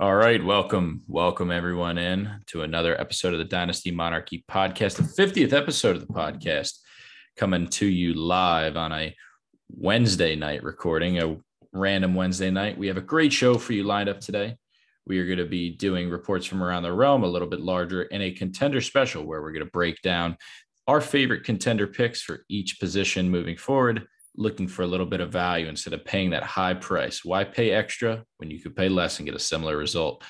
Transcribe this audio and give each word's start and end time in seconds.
All 0.00 0.16
right, 0.16 0.42
welcome, 0.42 1.02
welcome 1.08 1.50
everyone 1.50 1.98
in 1.98 2.40
to 2.46 2.62
another 2.62 2.98
episode 2.98 3.34
of 3.34 3.38
the 3.38 3.44
Dynasty 3.44 3.90
Monarchy 3.90 4.42
podcast, 4.50 4.96
the 4.96 5.02
50th 5.02 5.52
episode 5.52 5.94
of 5.94 6.00
the 6.00 6.14
podcast, 6.14 6.78
coming 7.36 7.66
to 7.66 7.84
you 7.84 8.14
live 8.14 8.78
on 8.78 8.92
a 8.92 9.14
Wednesday 9.68 10.36
night 10.36 10.64
recording, 10.64 11.18
a 11.18 11.36
random 11.74 12.14
Wednesday 12.14 12.50
night. 12.50 12.78
We 12.78 12.86
have 12.86 12.96
a 12.96 13.02
great 13.02 13.30
show 13.30 13.58
for 13.58 13.74
you 13.74 13.84
lined 13.84 14.08
up 14.08 14.20
today. 14.20 14.56
We 15.06 15.18
are 15.18 15.26
going 15.26 15.36
to 15.36 15.44
be 15.44 15.76
doing 15.76 16.08
reports 16.08 16.46
from 16.46 16.62
around 16.62 16.84
the 16.84 16.94
realm, 16.94 17.22
a 17.22 17.28
little 17.28 17.46
bit 17.46 17.60
larger, 17.60 18.04
and 18.04 18.22
a 18.22 18.32
contender 18.32 18.80
special 18.80 19.26
where 19.26 19.42
we're 19.42 19.52
going 19.52 19.66
to 19.66 19.70
break 19.70 20.00
down 20.00 20.38
our 20.86 21.02
favorite 21.02 21.44
contender 21.44 21.86
picks 21.86 22.22
for 22.22 22.46
each 22.48 22.80
position 22.80 23.28
moving 23.28 23.58
forward 23.58 24.06
looking 24.36 24.68
for 24.68 24.82
a 24.82 24.86
little 24.86 25.06
bit 25.06 25.20
of 25.20 25.32
value 25.32 25.68
instead 25.68 25.92
of 25.92 26.04
paying 26.04 26.30
that 26.30 26.42
high 26.42 26.74
price. 26.74 27.24
Why 27.24 27.44
pay 27.44 27.70
extra 27.70 28.24
when 28.38 28.50
you 28.50 28.60
could 28.60 28.76
pay 28.76 28.88
less 28.88 29.18
and 29.18 29.26
get 29.26 29.34
a 29.34 29.40
similar 29.40 29.76
result? 29.76 30.22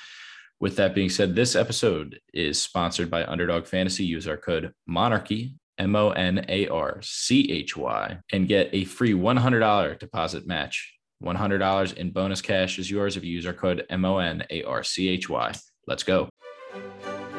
With 0.59 0.75
that 0.75 0.93
being 0.93 1.09
said, 1.09 1.35
this 1.35 1.55
episode 1.55 2.19
is 2.33 2.61
sponsored 2.61 3.09
by 3.09 3.25
Underdog 3.25 3.65
Fantasy. 3.65 4.05
Use 4.05 4.27
our 4.27 4.37
code 4.37 4.71
Monarchy, 4.85 5.55
M 5.79 5.95
O 5.95 6.11
N 6.11 6.45
A 6.47 6.67
R 6.67 6.99
C 7.01 7.51
H 7.51 7.75
Y, 7.75 8.17
and 8.31 8.47
get 8.47 8.69
a 8.71 8.85
free 8.85 9.13
$100 9.13 9.97
deposit 9.97 10.45
match. 10.45 10.93
$100 11.23 11.93
in 11.93 12.11
bonus 12.11 12.41
cash 12.41 12.79
is 12.79 12.89
yours 12.91 13.17
if 13.17 13.23
you 13.23 13.31
use 13.31 13.45
our 13.45 13.53
code 13.53 13.85
M 13.89 14.05
O 14.05 14.19
N 14.19 14.43
A 14.49 14.63
R 14.63 14.83
C 14.83 15.09
H 15.09 15.29
Y. 15.29 15.51
Let's 15.87 16.03
go. 16.03 16.29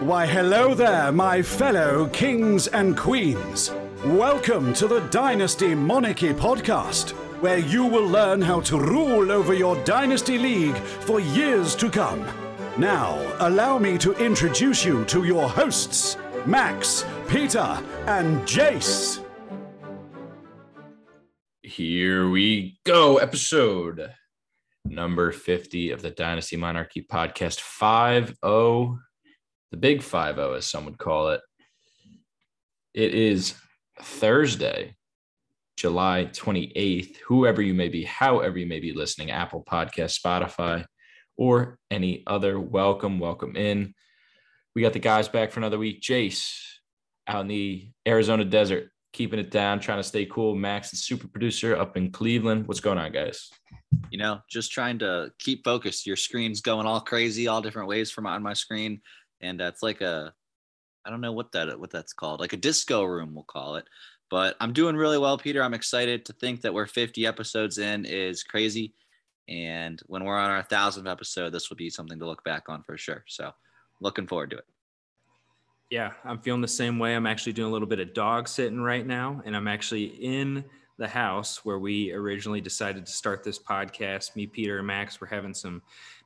Why, 0.00 0.26
hello 0.26 0.74
there, 0.74 1.12
my 1.12 1.42
fellow 1.42 2.08
kings 2.08 2.66
and 2.66 2.96
queens. 2.96 3.70
Welcome 4.04 4.74
to 4.74 4.88
the 4.88 4.98
Dynasty 5.10 5.76
Monarchy 5.76 6.32
podcast, 6.32 7.10
where 7.40 7.58
you 7.58 7.86
will 7.86 8.04
learn 8.04 8.42
how 8.42 8.60
to 8.62 8.76
rule 8.76 9.30
over 9.30 9.54
your 9.54 9.76
Dynasty 9.84 10.38
League 10.38 10.74
for 10.74 11.20
years 11.20 11.76
to 11.76 11.88
come. 11.88 12.26
Now, 12.76 13.16
allow 13.38 13.78
me 13.78 13.96
to 13.98 14.12
introduce 14.14 14.84
you 14.84 15.04
to 15.04 15.22
your 15.22 15.48
hosts, 15.48 16.16
Max, 16.46 17.04
Peter, 17.28 17.80
and 18.06 18.40
Jace. 18.40 19.24
Here 21.62 22.28
we 22.28 22.80
go. 22.84 23.18
Episode 23.18 24.12
number 24.84 25.30
50 25.30 25.92
of 25.92 26.02
the 26.02 26.10
Dynasty 26.10 26.56
Monarchy 26.56 27.06
podcast 27.08 27.60
5 27.60 28.36
0, 28.44 28.98
the 29.70 29.76
big 29.76 30.02
5 30.02 30.34
0, 30.34 30.54
as 30.54 30.66
some 30.66 30.86
would 30.86 30.98
call 30.98 31.28
it. 31.28 31.40
It 32.94 33.14
is 33.14 33.54
Thursday, 34.00 34.96
July 35.76 36.28
28th, 36.32 37.16
whoever 37.26 37.62
you 37.62 37.74
may 37.74 37.88
be, 37.88 38.04
however 38.04 38.58
you 38.58 38.66
may 38.66 38.80
be 38.80 38.92
listening, 38.92 39.30
Apple 39.30 39.64
Podcast, 39.64 40.20
Spotify, 40.20 40.84
or 41.36 41.78
any 41.90 42.22
other, 42.26 42.60
welcome, 42.60 43.18
welcome 43.18 43.56
in. 43.56 43.94
We 44.74 44.82
got 44.82 44.92
the 44.92 44.98
guys 44.98 45.28
back 45.28 45.50
for 45.50 45.60
another 45.60 45.78
week. 45.78 46.00
Jace 46.00 46.56
out 47.26 47.42
in 47.42 47.48
the 47.48 47.90
Arizona 48.06 48.44
desert, 48.44 48.90
keeping 49.12 49.38
it 49.38 49.50
down, 49.50 49.80
trying 49.80 49.98
to 49.98 50.02
stay 50.02 50.26
cool. 50.26 50.54
Max, 50.54 50.90
the 50.90 50.96
super 50.96 51.28
producer 51.28 51.76
up 51.76 51.96
in 51.96 52.10
Cleveland. 52.10 52.66
What's 52.66 52.80
going 52.80 52.98
on, 52.98 53.12
guys? 53.12 53.50
You 54.10 54.18
know, 54.18 54.40
just 54.48 54.72
trying 54.72 54.98
to 55.00 55.30
keep 55.38 55.64
focused. 55.64 56.06
Your 56.06 56.16
screen's 56.16 56.60
going 56.60 56.86
all 56.86 57.00
crazy, 57.00 57.48
all 57.48 57.60
different 57.60 57.88
ways 57.88 58.10
from 58.10 58.26
on 58.26 58.42
my 58.42 58.54
screen. 58.54 59.00
And 59.40 59.58
that's 59.58 59.82
like 59.82 60.00
a 60.00 60.32
I 61.04 61.10
don't 61.10 61.20
know 61.20 61.32
what 61.32 61.52
that 61.52 61.78
what 61.78 61.90
that's 61.90 62.12
called, 62.12 62.40
like 62.40 62.52
a 62.52 62.58
disco 62.58 63.04
room, 63.04 63.34
we'll 63.34 63.44
call 63.44 63.76
it. 63.76 63.86
But 64.30 64.56
I'm 64.60 64.72
doing 64.72 64.96
really 64.96 65.18
well, 65.18 65.36
Peter. 65.36 65.62
I'm 65.62 65.74
excited 65.74 66.24
to 66.24 66.32
think 66.32 66.62
that 66.62 66.72
we're 66.72 66.86
50 66.86 67.26
episodes 67.26 67.78
in 67.78 68.04
is 68.06 68.42
crazy, 68.42 68.94
and 69.48 70.00
when 70.06 70.24
we're 70.24 70.38
on 70.38 70.50
our 70.50 70.62
thousandth 70.62 71.08
episode, 71.08 71.50
this 71.50 71.68
will 71.68 71.76
be 71.76 71.90
something 71.90 72.18
to 72.18 72.26
look 72.26 72.42
back 72.44 72.68
on 72.68 72.82
for 72.82 72.96
sure. 72.96 73.24
So, 73.28 73.52
looking 74.00 74.26
forward 74.26 74.50
to 74.50 74.58
it. 74.58 74.64
Yeah, 75.90 76.12
I'm 76.24 76.38
feeling 76.38 76.62
the 76.62 76.68
same 76.68 76.98
way. 76.98 77.14
I'm 77.14 77.26
actually 77.26 77.52
doing 77.52 77.68
a 77.68 77.72
little 77.72 77.88
bit 77.88 78.00
of 78.00 78.14
dog 78.14 78.48
sitting 78.48 78.80
right 78.80 79.06
now, 79.06 79.42
and 79.44 79.54
I'm 79.54 79.68
actually 79.68 80.04
in 80.04 80.64
the 80.96 81.08
house 81.08 81.64
where 81.64 81.78
we 81.78 82.12
originally 82.12 82.60
decided 82.60 83.04
to 83.04 83.12
start 83.12 83.44
this 83.44 83.58
podcast. 83.58 84.34
Me, 84.34 84.46
Peter, 84.46 84.78
and 84.78 84.86
Max 84.86 85.20
were 85.20 85.26
having 85.26 85.52
some 85.52 85.82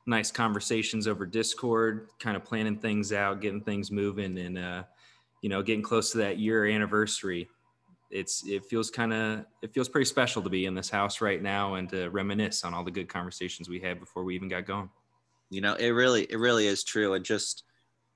nice 0.07 0.31
conversations 0.31 1.07
over 1.07 1.25
Discord, 1.25 2.07
kind 2.19 2.35
of 2.35 2.43
planning 2.43 2.77
things 2.77 3.13
out, 3.13 3.41
getting 3.41 3.61
things 3.61 3.91
moving, 3.91 4.37
and 4.37 4.57
uh, 4.57 4.83
you 5.41 5.49
know, 5.49 5.61
getting 5.61 5.83
close 5.83 6.11
to 6.11 6.17
that 6.19 6.39
year 6.39 6.65
anniversary. 6.65 7.47
It's 8.09 8.47
it 8.47 8.65
feels 8.65 8.89
kind 8.89 9.13
of 9.13 9.45
it 9.61 9.73
feels 9.73 9.89
pretty 9.89 10.05
special 10.05 10.41
to 10.41 10.49
be 10.49 10.65
in 10.65 10.73
this 10.73 10.89
house 10.89 11.19
right 11.19 11.41
now 11.41 11.75
and 11.75 11.89
to 11.89 12.09
reminisce 12.09 12.63
on 12.63 12.73
all 12.73 12.83
the 12.83 12.91
good 12.91 13.09
conversations 13.09 13.67
we 13.67 13.79
had 13.79 13.99
before 13.99 14.23
we 14.23 14.33
even 14.33 14.47
got 14.47 14.65
going. 14.65 14.89
You 15.49 15.61
know, 15.61 15.75
it 15.75 15.89
really 15.89 16.23
it 16.23 16.39
really 16.39 16.67
is 16.67 16.83
true. 16.83 17.13
And 17.13 17.25
just 17.25 17.63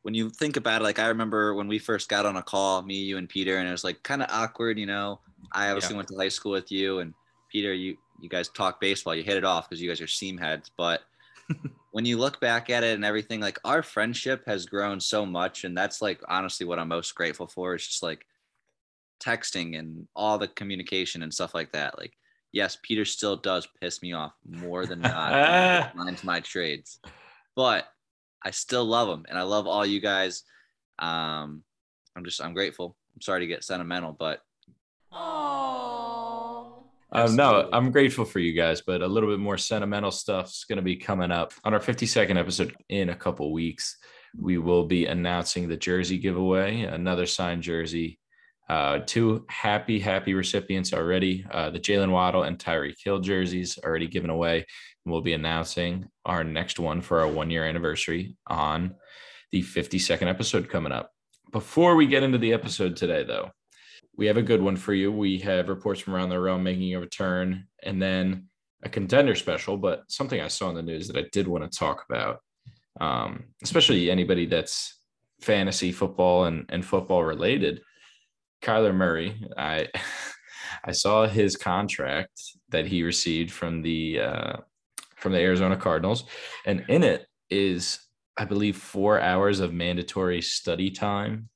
when 0.04 0.14
you 0.14 0.30
think 0.30 0.56
about 0.58 0.82
it, 0.82 0.86
like 0.86 1.00
I 1.00 1.08
remember 1.08 1.54
when 1.54 1.68
we 1.68 1.78
first 1.78 2.10
got 2.10 2.26
on 2.26 2.38
a 2.38 2.42
call, 2.42 2.82
me, 2.82 2.96
you, 2.96 3.18
and 3.18 3.28
Peter, 3.28 3.58
and 3.58 3.68
it 3.68 3.72
was 3.72 3.84
like 3.84 4.02
kind 4.04 4.24
of 4.24 4.30
awkward. 4.32 4.80
You 4.80 4.86
know, 4.86 5.20
I 5.52 5.68
obviously 5.68 5.94
yeah. 5.94 5.98
went 5.98 6.10
to 6.10 6.18
high 6.18 6.30
school 6.30 6.54
with 6.54 6.72
you, 6.72 7.00
and 7.00 7.14
Peter, 7.52 7.74
you 7.74 7.98
you 8.22 8.30
guys 8.30 8.48
talk 8.50 8.80
baseball, 8.80 9.16
you 9.16 9.24
hit 9.24 9.38
it 9.38 9.44
off 9.44 9.70
because 9.70 9.82
you 9.82 9.90
guys 9.90 10.00
are 10.00 10.08
seam 10.08 10.38
heads, 10.38 10.72
but 10.78 11.02
when 11.92 12.06
you 12.06 12.18
look 12.18 12.40
back 12.40 12.70
at 12.70 12.84
it 12.84 12.96
and 12.96 13.06
everything, 13.06 13.42
like 13.42 13.60
our 13.64 13.84
friendship 13.84 14.44
has 14.48 14.66
grown 14.66 15.00
so 15.00 15.26
much. 15.26 15.66
And 15.66 15.78
that's 15.78 16.02
like 16.02 16.22
honestly 16.28 16.66
what 16.66 16.80
I'm 16.80 16.88
most 16.88 17.14
grateful 17.16 17.48
for. 17.48 17.76
is 17.76 17.86
just 17.86 18.02
like 18.02 18.26
texting 19.22 19.78
and 19.78 20.08
all 20.16 20.38
the 20.38 20.48
communication 20.48 21.22
and 21.22 21.34
stuff 21.34 21.54
like 21.54 21.74
that. 21.74 21.98
Like, 22.00 22.14
yes, 22.54 22.78
Peter 22.82 23.06
still 23.06 23.36
does 23.36 23.68
piss 23.82 24.02
me 24.02 24.14
off 24.14 24.34
more 24.48 24.86
than 24.86 25.02
not. 25.02 25.96
Mine's 25.96 26.24
my 26.24 26.40
trades. 26.40 27.00
But 27.56 27.88
I 28.42 28.52
still 28.52 28.86
love 28.86 29.10
him 29.10 29.26
and 29.28 29.38
I 29.38 29.44
love 29.44 29.68
all 29.68 29.86
you 29.86 30.00
guys. 30.00 30.44
Um, 31.00 31.64
I'm 32.16 32.24
just 32.24 32.42
I'm 32.42 32.54
grateful. 32.54 32.96
I'm 33.16 33.22
sorry 33.22 33.42
to 33.42 33.48
get 33.48 33.66
sentimental, 33.66 34.16
but 34.18 34.42
um, 37.12 37.36
no, 37.36 37.70
I'm 37.74 37.92
grateful 37.92 38.26
for 38.26 38.40
you 38.40 38.54
guys, 38.54 38.82
but 38.82 39.02
a 39.02 39.08
little 39.08 39.30
bit 39.30 39.40
more 39.40 39.58
sentimental 39.58 40.12
stuff's 40.12 40.64
going 40.64 40.78
to 40.78 40.84
be 40.84 40.96
coming 40.96 41.32
up 41.32 41.54
on 41.64 41.74
our 41.74 41.80
52nd 41.80 42.38
episode 42.38 42.76
in 42.90 43.10
a 43.10 43.16
couple 43.16 43.52
weeks. 43.52 43.98
We 44.38 44.58
will 44.58 44.86
be 44.86 45.08
announcing 45.08 45.68
the 45.68 45.76
jersey 45.76 46.18
giveaway, 46.18 46.82
another 46.82 47.26
signed 47.26 47.64
jersey. 47.64 48.20
Uh, 48.70 49.00
two 49.06 49.46
happy, 49.50 50.00
happy 50.00 50.34
recipients 50.34 50.94
already. 50.94 51.46
Uh, 51.52 51.70
the 51.70 51.80
Jalen 51.80 52.12
Waddle 52.12 52.44
and 52.44 52.58
Tyreek 52.58 52.96
Hill 53.04 53.20
jerseys 53.20 53.78
already 53.84 54.08
given 54.08 54.30
away. 54.30 54.66
And 55.06 55.12
We'll 55.12 55.22
be 55.22 55.34
announcing 55.34 56.08
our 56.26 56.46
next 56.46 56.80
one 56.80 57.02
for 57.02 57.20
our 57.20 57.28
one 57.28 57.50
year 57.50 57.66
anniversary 57.66 58.38
on 58.48 58.96
the 59.52 59.64
52nd 59.64 60.28
episode 60.28 60.70
coming 60.70 60.94
up. 60.94 61.12
Before 61.52 61.98
we 61.98 62.08
get 62.08 62.24
into 62.24 62.38
the 62.38 62.54
episode 62.54 62.96
today, 62.96 63.26
though, 63.26 63.52
we 64.16 64.28
have 64.28 64.38
a 64.38 64.42
good 64.42 64.62
one 64.62 64.76
for 64.76 64.94
you. 64.94 65.12
We 65.12 65.40
have 65.40 65.70
reports 65.70 66.02
from 66.02 66.16
around 66.16 66.30
the 66.30 66.40
realm 66.40 66.64
making 66.64 66.94
a 66.94 67.00
return, 67.00 67.68
and 67.84 68.02
then 68.02 68.48
a 68.84 68.90
contender 68.90 69.36
special. 69.36 69.78
But 69.78 70.04
something 70.10 70.40
I 70.40 70.48
saw 70.48 70.70
in 70.70 70.76
the 70.76 70.82
news 70.82 71.08
that 71.08 71.18
I 71.18 71.28
did 71.32 71.48
want 71.48 71.70
to 71.70 71.78
talk 71.78 72.06
about, 72.10 72.40
um, 73.00 73.46
especially 73.64 74.12
anybody 74.12 74.46
that's 74.46 74.98
fantasy 75.42 75.92
football 75.92 76.46
and, 76.46 76.66
and 76.70 76.86
football 76.86 77.24
related. 77.24 77.82
Kyler 78.62 78.94
Murray, 78.94 79.44
I 79.58 79.88
I 80.84 80.92
saw 80.92 81.28
his 81.28 81.58
contract 81.58 82.42
that 82.70 82.88
he 82.88 83.04
received 83.04 83.52
from 83.52 83.82
the 83.82 84.20
uh, 84.20 84.58
from 85.16 85.34
the 85.34 85.40
Arizona 85.40 85.78
Cardinals, 85.78 86.26
and 86.66 86.84
in 86.88 87.04
it 87.04 87.28
is 87.50 88.00
I 88.38 88.46
believe 88.46 88.78
four 88.78 89.20
hours 89.20 89.60
of 89.60 89.74
mandatory 89.74 90.42
study 90.42 90.90
time 90.90 91.50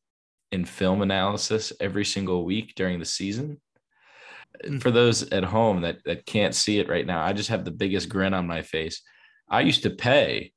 in 0.52 0.66
film 0.66 1.02
analysis 1.02 1.74
every 1.80 2.06
single 2.06 2.46
week 2.46 2.74
during 2.76 3.00
the 3.00 3.06
season. 3.06 3.60
Mm. 4.64 4.82
For 4.82 4.92
those 4.92 5.24
at 5.32 5.44
home 5.44 5.82
that, 5.82 6.04
that 6.06 6.26
can't 6.26 6.56
see 6.56 6.80
it 6.80 6.90
right 6.90 7.06
now, 7.06 7.24
I 7.24 7.34
just 7.34 7.50
have 7.50 7.66
the 7.66 7.72
biggest 7.72 8.10
grin 8.10 8.34
on 8.34 8.48
my 8.48 8.62
face. 8.62 9.02
I 9.50 9.62
used 9.62 9.84
to 9.84 9.90
pay 9.90 10.54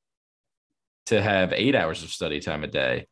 to 1.06 1.20
have 1.20 1.52
eight 1.52 1.74
hours 1.74 2.02
of 2.02 2.10
study 2.10 2.40
time 2.40 2.64
a 2.64 2.68
day. 2.68 3.06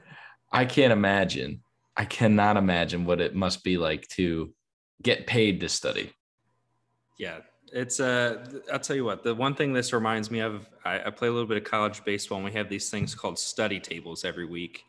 I 0.52 0.64
can't 0.64 0.92
imagine. 0.92 1.62
I 1.96 2.04
cannot 2.04 2.56
imagine 2.56 3.04
what 3.04 3.20
it 3.20 3.34
must 3.34 3.64
be 3.64 3.78
like 3.78 4.08
to 4.08 4.52
get 5.02 5.26
paid 5.26 5.60
to 5.60 5.68
study. 5.68 6.12
Yeah, 7.18 7.40
it's 7.72 8.00
uh 8.00 8.44
i'll 8.70 8.78
tell 8.78 8.94
you 8.94 9.04
what 9.04 9.22
the 9.22 9.34
one 9.34 9.54
thing 9.54 9.72
this 9.72 9.92
reminds 9.92 10.30
me 10.30 10.40
of 10.40 10.68
I, 10.84 11.06
I, 11.06 11.10
play 11.10 11.28
a 11.28 11.32
little 11.32 11.48
bit 11.48 11.56
of 11.56 11.64
college 11.64 12.04
baseball 12.04 12.36
and 12.36 12.44
we 12.44 12.52
have 12.52 12.68
these 12.68 12.90
things 12.90 13.14
called 13.14 13.38
study 13.38 13.80
tables 13.80 14.24
every 14.24 14.44
week 14.44 14.84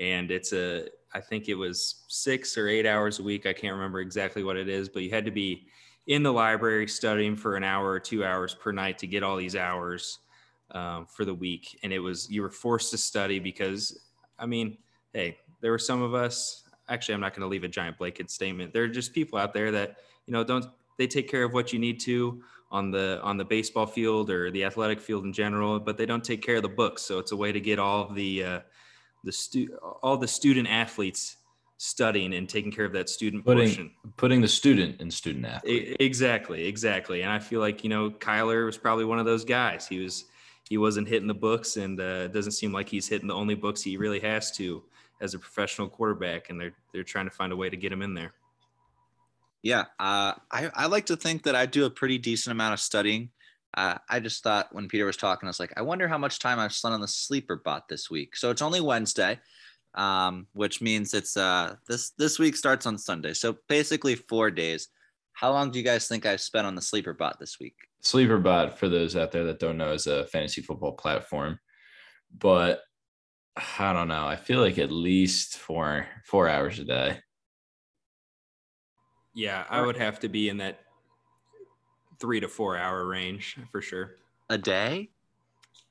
and 0.00 0.30
it's 0.30 0.52
a 0.52 0.86
I 1.14 1.20
think 1.20 1.48
it 1.48 1.54
was 1.54 2.04
six 2.08 2.58
or 2.58 2.68
eight 2.68 2.86
hours 2.86 3.18
a 3.18 3.22
week. 3.22 3.46
I 3.46 3.52
can't 3.52 3.74
remember 3.74 4.00
exactly 4.00 4.44
what 4.44 4.56
it 4.56 4.68
is, 4.68 4.88
but 4.88 5.02
you 5.02 5.10
had 5.10 5.24
to 5.24 5.30
be 5.30 5.66
in 6.06 6.22
the 6.22 6.32
library 6.32 6.86
studying 6.86 7.36
for 7.36 7.56
an 7.56 7.64
hour 7.64 7.90
or 7.90 8.00
two 8.00 8.24
hours 8.24 8.54
per 8.54 8.72
night 8.72 8.98
to 8.98 9.06
get 9.06 9.22
all 9.22 9.36
these 9.36 9.56
hours 9.56 10.18
um, 10.72 11.06
for 11.06 11.24
the 11.24 11.34
week. 11.34 11.78
And 11.82 11.92
it 11.92 11.98
was 11.98 12.30
you 12.30 12.42
were 12.42 12.50
forced 12.50 12.90
to 12.90 12.98
study 12.98 13.38
because, 13.38 14.06
I 14.38 14.46
mean, 14.46 14.78
hey, 15.12 15.38
there 15.60 15.70
were 15.70 15.78
some 15.78 16.02
of 16.02 16.14
us. 16.14 16.64
Actually, 16.88 17.14
I'm 17.14 17.20
not 17.20 17.32
going 17.34 17.42
to 17.42 17.48
leave 17.48 17.64
a 17.64 17.68
giant 17.68 17.98
blanket 17.98 18.30
statement. 18.30 18.72
There 18.72 18.82
are 18.82 18.88
just 18.88 19.12
people 19.12 19.38
out 19.38 19.52
there 19.52 19.70
that 19.72 19.96
you 20.26 20.32
know 20.32 20.44
don't 20.44 20.66
they 20.98 21.06
take 21.06 21.28
care 21.28 21.44
of 21.44 21.52
what 21.52 21.72
you 21.72 21.78
need 21.78 22.00
to 22.00 22.42
on 22.70 22.90
the 22.90 23.20
on 23.22 23.36
the 23.36 23.44
baseball 23.44 23.86
field 23.86 24.30
or 24.30 24.50
the 24.50 24.64
athletic 24.64 25.00
field 25.00 25.24
in 25.24 25.32
general, 25.32 25.78
but 25.80 25.96
they 25.96 26.06
don't 26.06 26.24
take 26.24 26.42
care 26.42 26.56
of 26.56 26.62
the 26.62 26.68
books. 26.68 27.02
So 27.02 27.18
it's 27.18 27.32
a 27.32 27.36
way 27.36 27.52
to 27.52 27.60
get 27.60 27.78
all 27.78 28.12
the 28.12 28.44
uh, 28.44 28.60
the 29.24 29.32
stu- 29.32 29.76
all 30.02 30.16
the 30.16 30.28
student 30.28 30.68
athletes 30.68 31.36
studying 31.78 32.34
and 32.34 32.48
taking 32.48 32.72
care 32.72 32.84
of 32.84 32.92
that 32.92 33.08
student 33.08 33.44
putting, 33.44 33.66
portion. 33.66 33.90
Putting 34.16 34.40
the 34.40 34.48
student 34.48 35.00
in 35.00 35.10
student 35.10 35.46
athlete. 35.46 35.96
Exactly, 36.00 36.66
exactly. 36.66 37.22
And 37.22 37.30
I 37.30 37.38
feel 37.38 37.60
like 37.60 37.82
you 37.82 37.90
know 37.90 38.10
Kyler 38.10 38.66
was 38.66 38.76
probably 38.76 39.04
one 39.04 39.18
of 39.18 39.26
those 39.26 39.44
guys. 39.44 39.86
He 39.86 40.00
was 40.00 40.24
he 40.68 40.76
wasn't 40.76 41.08
hitting 41.08 41.28
the 41.28 41.34
books, 41.34 41.76
and 41.76 42.00
uh, 42.00 42.28
doesn't 42.28 42.52
seem 42.52 42.72
like 42.72 42.88
he's 42.88 43.08
hitting 43.08 43.28
the 43.28 43.34
only 43.34 43.54
books 43.54 43.82
he 43.82 43.96
really 43.96 44.20
has 44.20 44.50
to 44.52 44.82
as 45.20 45.34
a 45.34 45.38
professional 45.38 45.88
quarterback. 45.88 46.50
And 46.50 46.60
they're 46.60 46.74
they're 46.92 47.04
trying 47.04 47.26
to 47.26 47.34
find 47.34 47.52
a 47.52 47.56
way 47.56 47.70
to 47.70 47.76
get 47.76 47.92
him 47.92 48.02
in 48.02 48.14
there. 48.14 48.34
Yeah, 49.62 49.86
uh, 49.98 50.34
I, 50.52 50.70
I 50.74 50.86
like 50.86 51.06
to 51.06 51.16
think 51.16 51.42
that 51.42 51.56
I 51.56 51.66
do 51.66 51.84
a 51.84 51.90
pretty 51.90 52.16
decent 52.18 52.52
amount 52.52 52.74
of 52.74 52.80
studying. 52.80 53.30
Uh, 53.76 53.98
I 54.08 54.20
just 54.20 54.42
thought 54.42 54.68
when 54.72 54.88
Peter 54.88 55.04
was 55.04 55.16
talking, 55.16 55.46
I 55.46 55.50
was 55.50 55.60
like, 55.60 55.72
I 55.76 55.82
wonder 55.82 56.08
how 56.08 56.18
much 56.18 56.38
time 56.38 56.58
I've 56.58 56.72
spent 56.72 56.94
on 56.94 57.00
the 57.00 57.08
sleeper 57.08 57.56
bot 57.64 57.88
this 57.88 58.10
week. 58.10 58.36
So 58.36 58.50
it's 58.50 58.62
only 58.62 58.80
Wednesday, 58.80 59.38
um, 59.94 60.46
which 60.52 60.80
means 60.80 61.14
it's 61.14 61.36
uh, 61.36 61.76
this 61.86 62.10
this 62.18 62.38
week 62.38 62.56
starts 62.56 62.86
on 62.86 62.98
Sunday. 62.98 63.34
So 63.34 63.56
basically 63.68 64.14
four 64.14 64.50
days. 64.50 64.88
How 65.32 65.52
long 65.52 65.70
do 65.70 65.78
you 65.78 65.84
guys 65.84 66.08
think 66.08 66.26
I've 66.26 66.40
spent 66.40 66.66
on 66.66 66.74
the 66.74 66.82
sleeper 66.82 67.12
bot 67.12 67.38
this 67.38 67.60
week? 67.60 67.76
Sleeper 68.00 68.38
bot, 68.38 68.76
for 68.76 68.88
those 68.88 69.14
out 69.14 69.30
there 69.30 69.44
that 69.44 69.60
don't 69.60 69.78
know, 69.78 69.92
is 69.92 70.08
a 70.08 70.26
fantasy 70.26 70.62
football 70.62 70.92
platform. 70.92 71.60
But 72.36 72.80
I 73.78 73.92
don't 73.92 74.08
know. 74.08 74.26
I 74.26 74.36
feel 74.36 74.60
like 74.60 74.78
at 74.78 74.90
least 74.90 75.58
four 75.58 76.06
four 76.24 76.48
hours 76.48 76.78
a 76.78 76.84
day. 76.84 77.20
Yeah, 79.34 79.64
I 79.68 79.80
would 79.80 79.96
have 79.96 80.18
to 80.20 80.28
be 80.28 80.48
in 80.48 80.56
that 80.56 80.80
three 82.20 82.40
to 82.40 82.48
four 82.48 82.76
hour 82.76 83.06
range 83.06 83.56
for 83.70 83.80
sure. 83.80 84.16
A 84.50 84.58
day? 84.58 85.10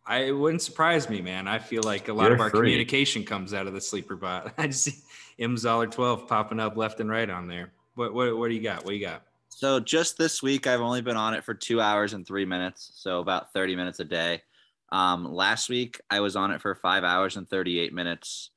I 0.06 0.20
it 0.26 0.32
wouldn't 0.32 0.62
surprise 0.62 1.10
me, 1.10 1.22
man. 1.22 1.48
I 1.48 1.60
feel 1.60 1.84
like 1.84 2.08
a 2.08 2.14
lot 2.14 2.26
You're 2.26 2.36
of 2.36 2.40
our 2.42 2.50
free. 2.50 2.60
communication 2.60 3.24
comes 3.24 3.54
out 3.54 3.68
of 3.68 3.74
the 3.74 3.82
sleeper 3.82 4.16
bot. 4.16 4.54
I 4.58 4.68
just 4.68 4.84
see 4.86 4.94
Mzoller 5.40 5.90
12 5.92 6.28
popping 6.28 6.60
up 6.60 6.78
left 6.78 7.00
and 7.00 7.10
right 7.10 7.30
on 7.30 7.48
there. 7.48 7.72
What 7.96 8.14
what 8.14 8.38
what 8.38 8.48
do 8.50 8.56
you 8.56 8.62
got? 8.62 8.86
What 8.86 8.92
do 8.92 8.96
you 8.98 9.06
got? 9.06 9.24
So 9.50 9.80
just 9.80 10.18
this 10.18 10.44
week, 10.44 10.68
I've 10.68 10.82
only 10.82 11.02
been 11.02 11.18
on 11.18 11.34
it 11.34 11.44
for 11.44 11.54
two 11.56 11.82
hours 11.82 12.14
and 12.14 12.26
three 12.28 12.46
minutes, 12.46 12.92
so 12.94 13.20
about 13.22 13.54
30 13.54 13.76
minutes 13.76 14.00
a 14.00 14.06
day. 14.06 14.44
Um, 14.92 15.26
last 15.34 15.68
week, 15.68 16.00
I 16.12 16.20
was 16.20 16.36
on 16.36 16.52
it 16.52 16.62
for 16.62 16.76
five 16.76 17.04
hours 17.04 17.38
and 17.38 17.50
38 17.50 17.92
minutes. 17.92 18.52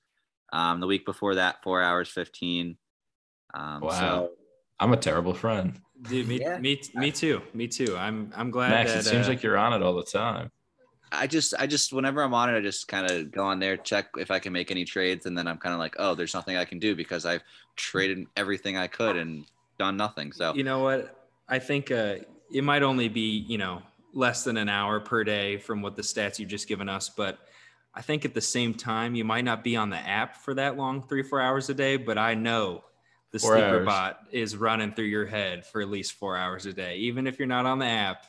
Um, 0.53 0.79
the 0.79 0.87
week 0.87 1.07
before 1.07 1.37
that, 1.37 1.63
four 1.63 1.81
hours 1.83 2.09
15. 2.11 2.77
Um, 3.55 3.81
Wow. 3.81 3.91
So 3.91 4.31
I'm 4.79 4.93
a 4.93 4.97
terrible 4.99 5.33
friend. 5.33 5.81
Dude, 6.03 6.27
me, 6.29 6.41
Yeah. 6.41 6.59
me, 6.59 6.81
me 6.95 7.11
too. 7.11 7.43
Me 7.53 7.69
too. 7.69 7.97
I'm 7.97 8.33
I'm 8.37 8.51
glad 8.51 8.71
Max, 8.71 8.93
that 8.93 8.99
it 9.01 9.05
seems 9.05 9.27
uh, 9.27 9.31
like 9.31 9.43
you're 9.43 9.59
on 9.59 9.73
it 9.73 9.83
all 9.83 9.95
the 9.95 10.03
time. 10.03 10.51
I 11.13 11.27
just, 11.27 11.55
I 11.59 11.67
just, 11.67 11.93
whenever 11.93 12.23
I'm 12.23 12.33
on 12.35 12.55
it, 12.55 12.57
I 12.57 12.61
just 12.61 12.87
kind 12.87 13.11
of 13.11 13.33
go 13.33 13.45
on 13.45 13.59
there, 13.59 13.77
check 13.77 14.07
if 14.17 14.31
I 14.31 14.39
can 14.39 14.53
make 14.53 14.71
any 14.71 14.85
trades, 14.85 15.27
and 15.27 15.37
then 15.37 15.49
I'm 15.49 15.59
kind 15.59 15.73
of 15.73 15.81
like, 15.81 15.97
oh, 15.99 16.15
there's 16.15 16.35
nothing 16.35 16.57
I 16.57 16.65
can 16.65 16.79
do 16.79 16.95
because 16.95 17.27
I've 17.27 17.43
traded 17.75 18.27
everything 18.37 18.77
I 18.77 18.87
could 18.87 19.17
and 19.17 19.45
done 19.79 19.97
nothing. 19.97 20.33
So 20.33 20.55
you 20.55 20.63
know 20.63 20.81
what? 20.81 21.29
I 21.49 21.59
think 21.59 21.91
uh, 21.91 22.17
it 22.53 22.63
might 22.63 22.83
only 22.83 23.09
be 23.09 23.45
you 23.49 23.59
know 23.59 23.83
less 24.15 24.45
than 24.45 24.57
an 24.57 24.69
hour 24.69 25.01
per 25.01 25.25
day 25.25 25.57
from 25.57 25.83
what 25.83 25.97
the 25.97 26.03
stats 26.03 26.39
you've 26.39 26.49
just 26.49 26.69
given 26.69 26.89
us, 26.89 27.09
but 27.09 27.39
I 27.95 28.03
think 28.03 28.25
at 28.25 28.35
the 28.35 28.41
same 28.41 28.75
time 28.75 29.15
you 29.17 29.25
might 29.25 29.45
not 29.45 29.65
be 29.65 29.77
on 29.77 29.91
the 29.91 29.97
app 29.97 30.37
for 30.37 30.55
that 30.55 30.77
long, 30.77 31.03
three 31.03 31.23
four 31.25 31.41
hours 31.41 31.69
a 31.71 31.75
day. 31.75 31.97
But 31.97 32.19
I 32.19 32.35
know 32.35 32.85
the 33.33 33.39
Four 33.39 33.53
sleeper 33.53 33.67
hours. 33.77 33.87
bot 33.87 34.21
is 34.33 34.57
running 34.57 34.93
through 34.93 35.05
your 35.07 35.27
head 35.27 35.65
for 35.67 35.81
at 35.81 35.89
least 35.89 36.13
four 36.15 36.37
hours 36.37 36.67
a 36.67 36.73
day. 36.73 36.97
Even 36.97 37.27
if 37.27 37.39
you're 37.39 37.47
not 37.49 37.65
on 37.67 37.79
the 37.79 37.87
app, 37.87 38.27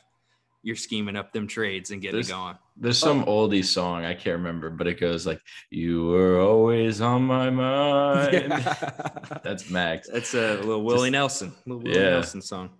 you're 0.62 0.76
scheming 0.76 1.16
up 1.16 1.32
them 1.32 1.48
trades 1.48 1.90
and 1.90 2.00
getting 2.00 2.20
This- 2.20 2.28
it 2.28 2.32
going. 2.32 2.56
There's 2.76 2.96
some 2.98 3.24
oldie 3.26 3.64
song 3.64 4.04
I 4.06 4.14
can't 4.14 4.38
remember, 4.38 4.70
but 4.70 4.86
it 4.86 4.98
goes 4.98 5.26
like, 5.26 5.40
"You 5.70 6.06
were 6.06 6.40
always 6.40 7.00
on 7.02 7.22
my 7.22 7.50
mind." 7.50 8.50
That's 9.44 9.68
Max. 9.70 10.08
That's 10.08 10.32
a 10.34 10.56
little 10.56 10.82
Willie 10.82 11.08
Just- 11.10 11.12
Nelson, 11.12 11.52
little 11.66 11.82
Willie 11.82 11.98
Yeah. 11.98 12.10
Nelson 12.10 12.40
song. 12.40 12.70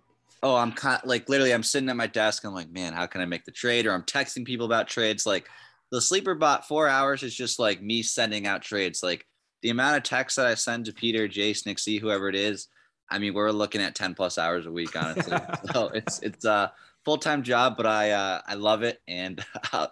oh, 0.44 0.56
I'm 0.56 0.72
kind 0.72 1.00
like 1.04 1.28
literally, 1.28 1.52
I'm 1.52 1.62
sitting 1.62 1.88
at 1.90 1.96
my 1.96 2.06
desk. 2.06 2.44
I'm 2.44 2.54
like, 2.54 2.70
man, 2.70 2.92
how 2.94 3.06
can 3.06 3.20
I 3.20 3.26
make 3.26 3.44
the 3.44 3.50
trade? 3.52 3.86
Or 3.86 3.92
I'm 3.92 4.02
texting 4.04 4.44
people 4.46 4.64
about 4.66 4.88
trades. 4.88 5.26
Like 5.26 5.48
the 5.90 6.00
sleeper 6.00 6.34
bot 6.34 6.66
four 6.66 6.88
hours 6.88 7.22
is 7.22 7.34
just 7.34 7.58
like 7.58 7.82
me 7.82 8.02
sending 8.02 8.46
out 8.46 8.62
trades. 8.62 9.02
Like 9.02 9.26
the 9.62 9.70
amount 9.70 9.96
of 9.96 10.02
texts 10.02 10.36
that 10.36 10.46
I 10.46 10.54
send 10.54 10.86
to 10.86 10.92
Peter, 10.92 11.28
Jace, 11.28 11.64
Nick 11.66 11.78
C, 11.78 11.98
whoever 11.98 12.28
it 12.28 12.34
is. 12.34 12.68
I 13.10 13.18
mean, 13.18 13.34
we're 13.34 13.50
looking 13.50 13.80
at 13.80 13.94
10 13.94 14.14
plus 14.14 14.38
hours 14.38 14.66
a 14.66 14.72
week, 14.72 14.96
honestly. 14.96 15.38
so 15.72 15.88
it's 15.88 16.20
it's 16.22 16.44
a 16.44 16.72
full 17.04 17.18
time 17.18 17.42
job, 17.42 17.76
but 17.76 17.86
I 17.86 18.10
uh, 18.10 18.40
I 18.46 18.54
love 18.54 18.82
it 18.82 19.00
and 19.06 19.44
I 19.72 19.88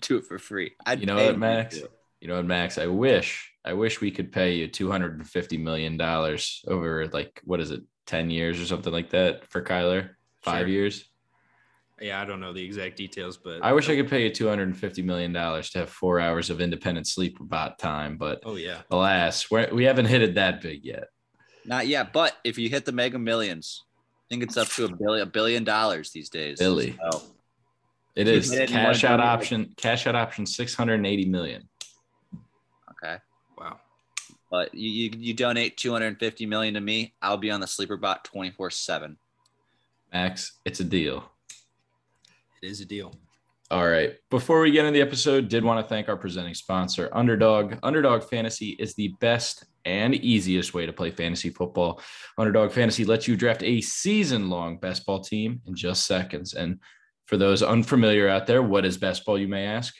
do 0.00 0.16
it 0.18 0.24
for 0.24 0.38
free. 0.38 0.72
I'd 0.86 1.00
You 1.00 1.06
know 1.06 1.24
what, 1.24 1.38
Max? 1.38 1.80
You 2.20 2.28
know 2.28 2.36
what, 2.36 2.46
Max? 2.46 2.78
I 2.78 2.86
wish, 2.86 3.52
I 3.64 3.72
wish 3.72 4.00
we 4.00 4.10
could 4.12 4.32
pay 4.32 4.54
you 4.54 4.68
two 4.68 4.90
hundred 4.90 5.18
and 5.18 5.28
fifty 5.28 5.58
million 5.58 5.96
dollars 5.96 6.64
over 6.68 7.08
like 7.08 7.40
what 7.44 7.60
is 7.60 7.70
it, 7.72 7.82
ten 8.06 8.30
years 8.30 8.60
or 8.60 8.64
something 8.64 8.92
like 8.92 9.10
that 9.10 9.50
for 9.50 9.62
Kyler? 9.62 10.10
Five 10.42 10.60
Sure. 10.60 10.68
years. 10.68 11.04
Yeah, 12.02 12.20
I 12.20 12.24
don't 12.24 12.40
know 12.40 12.52
the 12.52 12.64
exact 12.64 12.96
details, 12.96 13.36
but 13.36 13.62
I 13.62 13.72
wish 13.72 13.88
I 13.88 13.94
could 13.96 14.08
pay 14.10 14.24
you 14.24 14.30
two 14.30 14.48
hundred 14.48 14.64
and 14.64 14.76
fifty 14.76 15.02
million 15.02 15.32
dollars 15.32 15.70
to 15.70 15.78
have 15.78 15.88
four 15.90 16.18
hours 16.20 16.50
of 16.50 16.60
independent 16.60 17.06
sleep 17.06 17.36
bot 17.40 17.78
time, 17.78 18.16
but 18.16 18.40
Oh 18.44 18.56
yeah. 18.56 18.82
alas, 18.90 19.50
we're, 19.50 19.72
we 19.72 19.84
haven't 19.84 20.06
hit 20.06 20.20
it 20.22 20.34
that 20.34 20.60
big 20.60 20.84
yet. 20.84 21.04
Not 21.64 21.86
yet, 21.86 22.12
but 22.12 22.36
if 22.44 22.58
you 22.58 22.68
hit 22.68 22.84
the 22.84 22.92
mega 22.92 23.18
millions, 23.20 23.84
I 23.94 24.34
think 24.34 24.42
it's 24.42 24.56
up 24.56 24.66
to 24.70 24.86
a 24.86 24.88
billion 24.96 25.22
a 25.28 25.30
billion 25.30 25.62
dollars 25.64 26.10
these 26.10 26.28
days. 26.28 26.58
Billy. 26.58 26.98
So, 27.12 27.22
It 28.16 28.26
You 28.26 28.32
is 28.34 28.50
hit 28.50 28.62
it, 28.62 28.68
cash 28.70 29.04
out 29.04 29.18
do 29.18 29.22
it. 29.22 29.26
option. 29.26 29.72
Cash 29.76 30.06
out 30.08 30.16
option 30.16 30.44
six 30.44 30.74
hundred 30.74 30.94
and 30.94 31.06
eighty 31.06 31.24
million. 31.26 31.68
okay. 32.90 33.18
Wow. 33.56 33.78
But 34.50 34.74
you, 34.74 34.90
you 34.90 35.10
you 35.18 35.34
donate 35.34 35.76
250 35.78 36.44
million 36.46 36.74
to 36.74 36.80
me, 36.80 37.14
I'll 37.22 37.36
be 37.38 37.50
on 37.50 37.60
the 37.60 37.66
sleeper 37.66 37.96
bot 37.96 38.24
24 38.24 38.70
seven. 38.70 39.16
Max, 40.12 40.58
it's 40.66 40.80
a 40.80 40.84
deal. 40.84 41.31
It 42.62 42.70
is 42.70 42.80
a 42.80 42.84
deal. 42.84 43.12
All 43.72 43.88
right. 43.88 44.14
Before 44.30 44.60
we 44.60 44.70
get 44.70 44.84
into 44.84 44.96
the 44.96 45.04
episode, 45.04 45.48
did 45.48 45.64
want 45.64 45.82
to 45.84 45.88
thank 45.88 46.08
our 46.08 46.16
presenting 46.16 46.54
sponsor, 46.54 47.08
Underdog. 47.12 47.74
Underdog 47.82 48.22
Fantasy 48.22 48.76
is 48.78 48.94
the 48.94 49.14
best 49.20 49.64
and 49.84 50.14
easiest 50.14 50.74
way 50.74 50.86
to 50.86 50.92
play 50.92 51.10
fantasy 51.10 51.50
football. 51.50 52.00
Underdog 52.38 52.70
Fantasy 52.70 53.04
lets 53.04 53.26
you 53.26 53.36
draft 53.36 53.62
a 53.64 53.80
season-long 53.80 54.76
best 54.78 55.04
ball 55.06 55.20
team 55.20 55.60
in 55.66 55.74
just 55.74 56.06
seconds. 56.06 56.54
And 56.54 56.78
for 57.26 57.36
those 57.36 57.62
unfamiliar 57.62 58.28
out 58.28 58.46
there, 58.46 58.62
what 58.62 58.84
is 58.84 58.96
best 58.96 59.24
ball, 59.24 59.38
you 59.38 59.48
may 59.48 59.66
ask? 59.66 59.94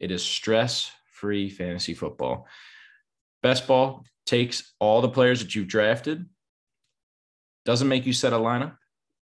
It 0.00 0.10
is 0.10 0.24
stress-free 0.24 1.50
fantasy 1.50 1.94
football. 1.94 2.48
Best 3.42 3.68
ball 3.68 4.04
takes 4.26 4.74
all 4.80 5.00
the 5.00 5.08
players 5.08 5.40
that 5.40 5.54
you've 5.54 5.68
drafted, 5.68 6.24
doesn't 7.64 7.88
make 7.88 8.06
you 8.06 8.12
set 8.12 8.32
a 8.32 8.38
lineup, 8.38 8.78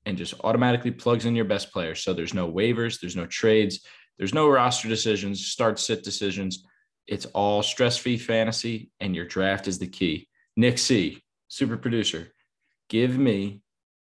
and 0.07 0.17
just 0.17 0.35
automatically 0.45 0.93
plugs 0.93 1.27
in 1.27 1.37
your 1.37 1.45
best 1.45 1.73
players. 1.73 2.03
So 2.03 2.15
there's 2.15 2.33
no 2.33 2.51
waivers, 2.51 3.01
there's 3.01 3.17
no 3.17 3.27
trades, 3.27 3.81
there's 4.17 4.33
no 4.33 4.49
roster 4.49 4.89
decisions, 4.89 5.47
start 5.47 5.79
sit 5.79 6.03
decisions. 6.03 6.65
It's 7.07 7.27
all 7.27 7.63
stress 7.63 7.97
free 7.97 8.17
fantasy, 8.17 8.91
and 9.01 9.15
your 9.15 9.27
draft 9.27 9.69
is 9.69 9.79
the 9.79 9.87
key. 9.87 10.29
Nick 10.57 10.79
C, 10.79 11.23
super 11.49 11.77
producer, 11.77 12.33
give 12.89 13.19
me 13.19 13.61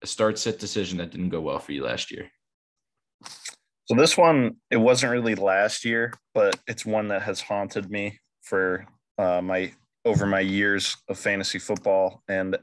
a 0.03 0.07
start 0.07 0.39
sit 0.39 0.59
decision 0.59 0.99
that 0.99 1.11
didn't 1.11 1.29
go 1.29 1.41
well 1.41 1.59
for 1.59 1.73
you 1.73 1.83
last 1.83 2.11
year. 2.11 2.29
So 3.85 3.95
this 3.95 4.17
one, 4.17 4.57
it 4.69 4.77
wasn't 4.77 5.11
really 5.11 5.35
last 5.35 5.83
year, 5.83 6.13
but 6.33 6.59
it's 6.67 6.85
one 6.85 7.07
that 7.09 7.23
has 7.23 7.41
haunted 7.41 7.89
me 7.89 8.19
for 8.43 8.85
uh, 9.17 9.41
my 9.41 9.73
over 10.05 10.25
my 10.25 10.39
years 10.39 10.95
of 11.09 11.17
fantasy 11.19 11.59
football, 11.59 12.23
and 12.29 12.57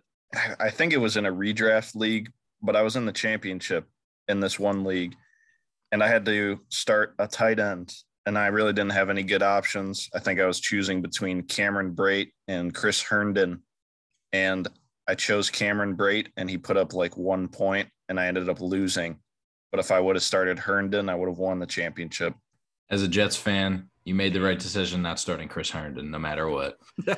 I 0.59 0.71
think 0.71 0.93
it 0.93 0.99
was 0.99 1.17
in 1.17 1.27
a 1.27 1.33
redraft 1.33 1.95
league, 1.95 2.31
but 2.65 2.75
I 2.75 2.83
was 2.83 2.97
in 2.97 3.05
the 3.05 3.13
championship 3.13 3.87
in 4.27 4.41
this 4.41 4.59
one 4.59 4.85
league, 4.85 5.15
and 5.93 6.03
I 6.03 6.09
had 6.09 6.25
to 6.25 6.59
start 6.71 7.15
a 7.19 7.29
tight 7.29 7.61
end, 7.61 7.95
and 8.27 8.39
I 8.39 8.47
really 8.47 8.73
didn't 8.73 8.93
have 8.93 9.11
any 9.11 9.23
good 9.23 9.43
options. 9.43 10.09
I 10.15 10.19
think 10.19 10.41
I 10.41 10.47
was 10.47 10.61
choosing 10.61 11.03
between 11.03 11.43
Cameron 11.43 11.95
Brate 11.95 12.33
and 12.49 12.75
Chris 12.75 13.03
Herndon, 13.03 13.63
and 14.33 14.67
I 15.07 15.15
chose 15.15 15.51
Cameron 15.51 15.97
Brate, 15.97 16.29
and 16.39 16.49
he 16.49 16.57
put 16.57 16.79
up 16.79 16.95
like 16.95 17.17
one 17.17 17.49
point, 17.49 17.89
and 18.09 18.19
I 18.19 18.27
ended 18.27 18.49
up 18.49 18.61
losing. 18.61 19.19
But 19.71 19.81
if 19.81 19.91
I 19.91 20.01
would 20.01 20.17
have 20.17 20.23
started 20.23 20.59
Herndon, 20.59 21.09
I 21.09 21.15
would 21.15 21.29
have 21.29 21.39
won 21.39 21.59
the 21.59 21.67
championship. 21.67 22.35
As 22.91 23.03
a 23.03 23.09
Jets 23.09 23.37
fan, 23.37 23.91
you 24.05 24.15
made 24.15 24.33
the 24.33 24.41
right 24.41 24.59
decision 24.59 25.03
not 25.03 25.19
starting 25.19 25.49
Chris 25.49 25.71
Herndon, 25.71 26.11
no 26.11 26.19
matter 26.19 26.49
what. 26.49 26.79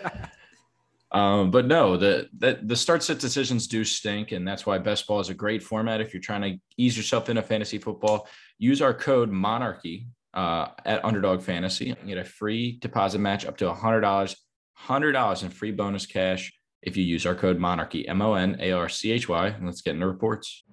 Um, 1.16 1.50
but 1.50 1.64
no, 1.64 1.96
the, 1.96 2.28
the, 2.36 2.58
the 2.62 2.76
start 2.76 3.02
sit 3.02 3.18
decisions 3.18 3.66
do 3.66 3.84
stink, 3.84 4.32
and 4.32 4.46
that's 4.46 4.66
why 4.66 4.76
best 4.76 5.06
ball 5.06 5.18
is 5.18 5.30
a 5.30 5.34
great 5.34 5.62
format 5.62 6.02
if 6.02 6.12
you're 6.12 6.20
trying 6.20 6.42
to 6.42 6.58
ease 6.76 6.94
yourself 6.94 7.30
into 7.30 7.40
fantasy 7.40 7.78
football. 7.78 8.28
Use 8.58 8.82
our 8.82 8.92
code 8.92 9.30
Monarchy 9.30 10.08
uh, 10.34 10.68
at 10.84 11.02
Underdog 11.06 11.40
Fantasy 11.40 11.88
and 11.88 12.06
get 12.06 12.18
a 12.18 12.24
free 12.24 12.76
deposit 12.82 13.20
match 13.20 13.46
up 13.46 13.56
to 13.56 13.72
hundred 13.72 14.02
dollars, 14.02 14.36
hundred 14.74 15.12
dollars 15.12 15.42
in 15.42 15.48
free 15.48 15.72
bonus 15.72 16.04
cash 16.04 16.52
if 16.82 16.98
you 16.98 17.04
use 17.04 17.24
our 17.24 17.34
code 17.34 17.58
Monarchy 17.58 18.06
M 18.06 18.20
O 18.20 18.34
N 18.34 18.58
A 18.60 18.72
R 18.72 18.90
C 18.90 19.10
H 19.12 19.26
Y. 19.26 19.46
And 19.46 19.64
let's 19.64 19.80
get 19.80 19.94
into 19.94 20.06
reports. 20.06 20.64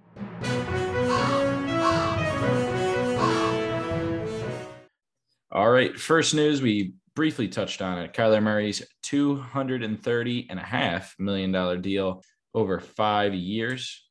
All 5.53 5.71
right, 5.71 5.97
first 5.97 6.35
news 6.35 6.61
we 6.61 6.95
briefly 7.15 7.47
touched 7.47 7.81
on 7.81 7.99
it. 7.99 8.13
Kyler 8.13 8.41
Murray's 8.41 8.81
$230 9.05 10.47
and 10.49 10.59
a 10.59 10.63
half 10.63 11.15
million 11.19 11.51
dollar 11.51 11.77
deal 11.77 12.23
over 12.53 12.79
five 12.79 13.33
years. 13.33 14.07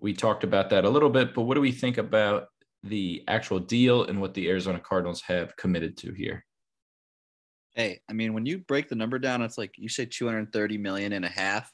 We 0.00 0.12
talked 0.12 0.44
about 0.44 0.70
that 0.70 0.84
a 0.84 0.90
little 0.90 1.10
bit, 1.10 1.34
but 1.34 1.42
what 1.42 1.54
do 1.54 1.60
we 1.60 1.72
think 1.72 1.98
about 1.98 2.46
the 2.82 3.22
actual 3.28 3.60
deal 3.60 4.04
and 4.04 4.20
what 4.20 4.34
the 4.34 4.48
Arizona 4.48 4.80
Cardinals 4.80 5.22
have 5.22 5.56
committed 5.56 5.96
to 5.98 6.12
here? 6.12 6.44
Hey, 7.74 8.00
I 8.08 8.12
mean, 8.12 8.34
when 8.34 8.44
you 8.44 8.58
break 8.58 8.88
the 8.88 8.96
number 8.96 9.18
down, 9.18 9.42
it's 9.42 9.56
like 9.56 9.72
you 9.76 9.88
say 9.88 10.04
230 10.04 10.78
million 10.78 11.12
and 11.12 11.24
a 11.24 11.28
half. 11.28 11.72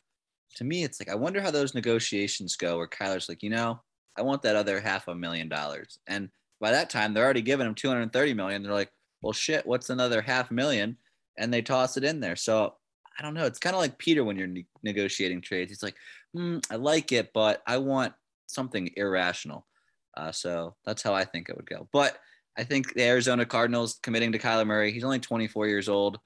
To 0.56 0.64
me, 0.64 0.84
it's 0.84 1.00
like 1.00 1.08
I 1.08 1.14
wonder 1.14 1.40
how 1.40 1.50
those 1.50 1.74
negotiations 1.74 2.56
go 2.56 2.76
where 2.76 2.88
Kyler's 2.88 3.28
like, 3.28 3.42
you 3.42 3.50
know, 3.50 3.80
I 4.16 4.22
want 4.22 4.42
that 4.42 4.56
other 4.56 4.80
half 4.80 5.08
a 5.08 5.14
million 5.14 5.48
dollars. 5.48 5.98
And 6.06 6.28
by 6.60 6.72
that 6.72 6.90
time, 6.90 7.14
they're 7.14 7.24
already 7.24 7.42
giving 7.42 7.66
him 7.66 7.74
230 7.74 8.34
million. 8.34 8.62
They're 8.62 8.72
like, 8.72 8.90
well, 9.22 9.32
shit, 9.32 9.66
what's 9.66 9.90
another 9.90 10.22
half 10.22 10.50
million? 10.50 10.96
And 11.36 11.52
they 11.52 11.62
toss 11.62 11.96
it 11.96 12.04
in 12.04 12.20
there. 12.20 12.36
So 12.36 12.74
I 13.18 13.22
don't 13.22 13.34
know. 13.34 13.46
It's 13.46 13.58
kind 13.58 13.74
of 13.74 13.80
like 13.80 13.98
Peter 13.98 14.24
when 14.24 14.36
you're 14.36 14.46
ne- 14.46 14.66
negotiating 14.82 15.40
trades. 15.40 15.70
He's 15.70 15.82
like, 15.82 15.96
mm, 16.36 16.64
I 16.70 16.76
like 16.76 17.12
it, 17.12 17.30
but 17.32 17.62
I 17.66 17.78
want 17.78 18.12
something 18.46 18.90
irrational. 18.96 19.66
Uh, 20.16 20.32
so 20.32 20.74
that's 20.84 21.02
how 21.02 21.14
I 21.14 21.24
think 21.24 21.48
it 21.48 21.56
would 21.56 21.68
go. 21.68 21.88
But 21.92 22.18
I 22.56 22.64
think 22.64 22.94
the 22.94 23.04
Arizona 23.04 23.46
Cardinals 23.46 23.98
committing 24.02 24.32
to 24.32 24.38
Kyler 24.38 24.66
Murray. 24.66 24.92
He's 24.92 25.04
only 25.04 25.20
24 25.20 25.68
years 25.68 25.88
old. 25.88 26.18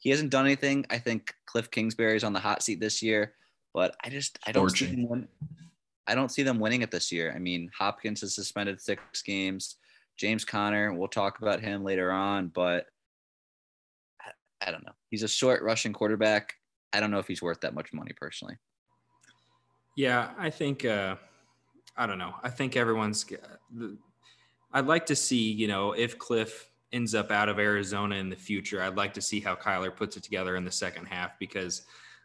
He 0.00 0.10
hasn't 0.10 0.30
done 0.30 0.44
anything. 0.44 0.84
I 0.90 0.98
think 0.98 1.32
Cliff 1.46 1.70
Kingsbury's 1.70 2.24
on 2.24 2.32
the 2.32 2.40
hot 2.40 2.62
seat 2.62 2.78
this 2.78 3.02
year, 3.02 3.34
but 3.74 3.96
I 4.04 4.10
just 4.10 4.38
I 4.46 4.52
don't 4.52 4.70
see 4.70 4.86
them 4.86 5.08
win, 5.08 5.28
I 6.06 6.14
don't 6.14 6.30
see 6.30 6.42
them 6.42 6.60
winning 6.60 6.82
it 6.82 6.90
this 6.90 7.10
year. 7.10 7.32
I 7.34 7.38
mean, 7.38 7.70
Hopkins 7.76 8.22
is 8.22 8.34
suspended 8.34 8.80
six 8.80 9.22
games. 9.22 9.76
James 10.18 10.44
Conner, 10.44 10.92
we'll 10.92 11.08
talk 11.08 11.40
about 11.40 11.60
him 11.60 11.84
later 11.84 12.10
on, 12.10 12.48
but 12.48 12.86
I, 14.20 14.68
I 14.68 14.70
don't 14.70 14.84
know. 14.84 14.92
He's 15.10 15.22
a 15.22 15.28
short 15.28 15.62
rushing 15.62 15.92
quarterback. 15.92 16.54
I 16.92 17.00
don't 17.00 17.10
know 17.10 17.18
if 17.18 17.28
he's 17.28 17.40
worth 17.40 17.60
that 17.60 17.74
much 17.74 17.92
money 17.92 18.12
personally. 18.16 18.56
Yeah, 19.96 20.30
I 20.38 20.50
think 20.50 20.84
uh, 20.84 21.16
I 21.96 22.06
don't 22.06 22.18
know. 22.18 22.34
I 22.42 22.50
think 22.50 22.76
everyone's. 22.76 23.26
I'd 24.72 24.86
like 24.86 25.06
to 25.06 25.16
see, 25.16 25.50
you 25.52 25.68
know, 25.68 25.92
if 25.92 26.18
Cliff 26.18 26.70
ends 26.92 27.14
up 27.14 27.30
out 27.30 27.48
of 27.48 27.58
Arizona 27.58 28.16
in 28.16 28.30
the 28.30 28.36
future, 28.36 28.82
I'd 28.82 28.96
like 28.96 29.14
to 29.14 29.22
see 29.22 29.40
how 29.40 29.54
Kyler 29.54 29.94
puts 29.94 30.16
it 30.16 30.22
together 30.22 30.56
in 30.56 30.64
the 30.64 30.70
second 30.70 31.06
half 31.06 31.38
because 31.38 31.82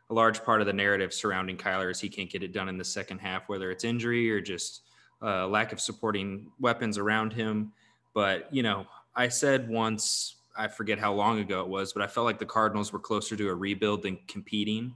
a 0.10 0.14
large 0.14 0.44
part 0.44 0.62
of 0.62 0.68
the 0.68 0.74
narrative 0.74 1.14
surrounding 1.14 1.58
Kyler 1.58 1.92
is 1.92 2.00
he 2.00 2.10
can't 2.10 2.30
get 2.30 2.44
it 2.44 2.54
done 2.54 2.70
in 2.70 2.78
the 2.78 2.84
second 2.84 3.20
half, 3.20 3.50
whether 3.50 3.72
it's 3.72 3.84
injury 3.84 4.30
or 4.32 4.42
just 4.42 4.84
uh, 5.22 5.48
lack 5.48 5.74
of 5.74 5.80
supporting 5.80 6.52
weapons 6.60 6.98
around 6.98 7.34
him. 7.34 7.72
But, 8.14 8.54
you 8.54 8.64
know, 8.64 8.86
I 9.16 9.28
said 9.28 9.70
once, 9.70 10.36
I 10.56 10.68
forget 10.68 11.00
how 11.00 11.14
long 11.14 11.40
ago 11.40 11.62
it 11.62 11.68
was, 11.68 11.94
but 11.94 12.02
I 12.02 12.08
felt 12.08 12.26
like 12.26 12.40
the 12.40 12.46
Cardinals 12.46 12.94
were 12.94 13.00
closer 13.00 13.36
to 13.36 13.50
a 13.50 13.56
rebuild 13.56 14.04
than 14.04 14.20
competing. 14.28 14.94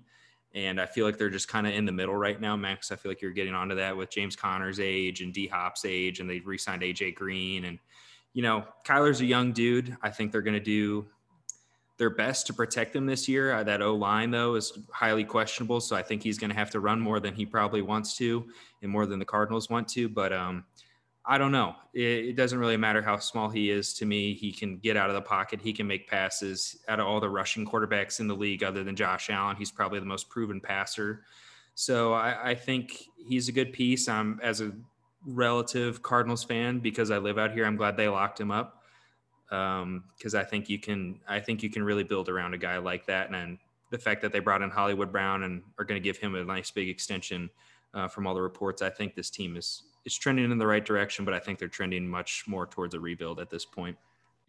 And 0.53 0.79
I 0.79 0.85
feel 0.85 1.05
like 1.05 1.17
they're 1.17 1.29
just 1.29 1.47
kind 1.47 1.67
of 1.67 1.73
in 1.73 1.85
the 1.85 1.91
middle 1.91 2.15
right 2.15 2.39
now, 2.39 2.55
Max. 2.55 2.91
I 2.91 2.95
feel 2.95 3.11
like 3.11 3.21
you're 3.21 3.31
getting 3.31 3.53
onto 3.53 3.75
that 3.75 3.95
with 3.95 4.09
James 4.09 4.35
Conner's 4.35 4.79
age 4.79 5.21
and 5.21 5.33
D 5.33 5.47
Hop's 5.47 5.85
age, 5.85 6.19
and 6.19 6.29
they've 6.29 6.45
re 6.45 6.57
signed 6.57 6.81
AJ 6.81 7.15
Green. 7.15 7.65
And, 7.65 7.77
you 8.33 8.41
know, 8.41 8.63
Kyler's 8.85 9.21
a 9.21 9.25
young 9.25 9.51
dude. 9.51 9.95
I 10.01 10.09
think 10.09 10.31
they're 10.31 10.41
going 10.41 10.53
to 10.53 10.59
do 10.59 11.05
their 11.97 12.09
best 12.09 12.47
to 12.47 12.53
protect 12.53 12.95
him 12.95 13.05
this 13.05 13.27
year. 13.27 13.53
Uh, 13.53 13.63
that 13.63 13.81
O 13.81 13.95
line, 13.95 14.31
though, 14.31 14.55
is 14.55 14.77
highly 14.91 15.23
questionable. 15.23 15.81
So 15.81 15.95
I 15.95 16.01
think 16.01 16.23
he's 16.23 16.37
going 16.37 16.51
to 16.51 16.55
have 16.55 16.71
to 16.71 16.79
run 16.79 16.99
more 16.99 17.19
than 17.19 17.33
he 17.33 17.45
probably 17.45 17.81
wants 17.81 18.15
to 18.17 18.45
and 18.81 18.91
more 18.91 19.05
than 19.05 19.19
the 19.19 19.25
Cardinals 19.25 19.69
want 19.69 19.87
to. 19.89 20.07
But 20.07 20.31
um, 20.31 20.63
I 21.29 21.37
don't 21.37 21.51
know. 21.51 21.75
It, 21.93 22.29
it, 22.29 22.35
doesn't 22.37 22.57
really 22.57 22.77
matter 22.77 23.01
how 23.01 23.17
small 23.17 23.49
he 23.49 23.69
is 23.69 23.93
to 23.95 24.05
me. 24.05 24.33
He 24.33 24.53
can 24.53 24.77
get 24.77 24.95
out 24.95 25.09
of 25.09 25.15
the 25.15 25.21
pocket. 25.21 25.59
He 25.61 25.73
can 25.73 25.85
make 25.85 26.07
passes. 26.07 26.77
Out 26.87 27.01
of 27.01 27.05
all 27.05 27.19
the 27.19 27.29
rushing 27.29 27.65
quarterbacks 27.65 28.21
in 28.21 28.27
the 28.27 28.35
league, 28.35 28.63
other 28.63 28.81
than 28.83 28.95
Josh 28.95 29.29
Allen, 29.29 29.57
he's 29.57 29.69
probably 29.69 29.99
the 29.99 30.05
most 30.05 30.29
proven 30.29 30.61
passer. 30.61 31.23
So 31.75 32.13
I, 32.13 32.51
I 32.51 32.55
think 32.55 33.03
he's 33.17 33.49
a 33.49 33.51
good 33.51 33.73
piece. 33.73 34.07
I'm 34.07 34.39
as 34.41 34.61
a 34.61 34.71
relative 35.25 36.01
Cardinals 36.01 36.45
fan 36.45 36.79
because 36.79 37.11
I 37.11 37.17
live 37.17 37.37
out 37.37 37.51
here. 37.51 37.65
I'm 37.65 37.75
glad 37.75 37.97
they 37.97 38.07
locked 38.07 38.39
him 38.39 38.49
up 38.49 38.83
because 39.49 40.33
um, 40.33 40.39
I 40.39 40.43
think 40.43 40.69
you 40.69 40.79
can. 40.79 41.19
I 41.27 41.41
think 41.41 41.61
you 41.61 41.69
can 41.69 41.83
really 41.83 42.03
build 42.03 42.29
around 42.29 42.53
a 42.53 42.57
guy 42.57 42.77
like 42.77 43.05
that, 43.07 43.33
and 43.33 43.57
the 43.91 43.97
fact 43.97 44.21
that 44.21 44.31
they 44.31 44.39
brought 44.39 44.61
in 44.61 44.69
Hollywood 44.69 45.11
Brown 45.11 45.43
and 45.43 45.61
are 45.77 45.85
going 45.85 46.01
to 46.01 46.03
give 46.03 46.17
him 46.17 46.35
a 46.35 46.43
nice 46.43 46.71
big 46.71 46.89
extension 46.89 47.49
uh, 47.93 48.07
from 48.07 48.27
all 48.27 48.33
the 48.33 48.41
reports. 48.41 48.81
I 48.81 48.89
think 48.89 49.15
this 49.15 49.29
team 49.29 49.57
is 49.57 49.83
is 50.07 50.17
trending 50.17 50.49
in 50.49 50.57
the 50.57 50.65
right 50.65 50.83
direction, 50.83 51.25
but 51.25 51.33
I 51.33 51.39
think 51.39 51.59
they're 51.59 51.67
trending 51.67 52.07
much 52.07 52.45
more 52.47 52.65
towards 52.65 52.95
a 52.95 52.99
rebuild 52.99 53.39
at 53.39 53.49
this 53.49 53.65
point. 53.65 53.97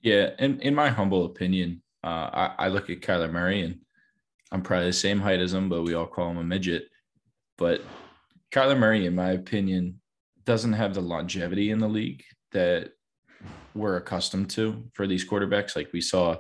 Yeah, 0.00 0.30
and 0.38 0.62
in 0.62 0.74
my 0.74 0.88
humble 0.88 1.26
opinion, 1.26 1.82
uh, 2.04 2.30
I, 2.32 2.54
I 2.58 2.68
look 2.68 2.88
at 2.88 3.00
Kyler 3.00 3.30
Murray 3.30 3.62
and 3.62 3.80
I'm 4.52 4.62
probably 4.62 4.86
the 4.86 4.92
same 4.92 5.18
height 5.18 5.40
as 5.40 5.52
him, 5.52 5.68
but 5.68 5.82
we 5.82 5.94
all 5.94 6.06
call 6.06 6.30
him 6.30 6.38
a 6.38 6.44
midget. 6.44 6.84
But 7.58 7.82
Kyler 8.52 8.78
Murray, 8.78 9.04
in 9.04 9.16
my 9.16 9.32
opinion, 9.32 10.00
doesn't 10.44 10.74
have 10.74 10.94
the 10.94 11.00
longevity 11.00 11.72
in 11.72 11.80
the 11.80 11.88
league 11.88 12.22
that 12.52 12.92
we're 13.74 13.96
accustomed 13.96 14.50
to 14.50 14.84
for 14.94 15.08
these 15.08 15.28
quarterbacks. 15.28 15.74
Like 15.74 15.92
we 15.92 16.00
saw 16.00 16.36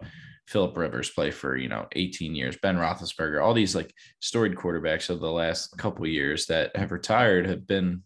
Philip 0.46 0.76
Rivers 0.76 1.10
play 1.10 1.32
for 1.32 1.56
you 1.56 1.68
know 1.68 1.88
18 1.92 2.36
years, 2.36 2.56
Ben 2.62 2.76
Roethlisberger, 2.76 3.44
all 3.44 3.52
these 3.52 3.74
like 3.74 3.92
storied 4.20 4.54
quarterbacks 4.54 5.10
of 5.10 5.20
the 5.20 5.30
last 5.30 5.76
couple 5.76 6.06
years 6.06 6.46
that 6.46 6.74
have 6.76 6.92
retired 6.92 7.46
have 7.46 7.66
been 7.66 8.02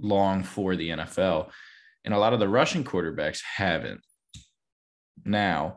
long 0.00 0.42
for 0.42 0.76
the 0.76 0.90
NFL. 0.90 1.50
And 2.04 2.14
a 2.14 2.18
lot 2.18 2.32
of 2.32 2.40
the 2.40 2.48
rushing 2.48 2.84
quarterbacks 2.84 3.40
haven't. 3.56 4.00
Now, 5.24 5.76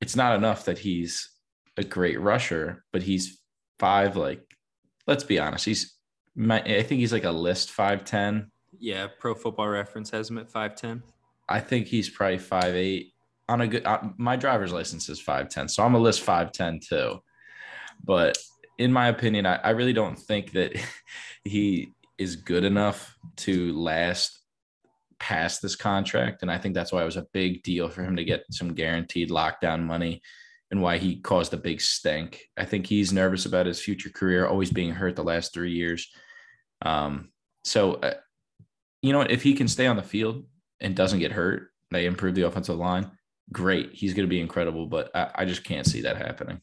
it's 0.00 0.16
not 0.16 0.36
enough 0.36 0.64
that 0.64 0.78
he's 0.78 1.30
a 1.76 1.84
great 1.84 2.20
rusher, 2.20 2.84
but 2.92 3.02
he's 3.02 3.40
five, 3.78 4.16
like, 4.16 4.42
let's 5.06 5.24
be 5.24 5.38
honest, 5.38 5.64
he's, 5.64 5.96
my, 6.34 6.60
I 6.62 6.82
think 6.82 7.00
he's 7.00 7.12
like 7.12 7.24
a 7.24 7.30
list 7.30 7.74
5'10. 7.74 8.46
Yeah, 8.78 9.08
Pro 9.18 9.34
Football 9.34 9.68
Reference 9.68 10.10
has 10.10 10.30
him 10.30 10.38
at 10.38 10.50
5'10. 10.50 11.02
I 11.48 11.60
think 11.60 11.88
he's 11.88 12.08
probably 12.08 12.38
five 12.38 12.76
eight. 12.76 13.12
On 13.48 13.60
a 13.60 13.66
good, 13.66 13.84
uh, 13.84 14.00
my 14.16 14.36
driver's 14.36 14.72
license 14.72 15.08
is 15.08 15.20
5'10, 15.20 15.68
so 15.68 15.82
I'm 15.82 15.94
a 15.94 15.98
list 15.98 16.24
5'10 16.24 16.86
too. 16.86 17.20
But 18.02 18.38
in 18.78 18.92
my 18.92 19.08
opinion, 19.08 19.44
I, 19.44 19.56
I 19.56 19.70
really 19.70 19.92
don't 19.92 20.16
think 20.16 20.52
that 20.52 20.72
he 21.44 21.92
is 22.20 22.36
good 22.36 22.64
enough 22.64 23.16
to 23.34 23.72
last 23.72 24.42
past 25.18 25.62
this 25.62 25.74
contract. 25.74 26.42
And 26.42 26.50
I 26.50 26.58
think 26.58 26.74
that's 26.74 26.92
why 26.92 27.00
it 27.00 27.06
was 27.06 27.16
a 27.16 27.26
big 27.32 27.62
deal 27.62 27.88
for 27.88 28.04
him 28.04 28.16
to 28.16 28.24
get 28.24 28.44
some 28.50 28.74
guaranteed 28.74 29.30
lockdown 29.30 29.84
money 29.84 30.20
and 30.70 30.82
why 30.82 30.98
he 30.98 31.18
caused 31.20 31.54
a 31.54 31.56
big 31.56 31.80
stink. 31.80 32.42
I 32.58 32.66
think 32.66 32.86
he's 32.86 33.10
nervous 33.10 33.46
about 33.46 33.64
his 33.64 33.80
future 33.80 34.10
career, 34.10 34.46
always 34.46 34.70
being 34.70 34.92
hurt 34.92 35.16
the 35.16 35.24
last 35.24 35.54
three 35.54 35.72
years. 35.72 36.08
Um, 36.82 37.30
so, 37.64 37.94
uh, 37.94 38.14
you 39.00 39.14
know, 39.14 39.22
if 39.22 39.42
he 39.42 39.54
can 39.54 39.66
stay 39.66 39.86
on 39.86 39.96
the 39.96 40.02
field 40.02 40.44
and 40.78 40.94
doesn't 40.94 41.20
get 41.20 41.32
hurt, 41.32 41.70
they 41.90 42.04
improve 42.04 42.34
the 42.34 42.46
offensive 42.46 42.76
line. 42.76 43.10
Great. 43.50 43.92
He's 43.94 44.12
going 44.12 44.28
to 44.28 44.30
be 44.30 44.40
incredible, 44.40 44.86
but 44.86 45.10
I, 45.14 45.30
I 45.36 45.44
just 45.46 45.64
can't 45.64 45.86
see 45.86 46.02
that 46.02 46.18
happening. 46.18 46.60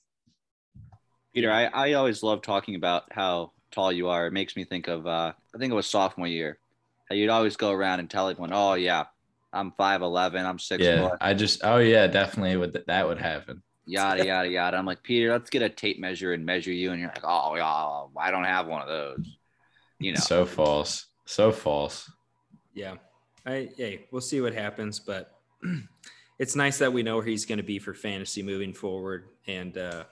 Peter, 1.33 1.51
I, 1.51 1.65
I 1.65 1.93
always 1.93 2.21
love 2.21 2.43
talking 2.43 2.75
about 2.75 3.11
how 3.11 3.53
tall 3.71 3.91
you 3.91 4.09
are. 4.09 4.27
It 4.27 4.33
makes 4.33 4.55
me 4.55 4.63
think 4.63 4.87
of 4.87 5.07
uh, 5.07 5.33
I 5.53 5.57
think 5.57 5.71
it 5.71 5.75
was 5.75 5.87
sophomore 5.87 6.27
year. 6.27 6.59
You'd 7.09 7.29
always 7.29 7.55
go 7.55 7.71
around 7.71 7.99
and 7.99 8.09
tell 8.09 8.27
everyone, 8.27 8.51
"Oh 8.53 8.73
yeah, 8.73 9.05
I'm 9.53 9.71
five 9.71 10.01
eleven, 10.01 10.45
I'm 10.45 10.59
six 10.59 10.83
yeah, 10.83 11.09
foot. 11.09 11.17
I 11.21 11.33
just 11.33 11.61
oh 11.63 11.77
yeah, 11.77 12.07
definitely 12.07 12.57
would 12.57 12.83
that 12.87 13.07
would 13.07 13.17
happen. 13.17 13.63
Yada 13.85 14.25
yada 14.25 14.49
yada. 14.49 14.77
I'm 14.77 14.85
like 14.85 15.03
Peter, 15.03 15.31
let's 15.31 15.49
get 15.49 15.61
a 15.61 15.69
tape 15.69 15.99
measure 15.99 16.33
and 16.33 16.45
measure 16.45 16.71
you, 16.71 16.91
and 16.91 16.99
you're 16.99 17.09
like, 17.09 17.23
oh 17.23 17.55
yeah, 17.55 18.21
I 18.21 18.31
don't 18.31 18.43
have 18.43 18.67
one 18.67 18.81
of 18.81 18.87
those. 18.87 19.37
You 19.99 20.13
know, 20.13 20.19
so 20.19 20.45
false, 20.45 21.07
so 21.25 21.51
false. 21.51 22.11
Yeah, 22.73 22.95
I 23.45 23.69
hey, 23.77 24.05
we'll 24.11 24.21
see 24.21 24.41
what 24.41 24.53
happens, 24.53 24.99
but 24.99 25.31
it's 26.39 26.55
nice 26.55 26.77
that 26.79 26.93
we 26.93 27.03
know 27.03 27.15
where 27.15 27.25
he's 27.25 27.45
going 27.45 27.57
to 27.57 27.63
be 27.63 27.79
for 27.79 27.93
fantasy 27.93 28.43
moving 28.43 28.73
forward, 28.73 29.29
and 29.47 29.77
uh, 29.77 30.03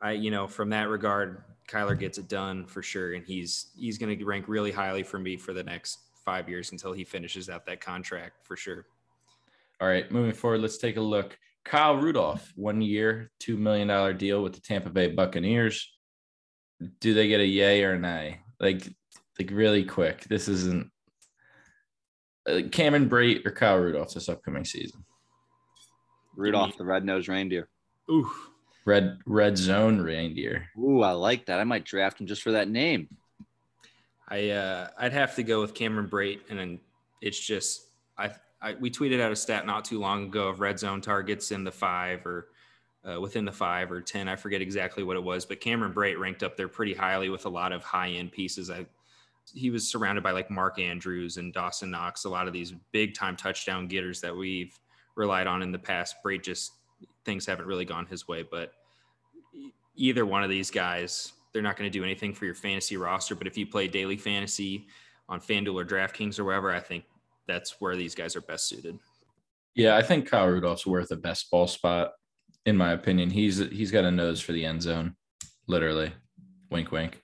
I, 0.00 0.12
you 0.12 0.30
know, 0.30 0.46
from 0.46 0.70
that 0.70 0.88
regard, 0.88 1.44
Kyler 1.68 1.98
gets 1.98 2.18
it 2.18 2.28
done 2.28 2.66
for 2.66 2.82
sure, 2.82 3.14
and 3.14 3.24
he's 3.24 3.70
he's 3.76 3.98
going 3.98 4.18
to 4.18 4.24
rank 4.24 4.46
really 4.48 4.72
highly 4.72 5.02
for 5.02 5.18
me 5.18 5.36
for 5.36 5.52
the 5.52 5.62
next 5.62 5.98
five 6.24 6.48
years 6.48 6.72
until 6.72 6.92
he 6.92 7.04
finishes 7.04 7.48
out 7.48 7.66
that 7.66 7.80
contract 7.80 8.46
for 8.46 8.56
sure. 8.56 8.86
All 9.80 9.88
right, 9.88 10.10
moving 10.10 10.32
forward, 10.32 10.60
let's 10.60 10.78
take 10.78 10.96
a 10.96 11.00
look. 11.00 11.38
Kyle 11.64 11.96
Rudolph, 11.96 12.52
one 12.56 12.80
year, 12.80 13.30
two 13.38 13.56
million 13.56 13.88
dollar 13.88 14.12
deal 14.12 14.42
with 14.42 14.54
the 14.54 14.60
Tampa 14.60 14.90
Bay 14.90 15.08
Buccaneers. 15.08 15.90
Do 17.00 17.12
they 17.12 17.28
get 17.28 17.40
a 17.40 17.46
yay 17.46 17.84
or 17.84 17.98
nay? 17.98 18.40
Like, 18.60 18.88
like 19.38 19.50
really 19.52 19.84
quick. 19.84 20.24
This 20.24 20.48
isn't 20.48 20.90
uh, 22.48 22.62
Cameron 22.72 23.08
Brate 23.08 23.44
or 23.44 23.50
Kyle 23.50 23.78
Rudolph 23.78 24.14
this 24.14 24.28
upcoming 24.28 24.64
season. 24.64 25.04
Rudolph, 26.36 26.76
the 26.76 26.84
red 26.84 27.04
nosed 27.04 27.28
reindeer. 27.28 27.68
Ooh, 28.10 28.30
red 28.88 29.18
red 29.26 29.58
zone 29.58 30.00
reindeer. 30.00 30.68
Ooh, 30.78 31.02
I 31.02 31.12
like 31.12 31.46
that. 31.46 31.60
I 31.60 31.64
might 31.64 31.84
draft 31.84 32.20
him 32.20 32.26
just 32.26 32.42
for 32.42 32.52
that 32.52 32.68
name. 32.68 33.08
I 34.28 34.50
uh, 34.50 34.88
I'd 34.98 35.12
have 35.12 35.34
to 35.36 35.42
go 35.42 35.60
with 35.60 35.74
Cameron 35.74 36.08
Brate, 36.08 36.40
and 36.48 36.58
then 36.58 36.80
it's 37.20 37.38
just 37.38 37.86
I 38.16 38.30
I, 38.60 38.74
we 38.74 38.90
tweeted 38.90 39.20
out 39.20 39.30
a 39.30 39.36
stat 39.36 39.66
not 39.66 39.84
too 39.84 40.00
long 40.00 40.24
ago 40.24 40.48
of 40.48 40.60
red 40.60 40.78
zone 40.78 41.00
targets 41.00 41.52
in 41.52 41.64
the 41.64 41.70
five 41.70 42.26
or 42.26 42.48
uh, 43.08 43.20
within 43.20 43.44
the 43.44 43.52
five 43.52 43.92
or 43.92 44.00
10. 44.00 44.28
I 44.28 44.34
forget 44.34 44.60
exactly 44.60 45.04
what 45.04 45.16
it 45.16 45.22
was, 45.22 45.44
but 45.44 45.60
Cameron 45.60 45.92
Brate 45.92 46.18
ranked 46.18 46.42
up 46.42 46.56
there 46.56 46.66
pretty 46.66 46.92
highly 46.94 47.28
with 47.28 47.46
a 47.46 47.48
lot 47.48 47.72
of 47.72 47.84
high 47.84 48.10
end 48.10 48.32
pieces. 48.32 48.70
I, 48.70 48.86
he 49.54 49.70
was 49.70 49.88
surrounded 49.88 50.24
by 50.24 50.32
like 50.32 50.50
Mark 50.50 50.80
Andrews 50.80 51.36
and 51.36 51.52
Dawson 51.52 51.90
Knox, 51.90 52.24
a 52.24 52.28
lot 52.28 52.48
of 52.48 52.52
these 52.52 52.74
big 52.90 53.14
time 53.14 53.36
touchdown 53.36 53.86
getters 53.86 54.20
that 54.22 54.34
we've 54.34 54.78
relied 55.14 55.46
on 55.46 55.62
in 55.62 55.72
the 55.72 55.78
past. 55.78 56.16
Brate 56.24 56.42
just 56.42 56.72
things 57.24 57.46
haven't 57.46 57.66
really 57.66 57.84
gone 57.84 58.06
his 58.06 58.26
way, 58.26 58.42
but 58.42 58.72
either 59.98 60.24
one 60.24 60.42
of 60.42 60.50
these 60.50 60.70
guys, 60.70 61.32
they're 61.52 61.62
not 61.62 61.76
going 61.76 61.90
to 61.90 61.98
do 61.98 62.04
anything 62.04 62.32
for 62.32 62.44
your 62.44 62.54
fantasy 62.54 62.96
roster. 62.96 63.34
But 63.34 63.46
if 63.46 63.58
you 63.58 63.66
play 63.66 63.88
daily 63.88 64.16
fantasy 64.16 64.86
on 65.28 65.40
FanDuel 65.40 65.74
or 65.74 65.84
DraftKings 65.84 66.38
or 66.38 66.44
wherever, 66.44 66.72
I 66.72 66.80
think 66.80 67.04
that's 67.46 67.80
where 67.80 67.96
these 67.96 68.14
guys 68.14 68.36
are 68.36 68.40
best 68.40 68.68
suited. 68.68 68.98
Yeah, 69.74 69.96
I 69.96 70.02
think 70.02 70.28
Kyle 70.28 70.46
Rudolph's 70.46 70.86
worth 70.86 71.10
a 71.10 71.16
best 71.16 71.50
ball 71.50 71.66
spot, 71.66 72.12
in 72.66 72.76
my 72.76 72.92
opinion. 72.92 73.30
He's 73.30 73.58
he's 73.58 73.90
got 73.90 74.04
a 74.04 74.10
nose 74.10 74.40
for 74.40 74.52
the 74.52 74.64
end 74.64 74.82
zone, 74.82 75.14
literally. 75.66 76.12
Wink, 76.70 76.90
wink. 76.90 77.22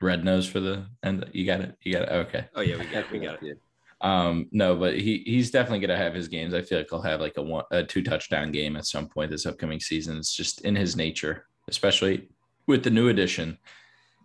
Red 0.00 0.24
nose 0.24 0.46
for 0.46 0.60
the 0.60 0.86
end. 1.02 1.24
You 1.32 1.46
got 1.46 1.60
it. 1.60 1.76
You 1.82 1.92
got 1.92 2.02
it. 2.02 2.10
Okay. 2.10 2.44
Oh 2.54 2.60
yeah, 2.60 2.76
we 2.76 2.84
got 2.86 3.04
it. 3.04 3.10
We 3.10 3.18
got 3.18 3.42
it. 3.42 3.58
Um, 4.02 4.48
no, 4.50 4.74
but 4.74 4.98
he 4.98 5.22
he's 5.24 5.52
definitely 5.52 5.78
gonna 5.78 5.96
have 5.96 6.14
his 6.14 6.26
games. 6.26 6.54
I 6.54 6.62
feel 6.62 6.78
like 6.78 6.88
he'll 6.90 7.02
have 7.02 7.20
like 7.20 7.36
a 7.36 7.42
one 7.42 7.64
a 7.70 7.84
two 7.84 8.02
touchdown 8.02 8.50
game 8.50 8.76
at 8.76 8.84
some 8.84 9.06
point 9.06 9.30
this 9.30 9.46
upcoming 9.46 9.78
season. 9.78 10.18
It's 10.18 10.34
just 10.34 10.62
in 10.62 10.74
his 10.74 10.96
nature, 10.96 11.46
especially 11.68 12.28
with 12.66 12.82
the 12.82 12.90
new 12.90 13.08
addition 13.08 13.58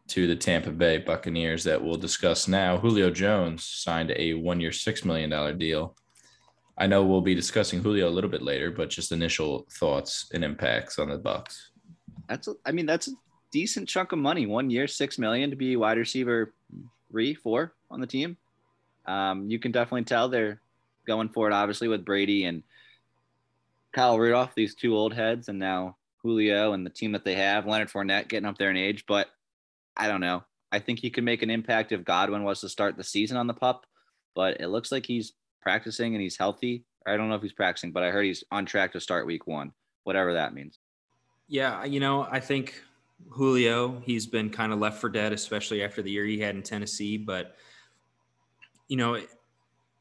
to 0.07 0.25
the 0.25 0.35
Tampa 0.35 0.71
Bay 0.71 0.97
Buccaneers 0.97 1.63
that 1.65 1.83
we'll 1.83 1.95
discuss 1.95 2.47
now. 2.47 2.77
Julio 2.77 3.11
Jones 3.11 3.65
signed 3.65 4.11
a 4.15 4.33
one 4.33 4.59
year 4.59 4.71
six 4.71 5.05
million 5.05 5.29
dollar 5.29 5.53
deal. 5.53 5.95
I 6.79 6.87
know 6.87 7.03
we'll 7.03 7.21
be 7.21 7.35
discussing 7.35 7.81
Julio 7.81 8.07
a 8.07 8.09
little 8.09 8.29
bit 8.29 8.41
later, 8.41 8.71
but 8.71 8.89
just 8.89 9.11
initial 9.11 9.67
thoughts 9.71 10.29
and 10.33 10.43
impacts 10.43 10.97
on 10.97 11.09
the 11.09 11.19
Bucs. 11.19 11.55
That's 12.27 12.47
a, 12.47 12.55
I 12.65 12.71
mean 12.71 12.87
that's 12.87 13.09
a 13.09 13.11
decent 13.51 13.87
chunk 13.87 14.11
of 14.11 14.17
money. 14.17 14.47
One 14.47 14.71
year, 14.71 14.87
six 14.87 15.19
million 15.19 15.51
to 15.51 15.55
be 15.55 15.75
wide 15.75 15.99
receiver 15.99 16.55
three, 17.11 17.35
four 17.35 17.75
on 17.91 18.01
the 18.01 18.07
team 18.07 18.37
um, 19.07 19.49
you 19.49 19.59
can 19.59 19.71
definitely 19.71 20.03
tell 20.03 20.29
they're 20.29 20.61
going 21.05 21.29
for 21.29 21.47
it, 21.47 21.53
obviously, 21.53 21.87
with 21.87 22.05
Brady 22.05 22.45
and 22.45 22.63
Kyle 23.93 24.19
Rudolph, 24.19 24.53
these 24.55 24.75
two 24.75 24.95
old 24.95 25.13
heads, 25.13 25.49
and 25.49 25.57
now 25.57 25.95
Julio 26.21 26.73
and 26.73 26.85
the 26.85 26.91
team 26.91 27.13
that 27.13 27.23
they 27.23 27.35
have, 27.35 27.65
Leonard 27.65 27.89
Fournette 27.89 28.27
getting 28.27 28.47
up 28.47 28.57
there 28.57 28.69
in 28.69 28.77
age. 28.77 29.05
But 29.07 29.29
I 29.95 30.07
don't 30.07 30.21
know. 30.21 30.43
I 30.71 30.79
think 30.79 30.99
he 30.99 31.09
could 31.09 31.23
make 31.23 31.41
an 31.41 31.49
impact 31.49 31.91
if 31.91 32.03
Godwin 32.03 32.43
was 32.43 32.61
to 32.61 32.69
start 32.69 32.97
the 32.97 33.03
season 33.03 33.37
on 33.37 33.47
the 33.47 33.53
pup, 33.53 33.85
but 34.35 34.59
it 34.59 34.67
looks 34.67 34.91
like 34.91 35.05
he's 35.05 35.33
practicing 35.61 36.13
and 36.13 36.21
he's 36.21 36.37
healthy. 36.37 36.83
I 37.05 37.15
don't 37.15 37.29
know 37.29 37.35
if 37.35 37.41
he's 37.41 37.53
practicing, 37.53 37.91
but 37.91 38.03
I 38.03 38.11
heard 38.11 38.25
he's 38.25 38.43
on 38.51 38.65
track 38.65 38.91
to 38.91 38.99
start 38.99 39.25
week 39.25 39.47
one, 39.47 39.71
whatever 40.03 40.33
that 40.33 40.53
means. 40.53 40.79
Yeah, 41.47 41.85
you 41.85 42.01
know, 42.01 42.27
I 42.29 42.41
think 42.41 42.83
Julio, 43.29 44.01
he's 44.05 44.27
been 44.27 44.49
kind 44.49 44.73
of 44.73 44.79
left 44.79 44.99
for 44.99 45.09
dead, 45.09 45.31
especially 45.31 45.83
after 45.83 46.01
the 46.01 46.11
year 46.11 46.25
he 46.25 46.39
had 46.39 46.55
in 46.55 46.63
Tennessee. 46.63 47.17
But 47.17 47.55
you 48.87 48.97
know, 48.97 49.15
it, 49.15 49.29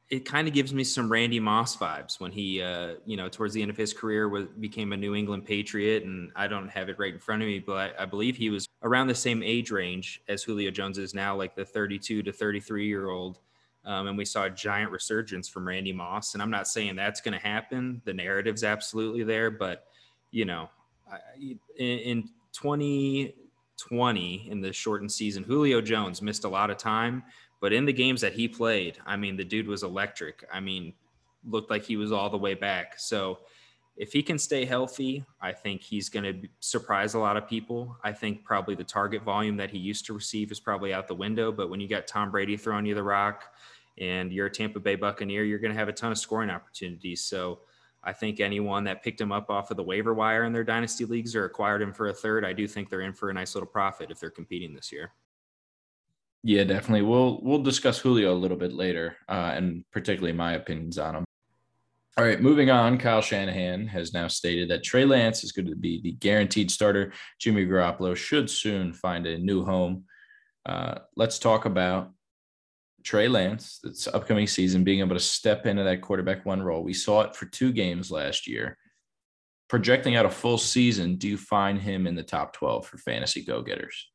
it 0.09 0.25
kind 0.25 0.47
of 0.47 0.55
gives 0.55 0.73
me 0.73 0.85
some 0.85 1.11
Randy 1.11 1.41
Moss 1.41 1.77
vibes 1.77 2.21
when 2.21 2.31
he, 2.31 2.63
uh, 2.63 2.95
you 3.07 3.17
know, 3.17 3.29
towards 3.29 3.55
the 3.55 3.63
end 3.63 3.71
of 3.71 3.77
his 3.77 3.93
career 3.93 4.29
was 4.29 4.47
became 4.61 4.93
a 4.93 4.97
New 4.97 5.17
England 5.17 5.45
Patriot, 5.45 6.05
and 6.05 6.31
I 6.37 6.47
don't 6.47 6.69
have 6.69 6.89
it 6.89 6.99
right 6.99 7.13
in 7.13 7.19
front 7.19 7.43
of 7.43 7.49
me, 7.49 7.59
but 7.59 7.97
I, 7.99 8.03
I 8.03 8.07
believe 8.07 8.37
he 8.37 8.51
was 8.51 8.69
around 8.83 9.09
the 9.09 9.15
same 9.17 9.43
age 9.43 9.73
range 9.73 10.23
as 10.29 10.45
Julio 10.45 10.71
Jones 10.71 10.99
is 10.99 11.13
now, 11.13 11.35
like 11.37 11.57
the 11.57 11.65
32 11.65 12.23
to 12.23 12.33
33 12.33 12.87
year 12.87 13.11
old. 13.11 13.41
Um, 13.85 14.09
and 14.09 14.19
we 14.19 14.25
saw 14.25 14.45
a 14.45 14.51
giant 14.51 14.91
resurgence 14.91 15.49
from 15.49 15.67
Randy 15.67 15.93
Moss. 15.93 16.35
And 16.35 16.43
I'm 16.43 16.51
not 16.51 16.67
saying 16.67 16.97
that's 16.97 17.21
going 17.21 17.39
to 17.39 17.45
happen. 17.45 18.03
The 18.05 18.13
narrative's 18.13 18.65
absolutely 18.65 19.23
there, 19.23 19.49
but 19.51 19.87
you 20.33 20.45
know, 20.45 20.69
in, 21.39 21.59
in 21.79 22.23
2020 22.53 24.49
in 24.51 24.61
the 24.61 24.73
shortened 24.73 25.13
season, 25.13 25.45
Julio 25.45 25.81
Jones 25.81 26.21
missed 26.21 26.45
a 26.45 26.49
lot 26.49 26.71
of 26.71 26.79
time 26.79 27.23
but 27.61 27.73
in 27.73 27.85
the 27.85 27.93
games 27.93 28.21
that 28.21 28.35
he 28.35 28.49
played, 28.49 28.99
I 29.07 29.17
mean, 29.17 29.37
the 29.37 29.45
dude 29.45 29.67
was 29.67 29.83
electric. 29.83 30.45
I 30.53 30.61
mean, 30.61 30.93
looked 31.45 31.71
like 31.71 31.85
he 31.85 31.97
was 31.97 32.13
all 32.13 32.31
the 32.31 32.37
way 32.37 32.55
back. 32.55 32.99
So 32.99 33.39
if 33.97 34.13
he 34.13 34.23
can 34.23 34.39
stay 34.39 34.65
healthy, 34.65 35.25
I 35.41 35.53
think 35.53 35.83
he's 35.83 36.09
going 36.09 36.25
to 36.25 36.49
surprise 36.61 37.15
a 37.15 37.19
lot 37.19 37.37
of 37.37 37.49
people. 37.49 37.97
I 38.05 38.13
think 38.13 38.45
probably 38.45 38.75
the 38.75 38.85
target 38.85 39.23
volume 39.23 39.57
that 39.57 39.71
he 39.71 39.79
used 39.79 40.05
to 40.07 40.13
receive 40.13 40.53
is 40.53 40.61
probably 40.61 40.93
out 40.93 41.09
the 41.09 41.15
window. 41.15 41.51
But 41.51 41.71
when 41.71 41.81
you 41.81 41.89
got 41.89 42.07
Tom 42.07 42.31
Brady 42.31 42.57
throwing 42.57 42.85
you 42.85 42.95
the 42.95 43.03
rock 43.03 43.45
and 43.99 44.31
you're 44.31 44.47
a 44.47 44.51
Tampa 44.51 44.81
Bay 44.81 44.97
Buccaneer, 44.97 45.45
you're 45.45 45.59
going 45.59 45.73
to 45.73 45.79
have 45.79 45.89
a 45.89 45.93
ton 45.93 46.13
of 46.13 46.19
scoring 46.19 46.51
opportunities. 46.51 47.23
So 47.23 47.61
I 48.05 48.13
think 48.13 48.39
anyone 48.39 48.85
that 48.85 49.03
picked 49.03 49.21
him 49.21 49.33
up 49.33 49.49
off 49.49 49.71
of 49.71 49.79
the 49.79 49.83
waiver 49.83 50.13
wire 50.13 50.45
in 50.45 50.53
their 50.53 50.63
dynasty 50.63 51.07
leagues 51.07 51.35
or 51.35 51.47
acquired 51.47 51.81
him 51.81 51.93
for 51.95 52.09
a 52.09 52.13
third, 52.13 52.45
I 52.45 52.53
do 52.53 52.69
think 52.69 52.91
they're 52.91 53.01
in 53.01 53.15
for 53.15 53.31
a 53.31 53.35
nice 53.35 53.55
little 53.55 53.67
profit 53.67 54.11
if 54.11 54.21
they're 54.21 54.31
competing 54.31 54.75
this 54.75 54.93
year. 54.93 55.13
Yeah, 56.47 56.63
definitely. 56.63 57.03
We'll 57.03 57.41
we'll 57.43 57.63
discuss 57.63 57.99
Julio 57.99 58.33
a 58.33 58.39
little 58.39 58.57
bit 58.57 58.73
later, 58.73 59.17
uh, 59.29 59.51
and 59.57 59.85
particularly 59.91 60.33
my 60.33 60.53
opinions 60.53 60.97
on 60.97 61.17
him. 61.17 61.25
All 62.17 62.25
right, 62.25 62.41
moving 62.41 62.71
on. 62.71 62.99
Kyle 62.99 63.21
Shanahan 63.21 63.89
has 63.89 64.15
now 64.15 64.29
stated 64.29 64.71
that 64.71 64.85
Trey 64.85 65.05
Lance 65.05 65.43
is 65.43 65.51
going 65.51 65.67
to 65.67 65.75
be 65.75 66.01
the 66.01 66.13
guaranteed 66.13 66.71
starter. 66.71 67.13
Jimmy 67.41 67.67
Garoppolo 67.67 68.15
should 68.15 68.49
soon 68.49 68.93
find 68.93 69.27
a 69.27 69.37
new 69.39 69.65
home. 69.65 70.05
Uh, 70.65 71.01
let's 71.17 71.41
talk 71.41 71.65
about 71.65 72.13
Trey 73.03 73.27
Lance, 73.27 73.81
this 73.83 74.07
upcoming 74.07 74.47
season, 74.47 74.85
being 74.85 75.01
able 75.01 75.17
to 75.17 75.21
step 75.21 75.67
into 75.67 75.83
that 75.83 76.01
quarterback 76.01 76.47
one 76.47 76.63
role. 76.63 76.85
We 76.85 76.95
saw 76.95 77.23
it 77.23 77.35
for 77.35 77.47
two 77.47 77.73
games 77.73 78.13
last 78.13 78.47
year. 78.47 78.79
Projecting 79.69 80.15
out 80.15 80.27
a 80.27 80.31
full 80.31 80.59
season, 80.59 81.17
do 81.17 81.27
you 81.27 81.37
find 81.37 81.81
him 81.81 82.07
in 82.07 82.15
the 82.15 82.23
top 82.23 82.53
12 82.53 82.87
for 82.87 82.99
fantasy 82.99 83.45
go 83.45 83.63
getters? 83.63 84.07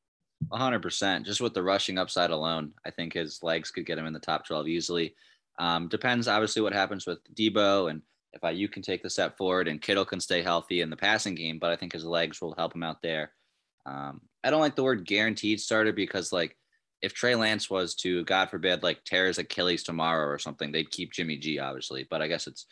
Hundred 0.52 0.82
percent. 0.82 1.26
Just 1.26 1.42
with 1.42 1.54
the 1.54 1.64
rushing 1.64 1.98
upside 1.98 2.32
alone, 2.32 2.74
I 2.86 2.92
think 2.92 3.14
his 3.14 3.42
legs 3.44 3.72
could 3.72 3.86
get 3.86 3.98
him 3.98 4.06
in 4.06 4.14
the 4.14 4.20
top 4.20 4.46
12 4.46 4.68
easily. 4.68 5.16
Um, 5.60 5.88
depends 5.88 6.28
obviously 6.28 6.62
what 6.62 6.74
happens 6.74 7.06
with 7.06 7.20
Deebo 7.36 7.90
and 7.90 8.02
if 8.34 8.58
you 8.58 8.68
can 8.68 8.82
take 8.82 9.04
the 9.04 9.10
step 9.10 9.38
forward 9.38 9.68
and 9.68 9.82
Kittle 9.82 10.06
can 10.06 10.20
stay 10.20 10.42
healthy 10.42 10.82
in 10.82 10.90
the 10.90 10.96
passing 10.96 11.36
game, 11.36 11.60
but 11.60 11.72
I 11.72 11.76
think 11.76 11.94
his 11.94 12.06
legs 12.06 12.42
will 12.42 12.56
help 12.56 12.74
him 12.74 12.84
out 12.84 13.02
there. 13.02 13.34
Um, 13.86 14.22
I 14.44 14.50
don't 14.50 14.62
like 14.62 14.76
the 14.76 14.84
word 14.84 15.06
guaranteed 15.06 15.60
starter 15.60 15.92
because 15.92 16.32
like 16.32 16.58
if 17.02 17.14
Trey 17.14 17.36
Lance 17.36 17.70
was 17.70 17.96
to, 17.96 18.24
God 18.26 18.50
forbid, 18.50 18.84
like 18.84 19.04
tear 19.04 19.28
his 19.28 19.38
Achilles 19.38 19.84
tomorrow 19.84 20.28
or 20.28 20.40
something, 20.40 20.72
they'd 20.72 20.92
keep 20.92 21.12
Jimmy 21.12 21.38
G 21.38 21.60
obviously, 21.60 22.08
but 22.10 22.22
I 22.22 22.28
guess 22.28 22.48
it's 22.48 22.68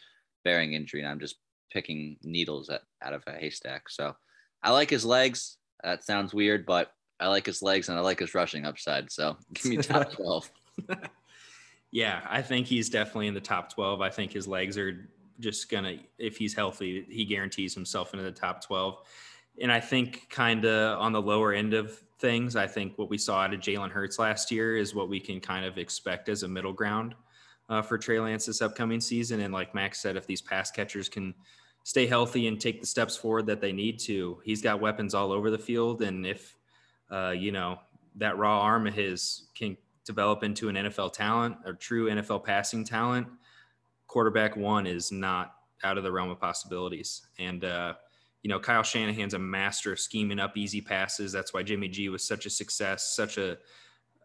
bearing 0.45 0.73
injury 0.73 1.01
and 1.01 1.10
I'm 1.10 1.19
just 1.19 1.36
picking 1.71 2.17
needles 2.23 2.69
at, 2.69 2.82
out 3.03 3.13
of 3.13 3.23
a 3.27 3.34
haystack. 3.34 3.89
So 3.89 4.15
I 4.63 4.71
like 4.71 4.89
his 4.89 5.05
legs. 5.05 5.58
That 5.84 6.03
sounds 6.03 6.34
weird, 6.34 6.65
but 6.65 6.91
I 7.19 7.27
like 7.27 7.45
his 7.45 7.62
legs 7.62 7.89
and 7.89 7.97
I 7.97 8.01
like 8.01 8.19
his 8.19 8.34
rushing 8.34 8.65
upside. 8.65 9.12
So 9.12 9.38
give 9.53 9.65
me 9.65 9.77
top 9.77 10.12
12. 10.12 10.51
yeah, 11.91 12.21
I 12.29 12.41
think 12.41 12.67
he's 12.67 12.89
definitely 12.89 13.27
in 13.27 13.34
the 13.34 13.41
top 13.41 13.73
12. 13.73 14.01
I 14.01 14.10
think 14.10 14.32
his 14.32 14.47
legs 14.47 14.77
are 14.77 15.10
just 15.39 15.69
going 15.69 15.84
to, 15.84 15.99
if 16.17 16.38
he's 16.38 16.53
healthy, 16.53 17.05
he 17.10 17.25
guarantees 17.25 17.73
himself 17.73 18.13
into 18.13 18.23
the 18.23 18.32
top 18.32 18.65
12. 18.65 18.99
And 19.62 19.71
I 19.71 19.79
think 19.79 20.29
kind 20.29 20.65
of 20.65 20.99
on 20.99 21.12
the 21.12 21.21
lower 21.21 21.53
end 21.53 21.73
of 21.73 22.01
things, 22.19 22.55
I 22.55 22.67
think 22.67 22.97
what 22.97 23.10
we 23.10 23.17
saw 23.17 23.41
out 23.41 23.53
of 23.53 23.60
Jalen 23.60 23.91
Hurts 23.91 24.19
last 24.19 24.51
year 24.51 24.77
is 24.77 24.93
what 24.93 25.10
we 25.10 25.19
can 25.19 25.39
kind 25.39 25.65
of 25.65 25.77
expect 25.77 26.29
as 26.29 26.43
a 26.43 26.47
middle 26.47 26.73
ground 26.73 27.15
uh, 27.69 27.82
for 27.82 27.97
Trey 27.97 28.19
Lance 28.19 28.45
this 28.45 28.62
upcoming 28.62 29.01
season. 29.01 29.41
And 29.41 29.53
like 29.53 29.75
Max 29.75 29.99
said, 29.99 30.15
if 30.15 30.25
these 30.27 30.41
pass 30.41 30.71
catchers 30.71 31.10
can 31.10 31.34
stay 31.84 32.08
healthy 32.08 32.47
and 32.47 32.60
take 32.60 32.82
the 32.82 32.88
steps 32.88 33.15
forward 33.15 33.45
that 33.47 33.62
they 33.62 33.71
need 33.71 33.99
to, 33.99 34.39
he's 34.43 34.62
got 34.62 34.82
weapons 34.82 35.13
all 35.13 35.32
over 35.32 35.49
the 35.49 35.58
field. 35.58 36.01
And 36.01 36.25
if 36.25 36.55
uh, 37.12 37.34
you 37.38 37.52
know, 37.52 37.80
that 38.15 38.38
raw 38.38 38.62
arm 38.62 38.88
of 38.88 38.93
his 38.93 39.48
can 39.56 39.78
develop 40.06 40.43
into 40.43 40.69
an 40.69 40.76
NFL 40.76 41.13
talent 41.13 41.56
or 41.65 41.74
true 41.74 42.10
NFL 42.10 42.43
passing 42.43 42.84
talent, 42.84 43.28
quarterback 44.08 44.56
one 44.56 44.88
is 44.88 45.12
not 45.12 45.54
out 45.84 45.98
of 45.98 46.04
the 46.04 46.12
realm 46.12 46.30
of 46.30 46.39
possibilities. 46.39 47.22
And, 47.38 47.63
uh, 47.63 47.93
you 48.41 48.50
know, 48.50 48.60
Kyle 48.60 48.84
Shanahan's 48.84 49.34
a 49.34 49.39
master 49.39 49.93
of 49.93 50.00
scheming 50.00 50.39
up 50.39 50.58
easy 50.58 50.82
passes. 50.82 51.32
That's 51.32 51.54
why 51.54 51.63
Jimmy 51.63 51.88
G 51.88 52.10
was 52.10 52.24
such 52.24 52.45
a 52.45 52.50
success, 52.50 53.15
such 53.15 53.38
a 53.38 53.58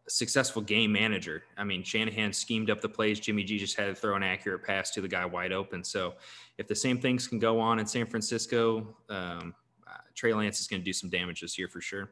successful 0.09 0.63
game 0.63 0.93
manager. 0.93 1.43
I 1.57 1.65
mean, 1.65 1.83
Shanahan 1.83 2.33
schemed 2.33 2.71
up 2.71 2.81
the 2.81 2.89
plays. 2.89 3.21
Jimmy 3.21 3.45
G 3.45 3.59
just 3.59 3.77
had 3.77 3.87
to 3.87 3.95
throw 3.95 4.17
an 4.17 4.23
accurate 4.23 4.63
pass 4.63 4.91
to 4.93 5.01
the 5.01 5.09
guy 5.09 5.25
wide 5.25 5.53
open. 5.53 5.83
So 5.85 6.15
if 6.59 6.67
the 6.67 6.75
same 6.75 6.99
things 6.99 7.27
can 7.27 7.39
go 7.39 7.61
on 7.61 7.79
in 7.79 7.87
San 7.87 8.07
Francisco, 8.07 8.97
um, 9.09 9.55
uh, 9.87 9.99
Trey 10.15 10.33
Lance 10.33 10.61
is 10.61 10.67
going 10.67 10.81
to 10.81 10.85
do 10.85 10.93
some 10.93 11.11
damage 11.11 11.41
this 11.41 11.59
year 11.59 11.69
for 11.69 11.81
sure. 11.81 12.11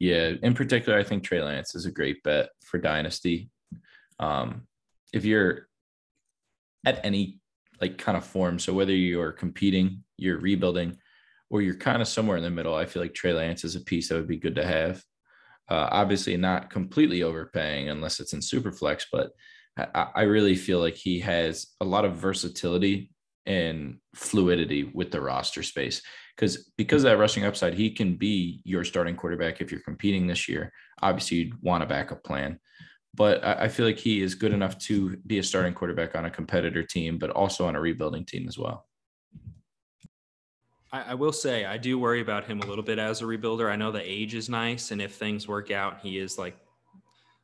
Yeah, 0.00 0.32
in 0.42 0.54
particular, 0.54 0.98
I 0.98 1.04
think 1.04 1.22
Trey 1.22 1.42
Lance 1.42 1.74
is 1.74 1.84
a 1.84 1.90
great 1.90 2.22
bet 2.22 2.48
for 2.64 2.78
Dynasty. 2.78 3.50
Um, 4.18 4.66
if 5.12 5.26
you're 5.26 5.68
at 6.86 7.04
any 7.04 7.38
like 7.80 7.98
kind 7.98 8.16
of 8.16 8.24
form, 8.24 8.58
so 8.58 8.72
whether 8.72 8.94
you're 8.94 9.32
competing, 9.32 10.02
you're 10.16 10.38
rebuilding, 10.38 10.96
or 11.50 11.60
you're 11.60 11.76
kind 11.76 12.00
of 12.00 12.08
somewhere 12.08 12.38
in 12.38 12.42
the 12.42 12.50
middle, 12.50 12.74
I 12.74 12.86
feel 12.86 13.02
like 13.02 13.12
Trey 13.12 13.34
Lance 13.34 13.62
is 13.62 13.76
a 13.76 13.80
piece 13.80 14.08
that 14.08 14.14
would 14.14 14.26
be 14.26 14.38
good 14.38 14.56
to 14.56 14.66
have. 14.66 15.04
Uh, 15.68 15.88
obviously, 15.90 16.36
not 16.36 16.70
completely 16.70 17.22
overpaying 17.22 17.90
unless 17.90 18.20
it's 18.20 18.32
in 18.32 18.40
Superflex, 18.40 19.04
but 19.12 19.32
I, 19.76 20.06
I 20.14 20.22
really 20.22 20.54
feel 20.54 20.80
like 20.80 20.96
he 20.96 21.20
has 21.20 21.66
a 21.80 21.84
lot 21.84 22.06
of 22.06 22.16
versatility 22.16 23.10
and 23.44 23.98
fluidity 24.14 24.84
with 24.84 25.10
the 25.10 25.20
roster 25.20 25.62
space 25.62 26.02
because 26.40 26.70
because 26.78 27.02
that 27.02 27.18
rushing 27.18 27.44
upside, 27.44 27.74
he 27.74 27.90
can 27.90 28.16
be 28.16 28.62
your 28.64 28.82
starting 28.82 29.14
quarterback 29.14 29.60
if 29.60 29.70
you're 29.70 29.82
competing 29.82 30.26
this 30.26 30.48
year. 30.48 30.72
Obviously, 31.02 31.36
you'd 31.36 31.62
want 31.62 31.82
a 31.82 31.86
backup 31.86 32.24
plan, 32.24 32.58
but 33.14 33.44
I, 33.44 33.64
I 33.64 33.68
feel 33.68 33.84
like 33.84 33.98
he 33.98 34.22
is 34.22 34.34
good 34.34 34.52
enough 34.52 34.78
to 34.78 35.18
be 35.26 35.38
a 35.38 35.42
starting 35.42 35.74
quarterback 35.74 36.14
on 36.14 36.24
a 36.24 36.30
competitor 36.30 36.82
team, 36.82 37.18
but 37.18 37.28
also 37.28 37.66
on 37.66 37.76
a 37.76 37.80
rebuilding 37.80 38.24
team 38.24 38.48
as 38.48 38.58
well. 38.58 38.86
I, 40.92 41.14
will 41.14 41.32
say 41.32 41.66
I 41.66 41.76
do 41.76 42.00
worry 42.00 42.20
about 42.20 42.46
him 42.46 42.62
a 42.62 42.66
little 42.66 42.82
bit 42.82 42.98
as 42.98 43.22
a 43.22 43.24
rebuilder. 43.24 43.70
I 43.70 43.76
know 43.76 43.92
the 43.92 44.02
age 44.02 44.34
is 44.34 44.48
nice, 44.48 44.90
and 44.90 45.00
if 45.00 45.14
things 45.14 45.46
work 45.46 45.70
out, 45.70 46.00
he 46.00 46.18
is 46.18 46.36
like 46.36 46.56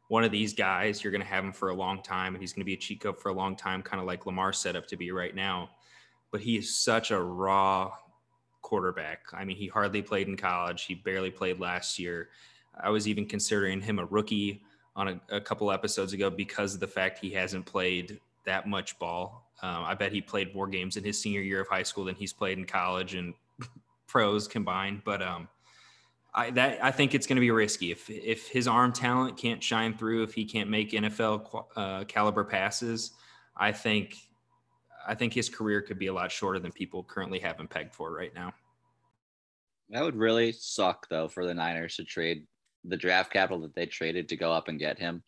one 0.08 0.24
of 0.24 0.32
these 0.32 0.52
guys. 0.52 1.04
You're 1.04 1.12
going 1.12 1.20
to 1.20 1.28
have 1.28 1.44
him 1.44 1.52
for 1.52 1.68
a 1.68 1.74
long 1.74 2.02
time, 2.02 2.34
and 2.34 2.42
he's 2.42 2.54
going 2.54 2.62
to 2.62 2.66
be 2.66 2.74
a 2.74 2.78
cheat 2.78 3.02
code 3.02 3.20
for 3.20 3.28
a 3.28 3.34
long 3.34 3.54
time, 3.54 3.82
kind 3.82 4.00
of 4.00 4.06
like 4.06 4.26
Lamar 4.26 4.52
set 4.52 4.74
up 4.74 4.86
to 4.88 4.96
be 4.96 5.12
right 5.12 5.34
now. 5.34 5.70
But 6.32 6.40
he 6.40 6.56
is 6.56 6.76
such 6.76 7.12
a 7.12 7.20
raw 7.20 7.92
quarterback. 8.66 9.20
I 9.32 9.44
mean, 9.44 9.56
he 9.56 9.68
hardly 9.68 10.02
played 10.02 10.26
in 10.26 10.36
college. 10.36 10.86
He 10.86 10.94
barely 10.94 11.30
played 11.30 11.60
last 11.60 12.00
year. 12.00 12.30
I 12.78 12.90
was 12.90 13.06
even 13.06 13.24
considering 13.24 13.80
him 13.80 14.00
a 14.00 14.06
rookie 14.06 14.60
on 14.96 15.06
a, 15.06 15.20
a 15.36 15.40
couple 15.40 15.70
episodes 15.70 16.12
ago 16.12 16.30
because 16.30 16.74
of 16.74 16.80
the 16.80 16.88
fact 16.88 17.20
he 17.20 17.30
hasn't 17.30 17.64
played 17.64 18.18
that 18.44 18.66
much 18.66 18.98
ball. 18.98 19.48
Um, 19.62 19.84
I 19.84 19.94
bet 19.94 20.10
he 20.10 20.20
played 20.20 20.52
more 20.52 20.66
games 20.66 20.96
in 20.96 21.04
his 21.04 21.16
senior 21.16 21.42
year 21.42 21.60
of 21.60 21.68
high 21.68 21.84
school 21.84 22.06
than 22.06 22.16
he's 22.16 22.32
played 22.32 22.58
in 22.58 22.64
college 22.64 23.14
and 23.14 23.34
pros 24.08 24.48
combined. 24.48 25.02
But 25.04 25.22
um, 25.22 25.46
I 26.34 26.50
that 26.50 26.82
I 26.82 26.90
think 26.90 27.14
it's 27.14 27.28
going 27.28 27.36
to 27.36 27.40
be 27.40 27.52
risky 27.52 27.92
if 27.92 28.10
if 28.10 28.48
his 28.48 28.66
arm 28.66 28.92
talent 28.92 29.36
can't 29.36 29.62
shine 29.62 29.96
through, 29.96 30.24
if 30.24 30.34
he 30.34 30.44
can't 30.44 30.68
make 30.68 30.90
NFL 30.90 31.66
uh, 31.76 32.04
caliber 32.04 32.42
passes. 32.42 33.12
I 33.56 33.70
think 33.70 34.16
I 35.06 35.14
think 35.14 35.32
his 35.32 35.48
career 35.48 35.80
could 35.80 35.98
be 35.98 36.08
a 36.08 36.12
lot 36.12 36.32
shorter 36.32 36.58
than 36.58 36.72
people 36.72 37.04
currently 37.04 37.38
have 37.40 37.58
him 37.58 37.68
pegged 37.68 37.94
for 37.94 38.12
right 38.12 38.34
now. 38.34 38.52
That 39.90 40.02
would 40.02 40.16
really 40.16 40.52
suck 40.52 41.08
though 41.08 41.28
for 41.28 41.46
the 41.46 41.54
Niners 41.54 41.96
to 41.96 42.04
trade 42.04 42.46
the 42.84 42.96
draft 42.96 43.32
capital 43.32 43.60
that 43.60 43.74
they 43.74 43.86
traded 43.86 44.28
to 44.28 44.36
go 44.36 44.52
up 44.52 44.68
and 44.68 44.78
get 44.78 44.98
him 44.98 45.22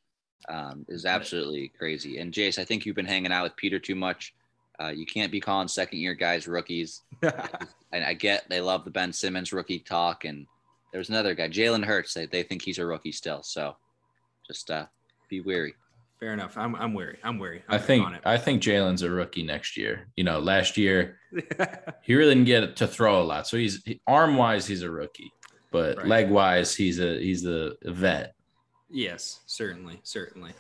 um, 0.49 0.85
is 0.89 1.05
absolutely 1.05 1.73
crazy. 1.77 2.19
And 2.19 2.33
Jace, 2.33 2.59
I 2.59 2.65
think 2.65 2.85
you've 2.85 2.97
been 2.97 3.07
hanging 3.07 3.33
out 3.33 3.45
with 3.45 3.57
Peter 3.57 3.79
too 3.79 3.95
much. 3.95 4.35
Uh, 4.81 4.89
you 4.89 5.07
can't 5.07 5.33
be 5.33 5.41
calling 5.41 5.69
second 5.69 5.99
year 5.99 6.15
guys 6.15 6.47
rookies. 6.47 7.03
and 7.23 8.05
I 8.05 8.15
get 8.15 8.49
they 8.49 8.61
love 8.61 8.85
the 8.85 8.91
Ben 8.91 9.13
Simmons 9.13 9.53
rookie 9.53 9.81
talk. 9.81 10.25
And 10.25 10.47
there's 10.93 11.09
another 11.09 11.35
guy, 11.35 11.49
Jalen 11.49 11.85
Hurts. 11.85 12.15
They, 12.15 12.27
they 12.27 12.43
think 12.43 12.63
he's 12.63 12.79
a 12.79 12.87
rookie 12.87 13.13
still. 13.13 13.43
So 13.43 13.77
just 14.47 14.71
uh, 14.71 14.87
be 15.29 15.41
wary. 15.41 15.75
Fair 16.21 16.33
enough. 16.33 16.59
I'm 16.59 16.75
I'm 16.75 16.95
wary. 16.95 17.19
I'm 17.23 17.39
wary. 17.39 17.63
I'm 17.69 17.77
i 17.77 17.79
think 17.79 18.07
I 18.25 18.37
think 18.37 18.61
Jalen's 18.61 19.03
a 19.03 19.11
rookie 19.11 19.45
next 19.45 19.77
year. 19.77 20.09
You 20.17 20.25
know, 20.25 20.41
last 20.41 20.77
year 20.77 21.19
he 22.03 22.15
really 22.15 22.35
didn't 22.35 22.47
get 22.47 22.77
to 22.77 22.89
throw 22.89 23.23
a 23.23 23.25
lot, 23.25 23.47
so 23.47 23.57
he's 23.57 23.83
he, 23.85 24.01
arm 24.07 24.37
wise 24.37 24.67
he's 24.67 24.83
a 24.83 24.91
rookie, 24.91 25.33
but 25.71 25.97
right. 25.97 26.07
leg 26.07 26.31
wise 26.31 26.75
he's 26.75 26.99
a 26.99 27.21
he's 27.21 27.45
a 27.47 27.75
vet. 27.85 28.35
Yes, 28.91 29.41
certainly, 29.47 30.01
certainly. 30.03 30.53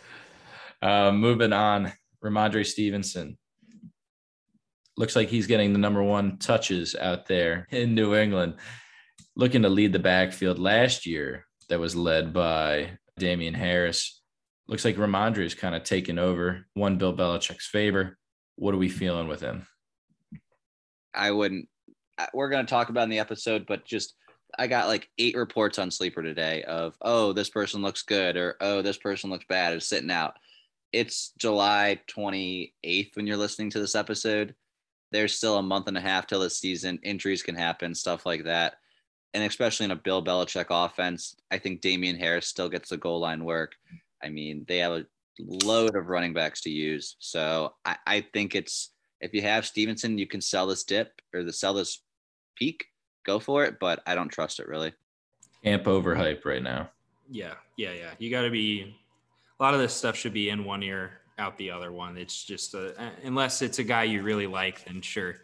Uh, 0.81 1.11
moving 1.11 1.53
on, 1.53 1.93
Rhamondre 2.23 2.65
Stevenson. 2.65 3.37
Looks 4.97 5.17
like 5.17 5.29
he's 5.29 5.47
getting 5.47 5.73
the 5.73 5.79
number 5.79 6.03
one 6.03 6.39
touches 6.39 6.95
out 6.95 7.27
there 7.27 7.67
in 7.71 7.95
New 7.95 8.15
England. 8.15 8.55
Looking 9.35 9.63
to 9.63 9.69
lead 9.69 9.93
the 9.93 9.99
backfield 9.99 10.59
last 10.59 11.07
year, 11.07 11.47
that 11.69 11.81
was 11.81 11.97
led 11.97 12.33
by 12.33 12.99
Damien 13.19 13.55
Harris. 13.55 14.18
Looks 14.69 14.85
like 14.85 14.97
Rhamondre 14.97 15.45
is 15.45 15.55
kind 15.55 15.75
of 15.75 15.83
taken 15.83 16.19
over, 16.19 16.67
one 16.75 16.99
Bill 16.99 17.17
Belichick's 17.17 17.67
favor. 17.67 18.19
What 18.57 18.75
are 18.75 18.79
we 18.79 18.91
feeling 18.91 19.27
with 19.27 19.41
him? 19.41 19.67
I 21.15 21.31
wouldn't. 21.31 21.69
We're 22.35 22.51
going 22.51 22.67
to 22.67 22.71
talk 22.71 22.91
about 22.91 23.05
in 23.05 23.11
the 23.11 23.19
episode, 23.19 23.65
but 23.67 23.87
just 23.87 24.15
I 24.59 24.67
got 24.67 24.89
like 24.89 25.09
eight 25.19 25.37
reports 25.37 25.79
on 25.79 25.91
Sleeper 25.91 26.23
today 26.23 26.63
of 26.65 26.97
oh 27.01 27.33
this 27.33 27.49
person 27.49 27.81
looks 27.81 28.03
good 28.03 28.37
or 28.37 28.57
oh 28.61 28.83
this 28.83 28.97
person 28.97 29.31
looks 29.31 29.45
bad 29.49 29.75
is 29.75 29.87
sitting 29.87 30.11
out. 30.11 30.35
It's 30.93 31.33
July 31.39 32.01
28th 32.09 33.17
when 33.17 33.27
you're 33.27 33.37
listening 33.37 33.71
to 33.71 33.81
this 33.81 33.95
episode. 33.95 34.55
There's 35.13 35.35
still 35.35 35.57
a 35.57 35.63
month 35.63 35.89
and 35.89 35.97
a 35.97 36.03
half 36.03 36.27
till 36.27 36.41
the 36.41 36.51
season. 36.51 36.99
Injuries 37.03 37.43
can 37.43 37.55
happen, 37.55 37.95
stuff 37.95 38.27
like 38.27 38.45
that. 38.45 38.77
And 39.35 39.45
especially 39.45 39.85
in 39.85 39.91
a 39.91 39.97
Bill 39.97 40.25
Belichick 40.25 40.67
offense, 40.71 41.37
I 41.51 41.59
think 41.59 41.81
Damien 41.81 42.17
Harris 42.17 42.47
still 42.47 42.69
gets 42.69 42.91
the 42.91 42.97
goal 42.97 43.21
line 43.21 43.45
work. 43.45 43.75
I 44.23 44.29
mean, 44.29 44.65
they 44.69 44.79
have 44.79 44.93
a 44.93 45.07
load 45.41 45.97
of 45.97 46.09
running 46.09 46.33
backs 46.33 46.63
to 46.63 46.71
use. 46.71 47.17
So 47.19 47.75
I, 47.85 47.97
I 48.07 48.21
think 48.33 48.55
it's 48.55 48.93
if 49.21 49.33
you 49.35 49.43
have 49.43 49.67
Stevenson, 49.67 50.19
you 50.19 50.27
can 50.27 50.41
sell 50.41 50.67
this 50.67 50.85
dip 50.85 51.21
or 51.35 51.43
the 51.43 51.53
sell 51.53 51.75
this 51.75 52.03
peak 52.57 52.87
go 53.25 53.39
for 53.39 53.65
it, 53.65 53.79
but 53.81 54.03
I 54.07 54.15
don't 54.15 54.29
trust 54.29 54.61
it 54.61 54.69
really. 54.69 54.93
Camp 55.65 55.85
overhype 55.85 56.45
right 56.45 56.63
now. 56.63 56.91
Yeah, 57.31 57.55
yeah, 57.77 57.93
yeah. 57.93 58.11
You 58.19 58.31
got 58.31 58.43
to 58.43 58.51
be. 58.51 58.97
A 59.61 59.63
lot 59.63 59.75
of 59.75 59.81
this 59.81 59.93
stuff 59.93 60.15
should 60.15 60.33
be 60.33 60.51
in 60.51 60.65
one 60.65 60.85
ear, 60.85 61.19
out 61.37 61.59
the 61.59 61.73
other 61.73 61.91
one. 61.91 62.17
It's 62.17 62.45
just 62.45 62.75
a, 62.75 62.95
unless 63.25 63.61
it's 63.61 63.81
a 63.81 63.85
guy 63.85 64.05
you 64.05 64.23
really 64.23 64.47
like, 64.47 64.85
then 64.85 65.01
sure, 65.01 65.35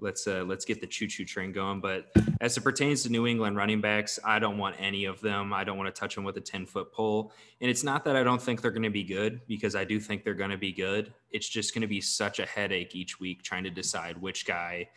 let's 0.00 0.26
uh, 0.26 0.44
let's 0.46 0.64
get 0.64 0.80
the 0.80 0.86
choo 0.86 1.06
choo 1.06 1.24
train 1.24 1.52
going. 1.52 1.80
But 1.80 2.06
as 2.40 2.56
it 2.56 2.62
pertains 2.62 3.02
to 3.04 3.08
New 3.10 3.26
England 3.26 3.56
running 3.56 3.80
backs, 3.80 4.18
I 4.24 4.38
don't 4.38 4.58
want 4.58 4.76
any 4.78 5.04
of 5.04 5.20
them. 5.20 5.52
I 5.52 5.64
don't 5.64 5.78
want 5.78 5.94
to 5.94 5.98
touch 5.98 6.14
them 6.14 6.24
with 6.24 6.36
a 6.36 6.40
ten 6.40 6.66
foot 6.66 6.92
pole. 6.92 7.32
And 7.60 7.70
it's 7.70 7.84
not 7.84 8.04
that 8.04 8.16
I 8.16 8.22
don't 8.22 8.40
think 8.40 8.62
they're 8.62 8.70
going 8.70 8.82
to 8.82 8.90
be 8.90 9.04
good 9.04 9.40
because 9.46 9.74
I 9.74 9.84
do 9.84 10.00
think 10.00 10.24
they're 10.24 10.34
going 10.34 10.50
to 10.50 10.58
be 10.58 10.72
good. 10.72 11.12
It's 11.30 11.48
just 11.48 11.74
going 11.74 11.82
to 11.82 11.88
be 11.88 12.00
such 12.00 12.38
a 12.38 12.46
headache 12.46 12.94
each 12.94 13.20
week 13.20 13.42
trying 13.42 13.64
to 13.64 13.70
decide 13.70 14.20
which 14.20 14.46
guy 14.46 14.88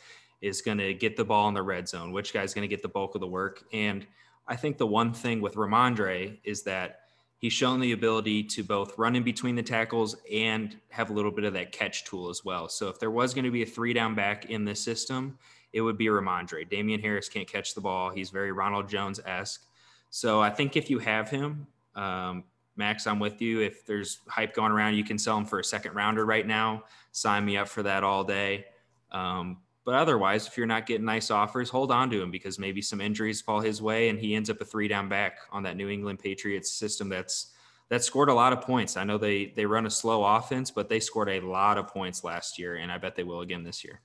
is 0.41 0.61
going 0.61 0.77
to 0.77 0.93
get 0.93 1.15
the 1.15 1.23
ball 1.23 1.47
in 1.47 1.53
the 1.53 1.63
red 1.63 1.87
zone, 1.87 2.11
which 2.11 2.33
guy's 2.33 2.53
going 2.53 2.63
to 2.63 2.67
get 2.67 2.81
the 2.81 2.89
bulk 2.89 3.15
of 3.15 3.21
the 3.21 3.27
work. 3.27 3.63
And 3.71 4.05
I 4.47 4.57
think 4.57 4.77
the 4.77 4.87
one 4.87 5.13
thing 5.13 5.39
with 5.39 5.55
Rhamondre 5.55 6.39
is 6.43 6.63
that 6.63 7.02
he's 7.43 7.51
shown 7.51 7.81
the 7.81 7.91
ability 7.91 8.41
to 8.41 8.63
both 8.63 8.97
run 8.97 9.17
in 9.17 9.21
between 9.21 9.53
the 9.53 9.61
tackles 9.61 10.15
and 10.31 10.77
have 10.87 11.09
a 11.09 11.13
little 11.13 11.29
bit 11.29 11.43
of 11.43 11.51
that 11.51 11.73
catch 11.73 12.05
tool 12.05 12.29
as 12.29 12.45
well. 12.45 12.69
So 12.69 12.87
if 12.87 13.01
there 13.01 13.11
was 13.11 13.33
going 13.33 13.43
to 13.43 13.51
be 13.51 13.63
a 13.63 13.65
three 13.65 13.91
down 13.91 14.15
back 14.15 14.45
in 14.45 14.63
this 14.63 14.79
system, 14.79 15.37
it 15.73 15.81
would 15.81 15.97
be 15.97 16.05
Rhamondre. 16.05 16.69
Damien 16.69 17.01
Harris 17.01 17.27
can't 17.27 17.45
catch 17.45 17.75
the 17.75 17.81
ball. 17.81 18.11
He's 18.11 18.29
very 18.29 18.53
Ronald 18.53 18.87
Jones 18.87 19.19
esque. 19.25 19.65
So 20.09 20.39
I 20.41 20.51
think 20.51 20.77
if 20.77 20.89
you 20.89 20.99
have 20.99 21.29
him, 21.29 21.67
um, 21.95 22.45
Max, 22.77 23.05
I'm 23.07 23.19
with 23.19 23.41
you. 23.41 23.59
If 23.59 23.85
there's 23.85 24.19
hype 24.29 24.53
going 24.53 24.71
around, 24.71 24.95
you 24.95 25.03
can 25.03 25.17
sell 25.17 25.37
him 25.37 25.43
for 25.43 25.59
a 25.59 25.65
second 25.65 25.95
rounder 25.95 26.25
right 26.25 26.47
now. 26.47 26.85
Sign 27.11 27.43
me 27.43 27.57
up 27.57 27.67
for 27.67 27.83
that 27.83 28.05
all 28.05 28.23
day. 28.23 28.67
Um, 29.11 29.57
but 29.85 29.95
otherwise, 29.95 30.47
if 30.47 30.57
you're 30.57 30.65
not 30.65 30.85
getting 30.85 31.05
nice 31.05 31.29
offers, 31.29 31.69
hold 31.69 31.91
on 31.91 32.09
to 32.09 32.21
him 32.21 32.31
because 32.31 32.57
maybe 32.57 32.81
some 32.81 33.01
injuries 33.01 33.41
fall 33.41 33.59
his 33.59 33.81
way 33.81 34.09
and 34.09 34.17
he 34.17 34.35
ends 34.35 34.49
up 34.49 34.61
a 34.61 34.65
three 34.65 34.87
down 34.87 35.09
back 35.09 35.39
on 35.51 35.63
that 35.63 35.75
New 35.75 35.89
England 35.89 36.19
Patriots 36.19 36.71
system 36.71 37.09
that's 37.09 37.53
that 37.89 38.03
scored 38.03 38.29
a 38.29 38.33
lot 38.33 38.53
of 38.53 38.61
points. 38.61 38.95
I 38.95 39.03
know 39.03 39.17
they 39.17 39.47
they 39.47 39.65
run 39.65 39.85
a 39.85 39.89
slow 39.89 40.23
offense, 40.23 40.71
but 40.71 40.89
they 40.89 40.99
scored 40.99 41.29
a 41.29 41.41
lot 41.41 41.77
of 41.77 41.87
points 41.87 42.23
last 42.23 42.57
year, 42.57 42.75
and 42.75 42.91
I 42.91 42.97
bet 42.97 43.15
they 43.15 43.23
will 43.23 43.41
again 43.41 43.63
this 43.63 43.83
year. 43.83 44.01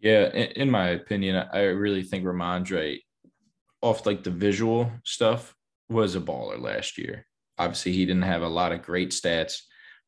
Yeah, 0.00 0.28
in, 0.32 0.70
my 0.70 0.88
opinion, 0.88 1.46
I 1.52 1.64
really 1.64 2.02
think 2.02 2.24
Rhamondre, 2.24 3.00
off 3.82 4.06
like 4.06 4.24
the 4.24 4.30
visual 4.30 4.90
stuff, 5.04 5.54
was 5.90 6.16
a 6.16 6.20
baller 6.20 6.58
last 6.58 6.96
year. 6.96 7.26
Obviously, 7.58 7.92
he 7.92 8.06
didn't 8.06 8.22
have 8.22 8.40
a 8.40 8.48
lot 8.48 8.72
of 8.72 8.80
great 8.80 9.10
stats, 9.10 9.60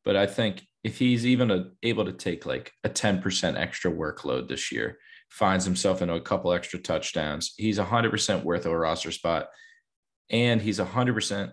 but 0.03 0.15
I 0.15 0.25
think 0.25 0.65
if 0.83 0.99
he's 0.99 1.25
even 1.25 1.49
a, 1.49 1.71
able 1.81 2.05
to 2.05 2.11
take 2.11 2.45
like 2.45 2.73
a 2.83 2.89
10% 2.89 3.57
extra 3.57 3.91
workload 3.91 4.47
this 4.47 4.71
year, 4.71 4.97
finds 5.29 5.65
himself 5.65 6.01
into 6.01 6.13
a 6.13 6.21
couple 6.21 6.53
extra 6.53 6.79
touchdowns, 6.79 7.53
he's 7.57 7.79
100% 7.79 8.43
worth 8.43 8.65
a 8.67 8.77
roster 8.77 9.11
spot. 9.11 9.47
And 10.29 10.61
he's 10.61 10.79
100%, 10.79 11.51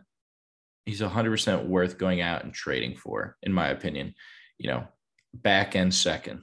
he's 0.85 1.01
100% 1.01 1.67
worth 1.67 1.99
going 1.99 2.21
out 2.21 2.45
and 2.45 2.53
trading 2.53 2.97
for, 2.97 3.37
in 3.43 3.53
my 3.53 3.69
opinion. 3.69 4.15
You 4.59 4.71
know, 4.71 4.89
back 5.33 5.77
end 5.77 5.95
second, 5.95 6.43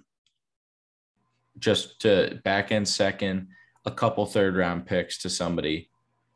just 1.59 2.01
to 2.01 2.39
back 2.43 2.71
end 2.71 2.87
second, 2.87 3.49
a 3.85 3.91
couple 3.91 4.25
third 4.25 4.55
round 4.55 4.85
picks 4.85 5.19
to 5.19 5.29
somebody. 5.29 5.89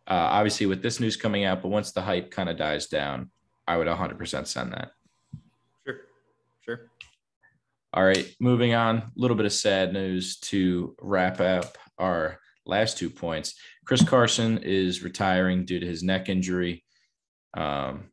Uh, 0.07 0.29
obviously, 0.31 0.65
with 0.65 0.81
this 0.81 0.99
news 0.99 1.15
coming 1.15 1.45
out, 1.45 1.61
but 1.61 1.69
once 1.69 1.91
the 1.91 2.01
hype 2.01 2.31
kind 2.31 2.49
of 2.49 2.57
dies 2.57 2.87
down, 2.87 3.31
I 3.67 3.77
would 3.77 3.87
100% 3.87 4.47
send 4.47 4.73
that. 4.73 4.91
Sure. 6.61 6.89
All 7.93 8.03
right, 8.03 8.33
moving 8.39 8.73
on. 8.73 8.97
A 8.97 9.11
little 9.15 9.35
bit 9.35 9.45
of 9.45 9.53
sad 9.53 9.93
news 9.93 10.39
to 10.39 10.95
wrap 11.01 11.41
up 11.41 11.77
our 11.97 12.39
last 12.65 12.97
two 12.97 13.09
points. 13.09 13.55
Chris 13.85 14.03
Carson 14.03 14.59
is 14.59 15.03
retiring 15.03 15.65
due 15.65 15.79
to 15.79 15.85
his 15.85 16.03
neck 16.03 16.29
injury. 16.29 16.85
Um, 17.55 18.11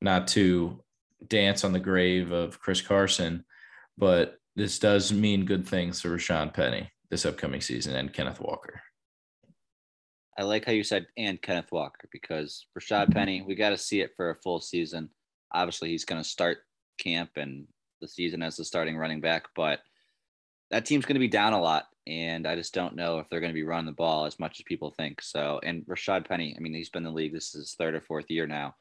not 0.00 0.28
to 0.28 0.82
dance 1.26 1.64
on 1.64 1.72
the 1.72 1.80
grave 1.80 2.32
of 2.32 2.60
Chris 2.60 2.82
Carson, 2.82 3.44
but 3.96 4.36
this 4.56 4.78
does 4.78 5.12
mean 5.12 5.46
good 5.46 5.66
things 5.66 6.00
for 6.00 6.10
Rashaad 6.10 6.52
Penny 6.52 6.90
this 7.10 7.24
upcoming 7.24 7.60
season 7.60 7.94
and 7.94 8.12
Kenneth 8.12 8.40
Walker. 8.40 8.82
I 10.36 10.42
like 10.42 10.64
how 10.64 10.72
you 10.72 10.82
said 10.82 11.06
and 11.16 11.40
Kenneth 11.40 11.70
Walker 11.70 12.08
because 12.10 12.66
Rashaad 12.78 13.12
Penny, 13.12 13.42
we 13.42 13.54
got 13.54 13.70
to 13.70 13.78
see 13.78 14.00
it 14.00 14.10
for 14.16 14.30
a 14.30 14.36
full 14.36 14.60
season. 14.60 15.08
Obviously, 15.52 15.90
he's 15.90 16.04
going 16.04 16.20
to 16.20 16.28
start 16.28 16.58
camp 16.98 17.30
and 17.36 17.66
the 18.04 18.08
season 18.08 18.42
as 18.42 18.56
the 18.56 18.64
starting 18.64 18.96
running 18.96 19.20
back, 19.20 19.46
but 19.56 19.80
that 20.70 20.84
team's 20.84 21.04
going 21.04 21.14
to 21.14 21.20
be 21.20 21.28
down 21.28 21.52
a 21.52 21.60
lot. 21.60 21.86
And 22.06 22.46
I 22.46 22.54
just 22.54 22.74
don't 22.74 22.96
know 22.96 23.18
if 23.18 23.28
they're 23.28 23.40
going 23.40 23.52
to 23.52 23.54
be 23.54 23.62
running 23.62 23.86
the 23.86 23.92
ball 23.92 24.26
as 24.26 24.38
much 24.38 24.60
as 24.60 24.64
people 24.64 24.90
think. 24.90 25.22
So, 25.22 25.58
and 25.62 25.86
Rashaad 25.86 26.28
Penny, 26.28 26.54
I 26.56 26.60
mean, 26.60 26.74
he's 26.74 26.90
been 26.90 27.06
in 27.06 27.12
the 27.12 27.16
league. 27.16 27.32
This 27.32 27.54
is 27.54 27.60
his 27.60 27.74
third 27.74 27.94
or 27.94 28.00
fourth 28.02 28.30
year 28.30 28.46
now, 28.46 28.74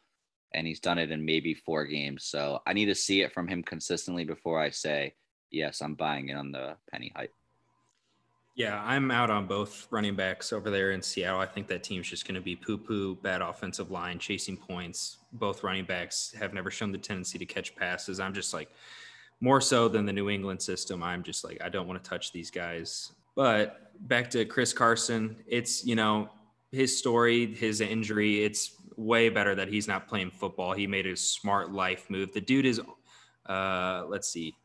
and 0.54 0.68
he's 0.68 0.82
done 0.82 0.98
it 0.98 1.12
in 1.12 1.24
maybe 1.24 1.54
four 1.54 1.86
games. 1.86 2.26
So 2.26 2.62
I 2.68 2.74
need 2.74 2.86
to 2.86 2.96
see 2.96 3.22
it 3.22 3.34
from 3.34 3.48
him 3.48 3.64
consistently 3.64 4.26
before 4.26 4.60
I 4.60 4.72
say, 4.72 5.14
yes, 5.52 5.82
I'm 5.82 5.96
buying 5.96 6.30
in 6.30 6.38
on 6.38 6.52
the 6.52 6.76
Penny 6.92 7.14
hype. 7.16 7.34
Yeah, 8.56 8.80
I'm 8.86 9.10
out 9.10 9.32
on 9.32 9.48
both 9.48 9.88
running 9.90 10.16
backs 10.16 10.54
over 10.54 10.70
there 10.70 10.92
in 10.92 11.02
Seattle. 11.02 11.40
I 11.40 11.48
think 11.48 11.68
that 11.68 11.82
team's 11.82 12.08
just 12.08 12.28
going 12.28 12.36
to 12.36 12.42
be 12.42 12.56
poo 12.56 12.78
poo, 12.78 13.16
bad 13.16 13.42
offensive 13.42 13.90
line, 13.90 14.20
chasing 14.20 14.58
points. 14.58 15.18
Both 15.32 15.64
running 15.64 15.86
backs 15.86 16.36
have 16.38 16.54
never 16.54 16.70
shown 16.70 16.92
the 16.92 17.00
tendency 17.00 17.40
to 17.40 17.46
catch 17.46 17.76
passes. 17.76 18.20
I'm 18.20 18.34
just 18.34 18.54
like, 18.54 18.70
more 19.44 19.60
so 19.60 19.90
than 19.90 20.06
the 20.06 20.14
New 20.14 20.30
England 20.30 20.62
system, 20.62 21.04
I'm 21.04 21.22
just 21.22 21.44
like, 21.44 21.62
I 21.62 21.68
don't 21.68 21.86
want 21.86 22.02
to 22.02 22.10
touch 22.10 22.32
these 22.32 22.50
guys. 22.50 23.12
But 23.36 23.92
back 24.08 24.30
to 24.30 24.46
Chris 24.46 24.72
Carson, 24.72 25.36
it's, 25.46 25.86
you 25.86 25.96
know, 25.96 26.30
his 26.72 26.98
story, 26.98 27.54
his 27.54 27.82
injury, 27.82 28.46
it's 28.46 28.78
way 28.96 29.28
better 29.28 29.54
that 29.54 29.68
he's 29.68 29.86
not 29.86 30.08
playing 30.08 30.32
football. 30.32 30.72
He 30.72 30.88
made 30.88 31.06
a 31.08 31.18
smart 31.18 31.74
life 31.74 32.10
move. 32.10 32.32
The 32.32 32.40
dude 32.40 32.66
is, 32.66 32.80
uh, 33.46 34.06
let's 34.08 34.30
see, 34.30 34.56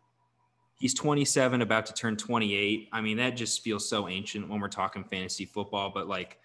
He's 0.79 0.95
27, 0.95 1.61
about 1.61 1.87
to 1.87 1.93
turn 1.93 2.17
28. 2.17 2.88
I 2.93 3.01
mean, 3.01 3.17
that 3.17 3.31
just 3.31 3.64
feels 3.64 3.88
so 3.88 4.07
ancient 4.07 4.49
when 4.49 4.61
we're 4.61 4.69
talking 4.69 5.03
fantasy 5.03 5.45
football, 5.45 5.91
but 5.93 6.07
like 6.07 6.38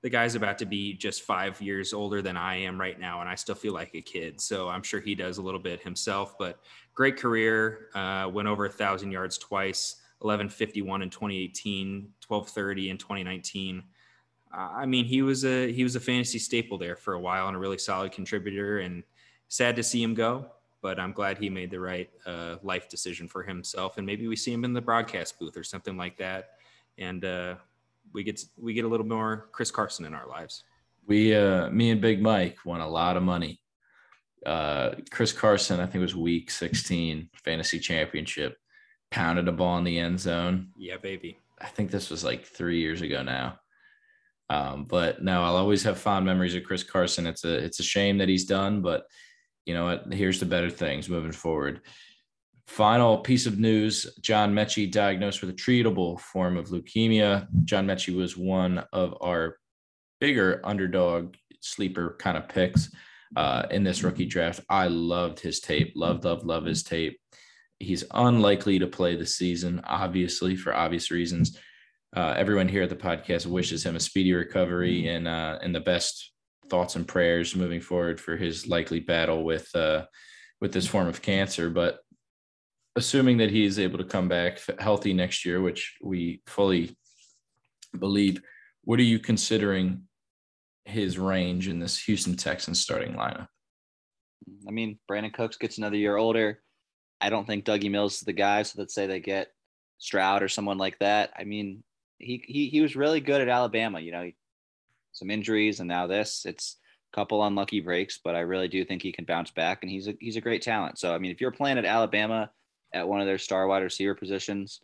the 0.00 0.10
guy's 0.10 0.36
about 0.36 0.58
to 0.58 0.66
be 0.66 0.92
just 0.92 1.22
five 1.22 1.60
years 1.60 1.92
older 1.92 2.22
than 2.22 2.36
I 2.36 2.56
am 2.56 2.78
right 2.78 3.00
now, 3.00 3.20
and 3.20 3.28
I 3.28 3.34
still 3.34 3.54
feel 3.54 3.72
like 3.72 3.94
a 3.94 4.02
kid. 4.02 4.38
So 4.38 4.68
I'm 4.68 4.82
sure 4.82 5.00
he 5.00 5.14
does 5.14 5.38
a 5.38 5.42
little 5.42 5.58
bit 5.58 5.80
himself, 5.80 6.36
but 6.38 6.60
great 6.94 7.16
career. 7.16 7.88
Uh, 7.94 8.30
went 8.32 8.48
over 8.48 8.66
a 8.66 8.70
thousand 8.70 9.10
yards 9.10 9.38
twice, 9.38 9.96
1151 10.20 11.02
in 11.02 11.10
2018, 11.10 12.10
1230 12.26 12.90
in 12.90 12.98
2019. 12.98 13.82
Uh, 14.52 14.56
I 14.56 14.86
mean, 14.86 15.04
he 15.04 15.22
was 15.22 15.44
a 15.44 15.72
he 15.72 15.82
was 15.82 15.96
a 15.96 16.00
fantasy 16.00 16.38
staple 16.38 16.78
there 16.78 16.96
for 16.96 17.14
a 17.14 17.20
while 17.20 17.48
and 17.48 17.56
a 17.56 17.58
really 17.58 17.78
solid 17.78 18.12
contributor. 18.12 18.78
And 18.80 19.02
sad 19.48 19.76
to 19.76 19.82
see 19.82 20.02
him 20.02 20.14
go 20.14 20.46
but 20.84 21.00
I'm 21.00 21.12
glad 21.12 21.38
he 21.38 21.48
made 21.48 21.70
the 21.70 21.80
right 21.80 22.10
uh, 22.26 22.56
life 22.62 22.90
decision 22.90 23.26
for 23.26 23.42
himself. 23.42 23.96
And 23.96 24.04
maybe 24.04 24.28
we 24.28 24.36
see 24.36 24.52
him 24.52 24.64
in 24.66 24.74
the 24.74 24.82
broadcast 24.82 25.38
booth 25.38 25.56
or 25.56 25.64
something 25.64 25.96
like 25.96 26.18
that, 26.18 26.58
and 26.98 27.24
uh, 27.24 27.54
we 28.12 28.22
get 28.22 28.36
to, 28.36 28.46
we 28.58 28.74
get 28.74 28.84
a 28.84 28.88
little 28.88 29.06
more 29.06 29.48
Chris 29.50 29.70
Carson 29.70 30.04
in 30.04 30.12
our 30.12 30.28
lives. 30.28 30.64
We, 31.06 31.34
uh, 31.34 31.70
me 31.70 31.88
and 31.88 32.02
Big 32.02 32.20
Mike, 32.20 32.58
won 32.66 32.82
a 32.82 32.88
lot 32.88 33.16
of 33.16 33.22
money. 33.22 33.60
Uh, 34.44 34.96
Chris 35.10 35.32
Carson, 35.32 35.80
I 35.80 35.86
think 35.86 35.96
it 35.96 36.00
was 36.00 36.16
Week 36.16 36.50
16 36.50 37.30
fantasy 37.34 37.78
championship, 37.78 38.56
pounded 39.10 39.48
a 39.48 39.52
ball 39.52 39.78
in 39.78 39.84
the 39.84 39.98
end 39.98 40.20
zone. 40.20 40.68
Yeah, 40.76 40.96
baby. 40.96 41.38
I 41.60 41.66
think 41.66 41.90
this 41.90 42.10
was 42.10 42.24
like 42.24 42.44
three 42.44 42.80
years 42.80 43.00
ago 43.00 43.22
now. 43.22 43.58
Um, 44.50 44.84
but 44.84 45.22
no, 45.22 45.42
I'll 45.42 45.56
always 45.56 45.82
have 45.84 45.98
fond 45.98 46.26
memories 46.26 46.54
of 46.54 46.64
Chris 46.64 46.82
Carson. 46.82 47.26
It's 47.26 47.44
a 47.44 47.54
it's 47.54 47.80
a 47.80 47.84
shame 47.84 48.18
that 48.18 48.28
he's 48.28 48.44
done, 48.44 48.82
but 48.82 49.04
you 49.64 49.74
know 49.74 49.84
what? 49.84 50.12
Here's 50.12 50.40
the 50.40 50.46
better 50.46 50.70
things 50.70 51.08
moving 51.08 51.32
forward. 51.32 51.80
Final 52.66 53.18
piece 53.18 53.46
of 53.46 53.58
news 53.58 54.06
John 54.20 54.54
Metchie 54.54 54.90
diagnosed 54.90 55.40
with 55.40 55.50
a 55.50 55.54
treatable 55.54 56.20
form 56.20 56.56
of 56.56 56.68
leukemia. 56.68 57.46
John 57.64 57.86
Metchie 57.86 58.16
was 58.16 58.36
one 58.36 58.84
of 58.92 59.16
our 59.20 59.56
bigger 60.20 60.60
underdog 60.64 61.34
sleeper 61.60 62.16
kind 62.18 62.36
of 62.36 62.48
picks 62.48 62.90
uh, 63.36 63.66
in 63.70 63.84
this 63.84 64.02
rookie 64.02 64.26
draft. 64.26 64.60
I 64.68 64.88
loved 64.88 65.40
his 65.40 65.60
tape, 65.60 65.92
loved, 65.96 66.24
loved, 66.24 66.44
love 66.44 66.64
his 66.64 66.82
tape. 66.82 67.18
He's 67.78 68.04
unlikely 68.12 68.78
to 68.78 68.86
play 68.86 69.16
the 69.16 69.26
season, 69.26 69.80
obviously, 69.84 70.56
for 70.56 70.74
obvious 70.74 71.10
reasons. 71.10 71.58
Uh, 72.16 72.34
everyone 72.36 72.68
here 72.68 72.82
at 72.82 72.90
the 72.90 72.96
podcast 72.96 73.46
wishes 73.46 73.84
him 73.84 73.96
a 73.96 74.00
speedy 74.00 74.32
recovery 74.32 75.08
and 75.08 75.26
uh, 75.26 75.58
and 75.62 75.74
the 75.74 75.80
best 75.80 76.32
thoughts 76.70 76.96
and 76.96 77.08
prayers 77.08 77.56
moving 77.56 77.80
forward 77.80 78.20
for 78.20 78.36
his 78.36 78.68
likely 78.68 79.00
battle 79.00 79.44
with 79.44 79.74
uh, 79.74 80.04
with 80.60 80.72
this 80.72 80.86
form 80.86 81.08
of 81.08 81.22
cancer. 81.22 81.70
But 81.70 81.98
assuming 82.96 83.38
that 83.38 83.50
he 83.50 83.64
is 83.64 83.80
able 83.80 83.98
to 83.98 84.04
come 84.04 84.28
back 84.28 84.60
healthy 84.78 85.12
next 85.12 85.44
year, 85.44 85.60
which 85.60 85.96
we 86.00 86.40
fully 86.46 86.96
believe, 87.98 88.40
what 88.82 89.00
are 89.00 89.02
you 89.02 89.18
considering 89.18 90.02
his 90.84 91.18
range 91.18 91.68
in 91.68 91.78
this 91.78 91.98
Houston 92.04 92.36
Texans 92.36 92.80
starting 92.80 93.14
lineup? 93.14 93.48
I 94.68 94.70
mean, 94.70 94.98
Brandin 95.10 95.32
Cooks 95.32 95.56
gets 95.56 95.78
another 95.78 95.96
year 95.96 96.16
older. 96.16 96.60
I 97.20 97.30
don't 97.30 97.46
think 97.46 97.64
Dougie 97.64 97.90
Mills 97.90 98.16
is 98.16 98.20
the 98.20 98.32
guy. 98.32 98.62
So 98.62 98.78
let's 98.78 98.94
say 98.94 99.06
they 99.06 99.20
get 99.20 99.48
Stroud 99.98 100.42
or 100.42 100.48
someone 100.48 100.78
like 100.78 100.98
that. 100.98 101.32
I 101.36 101.44
mean, 101.44 101.82
he 102.18 102.42
he 102.46 102.68
he 102.68 102.80
was 102.80 102.96
really 102.96 103.20
good 103.20 103.40
at 103.40 103.48
Alabama. 103.48 104.00
You 104.00 104.12
know, 104.12 104.30
some 105.12 105.30
injuries 105.30 105.80
and 105.80 105.88
now 105.88 106.06
this. 106.06 106.44
It's 106.44 106.76
a 107.12 107.16
couple 107.16 107.44
unlucky 107.44 107.80
breaks, 107.80 108.20
but 108.22 108.34
I 108.34 108.40
really 108.40 108.68
do 108.68 108.84
think 108.84 109.02
he 109.02 109.12
can 109.12 109.24
bounce 109.24 109.50
back 109.50 109.78
and 109.82 109.90
he's 109.90 110.08
a 110.08 110.14
he's 110.20 110.36
a 110.36 110.42
great 110.42 110.62
talent. 110.62 110.98
So 110.98 111.14
I 111.14 111.18
mean, 111.18 111.30
if 111.30 111.40
you're 111.40 111.50
playing 111.50 111.78
at 111.78 111.84
Alabama 111.84 112.50
at 112.92 113.08
one 113.08 113.20
of 113.20 113.26
their 113.26 113.38
star 113.38 113.66
wide 113.66 113.82
receiver 113.82 114.14
positions, 114.14 114.80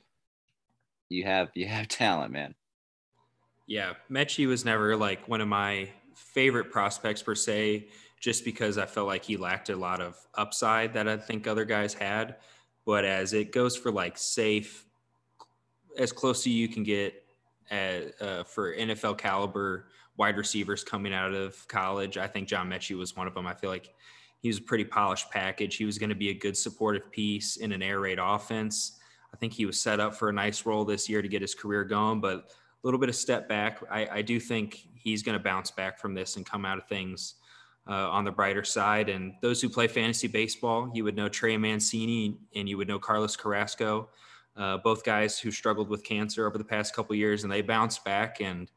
you 1.09 1.25
have 1.25 1.51
you 1.55 1.67
have 1.67 1.89
talent, 1.89 2.33
man. 2.33 2.55
Yeah, 3.71 3.93
Metchie 4.11 4.49
was 4.49 4.65
never 4.65 4.97
like 4.97 5.29
one 5.29 5.41
of 5.41 5.47
my 5.47 5.89
favorite 6.17 6.73
prospects 6.73 7.23
per 7.23 7.37
se, 7.37 7.87
just 8.19 8.45
because 8.45 8.79
I 8.79 8.85
felt 8.85 9.07
like 9.07 9.25
he 9.25 9.37
lacked 9.37 9.71
a 9.71 9.77
lot 9.77 10.01
of 10.01 10.17
upside 10.35 10.93
that 10.95 11.07
I 11.07 11.17
think 11.17 11.47
other 11.47 11.65
guys 11.65 11.95
had. 11.95 12.35
But 12.85 13.05
as 13.05 13.33
it 13.33 13.53
goes 13.53 13.77
for 13.77 13.93
like 13.93 14.19
safe, 14.19 14.87
as 15.97 16.11
close 16.11 16.43
to 16.43 16.51
you 16.51 16.67
can 16.67 16.83
get 16.83 17.23
at, 17.71 18.21
uh, 18.21 18.43
for 18.43 18.75
NFL 18.75 19.19
caliber 19.19 19.87
wide 20.17 20.37
receivers 20.37 20.83
coming 20.83 21.15
out 21.15 21.33
of 21.33 21.69
college. 21.69 22.19
I 22.19 22.27
think 22.27 22.49
John 22.49 22.69
Metchie 22.69 22.99
was 22.99 23.15
one 23.15 23.29
of 23.29 23.35
them. 23.35 23.47
I 23.47 23.55
feel 23.55 23.71
like 23.71 23.95
he 24.41 24.49
was 24.49 24.59
a 24.59 24.63
pretty 24.63 24.85
polished 24.85 25.31
package. 25.31 25.77
He 25.77 25.85
was 25.85 25.97
going 25.97 26.11
to 26.11 26.17
be 26.17 26.31
a 26.31 26.35
good 26.35 26.57
supportive 26.57 27.09
piece 27.13 27.57
in 27.57 27.71
an 27.71 27.83
air 27.83 28.01
raid 28.01 28.19
offense. 28.21 28.99
I 29.33 29.37
think 29.37 29.53
he 29.53 29.65
was 29.65 29.81
set 29.81 30.01
up 30.01 30.17
for 30.17 30.29
a 30.29 30.33
nice 30.33 30.67
role 30.67 30.85
this 30.85 31.09
year 31.09 31.23
to 31.23 31.29
get 31.29 31.41
his 31.41 31.55
career 31.55 31.85
going, 31.85 32.21
but 32.21 32.51
a 32.83 32.87
little 32.87 33.01
bit 33.01 33.09
of 33.09 33.17
step 33.17 33.49
back. 33.49 33.83
I, 33.91 34.07
I 34.07 34.23
do 34.23 34.41
think 34.41 34.87
he's 34.95 35.23
going 35.23 35.37
to 35.37 35.43
bounce 35.43 35.71
back 35.71 35.99
from 35.99 36.15
this 36.15 36.37
and 36.37 36.47
come 36.47 36.65
out 36.65 36.79
of 36.79 36.87
things 36.87 37.35
uh, 37.89 38.11
on 38.11 38.25
the 38.25 38.31
brighter 38.31 38.65
side. 38.65 39.09
And 39.09 39.35
those 39.43 39.61
who 39.61 39.69
play 39.69 39.89
fantasy 39.89 40.29
baseball, 40.29 40.91
you 40.95 41.05
would 41.05 41.17
know 41.17 41.29
Trey 41.29 41.57
Mancini 41.57 42.39
and 42.55 42.69
you 42.69 42.77
would 42.77 42.89
know 42.89 42.99
Carlos 42.99 43.37
Carrasco, 43.37 44.09
uh, 44.57 44.79
both 44.79 45.05
guys 45.05 45.39
who 45.39 45.51
struggled 45.51 45.89
with 45.89 46.05
cancer 46.05 46.47
over 46.47 46.59
the 46.59 46.65
past 46.65 46.95
couple 46.95 47.15
years, 47.17 47.43
and 47.43 47.53
they 47.53 47.63
bounced 47.63 48.05
back 48.05 48.41
and 48.41 48.71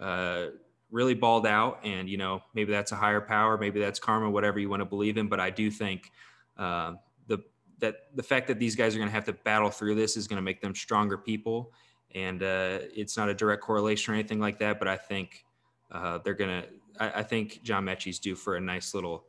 uh, 0.00 0.46
really 0.90 1.14
balled 1.14 1.46
out 1.46 1.80
and 1.84 2.08
you 2.08 2.16
know 2.16 2.42
maybe 2.54 2.72
that's 2.72 2.92
a 2.92 2.96
higher 2.96 3.20
power 3.20 3.56
maybe 3.56 3.78
that's 3.78 3.98
karma 3.98 4.28
whatever 4.28 4.58
you 4.58 4.68
want 4.68 4.80
to 4.80 4.84
believe 4.84 5.16
in 5.16 5.28
but 5.28 5.38
i 5.38 5.48
do 5.48 5.70
think 5.70 6.10
uh, 6.58 6.94
the 7.28 7.38
that 7.78 7.94
the 8.16 8.22
fact 8.22 8.48
that 8.48 8.58
these 8.58 8.74
guys 8.74 8.94
are 8.94 8.98
going 8.98 9.08
to 9.08 9.14
have 9.14 9.24
to 9.24 9.32
battle 9.32 9.70
through 9.70 9.94
this 9.94 10.16
is 10.16 10.26
going 10.26 10.36
to 10.36 10.42
make 10.42 10.60
them 10.60 10.74
stronger 10.74 11.16
people 11.16 11.72
and 12.14 12.42
uh, 12.42 12.78
it's 12.94 13.16
not 13.16 13.28
a 13.28 13.34
direct 13.34 13.62
correlation 13.62 14.12
or 14.12 14.16
anything 14.16 14.40
like 14.40 14.58
that 14.58 14.78
but 14.78 14.88
i 14.88 14.96
think 14.96 15.44
uh, 15.92 16.18
they're 16.24 16.34
going 16.34 16.62
to 16.62 16.68
I, 16.98 17.22
think 17.22 17.62
john 17.62 17.84
metchie's 17.84 18.18
due 18.18 18.34
for 18.34 18.56
a 18.56 18.60
nice 18.60 18.94
little 18.94 19.24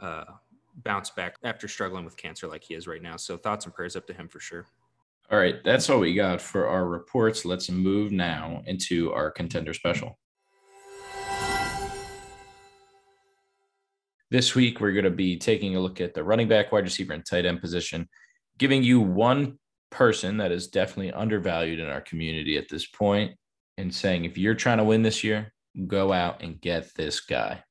uh, 0.00 0.24
bounce 0.84 1.10
back 1.10 1.36
after 1.42 1.68
struggling 1.68 2.04
with 2.04 2.16
cancer 2.16 2.46
like 2.46 2.62
he 2.62 2.74
is 2.74 2.86
right 2.86 3.02
now. 3.02 3.16
So 3.16 3.36
thoughts 3.36 3.64
and 3.64 3.74
prayers 3.74 3.96
up 3.96 4.06
to 4.08 4.12
him 4.12 4.28
for 4.28 4.40
sure. 4.40 4.66
All 5.30 5.38
right. 5.38 5.56
That's 5.64 5.90
all 5.90 5.98
we 5.98 6.14
got 6.14 6.40
for 6.40 6.68
our 6.68 6.86
reports. 6.86 7.44
Let's 7.44 7.70
move 7.70 8.12
now 8.12 8.62
into 8.66 9.12
our 9.12 9.30
contender 9.30 9.74
special. 9.74 10.18
This 14.30 14.54
week, 14.54 14.80
we're 14.80 14.92
going 14.92 15.04
to 15.04 15.10
be 15.10 15.36
taking 15.36 15.76
a 15.76 15.80
look 15.80 16.00
at 16.00 16.12
the 16.12 16.22
running 16.22 16.48
back, 16.48 16.72
wide 16.72 16.84
receiver, 16.84 17.12
and 17.12 17.24
tight 17.24 17.46
end 17.46 17.60
position, 17.60 18.08
giving 18.58 18.82
you 18.82 19.00
one 19.00 19.58
person 19.90 20.38
that 20.38 20.52
is 20.52 20.68
definitely 20.68 21.12
undervalued 21.12 21.80
in 21.80 21.88
our 21.88 22.00
community 22.00 22.56
at 22.56 22.68
this 22.68 22.86
point, 22.86 23.36
and 23.78 23.94
saying 23.94 24.24
if 24.24 24.38
you're 24.38 24.54
trying 24.54 24.78
to 24.78 24.84
win 24.84 25.02
this 25.02 25.22
year, 25.22 25.52
go 25.86 26.12
out 26.12 26.42
and 26.42 26.60
get 26.60 26.94
this 26.94 27.20
guy. 27.20 27.62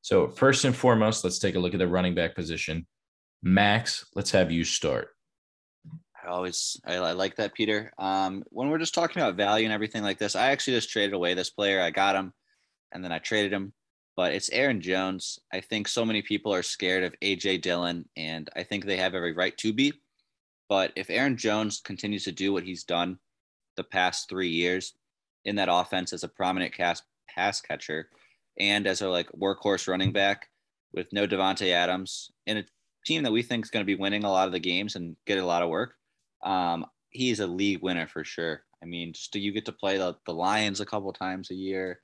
So, 0.00 0.28
first 0.28 0.64
and 0.64 0.74
foremost, 0.74 1.22
let's 1.22 1.38
take 1.38 1.54
a 1.54 1.60
look 1.60 1.74
at 1.74 1.78
the 1.78 1.86
running 1.86 2.14
back 2.14 2.34
position. 2.34 2.86
Max, 3.42 4.04
let's 4.14 4.32
have 4.32 4.50
you 4.50 4.64
start. 4.64 5.08
I 6.24 6.28
always 6.28 6.76
I, 6.84 6.94
I, 6.94 7.12
like 7.12 7.36
that, 7.36 7.54
Peter. 7.54 7.92
Um, 7.98 8.44
when 8.50 8.68
we're 8.68 8.78
just 8.78 8.94
talking 8.94 9.22
about 9.22 9.36
value 9.36 9.64
and 9.64 9.72
everything 9.72 10.02
like 10.02 10.18
this, 10.18 10.36
I 10.36 10.50
actually 10.50 10.74
just 10.74 10.90
traded 10.90 11.14
away 11.14 11.34
this 11.34 11.50
player. 11.50 11.80
I 11.80 11.90
got 11.90 12.16
him, 12.16 12.32
and 12.92 13.04
then 13.04 13.12
I 13.12 13.18
traded 13.18 13.52
him 13.52 13.72
but 14.16 14.32
it's 14.32 14.50
Aaron 14.50 14.80
Jones. 14.80 15.38
I 15.52 15.60
think 15.60 15.88
so 15.88 16.04
many 16.04 16.22
people 16.22 16.52
are 16.52 16.62
scared 16.62 17.04
of 17.04 17.14
AJ 17.22 17.62
Dillon, 17.62 18.08
and 18.16 18.48
I 18.54 18.62
think 18.62 18.84
they 18.84 18.96
have 18.98 19.14
every 19.14 19.32
right 19.32 19.56
to 19.58 19.72
be. 19.72 19.92
But 20.72 20.90
if 20.96 21.10
Aaron 21.10 21.36
Jones 21.36 21.82
continues 21.84 22.24
to 22.24 22.32
do 22.32 22.50
what 22.50 22.62
he's 22.62 22.82
done 22.82 23.18
the 23.76 23.84
past 23.84 24.26
three 24.26 24.48
years 24.48 24.94
in 25.44 25.56
that 25.56 25.68
offense 25.70 26.14
as 26.14 26.24
a 26.24 26.28
prominent 26.28 26.72
cast 26.72 27.02
pass 27.28 27.60
catcher 27.60 28.08
and 28.58 28.86
as 28.86 29.02
a 29.02 29.08
like 29.10 29.30
workhorse 29.32 29.86
running 29.86 30.12
back 30.12 30.48
with 30.94 31.12
no 31.12 31.26
Davante 31.26 31.70
Adams 31.72 32.30
in 32.46 32.56
a 32.56 32.64
team 33.04 33.22
that 33.24 33.32
we 33.32 33.42
think 33.42 33.66
is 33.66 33.70
going 33.70 33.84
to 33.84 33.86
be 33.86 34.00
winning 34.00 34.24
a 34.24 34.30
lot 34.30 34.46
of 34.46 34.52
the 34.52 34.58
games 34.58 34.96
and 34.96 35.14
get 35.26 35.36
a 35.36 35.44
lot 35.44 35.62
of 35.62 35.68
work. 35.68 35.92
Um, 36.42 36.86
he's 37.10 37.40
a 37.40 37.46
league 37.46 37.82
winner 37.82 38.06
for 38.06 38.24
sure. 38.24 38.62
I 38.82 38.86
mean, 38.86 39.12
just 39.12 39.36
you 39.36 39.52
get 39.52 39.66
to 39.66 39.72
play 39.72 39.98
the, 39.98 40.16
the 40.24 40.32
Lions 40.32 40.80
a 40.80 40.86
couple 40.86 41.12
times 41.12 41.50
a 41.50 41.54
year. 41.54 42.00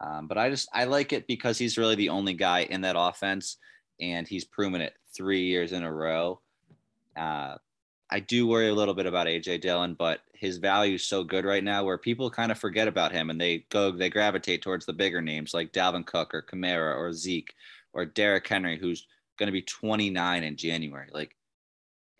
Um, 0.00 0.26
but 0.26 0.38
I 0.38 0.50
just 0.50 0.68
I 0.74 0.86
like 0.86 1.12
it 1.12 1.28
because 1.28 1.56
he's 1.56 1.78
really 1.78 1.94
the 1.94 2.08
only 2.08 2.34
guy 2.34 2.62
in 2.62 2.80
that 2.80 2.96
offense, 2.98 3.58
and 4.00 4.26
he's 4.26 4.44
proven 4.44 4.80
it 4.80 4.94
three 5.16 5.44
years 5.44 5.70
in 5.70 5.84
a 5.84 5.92
row. 5.92 6.40
Uh, 7.16 7.58
I 8.10 8.20
do 8.20 8.46
worry 8.46 8.68
a 8.68 8.74
little 8.74 8.94
bit 8.94 9.06
about 9.06 9.26
AJ 9.26 9.60
Dillon, 9.60 9.94
but 9.94 10.20
his 10.32 10.56
value 10.56 10.94
is 10.94 11.04
so 11.04 11.24
good 11.24 11.44
right 11.44 11.62
now 11.62 11.84
where 11.84 11.98
people 11.98 12.30
kind 12.30 12.50
of 12.50 12.58
forget 12.58 12.88
about 12.88 13.12
him 13.12 13.28
and 13.28 13.40
they 13.40 13.66
go 13.70 13.90
they 13.90 14.08
gravitate 14.08 14.62
towards 14.62 14.86
the 14.86 14.92
bigger 14.92 15.20
names 15.20 15.52
like 15.52 15.72
Dalvin 15.72 16.06
Cook 16.06 16.32
or 16.32 16.42
Kamara 16.42 16.96
or 16.96 17.12
Zeke 17.12 17.52
or 17.92 18.06
Derrick 18.06 18.46
Henry, 18.46 18.78
who's 18.78 19.06
going 19.38 19.48
to 19.48 19.52
be 19.52 19.62
29 19.62 20.42
in 20.42 20.56
January. 20.56 21.08
Like, 21.12 21.36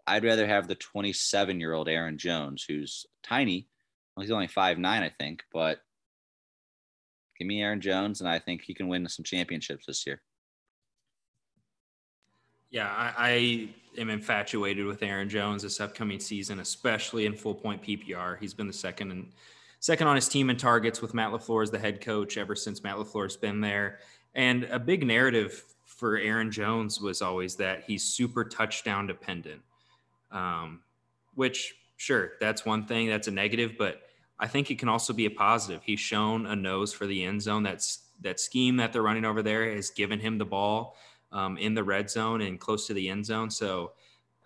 I'd 0.07 0.25
rather 0.25 0.47
have 0.47 0.69
the 0.69 0.75
27 0.75 1.61
year 1.61 1.73
old 1.73 1.89
Aaron 1.89 2.19
Jones, 2.19 2.65
who's 2.67 3.07
tiny. 3.23 3.69
Well, 4.15 4.23
he's 4.23 4.33
only 4.33 4.47
five 4.47 4.79
nine, 4.79 5.03
I 5.03 5.11
think, 5.11 5.45
but 5.53 5.81
give 7.39 7.47
me 7.47 7.63
Aaron 7.63 7.81
Jones, 7.81 8.21
and 8.21 8.29
I 8.29 8.39
think 8.39 8.63
he 8.63 8.75
can 8.75 8.89
win 8.89 9.09
some 9.09 9.25
championships 9.25 9.87
this 9.87 10.07
year. 10.07 10.21
Yeah, 12.71 12.89
I, 12.89 13.13
I, 13.17 13.69
am 13.99 14.11
infatuated 14.11 14.87
with 14.87 15.03
Aaron 15.03 15.29
Jones 15.29 15.63
this 15.63 15.81
upcoming 15.81 16.21
season, 16.21 16.61
especially 16.61 17.27
in 17.27 17.35
full 17.35 17.55
point 17.55 17.83
PPR. 17.83 18.39
He's 18.39 18.55
been 18.55 18.67
the 18.67 18.73
second 18.73 19.11
and 19.11 19.33
second 19.81 20.07
on 20.07 20.17
his 20.17 20.29
team 20.29 20.51
in 20.51 20.57
targets 20.57 21.03
with 21.03 21.15
Matt 21.15 21.31
LaFleur 21.31 21.63
as 21.63 21.71
the 21.71 21.79
head 21.79 22.01
coach 22.01 22.37
ever 22.37 22.55
since 22.55 22.83
Matt 22.83 22.97
LaFleur's 22.97 23.37
been 23.37 23.61
there. 23.61 23.99
And 24.35 24.65
a 24.65 24.79
big 24.79 25.07
narrative 25.07 25.65
for 25.85 26.17
Aaron 26.17 26.51
Jones 26.51 27.01
was 27.01 27.23
always 27.23 27.57
that 27.57 27.85
he's 27.87 28.05
super 28.05 28.45
touchdown 28.45 29.07
dependent, 29.07 29.63
um, 30.31 30.81
which, 31.35 31.75
sure, 31.97 32.33
that's 32.41 32.65
one 32.65 32.87
thing, 32.87 33.09
that's 33.09 33.29
a 33.29 33.33
negative, 33.33 33.75
but 33.79 34.03
I 34.39 34.47
think 34.47 34.71
it 34.71 34.79
can 34.79 34.89
also 34.89 35.13
be 35.13 35.27
a 35.27 35.31
positive. 35.31 35.83
He's 35.83 35.99
shown 35.99 36.47
a 36.47 36.55
nose 36.55 36.93
for 36.93 37.07
the 37.07 37.25
end 37.25 37.43
zone. 37.43 37.65
That's 37.65 38.05
that 38.21 38.39
scheme 38.39 38.77
that 38.77 38.93
they're 38.93 39.03
running 39.03 39.25
over 39.25 39.43
there 39.43 39.75
has 39.75 39.91
given 39.91 40.21
him 40.21 40.39
the 40.39 40.45
ball 40.45 40.97
um, 41.33 41.59
in 41.59 41.75
the 41.75 41.85
red 41.85 42.11
zone 42.11 42.41
and 42.41 42.59
close 42.59 42.87
to 42.87 42.95
the 42.95 43.09
end 43.09 43.27
zone. 43.27 43.51
So, 43.51 43.93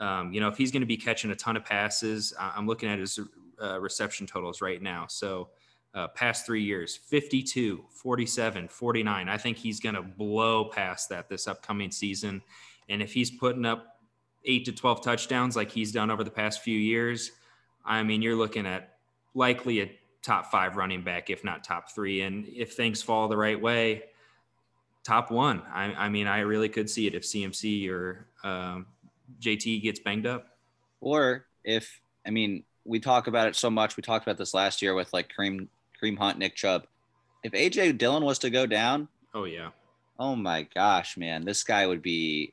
um, 0.00 0.32
you 0.32 0.40
know, 0.40 0.48
if 0.48 0.56
he's 0.56 0.72
going 0.72 0.82
to 0.82 0.86
be 0.86 0.96
catching 0.96 1.30
a 1.30 1.36
ton 1.36 1.56
of 1.56 1.64
passes, 1.64 2.34
I'm 2.38 2.66
looking 2.66 2.88
at 2.88 2.98
his 2.98 3.18
uh, 3.62 3.80
reception 3.80 4.26
totals 4.26 4.60
right 4.60 4.82
now. 4.82 5.06
So, 5.08 5.50
uh, 5.94 6.08
past 6.08 6.46
three 6.46 6.62
years 6.62 6.96
52, 6.96 7.84
47, 7.90 8.68
49. 8.68 9.28
I 9.28 9.36
think 9.36 9.58
he's 9.58 9.78
going 9.78 9.94
to 9.94 10.02
blow 10.02 10.64
past 10.64 11.10
that 11.10 11.28
this 11.28 11.46
upcoming 11.46 11.90
season. 11.90 12.42
And 12.88 13.02
if 13.02 13.12
he's 13.12 13.30
putting 13.30 13.66
up 13.66 13.98
eight 14.44 14.64
to 14.64 14.72
12 14.72 15.02
touchdowns 15.02 15.54
like 15.54 15.70
he's 15.70 15.92
done 15.92 16.10
over 16.10 16.24
the 16.24 16.30
past 16.30 16.62
few 16.62 16.78
years, 16.78 17.30
I 17.84 18.02
mean, 18.02 18.22
you're 18.22 18.36
looking 18.36 18.66
at 18.66 18.96
likely 19.34 19.80
a 19.82 19.92
top 20.22 20.50
five 20.50 20.76
running 20.76 21.02
back, 21.02 21.30
if 21.30 21.44
not 21.44 21.64
top 21.64 21.90
three. 21.90 22.22
And 22.22 22.46
if 22.48 22.72
things 22.72 23.02
fall 23.02 23.28
the 23.28 23.36
right 23.36 23.60
way, 23.60 24.04
top 25.04 25.30
one. 25.30 25.62
I, 25.72 25.92
I 25.94 26.08
mean, 26.08 26.26
I 26.26 26.40
really 26.40 26.68
could 26.68 26.88
see 26.88 27.06
it 27.06 27.14
if 27.14 27.22
CMC 27.22 27.90
or 27.90 28.26
um, 28.44 28.86
JT 29.40 29.82
gets 29.82 30.00
banged 30.00 30.26
up. 30.26 30.48
Or 31.00 31.46
if, 31.64 32.00
I 32.26 32.30
mean, 32.30 32.64
we 32.84 33.00
talk 33.00 33.26
about 33.26 33.48
it 33.48 33.56
so 33.56 33.70
much. 33.70 33.96
We 33.96 34.02
talked 34.02 34.26
about 34.26 34.38
this 34.38 34.54
last 34.54 34.82
year 34.82 34.94
with 34.94 35.12
like 35.12 35.30
Kareem 35.36 35.68
Kareem 36.00 36.18
Hunt, 36.18 36.38
Nick 36.38 36.54
Chubb. 36.54 36.86
If 37.44 37.52
AJ 37.52 37.98
Dillon 37.98 38.24
was 38.24 38.38
to 38.40 38.50
go 38.50 38.66
down, 38.66 39.08
oh 39.34 39.44
yeah, 39.44 39.70
oh 40.18 40.36
my 40.36 40.66
gosh, 40.74 41.16
man, 41.16 41.44
this 41.44 41.62
guy 41.64 41.86
would 41.86 42.02
be 42.02 42.52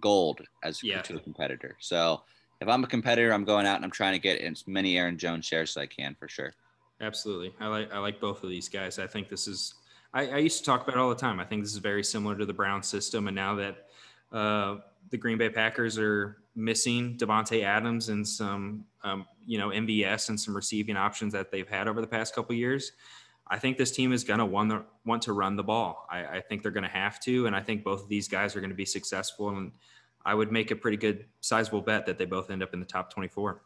gold 0.00 0.40
as 0.62 0.82
yeah. 0.82 1.02
to 1.02 1.16
a 1.16 1.20
competitor. 1.20 1.76
So 1.80 2.22
if 2.60 2.68
I'm 2.68 2.84
a 2.84 2.86
competitor, 2.86 3.32
I'm 3.32 3.44
going 3.44 3.66
out 3.66 3.76
and 3.76 3.84
I'm 3.84 3.90
trying 3.90 4.12
to 4.12 4.18
get 4.18 4.40
as 4.40 4.66
many 4.66 4.98
Aaron 4.98 5.18
Jones 5.18 5.46
shares 5.46 5.76
as 5.76 5.76
I 5.82 5.86
can 5.86 6.14
for 6.14 6.28
sure. 6.28 6.52
Absolutely, 7.00 7.54
I 7.60 7.66
like 7.66 7.92
I 7.92 7.98
like 7.98 8.20
both 8.20 8.42
of 8.42 8.50
these 8.50 8.68
guys. 8.68 8.98
I 8.98 9.06
think 9.06 9.28
this 9.28 9.48
is. 9.48 9.74
I, 10.12 10.28
I 10.28 10.36
used 10.38 10.58
to 10.58 10.64
talk 10.64 10.82
about 10.82 10.96
it 10.96 10.98
all 10.98 11.08
the 11.08 11.14
time. 11.14 11.40
I 11.40 11.44
think 11.44 11.62
this 11.62 11.72
is 11.72 11.78
very 11.78 12.02
similar 12.02 12.36
to 12.36 12.46
the 12.46 12.52
Brown 12.52 12.82
system, 12.82 13.28
and 13.28 13.34
now 13.34 13.54
that 13.56 13.86
uh, 14.32 14.76
the 15.10 15.16
Green 15.16 15.38
Bay 15.38 15.48
Packers 15.48 15.98
are 15.98 16.38
missing 16.54 17.16
Davante 17.16 17.62
Adams 17.62 18.08
and 18.08 18.26
some, 18.26 18.84
um, 19.04 19.26
you 19.46 19.58
know, 19.58 19.68
MVS 19.68 20.28
and 20.28 20.40
some 20.40 20.54
receiving 20.54 20.96
options 20.96 21.32
that 21.32 21.50
they've 21.50 21.68
had 21.68 21.88
over 21.88 22.00
the 22.00 22.06
past 22.06 22.34
couple 22.34 22.54
years. 22.54 22.92
I 23.48 23.58
think 23.58 23.78
this 23.78 23.90
team 23.90 24.12
is 24.12 24.22
going 24.22 24.38
to 24.38 24.46
want, 24.46 24.84
want 25.04 25.22
to 25.22 25.32
run 25.32 25.56
the 25.56 25.64
ball. 25.64 26.06
I, 26.08 26.24
I 26.24 26.40
think 26.40 26.62
they're 26.62 26.70
going 26.70 26.84
to 26.84 26.90
have 26.90 27.18
to, 27.20 27.46
and 27.46 27.56
I 27.56 27.60
think 27.60 27.82
both 27.82 28.02
of 28.02 28.08
these 28.08 28.28
guys 28.28 28.54
are 28.54 28.60
going 28.60 28.70
to 28.70 28.76
be 28.76 28.84
successful. 28.84 29.48
And 29.50 29.72
I 30.24 30.34
would 30.34 30.52
make 30.52 30.70
a 30.70 30.76
pretty 30.76 30.96
good, 30.96 31.26
sizable 31.40 31.80
bet 31.80 32.06
that 32.06 32.18
they 32.18 32.26
both 32.26 32.50
end 32.50 32.62
up 32.62 32.74
in 32.74 32.80
the 32.80 32.86
top 32.86 33.12
24. 33.12 33.60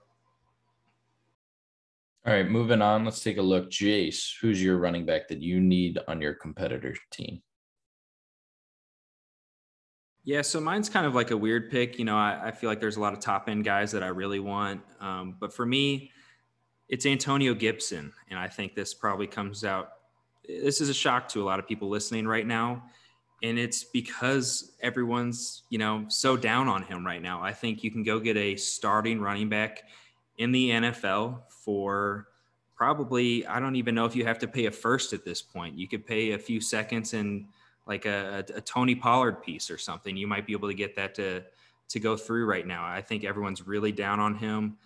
All 2.26 2.32
right, 2.32 2.48
moving 2.48 2.80
on. 2.80 3.04
Let's 3.04 3.22
take 3.22 3.36
a 3.36 3.42
look. 3.42 3.70
Jace, 3.70 4.32
who's 4.40 4.62
your 4.62 4.78
running 4.78 5.04
back 5.04 5.28
that 5.28 5.42
you 5.42 5.60
need 5.60 5.98
on 6.08 6.22
your 6.22 6.32
competitor 6.32 6.96
team? 7.10 7.42
Yeah, 10.24 10.40
so 10.40 10.58
mine's 10.58 10.88
kind 10.88 11.04
of 11.04 11.14
like 11.14 11.32
a 11.32 11.36
weird 11.36 11.70
pick. 11.70 11.98
You 11.98 12.06
know, 12.06 12.16
I, 12.16 12.40
I 12.44 12.50
feel 12.50 12.70
like 12.70 12.80
there's 12.80 12.96
a 12.96 13.00
lot 13.00 13.12
of 13.12 13.20
top 13.20 13.50
end 13.50 13.62
guys 13.62 13.92
that 13.92 14.02
I 14.02 14.06
really 14.06 14.40
want. 14.40 14.80
Um, 15.00 15.36
but 15.38 15.52
for 15.52 15.66
me, 15.66 16.12
it's 16.88 17.04
Antonio 17.04 17.52
Gibson. 17.52 18.10
And 18.30 18.38
I 18.38 18.48
think 18.48 18.74
this 18.74 18.94
probably 18.94 19.26
comes 19.26 19.62
out. 19.62 19.90
This 20.48 20.80
is 20.80 20.88
a 20.88 20.94
shock 20.94 21.28
to 21.28 21.42
a 21.42 21.44
lot 21.44 21.58
of 21.58 21.68
people 21.68 21.90
listening 21.90 22.26
right 22.26 22.46
now. 22.46 22.84
And 23.42 23.58
it's 23.58 23.84
because 23.84 24.72
everyone's, 24.80 25.64
you 25.68 25.76
know, 25.76 26.06
so 26.08 26.38
down 26.38 26.68
on 26.68 26.84
him 26.84 27.04
right 27.04 27.20
now. 27.20 27.42
I 27.42 27.52
think 27.52 27.84
you 27.84 27.90
can 27.90 28.02
go 28.02 28.18
get 28.18 28.38
a 28.38 28.56
starting 28.56 29.20
running 29.20 29.50
back 29.50 29.82
in 30.38 30.52
the 30.52 30.70
NFL 30.70 31.42
for 31.48 32.28
probably, 32.74 33.46
I 33.46 33.60
don't 33.60 33.76
even 33.76 33.94
know 33.94 34.04
if 34.04 34.16
you 34.16 34.24
have 34.24 34.38
to 34.40 34.48
pay 34.48 34.66
a 34.66 34.70
first 34.70 35.12
at 35.12 35.24
this 35.24 35.40
point. 35.42 35.78
You 35.78 35.88
could 35.88 36.06
pay 36.06 36.32
a 36.32 36.38
few 36.38 36.60
seconds 36.60 37.14
and 37.14 37.46
like 37.86 38.06
a, 38.06 38.44
a, 38.54 38.60
Tony 38.60 38.94
Pollard 38.94 39.42
piece 39.42 39.70
or 39.70 39.78
something, 39.78 40.16
you 40.16 40.26
might 40.26 40.46
be 40.46 40.52
able 40.52 40.68
to 40.68 40.74
get 40.74 40.96
that 40.96 41.14
to 41.16 41.42
to 41.86 42.00
go 42.00 42.16
through 42.16 42.46
right 42.46 42.66
now. 42.66 42.84
I 42.84 43.02
think 43.02 43.24
everyone's 43.24 43.66
really 43.66 43.92
down 43.92 44.18
on 44.18 44.34
him. 44.34 44.78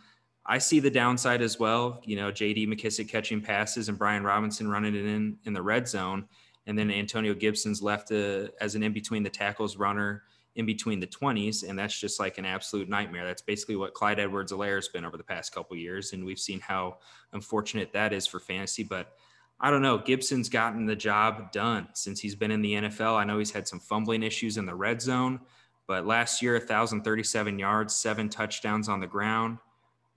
I 0.44 0.58
see 0.58 0.80
the 0.80 0.90
downside 0.90 1.42
as 1.42 1.58
well. 1.58 2.00
You 2.04 2.16
know, 2.16 2.32
J.D. 2.32 2.66
McKissick 2.66 3.08
catching 3.08 3.40
passes 3.40 3.88
and 3.88 3.96
Brian 3.96 4.24
Robinson 4.24 4.68
running 4.68 4.96
it 4.96 5.04
in 5.04 5.38
in 5.44 5.52
the 5.52 5.62
red 5.62 5.87
zone, 5.87 6.26
and 6.66 6.76
then 6.76 6.90
Antonio 6.90 7.34
Gibson's 7.34 7.80
left 7.82 8.11
uh, 8.11 8.48
as 8.61 8.74
an 8.74 8.82
in 8.82 8.92
between 8.92 9.22
the 9.22 9.30
tackles 9.30 9.76
runner 9.76 10.24
in 10.58 10.66
between 10.66 10.98
the 10.98 11.06
20s, 11.06 11.66
and 11.66 11.78
that's 11.78 11.98
just 11.98 12.18
like 12.18 12.36
an 12.36 12.44
absolute 12.44 12.88
nightmare. 12.88 13.24
That's 13.24 13.42
basically 13.42 13.76
what 13.76 13.94
Clyde 13.94 14.18
Edwards-Helaire 14.18 14.74
has 14.74 14.88
been 14.88 15.04
over 15.04 15.16
the 15.16 15.22
past 15.22 15.54
couple 15.54 15.76
years, 15.76 16.12
and 16.12 16.24
we've 16.24 16.38
seen 16.38 16.58
how 16.58 16.98
unfortunate 17.32 17.92
that 17.92 18.12
is 18.12 18.26
for 18.26 18.40
fantasy. 18.40 18.82
But 18.82 19.12
I 19.60 19.70
don't 19.70 19.82
know. 19.82 19.98
Gibson's 19.98 20.48
gotten 20.48 20.84
the 20.84 20.96
job 20.96 21.52
done 21.52 21.86
since 21.94 22.18
he's 22.18 22.34
been 22.34 22.50
in 22.50 22.60
the 22.60 22.72
NFL. 22.74 23.14
I 23.14 23.22
know 23.22 23.38
he's 23.38 23.52
had 23.52 23.68
some 23.68 23.78
fumbling 23.78 24.24
issues 24.24 24.56
in 24.56 24.66
the 24.66 24.74
red 24.74 25.00
zone, 25.00 25.38
but 25.86 26.06
last 26.06 26.42
year, 26.42 26.58
1,037 26.58 27.56
yards, 27.56 27.94
seven 27.94 28.28
touchdowns 28.28 28.88
on 28.88 28.98
the 28.98 29.06
ground. 29.06 29.58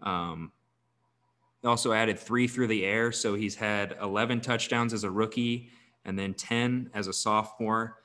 Um, 0.01 0.51
also 1.63 1.93
added 1.93 2.17
three 2.17 2.47
through 2.47 2.67
the 2.67 2.83
air. 2.83 3.11
So 3.11 3.35
he's 3.35 3.53
had 3.53 3.95
11 4.01 4.41
touchdowns 4.41 4.91
as 4.91 5.03
a 5.03 5.11
rookie 5.11 5.69
and 6.03 6.17
then 6.17 6.33
10 6.33 6.89
as 6.95 7.05
a 7.05 7.13
sophomore. 7.13 8.00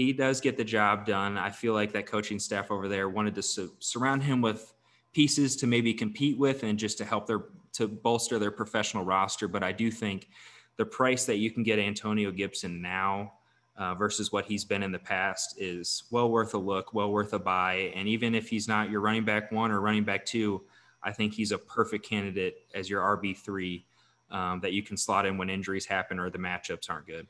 He 0.00 0.14
does 0.14 0.40
get 0.40 0.56
the 0.56 0.64
job 0.64 1.04
done. 1.04 1.36
I 1.36 1.50
feel 1.50 1.74
like 1.74 1.92
that 1.92 2.06
coaching 2.06 2.38
staff 2.38 2.70
over 2.70 2.88
there 2.88 3.08
wanted 3.10 3.34
to 3.34 3.42
su- 3.42 3.74
surround 3.80 4.22
him 4.22 4.40
with 4.40 4.72
pieces 5.12 5.56
to 5.56 5.66
maybe 5.66 5.92
compete 5.92 6.38
with 6.38 6.62
and 6.62 6.78
just 6.78 6.96
to 6.98 7.04
help 7.04 7.26
their 7.26 7.44
to 7.74 7.86
bolster 7.86 8.38
their 8.38 8.50
professional 8.50 9.04
roster. 9.04 9.46
But 9.46 9.62
I 9.62 9.72
do 9.72 9.90
think 9.90 10.28
the 10.76 10.86
price 10.86 11.26
that 11.26 11.36
you 11.36 11.50
can 11.50 11.62
get 11.62 11.78
Antonio 11.78 12.30
Gibson 12.30 12.80
now 12.80 13.34
uh, 13.76 13.94
versus 13.94 14.32
what 14.32 14.46
he's 14.46 14.64
been 14.64 14.82
in 14.82 14.90
the 14.90 14.98
past 14.98 15.60
is 15.60 16.04
well 16.10 16.30
worth 16.30 16.54
a 16.54 16.58
look, 16.58 16.94
well 16.94 17.12
worth 17.12 17.34
a 17.34 17.38
buy. 17.38 17.92
And 17.94 18.08
even 18.08 18.34
if 18.34 18.48
he's 18.48 18.66
not 18.66 18.90
your 18.90 19.00
running 19.00 19.24
back 19.24 19.52
one 19.52 19.70
or 19.70 19.80
running 19.80 20.04
back 20.04 20.24
two, 20.24 20.62
I 21.02 21.12
think 21.12 21.34
he's 21.34 21.52
a 21.52 21.58
perfect 21.58 22.06
candidate 22.06 22.66
as 22.74 22.88
your 22.88 23.02
RB 23.02 23.36
three 23.36 23.84
um, 24.30 24.60
that 24.60 24.72
you 24.72 24.82
can 24.82 24.96
slot 24.96 25.26
in 25.26 25.36
when 25.36 25.50
injuries 25.50 25.84
happen 25.84 26.18
or 26.18 26.30
the 26.30 26.38
matchups 26.38 26.88
aren't 26.88 27.06
good. 27.06 27.26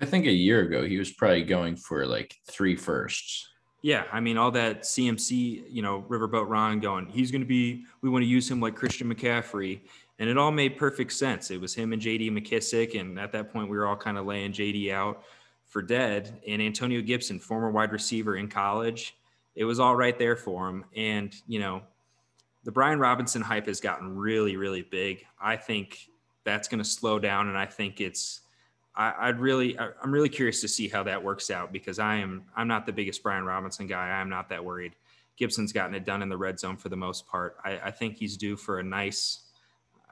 I 0.00 0.06
think 0.06 0.26
a 0.26 0.32
year 0.32 0.60
ago 0.60 0.84
he 0.84 0.98
was 0.98 1.12
probably 1.12 1.44
going 1.44 1.76
for 1.76 2.06
like 2.06 2.40
three 2.46 2.76
firsts. 2.76 3.48
Yeah, 3.82 4.04
I 4.10 4.20
mean 4.20 4.38
all 4.38 4.50
that 4.52 4.82
CMC, 4.82 5.64
you 5.68 5.82
know, 5.82 6.06
Riverboat 6.08 6.48
Ron 6.48 6.80
going. 6.80 7.06
He's 7.06 7.30
going 7.30 7.42
to 7.42 7.46
be. 7.46 7.84
We 8.00 8.08
want 8.08 8.22
to 8.22 8.26
use 8.26 8.50
him 8.50 8.58
like 8.58 8.74
Christian 8.74 9.14
McCaffrey, 9.14 9.80
and 10.18 10.30
it 10.30 10.38
all 10.38 10.50
made 10.50 10.78
perfect 10.78 11.12
sense. 11.12 11.50
It 11.50 11.60
was 11.60 11.74
him 11.74 11.92
and 11.92 12.00
JD 12.00 12.30
McKissick, 12.30 12.98
and 12.98 13.20
at 13.20 13.30
that 13.32 13.52
point, 13.52 13.68
we 13.68 13.76
were 13.76 13.86
all 13.86 13.96
kind 13.96 14.16
of 14.16 14.24
laying 14.24 14.52
JD 14.52 14.90
out 14.90 15.22
for 15.66 15.82
dead. 15.82 16.40
And 16.48 16.62
Antonio 16.62 17.02
Gibson, 17.02 17.38
former 17.38 17.70
wide 17.70 17.92
receiver 17.92 18.36
in 18.36 18.48
college, 18.48 19.16
it 19.54 19.64
was 19.64 19.78
all 19.78 19.96
right 19.96 20.18
there 20.18 20.36
for 20.36 20.66
him. 20.66 20.86
And 20.96 21.34
you 21.46 21.60
know, 21.60 21.82
the 22.64 22.72
Brian 22.72 22.98
Robinson 22.98 23.42
hype 23.42 23.66
has 23.66 23.80
gotten 23.80 24.16
really, 24.16 24.56
really 24.56 24.82
big. 24.82 25.26
I 25.38 25.56
think 25.56 26.08
that's 26.44 26.68
going 26.68 26.82
to 26.82 26.88
slow 26.88 27.18
down, 27.18 27.48
and 27.48 27.58
I 27.58 27.66
think 27.66 28.00
it's. 28.00 28.40
I, 28.96 29.26
would 29.26 29.40
really, 29.40 29.78
I, 29.78 29.90
I'm 30.02 30.12
really 30.12 30.28
curious 30.28 30.60
to 30.60 30.68
see 30.68 30.88
how 30.88 31.02
that 31.02 31.22
works 31.22 31.50
out 31.50 31.72
because 31.72 31.98
I 31.98 32.16
am, 32.16 32.44
I'm 32.56 32.68
not 32.68 32.86
the 32.86 32.92
biggest 32.92 33.22
Brian 33.22 33.44
Robinson 33.44 33.86
guy. 33.86 34.10
I'm 34.10 34.28
not 34.28 34.48
that 34.50 34.64
worried. 34.64 34.94
Gibson's 35.36 35.72
gotten 35.72 35.94
it 35.94 36.04
done 36.04 36.22
in 36.22 36.28
the 36.28 36.36
red 36.36 36.60
zone 36.60 36.76
for 36.76 36.88
the 36.88 36.96
most 36.96 37.26
part. 37.26 37.56
I, 37.64 37.78
I 37.86 37.90
think 37.90 38.16
he's 38.16 38.36
due 38.36 38.56
for 38.56 38.78
a 38.78 38.84
nice. 38.84 39.40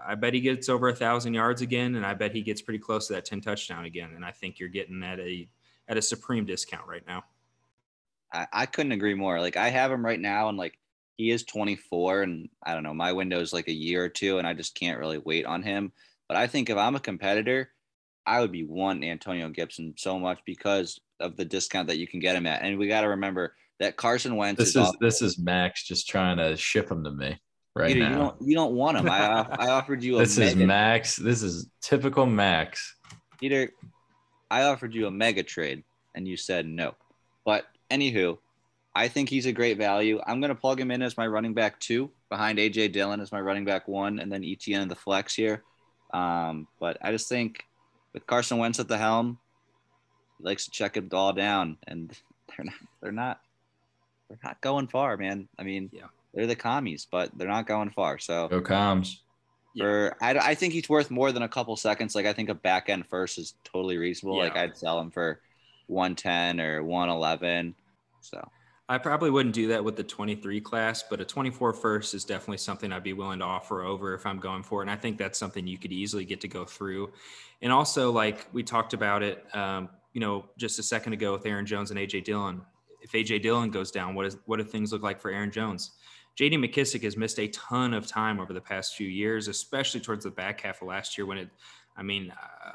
I 0.05 0.17
bet 0.17 0.35
he 0.35 0.41
gets 0.41 0.69
over 0.69 0.89
a 0.89 0.95
thousand 0.95 1.35
yards 1.35 1.63
again, 1.63 1.95
and 1.95 2.05
I 2.05 2.15
bet 2.15 2.33
he 2.33 2.43
gets 2.43 2.61
pretty 2.61 2.81
close 2.81 3.07
to 3.07 3.13
that 3.13 3.25
ten 3.25 3.41
touchdown 3.41 3.85
again. 3.85 4.11
And 4.17 4.25
I 4.25 4.33
think 4.33 4.59
you're 4.59 4.69
getting 4.69 5.03
at 5.05 5.21
a 5.21 5.49
at 5.87 5.97
a 5.97 6.03
supreme 6.03 6.45
discount 6.45 6.89
right 6.89 7.07
now. 7.07 7.23
I, 8.33 8.47
I 8.53 8.67
couldn't 8.67 8.93
agree 8.93 9.15
more. 9.15 9.41
Like 9.41 9.57
I 9.57 9.69
have 9.69 9.93
him 9.93 10.05
right 10.05 10.19
now, 10.19 10.49
and 10.49 10.59
like 10.59 10.77
he 11.17 11.31
is 11.31 11.45
24, 11.45 12.23
and 12.23 12.49
I 12.63 12.75
don't 12.75 12.83
know, 12.83 12.95
my 12.95 13.13
window 13.13 13.41
is 13.41 13.53
like 13.53 13.69
a 13.69 13.73
year 13.73 14.05
or 14.05 14.09
two, 14.09 14.39
and 14.39 14.47
I 14.47 14.55
just 14.55 14.75
can't 14.75 14.99
really 14.99 15.19
wait 15.19 15.47
on 15.47 15.63
him. 15.63 15.93
But 16.27 16.37
I 16.37 16.49
think 16.49 16.69
if 16.69 16.77
I'm 16.77 16.97
a 16.97 17.01
competitor, 17.01 17.71
I 18.27 18.41
would 18.41 18.53
be 18.53 18.65
wanting 18.65 19.11
Antonio 19.11 19.49
Gibson 19.49 19.95
so 19.97 20.19
much 20.19 20.41
because 20.47 21.01
of 21.21 21.37
the 21.37 21.45
discount 21.45 21.89
that 21.89 21.99
you 21.99 22.07
can 22.07 22.21
get 22.21 22.37
him 22.37 22.47
at. 22.47 22.63
And 22.63 22.79
we 22.79 22.89
got 22.89 23.03
to 23.03 23.09
remember 23.09 23.55
that 23.81 23.97
Carson 23.97 24.37
Wentz. 24.37 24.59
This 24.59 24.77
is, 24.77 24.89
is 24.89 24.97
this 25.01 25.23
is 25.23 25.39
Max 25.39 25.85
just 25.85 26.09
trying 26.09 26.37
to 26.37 26.57
ship 26.57 26.91
him 26.91 27.05
to 27.05 27.11
me 27.11 27.41
right 27.75 27.93
Peter, 27.93 28.01
now. 28.01 28.11
You 28.11 28.17
don't 28.17 28.37
you 28.43 28.55
don't 28.55 28.75
want 28.75 28.99
him. 28.99 29.09
I 29.09 29.47
I 29.59 29.69
offered 29.71 30.03
you 30.03 30.17
a 30.17 30.19
this 30.21 30.39
is 30.39 30.57
Max. 30.57 31.17
This 31.17 31.43
is 31.43 31.69
typical 31.81 32.27
Max. 32.27 32.97
Peter. 33.39 33.71
I 34.51 34.65
offered 34.65 34.95
you 34.95 35.07
a 35.07 35.11
mega 35.11 35.43
trade, 35.43 35.83
and 36.15 36.29
you 36.29 36.37
said 36.37 36.67
no. 36.67 36.95
But 37.45 37.65
anywho, 37.91 38.39
I 38.95 39.09
think 39.09 39.29
he's 39.29 39.47
a 39.47 39.53
great 39.53 39.79
value. 39.79 40.21
I'm 40.27 40.41
going 40.41 40.51
to 40.51 40.55
plug 40.55 40.79
him 40.79 40.91
in 40.91 41.01
as 41.01 41.17
my 41.17 41.27
running 41.27 41.55
back 41.55 41.81
two, 41.81 42.11
behind 42.29 42.59
AJ 42.59 42.93
Dillon 42.93 43.21
as 43.21 43.33
my 43.33 43.41
running 43.41 43.65
back 43.65 43.89
one, 43.89 44.19
and 44.19 44.31
then 44.31 44.43
ETN 44.43 44.83
in 44.83 44.89
the 44.89 44.95
flex 44.95 45.35
here. 45.35 45.63
Um, 46.13 46.69
but 46.79 46.99
I 47.01 47.11
just 47.11 47.29
think 47.29 47.65
with 48.13 48.27
Carson 48.27 48.59
Wentz 48.59 48.79
at 48.81 48.89
the 48.89 48.99
helm, 48.99 49.39
he 50.39 50.45
likes 50.45 50.65
to 50.67 50.71
check 50.71 50.97
it 50.97 51.13
all 51.13 51.33
down, 51.33 51.79
and 51.87 52.11
they're 52.57 52.65
not 52.65 52.75
they're 53.01 53.13
not 53.13 53.41
they're 54.29 54.39
not 54.45 54.61
going 54.61 54.89
far, 54.89 55.17
man. 55.17 55.49
I 55.59 55.63
mean, 55.63 55.91
Yeah. 55.93 56.07
they're 56.35 56.47
the 56.47 56.57
commies, 56.57 57.07
but 57.11 57.31
they're 57.37 57.49
not 57.49 57.67
going 57.67 57.91
far. 57.91 58.19
So 58.19 58.49
Go 58.49 58.61
comms. 58.61 59.17
Yeah. 59.75 59.85
for 59.85 60.17
I, 60.21 60.31
I 60.39 60.55
think 60.55 60.73
he's 60.75 60.89
worth 60.89 61.11
more 61.11 61.33
than 61.33 61.43
a 61.43 61.49
couple 61.49 61.75
seconds. 61.77 62.15
Like 62.15 62.27
I 62.27 62.33
think 62.33 62.49
a 62.49 62.55
back 62.55 62.89
end 62.89 63.07
first 63.07 63.39
is 63.39 63.55
totally 63.65 63.97
reasonable. 63.97 64.39
Like 64.39 64.57
I'd 64.57 64.77
sell 64.77 64.99
him 65.01 65.11
for 65.11 65.41
110 65.87 66.61
or 66.61 66.83
111. 66.83 67.75
So 68.21 68.47
I 68.89 68.99
probably 68.99 69.31
wouldn't 69.31 69.55
do 69.55 69.69
that 69.69 69.85
with 69.85 69.97
the 69.97 70.03
23 70.03 70.61
class, 70.61 71.05
but 71.09 71.21
a 71.21 71.25
24 71.25 71.73
first 71.73 72.15
is 72.15 72.25
definitely 72.25 72.59
something 72.59 72.93
I'd 72.93 73.03
be 73.03 73.13
willing 73.13 73.39
to 73.39 73.45
offer 73.45 73.83
over 73.83 74.15
if 74.15 74.27
I'm 74.27 74.39
going 74.39 74.63
for 74.63 74.81
it. 74.81 74.85
And 74.85 74.91
I 74.91 74.97
think 74.97 75.19
that's 75.19 75.39
something 75.39 75.67
you 75.67 75.79
could 75.79 75.93
easily 75.93 76.25
get 76.25 76.41
to 76.43 76.49
go 76.49 76.65
through. 76.65 77.13
And 77.63 77.73
also, 77.73 78.11
like 78.11 78.47
we 78.53 78.63
talked 78.63 78.93
about 78.93 79.23
it, 79.23 79.45
um, 79.55 79.89
you 80.13 80.21
know, 80.21 80.47
just 80.59 80.79
a 80.79 80.83
second 80.83 81.13
ago 81.13 81.33
with 81.33 81.47
Aaron 81.47 81.65
Jones 81.65 81.91
and 81.91 81.99
AJ 81.99 82.25
Dillon. 82.25 82.63
If 83.01 83.13
AJ 83.13 83.43
Dillon 83.43 83.71
goes 83.71 83.91
down, 83.91 84.15
what 84.15 84.27
is 84.27 84.37
what 84.47 84.59
do 84.59 84.65
things 84.65 84.93
look 84.93 85.03
like 85.03 85.21
for 85.21 85.31
Aaron 85.31 85.51
Jones? 85.51 85.93
JD 86.39 86.55
McKissick 86.55 87.03
has 87.03 87.17
missed 87.17 87.39
a 87.39 87.49
ton 87.49 87.93
of 87.95 88.07
time 88.07 88.41
over 88.41 88.53
the 88.53 88.61
past 88.61 88.97
few 88.97 89.09
years, 89.09 89.49
especially 89.49 90.01
towards 90.01 90.25
the 90.25 90.31
back 90.31 90.63
half 90.63 90.81
of 90.81 90.89
last 90.89 91.19
year 91.19 91.27
when 91.27 91.39
it, 91.39 91.49
I 91.97 92.03
mean, 92.03 92.33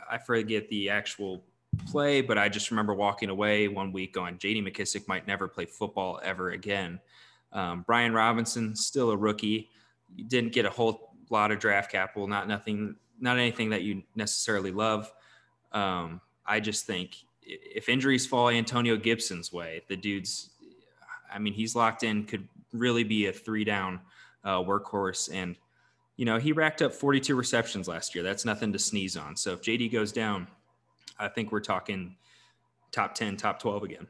I 0.09 0.19
forget 0.19 0.69
the 0.69 0.89
actual 0.89 1.43
play, 1.85 2.21
but 2.21 2.37
I 2.37 2.49
just 2.49 2.71
remember 2.71 2.93
walking 2.93 3.29
away 3.29 3.67
one 3.67 3.91
week 3.91 4.13
going, 4.13 4.37
JD 4.37 4.67
McKissick 4.67 5.07
might 5.07 5.27
never 5.27 5.47
play 5.47 5.65
football 5.65 6.19
ever 6.23 6.51
again. 6.51 6.99
Um, 7.53 7.83
Brian 7.85 8.13
Robinson, 8.13 8.75
still 8.75 9.11
a 9.11 9.17
rookie, 9.17 9.69
didn't 10.27 10.53
get 10.53 10.65
a 10.65 10.69
whole 10.69 11.13
lot 11.29 11.51
of 11.51 11.59
draft 11.59 11.91
capital, 11.91 12.27
not 12.27 12.47
nothing, 12.47 12.95
not 13.19 13.37
anything 13.37 13.69
that 13.69 13.83
you 13.83 14.03
necessarily 14.15 14.71
love. 14.71 15.11
Um, 15.71 16.21
I 16.45 16.59
just 16.59 16.85
think 16.85 17.15
if 17.41 17.89
injuries 17.89 18.25
fall 18.25 18.49
Antonio 18.49 18.97
Gibson's 18.97 19.51
way, 19.51 19.83
the 19.87 19.95
dude's, 19.95 20.49
I 21.31 21.39
mean, 21.39 21.53
he's 21.53 21.75
locked 21.75 22.03
in, 22.03 22.25
could 22.25 22.47
really 22.73 23.03
be 23.03 23.27
a 23.27 23.33
three 23.33 23.63
down 23.63 24.01
uh, 24.43 24.57
workhorse. 24.57 25.29
And, 25.33 25.55
you 26.15 26.25
know, 26.25 26.37
he 26.37 26.51
racked 26.51 26.81
up 26.81 26.93
42 26.93 27.35
receptions 27.35 27.87
last 27.87 28.15
year. 28.15 28.23
That's 28.23 28.45
nothing 28.45 28.73
to 28.73 28.79
sneeze 28.79 29.17
on. 29.17 29.35
So 29.35 29.53
if 29.53 29.61
JD 29.61 29.91
goes 29.91 30.11
down, 30.11 30.47
I 31.19 31.27
think 31.27 31.51
we're 31.51 31.59
talking 31.59 32.15
top 32.91 33.15
10, 33.15 33.37
top 33.37 33.59
12 33.59 33.83
again. 33.83 34.07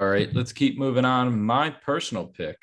All 0.00 0.08
right, 0.08 0.32
let's 0.34 0.52
keep 0.52 0.78
moving 0.78 1.04
on. 1.04 1.40
My 1.40 1.70
personal 1.70 2.26
pick. 2.26 2.56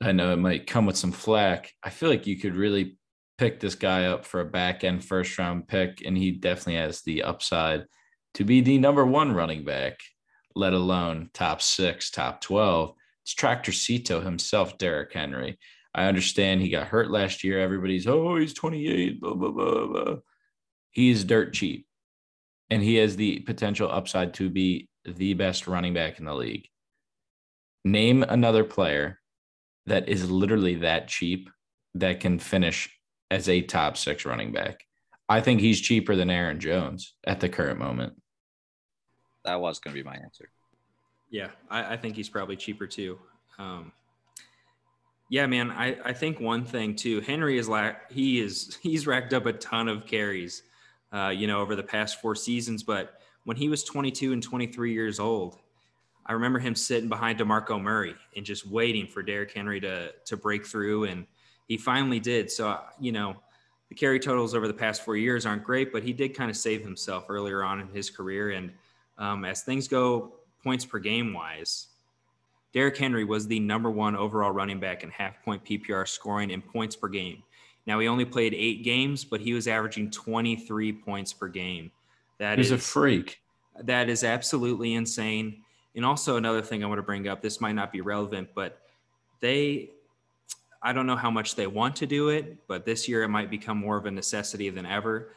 I 0.00 0.12
know 0.12 0.32
it 0.32 0.36
might 0.36 0.66
come 0.66 0.86
with 0.86 0.96
some 0.96 1.12
flack. 1.12 1.72
I 1.82 1.90
feel 1.90 2.08
like 2.08 2.26
you 2.26 2.38
could 2.38 2.54
really 2.54 2.98
pick 3.38 3.60
this 3.60 3.74
guy 3.74 4.06
up 4.06 4.24
for 4.24 4.40
a 4.40 4.44
back 4.46 4.84
end 4.84 5.04
first 5.04 5.38
round 5.38 5.68
pick, 5.68 6.02
and 6.04 6.16
he 6.16 6.32
definitely 6.32 6.76
has 6.76 7.02
the 7.02 7.22
upside 7.22 7.84
to 8.34 8.44
be 8.44 8.60
the 8.60 8.78
number 8.78 9.04
one 9.04 9.32
running 9.32 9.64
back, 9.64 9.98
let 10.54 10.72
alone 10.72 11.30
top 11.32 11.62
six, 11.62 12.10
top 12.10 12.40
12. 12.40 12.92
It's 13.22 13.34
Tractor 13.34 13.72
Cito 13.72 14.20
himself, 14.20 14.78
Derrick 14.78 15.12
Henry. 15.12 15.58
I 15.94 16.04
understand 16.04 16.60
he 16.60 16.68
got 16.68 16.88
hurt 16.88 17.10
last 17.10 17.42
year. 17.42 17.58
Everybody's, 17.58 18.06
oh, 18.06 18.36
he's 18.36 18.52
28, 18.52 19.20
blah, 19.20 19.34
blah, 19.34 19.50
blah, 19.50 19.86
blah. 19.86 20.16
He's 20.90 21.24
dirt 21.24 21.54
cheap, 21.54 21.85
and 22.70 22.82
he 22.82 22.96
has 22.96 23.16
the 23.16 23.40
potential 23.40 23.90
upside 23.90 24.34
to 24.34 24.50
be 24.50 24.88
the 25.04 25.34
best 25.34 25.66
running 25.66 25.94
back 25.94 26.18
in 26.18 26.24
the 26.24 26.34
league. 26.34 26.68
Name 27.84 28.22
another 28.22 28.64
player 28.64 29.20
that 29.86 30.08
is 30.08 30.30
literally 30.30 30.76
that 30.76 31.06
cheap 31.08 31.48
that 31.94 32.20
can 32.20 32.38
finish 32.38 32.90
as 33.30 33.48
a 33.48 33.62
top 33.62 33.96
six 33.96 34.24
running 34.24 34.52
back. 34.52 34.82
I 35.28 35.40
think 35.40 35.60
he's 35.60 35.80
cheaper 35.80 36.16
than 36.16 36.30
Aaron 36.30 36.60
Jones 36.60 37.14
at 37.24 37.40
the 37.40 37.48
current 37.48 37.78
moment. 37.78 38.14
that 39.44 39.60
was 39.60 39.78
going 39.78 39.94
to 39.94 40.02
be 40.02 40.08
my 40.08 40.16
answer. 40.16 40.50
Yeah, 41.30 41.48
I, 41.70 41.94
I 41.94 41.96
think 41.96 42.16
he's 42.16 42.28
probably 42.28 42.56
cheaper 42.56 42.86
too. 42.86 43.18
Um, 43.58 43.92
yeah, 45.30 45.46
man, 45.46 45.70
I, 45.70 45.96
I 46.04 46.12
think 46.12 46.38
one 46.38 46.64
thing 46.64 46.94
too, 46.94 47.20
Henry 47.20 47.58
is 47.58 47.68
like 47.68 48.10
he 48.10 48.40
is 48.40 48.78
he's 48.80 49.06
racked 49.06 49.32
up 49.32 49.46
a 49.46 49.52
ton 49.52 49.88
of 49.88 50.06
carries, 50.06 50.62
uh, 51.16 51.30
you 51.30 51.46
know, 51.46 51.60
over 51.60 51.74
the 51.74 51.82
past 51.82 52.20
four 52.20 52.34
seasons. 52.34 52.82
But 52.82 53.20
when 53.44 53.56
he 53.56 53.68
was 53.68 53.84
22 53.84 54.32
and 54.32 54.42
23 54.42 54.92
years 54.92 55.18
old, 55.18 55.58
I 56.26 56.32
remember 56.32 56.58
him 56.58 56.74
sitting 56.74 57.08
behind 57.08 57.38
Demarco 57.38 57.80
Murray 57.80 58.14
and 58.36 58.44
just 58.44 58.66
waiting 58.66 59.06
for 59.06 59.22
Derrick 59.22 59.52
Henry 59.52 59.80
to 59.80 60.12
to 60.26 60.36
break 60.36 60.66
through, 60.66 61.04
and 61.04 61.26
he 61.68 61.76
finally 61.76 62.20
did. 62.20 62.50
So 62.50 62.78
you 63.00 63.12
know, 63.12 63.36
the 63.88 63.94
carry 63.94 64.18
totals 64.18 64.54
over 64.54 64.66
the 64.66 64.74
past 64.74 65.04
four 65.04 65.16
years 65.16 65.46
aren't 65.46 65.64
great, 65.64 65.92
but 65.92 66.02
he 66.02 66.12
did 66.12 66.30
kind 66.30 66.50
of 66.50 66.56
save 66.56 66.82
himself 66.82 67.26
earlier 67.28 67.62
on 67.62 67.80
in 67.80 67.88
his 67.88 68.10
career. 68.10 68.50
And 68.50 68.72
um, 69.18 69.44
as 69.44 69.62
things 69.62 69.86
go, 69.86 70.34
points 70.62 70.84
per 70.84 70.98
game 70.98 71.32
wise, 71.32 71.86
Derrick 72.72 72.96
Henry 72.96 73.24
was 73.24 73.46
the 73.46 73.60
number 73.60 73.90
one 73.90 74.16
overall 74.16 74.50
running 74.50 74.80
back 74.80 75.04
in 75.04 75.10
half 75.10 75.42
point 75.44 75.64
PPR 75.64 76.06
scoring 76.08 76.50
in 76.50 76.60
points 76.60 76.96
per 76.96 77.08
game. 77.08 77.42
Now 77.86 77.98
he 78.00 78.08
only 78.08 78.24
played 78.24 78.54
eight 78.54 78.82
games, 78.82 79.24
but 79.24 79.40
he 79.40 79.52
was 79.52 79.68
averaging 79.68 80.10
23 80.10 80.92
points 80.92 81.32
per 81.32 81.48
game. 81.48 81.90
That 82.38 82.58
He's 82.58 82.66
is 82.66 82.72
a 82.72 82.78
freak. 82.78 83.40
that 83.82 84.08
is 84.08 84.24
absolutely 84.24 84.94
insane. 84.94 85.62
And 85.94 86.04
also 86.04 86.36
another 86.36 86.62
thing 86.62 86.84
I 86.84 86.86
want 86.86 86.98
to 86.98 87.02
bring 87.02 87.28
up, 87.28 87.40
this 87.40 87.60
might 87.60 87.72
not 87.74 87.92
be 87.92 88.00
relevant, 88.00 88.48
but 88.54 88.82
they 89.40 89.90
I 90.82 90.92
don't 90.92 91.06
know 91.06 91.16
how 91.16 91.30
much 91.30 91.56
they 91.56 91.66
want 91.66 91.96
to 91.96 92.06
do 92.06 92.28
it, 92.28 92.68
but 92.68 92.84
this 92.84 93.08
year 93.08 93.22
it 93.22 93.28
might 93.28 93.50
become 93.50 93.78
more 93.78 93.96
of 93.96 94.06
a 94.06 94.10
necessity 94.10 94.70
than 94.70 94.86
ever. 94.86 95.32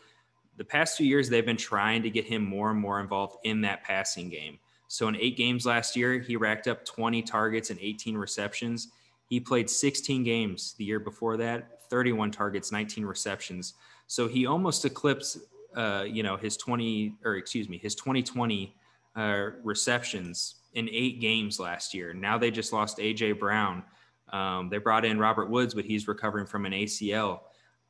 The 0.57 0.65
past 0.65 0.97
few 0.97 1.07
years 1.07 1.29
they've 1.29 1.45
been 1.45 1.57
trying 1.57 2.03
to 2.03 2.09
get 2.09 2.25
him 2.25 2.43
more 2.45 2.69
and 2.69 2.79
more 2.79 2.99
involved 2.99 3.37
in 3.45 3.61
that 3.61 3.83
passing 3.83 4.29
game. 4.29 4.59
So 4.89 5.07
in 5.07 5.15
8 5.15 5.37
games 5.37 5.65
last 5.65 5.95
year, 5.95 6.19
he 6.19 6.35
racked 6.35 6.67
up 6.67 6.83
20 6.85 7.21
targets 7.21 7.69
and 7.69 7.79
18 7.79 8.17
receptions. 8.17 8.89
He 9.27 9.39
played 9.39 9.69
16 9.69 10.23
games 10.23 10.73
the 10.77 10.83
year 10.83 10.99
before 10.99 11.37
that, 11.37 11.78
31 11.89 12.31
targets, 12.31 12.71
19 12.71 13.05
receptions. 13.05 13.73
So 14.07 14.27
he 14.27 14.45
almost 14.45 14.85
eclipsed 14.85 15.39
uh, 15.75 16.03
you 16.07 16.23
know, 16.23 16.35
his 16.35 16.57
20 16.57 17.15
or 17.23 17.35
excuse 17.35 17.69
me, 17.69 17.77
his 17.77 17.95
2020 17.95 18.75
uh, 19.15 19.49
receptions 19.63 20.55
in 20.73 20.89
eight 20.91 21.19
games 21.19 21.59
last 21.59 21.93
year. 21.93 22.13
Now 22.13 22.37
they 22.37 22.51
just 22.51 22.73
lost 22.73 22.97
AJ 22.97 23.39
Brown. 23.39 23.83
Um, 24.31 24.69
they 24.69 24.77
brought 24.77 25.05
in 25.05 25.17
Robert 25.17 25.49
Woods, 25.49 25.73
but 25.73 25.85
he's 25.85 26.07
recovering 26.07 26.45
from 26.45 26.65
an 26.65 26.73
ACL. 26.73 27.41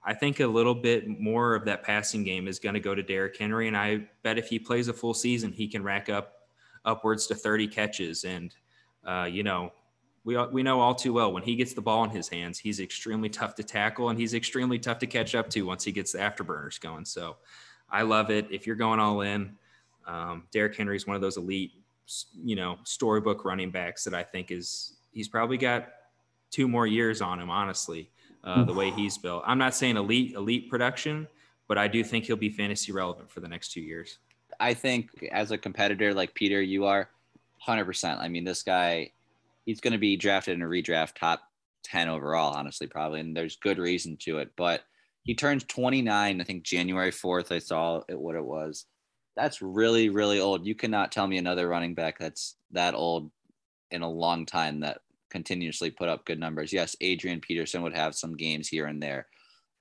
I 0.03 0.13
think 0.13 0.39
a 0.39 0.47
little 0.47 0.75
bit 0.75 1.07
more 1.07 1.55
of 1.55 1.65
that 1.65 1.83
passing 1.83 2.23
game 2.23 2.47
is 2.47 2.57
going 2.57 2.73
to 2.73 2.79
go 2.79 2.95
to 2.95 3.03
Derrick 3.03 3.37
Henry, 3.37 3.67
and 3.67 3.75
I 3.75 4.07
bet 4.23 4.37
if 4.37 4.47
he 4.47 4.57
plays 4.57 4.87
a 4.87 4.93
full 4.93 5.13
season, 5.13 5.51
he 5.51 5.67
can 5.67 5.83
rack 5.83 6.07
up 6.07 6.35
upwards 6.85 7.27
to 7.27 7.35
30 7.35 7.67
catches. 7.67 8.23
And 8.23 8.55
uh, 9.05 9.27
you 9.29 9.43
know, 9.43 9.73
we 10.29 10.37
we 10.51 10.61
know 10.61 10.79
all 10.79 10.93
too 10.93 11.11
well 11.11 11.33
when 11.33 11.41
he 11.41 11.55
gets 11.55 11.73
the 11.73 11.81
ball 11.81 12.03
in 12.03 12.11
his 12.11 12.29
hands, 12.29 12.59
he's 12.59 12.79
extremely 12.79 13.29
tough 13.29 13.55
to 13.55 13.63
tackle, 13.63 14.09
and 14.09 14.19
he's 14.19 14.35
extremely 14.35 14.77
tough 14.77 14.99
to 14.99 15.07
catch 15.07 15.33
up 15.33 15.49
to 15.49 15.63
once 15.63 15.83
he 15.83 15.91
gets 15.91 16.11
the 16.11 16.19
afterburners 16.19 16.79
going. 16.79 17.03
So, 17.03 17.37
I 17.89 18.03
love 18.03 18.29
it. 18.29 18.45
If 18.51 18.67
you're 18.67 18.75
going 18.75 18.99
all 18.99 19.21
in, 19.21 19.57
um, 20.05 20.43
Derrick 20.51 20.75
Henry 20.75 20.95
is 20.95 21.07
one 21.07 21.15
of 21.15 21.21
those 21.21 21.37
elite, 21.37 21.71
you 22.43 22.55
know, 22.55 22.77
storybook 22.83 23.43
running 23.43 23.71
backs 23.71 24.03
that 24.03 24.13
I 24.13 24.21
think 24.21 24.51
is 24.51 24.97
he's 25.11 25.27
probably 25.27 25.57
got 25.57 25.89
two 26.51 26.67
more 26.67 26.85
years 26.85 27.21
on 27.21 27.39
him. 27.39 27.49
Honestly, 27.49 28.11
uh, 28.43 28.63
the 28.63 28.73
way 28.73 28.91
he's 28.91 29.17
built. 29.17 29.41
I'm 29.47 29.57
not 29.57 29.73
saying 29.73 29.97
elite 29.97 30.33
elite 30.35 30.69
production, 30.69 31.27
but 31.67 31.79
I 31.79 31.87
do 31.87 32.03
think 32.03 32.25
he'll 32.25 32.35
be 32.35 32.51
fantasy 32.51 32.91
relevant 32.91 33.31
for 33.31 33.39
the 33.39 33.47
next 33.47 33.71
two 33.71 33.81
years. 33.81 34.19
I 34.59 34.75
think 34.75 35.09
as 35.31 35.49
a 35.49 35.57
competitor 35.57 36.13
like 36.13 36.35
Peter, 36.35 36.61
you 36.61 36.85
are 36.85 37.09
100%. 37.67 38.19
I 38.19 38.27
mean, 38.27 38.43
this 38.43 38.61
guy, 38.61 39.11
he's 39.69 39.81
going 39.81 39.93
to 39.93 39.99
be 39.99 40.17
drafted 40.17 40.55
in 40.55 40.63
a 40.63 40.65
redraft 40.65 41.13
top 41.13 41.43
10 41.83 42.09
overall, 42.09 42.55
honestly, 42.55 42.87
probably. 42.87 43.19
And 43.19 43.37
there's 43.37 43.57
good 43.57 43.77
reason 43.77 44.17
to 44.21 44.39
it. 44.39 44.49
But 44.57 44.81
he 45.21 45.35
turns 45.35 45.63
29, 45.65 46.41
I 46.41 46.43
think 46.43 46.63
January 46.63 47.11
4th, 47.11 47.51
I 47.51 47.59
saw 47.59 48.01
it, 48.09 48.19
what 48.19 48.35
it 48.35 48.43
was. 48.43 48.85
That's 49.35 49.61
really, 49.61 50.09
really 50.09 50.39
old. 50.39 50.65
You 50.65 50.73
cannot 50.73 51.11
tell 51.11 51.27
me 51.27 51.37
another 51.37 51.67
running 51.67 51.93
back 51.93 52.17
that's 52.17 52.55
that 52.71 52.95
old 52.95 53.29
in 53.91 54.01
a 54.01 54.09
long 54.09 54.47
time 54.47 54.79
that 54.79 55.01
continuously 55.29 55.91
put 55.91 56.09
up 56.09 56.25
good 56.25 56.39
numbers. 56.39 56.73
Yes, 56.73 56.95
Adrian 56.99 57.39
Peterson 57.39 57.83
would 57.83 57.95
have 57.95 58.15
some 58.15 58.35
games 58.35 58.67
here 58.67 58.87
and 58.87 58.99
there. 58.99 59.27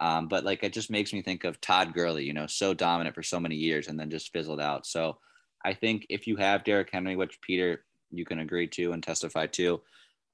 Um, 0.01 0.29
but 0.29 0.45
like 0.45 0.63
it 0.65 0.75
just 0.75 0.91
makes 0.91 1.15
me 1.15 1.23
think 1.23 1.45
of 1.45 1.63
Todd 1.63 1.95
Gurley, 1.95 2.25
you 2.25 2.35
know, 2.35 2.47
so 2.47 2.75
dominant 2.75 3.15
for 3.15 3.23
so 3.23 3.41
many 3.41 3.55
years 3.55 3.89
and 3.89 3.99
then 3.99 4.11
just 4.11 4.35
fizzled 4.35 4.61
out. 4.61 4.87
So 4.87 5.17
I 5.65 5.73
think 5.73 6.05
if 6.11 6.27
you 6.27 6.37
have 6.37 6.63
Derrick 6.63 6.91
Henry, 6.93 7.17
which 7.17 7.41
Peter 7.41 7.87
you 8.11 8.25
can 8.25 8.39
agree 8.41 8.67
to 8.69 8.93
and 8.93 9.03
testify 9.03 9.47
to, 9.47 9.81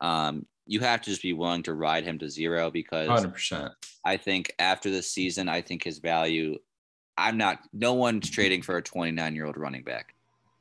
um, 0.00 0.46
you 0.66 0.80
have 0.80 1.02
to 1.02 1.10
just 1.10 1.22
be 1.22 1.32
willing 1.32 1.62
to 1.64 1.74
ride 1.74 2.04
him 2.04 2.18
to 2.18 2.28
zero 2.30 2.70
because 2.70 3.08
100%. 3.08 3.70
I 4.04 4.16
think 4.16 4.54
after 4.58 4.90
this 4.90 5.10
season, 5.10 5.48
I 5.48 5.60
think 5.60 5.82
his 5.84 5.98
value. 5.98 6.58
I'm 7.16 7.36
not. 7.36 7.60
No 7.72 7.92
one's 7.94 8.28
trading 8.30 8.62
for 8.62 8.76
a 8.76 8.82
29 8.82 9.34
year 9.34 9.44
old 9.46 9.56
running 9.56 9.82
back. 9.82 10.14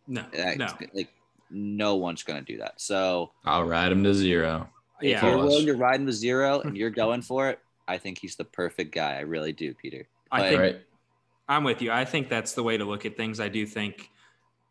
No, 0.07 0.24
Like, 0.38 0.57
no. 0.57 0.68
like 0.93 1.09
no 1.49 1.95
one's 1.95 2.24
going 2.24 2.43
to 2.43 2.51
do 2.51 2.59
that. 2.59 2.80
So 2.82 3.32
I'll 3.45 3.64
ride 3.64 3.91
him 3.91 4.03
to 4.03 4.14
zero. 4.14 4.70
if 5.01 5.09
Yeah. 5.09 5.26
you're 5.26 5.38
willing 5.38 5.66
to 5.68 5.74
ride 5.74 5.99
him 6.01 6.05
to 6.07 6.11
zero 6.14 6.59
and 6.61 6.78
you're 6.78 6.89
going 6.89 7.22
for 7.22 7.49
it, 7.49 7.59
I 7.88 7.97
think 7.97 8.20
he's 8.20 8.36
the 8.36 8.45
perfect 8.45 8.93
guy. 8.93 9.16
I 9.18 9.22
really 9.22 9.51
do, 9.53 9.74
Peter. 9.74 10.07
I 10.32 10.49
think 10.49 10.59
Right. 10.59 10.82
I'm 11.49 11.64
with 11.64 11.82
you. 11.82 11.91
I 11.91 12.05
think 12.05 12.30
that's 12.30 12.53
the 12.53 12.64
way 12.64 12.78
to 12.78 12.86
look 12.86 13.05
at 13.05 13.18
things. 13.18 13.39
I 13.39 13.49
do 13.49 13.66
think 13.66 14.09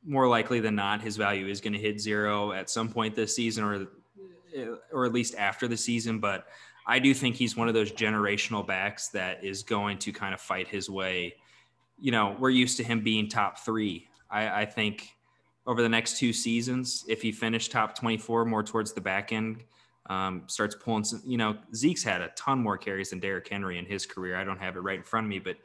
more 0.05 0.29
likely 0.29 0.61
than 0.61 0.75
not, 0.75 1.01
his 1.01 1.17
value 1.17 1.47
is 1.47 1.61
going 1.61 1.73
to 1.73 1.79
hit 1.79 2.01
zero 2.01 2.53
at 2.53 2.71
some 2.71 2.89
point 2.89 3.15
this 3.15 3.35
season, 3.35 3.65
or 3.65 3.87
or 4.93 5.07
at 5.07 5.13
least 5.13 5.35
after 5.37 5.67
the 5.67 5.77
season. 5.77 6.19
But 6.19 6.47
I 6.87 6.99
do 6.99 7.15
think 7.15 7.37
he's 7.37 7.57
one 7.57 7.69
of 7.69 7.75
those 7.75 7.93
generational 7.93 8.67
backs 8.67 9.09
that 9.09 9.45
is 9.45 9.63
going 9.63 9.99
to 9.99 10.13
kind 10.13 10.35
of 10.35 10.41
fight 10.41 10.69
his 10.69 10.91
way. 10.91 11.37
You 11.99 12.13
know, 12.13 12.37
we're 12.39 12.51
used 12.51 12.77
to 12.79 12.85
him 12.85 13.03
being 13.03 13.29
top 13.29 13.61
three. 13.61 14.09
I, 14.31 14.63
I 14.63 14.67
think 14.67 15.09
over 15.67 15.83
the 15.83 15.89
next 15.89 16.19
two 16.19 16.33
seasons, 16.33 17.05
if 17.09 17.23
he 17.23 17.31
finished 17.31 17.71
top 17.71 17.97
24 17.97 18.45
more 18.45 18.63
towards 18.63 18.93
the 18.93 19.01
back 19.01 19.33
end, 19.33 19.63
um, 20.07 20.43
starts 20.49 20.75
pulling 20.75 21.05
some, 21.05 21.23
you 21.25 21.39
know, 21.39 21.57
Zeke's 21.75 22.03
had 22.03 22.21
a 22.21 22.29
ton 22.31 22.59
more 22.59 22.77
carries 22.77 23.11
than 23.11 23.21
Derrick 23.21 23.49
Henry 23.49 23.79
in 23.79 23.87
his 23.87 24.05
career. 24.05 24.37
I 24.37 24.43
don't 24.43 24.59
have 24.59 24.77
it 24.77 24.81
right 24.81 24.99
in 24.99 25.05
front 25.05 25.27
of 25.27 25.31
me, 25.31 25.39
but 25.39 25.57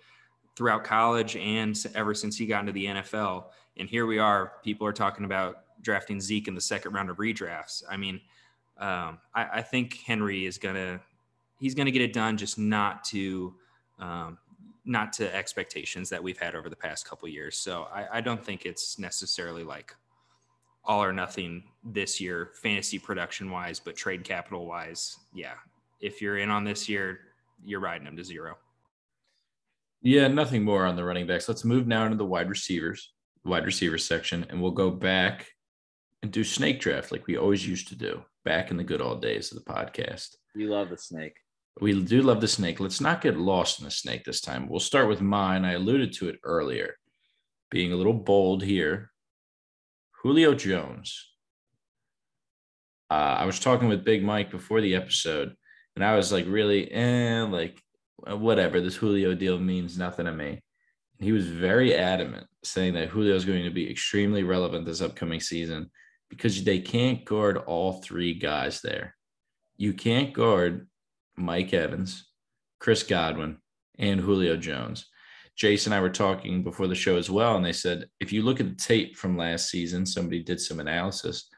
throughout 0.55 0.83
college 0.83 1.35
and 1.35 1.75
ever 1.95 2.13
since 2.13 2.37
he 2.37 2.45
got 2.45 2.61
into 2.61 2.71
the 2.71 2.85
NFL. 2.85 3.45
And 3.79 3.89
here 3.89 4.05
we 4.05 4.19
are, 4.19 4.53
people 4.63 4.87
are 4.87 4.93
talking 4.93 5.25
about 5.25 5.63
drafting 5.81 6.19
Zeke 6.19 6.47
in 6.47 6.55
the 6.55 6.61
second 6.61 6.93
round 6.93 7.09
of 7.09 7.17
redrafts. 7.17 7.83
I 7.89 7.97
mean, 7.97 8.21
um, 8.77 9.19
I, 9.33 9.47
I 9.53 9.61
think 9.61 9.99
Henry 10.05 10.45
is 10.45 10.57
gonna 10.57 10.99
he's 11.59 11.73
gonna 11.73 11.91
get 11.91 12.01
it 12.01 12.13
done, 12.13 12.37
just 12.37 12.57
not 12.57 13.03
to 13.05 13.55
um, 13.99 14.37
not 14.85 15.11
to 15.13 15.35
expectations 15.35 16.09
that 16.09 16.23
we've 16.23 16.37
had 16.37 16.55
over 16.55 16.69
the 16.69 16.75
past 16.75 17.07
couple 17.07 17.27
years. 17.27 17.57
So 17.57 17.87
I, 17.93 18.17
I 18.17 18.21
don't 18.21 18.43
think 18.43 18.65
it's 18.65 18.97
necessarily 18.97 19.63
like 19.63 19.95
all 20.85 21.03
or 21.03 21.11
nothing 21.11 21.63
this 21.83 22.21
year, 22.21 22.51
fantasy 22.53 22.97
production 22.97 23.51
wise, 23.51 23.79
but 23.79 23.95
trade 23.95 24.23
capital 24.23 24.65
wise, 24.65 25.17
yeah. 25.33 25.55
If 25.99 26.21
you're 26.21 26.37
in 26.37 26.49
on 26.49 26.63
this 26.63 26.87
year, 26.87 27.19
you're 27.65 27.81
riding 27.81 28.05
them 28.05 28.15
to 28.15 28.23
zero. 28.23 28.57
Yeah, 30.01 30.27
nothing 30.27 30.63
more 30.63 30.85
on 30.85 30.95
the 30.95 31.03
running 31.03 31.27
backs. 31.27 31.49
Let's 31.49 31.65
move 31.65 31.87
now 31.87 32.05
into 32.05 32.15
the 32.15 32.25
wide 32.25 32.49
receivers, 32.49 33.11
wide 33.47 33.65
receiver 33.65 33.97
section, 33.97 34.45
and 34.49 34.61
we'll 34.61 34.71
go 34.71 34.91
back 34.91 35.47
and 36.21 36.31
do 36.31 36.43
snake 36.43 36.79
draft 36.79 37.11
like 37.11 37.27
we 37.27 37.37
always 37.37 37.67
used 37.67 37.87
to 37.89 37.95
do 37.95 38.23
back 38.43 38.71
in 38.71 38.77
the 38.77 38.83
good 38.83 39.01
old 39.01 39.21
days 39.21 39.51
of 39.51 39.57
the 39.57 39.71
podcast. 39.71 40.35
You 40.55 40.69
love 40.69 40.89
the 40.89 40.97
snake. 40.97 41.37
We 41.79 42.01
do 42.01 42.21
love 42.23 42.41
the 42.41 42.47
snake. 42.47 42.79
Let's 42.79 43.01
not 43.01 43.21
get 43.21 43.37
lost 43.37 43.79
in 43.79 43.85
the 43.85 43.91
snake 43.91 44.23
this 44.23 44.41
time. 44.41 44.67
We'll 44.67 44.79
start 44.79 45.07
with 45.07 45.21
mine. 45.21 45.63
I 45.63 45.73
alluded 45.73 46.13
to 46.13 46.29
it 46.29 46.39
earlier, 46.43 46.95
being 47.69 47.93
a 47.93 47.95
little 47.95 48.13
bold 48.13 48.63
here. 48.63 49.11
Julio 50.23 50.55
Jones. 50.55 51.29
Uh, 53.11 53.37
I 53.39 53.45
was 53.45 53.59
talking 53.59 53.87
with 53.87 54.03
Big 54.03 54.23
Mike 54.23 54.49
before 54.49 54.81
the 54.81 54.95
episode, 54.95 55.55
and 55.95 56.03
I 56.03 56.15
was 56.15 56.31
like, 56.31 56.45
really, 56.47 56.91
eh, 56.91 57.43
like, 57.43 57.79
whatever. 58.25 58.81
This 58.81 58.95
Julio 58.95 59.35
deal 59.35 59.59
means 59.59 59.97
nothing 59.97 60.25
to 60.25 60.31
me. 60.31 60.49
And 60.49 61.25
he 61.25 61.31
was 61.31 61.47
very 61.47 61.95
adamant, 61.95 62.47
saying 62.67 62.93
that 62.93 63.09
Julio 63.09 63.35
is 63.35 63.45
going 63.45 63.63
to 63.63 63.69
be 63.69 63.89
extremely 63.89 64.43
relevant 64.43 64.85
this 64.85 65.01
upcoming 65.01 65.39
season 65.39 65.89
because 66.29 66.63
they 66.63 66.79
can't 66.79 67.23
guard 67.25 67.57
all 67.57 67.93
three 68.01 68.33
guys 68.33 68.81
there. 68.81 69.15
You 69.77 69.93
can't 69.93 70.33
guard 70.33 70.87
Mike 71.35 71.73
Evans, 71.73 72.29
Chris 72.79 73.03
Godwin, 73.03 73.57
and 73.97 74.19
Julio 74.19 74.57
Jones. 74.57 75.07
Jason 75.55 75.91
and 75.91 75.97
I 75.97 76.01
were 76.01 76.09
talking 76.09 76.63
before 76.63 76.87
the 76.87 76.95
show 76.95 77.17
as 77.17 77.29
well, 77.29 77.55
and 77.55 77.65
they 77.65 77.73
said 77.73 78.07
if 78.19 78.31
you 78.31 78.43
look 78.43 78.59
at 78.59 78.69
the 78.69 78.75
tape 78.75 79.17
from 79.17 79.37
last 79.37 79.69
season, 79.69 80.05
somebody 80.05 80.43
did 80.43 80.59
some 80.61 80.79
analysis. 80.79 81.49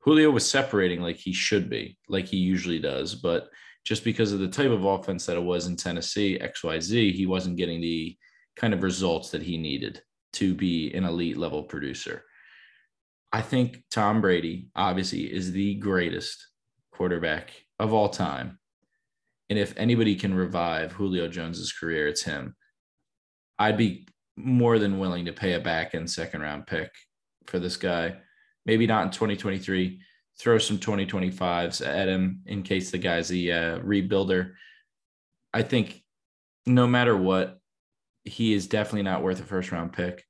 Julio 0.00 0.30
was 0.30 0.48
separating 0.48 1.00
like 1.00 1.16
he 1.16 1.32
should 1.32 1.70
be, 1.70 1.96
like 2.08 2.26
he 2.26 2.38
usually 2.38 2.80
does, 2.80 3.14
but 3.14 3.48
just 3.84 4.02
because 4.02 4.32
of 4.32 4.40
the 4.40 4.48
type 4.48 4.70
of 4.70 4.84
offense 4.84 5.26
that 5.26 5.36
it 5.36 5.42
was 5.42 5.66
in 5.66 5.76
Tennessee, 5.76 6.38
XYZ, 6.40 7.12
he 7.12 7.26
wasn't 7.26 7.56
getting 7.56 7.80
the 7.80 8.16
kind 8.56 8.74
of 8.74 8.82
results 8.82 9.30
that 9.30 9.42
he 9.42 9.56
needed 9.56 10.02
to 10.34 10.54
be 10.54 10.92
an 10.94 11.04
elite 11.04 11.36
level 11.36 11.62
producer. 11.62 12.24
I 13.32 13.40
think 13.40 13.82
Tom 13.90 14.20
Brady 14.20 14.68
obviously 14.76 15.32
is 15.32 15.52
the 15.52 15.74
greatest 15.76 16.46
quarterback 16.92 17.50
of 17.78 17.92
all 17.92 18.08
time. 18.08 18.58
And 19.48 19.58
if 19.58 19.74
anybody 19.76 20.16
can 20.16 20.34
revive 20.34 20.92
Julio 20.92 21.28
Jones's 21.28 21.72
career, 21.72 22.08
it's 22.08 22.22
him. 22.22 22.54
I'd 23.58 23.76
be 23.76 24.06
more 24.36 24.78
than 24.78 24.98
willing 24.98 25.26
to 25.26 25.32
pay 25.32 25.54
a 25.54 25.60
back 25.60 25.94
end 25.94 26.10
second 26.10 26.42
round 26.42 26.66
pick 26.66 26.90
for 27.46 27.58
this 27.58 27.76
guy. 27.76 28.16
Maybe 28.66 28.86
not 28.86 29.04
in 29.04 29.10
2023. 29.10 30.00
Throw 30.38 30.58
some 30.58 30.78
2025s 30.78 31.86
at 31.86 32.08
him 32.08 32.42
in 32.46 32.62
case 32.62 32.90
the 32.90 32.98
guy's 32.98 33.30
a 33.30 33.50
uh, 33.50 33.78
rebuilder. 33.80 34.52
I 35.52 35.62
think 35.62 36.02
no 36.66 36.86
matter 36.86 37.16
what, 37.16 37.58
he 38.24 38.52
is 38.52 38.66
definitely 38.66 39.02
not 39.02 39.22
worth 39.22 39.40
a 39.40 39.44
first 39.44 39.72
round 39.72 39.92
pick. 39.92 40.24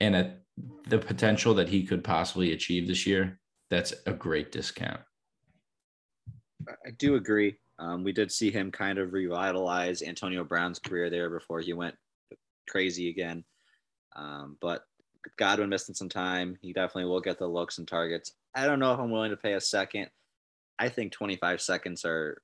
And 0.00 0.34
the 0.86 0.98
potential 0.98 1.54
that 1.54 1.68
he 1.68 1.84
could 1.84 2.04
possibly 2.04 2.52
achieve 2.52 2.86
this 2.86 3.06
year, 3.06 3.38
that's 3.70 3.94
a 4.06 4.12
great 4.12 4.52
discount. 4.52 5.00
I 6.68 6.90
do 6.98 7.16
agree. 7.16 7.56
Um, 7.78 8.04
we 8.04 8.12
did 8.12 8.32
see 8.32 8.50
him 8.50 8.70
kind 8.70 8.98
of 8.98 9.12
revitalize 9.12 10.02
Antonio 10.02 10.44
Brown's 10.44 10.78
career 10.78 11.10
there 11.10 11.30
before 11.30 11.60
he 11.60 11.72
went 11.72 11.94
crazy 12.68 13.10
again. 13.10 13.44
Um, 14.14 14.56
but 14.60 14.82
Godwin 15.38 15.68
missing 15.68 15.94
some 15.94 16.08
time. 16.08 16.56
He 16.62 16.72
definitely 16.72 17.10
will 17.10 17.20
get 17.20 17.38
the 17.38 17.46
looks 17.46 17.78
and 17.78 17.86
targets. 17.86 18.32
I 18.54 18.66
don't 18.66 18.78
know 18.78 18.92
if 18.92 19.00
I'm 19.00 19.10
willing 19.10 19.30
to 19.30 19.36
pay 19.36 19.54
a 19.54 19.60
second. 19.60 20.08
I 20.78 20.88
think 20.88 21.12
25 21.12 21.60
seconds 21.60 22.04
are 22.04 22.40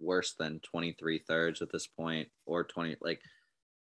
worse 0.00 0.34
than 0.38 0.60
23 0.60 1.20
thirds 1.20 1.62
at 1.62 1.72
this 1.72 1.86
point, 1.86 2.28
or 2.44 2.64
20 2.64 2.96
like 3.00 3.20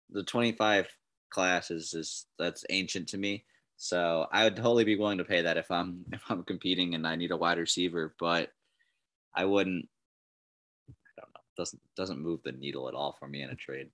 the 0.10 0.24
25 0.24 0.88
class 1.30 1.72
is 1.72 1.92
just 1.92 2.28
that's 2.40 2.66
ancient 2.70 3.10
to 3.10 3.18
me. 3.18 3.46
So 3.78 4.26
I 4.32 4.44
would 4.44 4.56
totally 4.56 4.84
be 4.84 4.96
willing 4.96 5.20
to 5.20 5.24
pay 5.24 5.42
that 5.44 5.58
if 5.58 5.70
I'm 5.70 6.06
if 6.12 6.22
I'm 6.30 6.44
competing 6.44 6.96
and 6.96 7.08
I 7.08 7.16
need 7.16 7.32
a 7.32 7.38
wide 7.38 7.60
receiver, 7.60 8.16
but 8.20 8.50
I 9.36 9.46
wouldn't. 9.46 9.88
I 10.90 11.22
don't 11.22 11.34
know. 11.34 11.42
Doesn't 11.58 11.82
doesn't 11.96 12.20
move 12.20 12.42
the 12.44 12.52
needle 12.52 12.88
at 12.88 12.96
all 12.96 13.16
for 13.20 13.28
me 13.28 13.42
in 13.42 13.50
a 13.50 13.56
trade. 13.56 13.90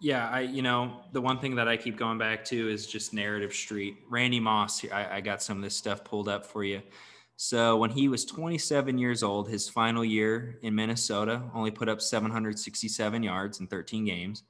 Yeah, 0.00 0.28
I 0.28 0.40
you 0.40 0.62
know 0.62 1.02
the 1.12 1.20
one 1.20 1.38
thing 1.38 1.56
that 1.56 1.68
I 1.68 1.76
keep 1.76 1.96
going 1.96 2.18
back 2.18 2.44
to 2.46 2.68
is 2.68 2.86
just 2.86 3.12
narrative 3.12 3.52
street. 3.52 3.98
Randy 4.08 4.40
Moss, 4.40 4.84
I, 4.90 5.16
I 5.16 5.20
got 5.20 5.42
some 5.42 5.58
of 5.58 5.62
this 5.62 5.76
stuff 5.76 6.04
pulled 6.04 6.28
up 6.28 6.46
for 6.46 6.64
you. 6.64 6.82
So 7.36 7.78
when 7.78 7.88
he 7.88 8.08
was 8.08 8.26
27 8.26 8.98
years 8.98 9.22
old, 9.22 9.48
his 9.48 9.66
final 9.66 10.04
year 10.04 10.58
in 10.60 10.74
Minnesota, 10.74 11.42
only 11.54 11.70
put 11.70 11.88
up 11.88 12.02
767 12.02 13.22
yards 13.22 13.60
in 13.60 13.66
13 13.66 14.04
games. 14.04 14.42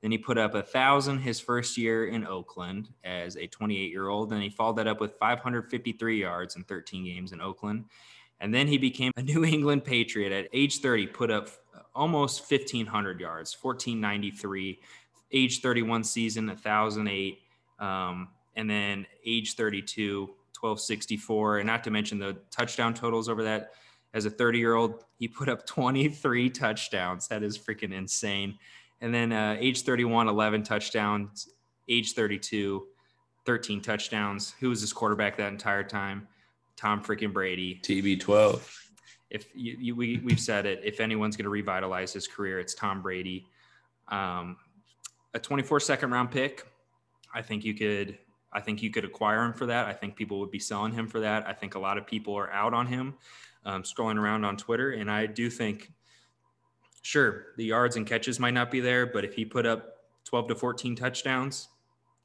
Then 0.00 0.12
he 0.12 0.18
put 0.18 0.38
up 0.38 0.54
a 0.54 0.62
thousand 0.62 1.20
his 1.20 1.40
first 1.40 1.76
year 1.76 2.06
in 2.06 2.24
Oakland 2.24 2.88
as 3.02 3.36
a 3.36 3.46
28 3.46 3.90
year 3.90 4.08
old. 4.08 4.30
Then 4.30 4.40
he 4.40 4.50
followed 4.50 4.76
that 4.76 4.86
up 4.86 5.00
with 5.00 5.14
553 5.18 6.20
yards 6.20 6.56
in 6.56 6.64
13 6.64 7.04
games 7.04 7.32
in 7.32 7.40
Oakland. 7.40 7.86
And 8.40 8.54
then 8.54 8.68
he 8.68 8.78
became 8.78 9.12
a 9.16 9.22
New 9.22 9.44
England 9.44 9.84
Patriot 9.84 10.32
at 10.32 10.48
age 10.52 10.80
30, 10.80 11.08
put 11.08 11.30
up 11.30 11.50
almost 11.94 12.50
1,500 12.50 13.20
yards, 13.20 13.56
1,493. 13.60 14.78
Age 15.30 15.60
31 15.60 16.04
season, 16.04 16.46
1,008. 16.46 17.38
Um, 17.80 18.28
and 18.56 18.70
then 18.70 19.06
age 19.26 19.54
32, 19.54 20.26
1,264. 20.60 21.58
And 21.58 21.66
not 21.66 21.84
to 21.84 21.90
mention 21.90 22.18
the 22.18 22.38
touchdown 22.50 22.94
totals 22.94 23.28
over 23.28 23.42
that. 23.42 23.72
As 24.14 24.24
a 24.24 24.30
30 24.30 24.58
year 24.58 24.74
old, 24.74 25.04
he 25.18 25.28
put 25.28 25.50
up 25.50 25.66
23 25.66 26.48
touchdowns. 26.50 27.28
That 27.28 27.42
is 27.42 27.58
freaking 27.58 27.92
insane. 27.92 28.58
And 29.00 29.14
then 29.14 29.32
uh, 29.32 29.56
age 29.58 29.82
31, 29.82 30.28
11 30.28 30.62
touchdowns. 30.64 31.48
Age 31.88 32.12
32, 32.12 32.86
13 33.46 33.80
touchdowns. 33.80 34.54
Who 34.60 34.68
was 34.68 34.80
his 34.80 34.92
quarterback 34.92 35.36
that 35.36 35.52
entire 35.52 35.84
time? 35.84 36.28
Tom 36.76 37.02
freaking 37.02 37.32
Brady. 37.32 37.80
TB12. 37.82 38.60
If 39.30 39.46
you, 39.54 39.76
you, 39.78 39.96
we, 39.96 40.18
we've 40.24 40.40
said 40.40 40.66
it, 40.66 40.80
if 40.84 41.00
anyone's 41.00 41.36
going 41.36 41.44
to 41.44 41.50
revitalize 41.50 42.12
his 42.12 42.26
career, 42.26 42.60
it's 42.60 42.74
Tom 42.74 43.02
Brady. 43.02 43.46
Um, 44.08 44.56
a 45.34 45.38
24 45.38 45.80
second 45.80 46.10
round 46.10 46.30
pick. 46.30 46.66
I 47.34 47.42
think 47.42 47.64
you 47.64 47.74
could, 47.74 48.18
I 48.52 48.60
think 48.60 48.82
you 48.82 48.90
could 48.90 49.04
acquire 49.04 49.44
him 49.44 49.52
for 49.52 49.66
that. 49.66 49.86
I 49.86 49.92
think 49.92 50.16
people 50.16 50.40
would 50.40 50.50
be 50.50 50.58
selling 50.58 50.92
him 50.92 51.06
for 51.06 51.20
that. 51.20 51.46
I 51.46 51.52
think 51.52 51.74
a 51.74 51.78
lot 51.78 51.98
of 51.98 52.06
people 52.06 52.34
are 52.34 52.50
out 52.50 52.72
on 52.72 52.86
him, 52.86 53.14
um, 53.66 53.82
scrolling 53.82 54.18
around 54.18 54.44
on 54.44 54.56
Twitter. 54.56 54.92
And 54.92 55.10
I 55.10 55.26
do 55.26 55.50
think, 55.50 55.92
sure, 57.08 57.46
the 57.56 57.64
yards 57.64 57.96
and 57.96 58.06
catches 58.06 58.38
might 58.38 58.52
not 58.52 58.70
be 58.70 58.80
there, 58.80 59.06
but 59.06 59.24
if 59.24 59.32
he 59.32 59.42
put 59.42 59.64
up 59.64 59.96
12 60.26 60.48
to 60.48 60.54
14 60.54 60.94
touchdowns, 60.94 61.68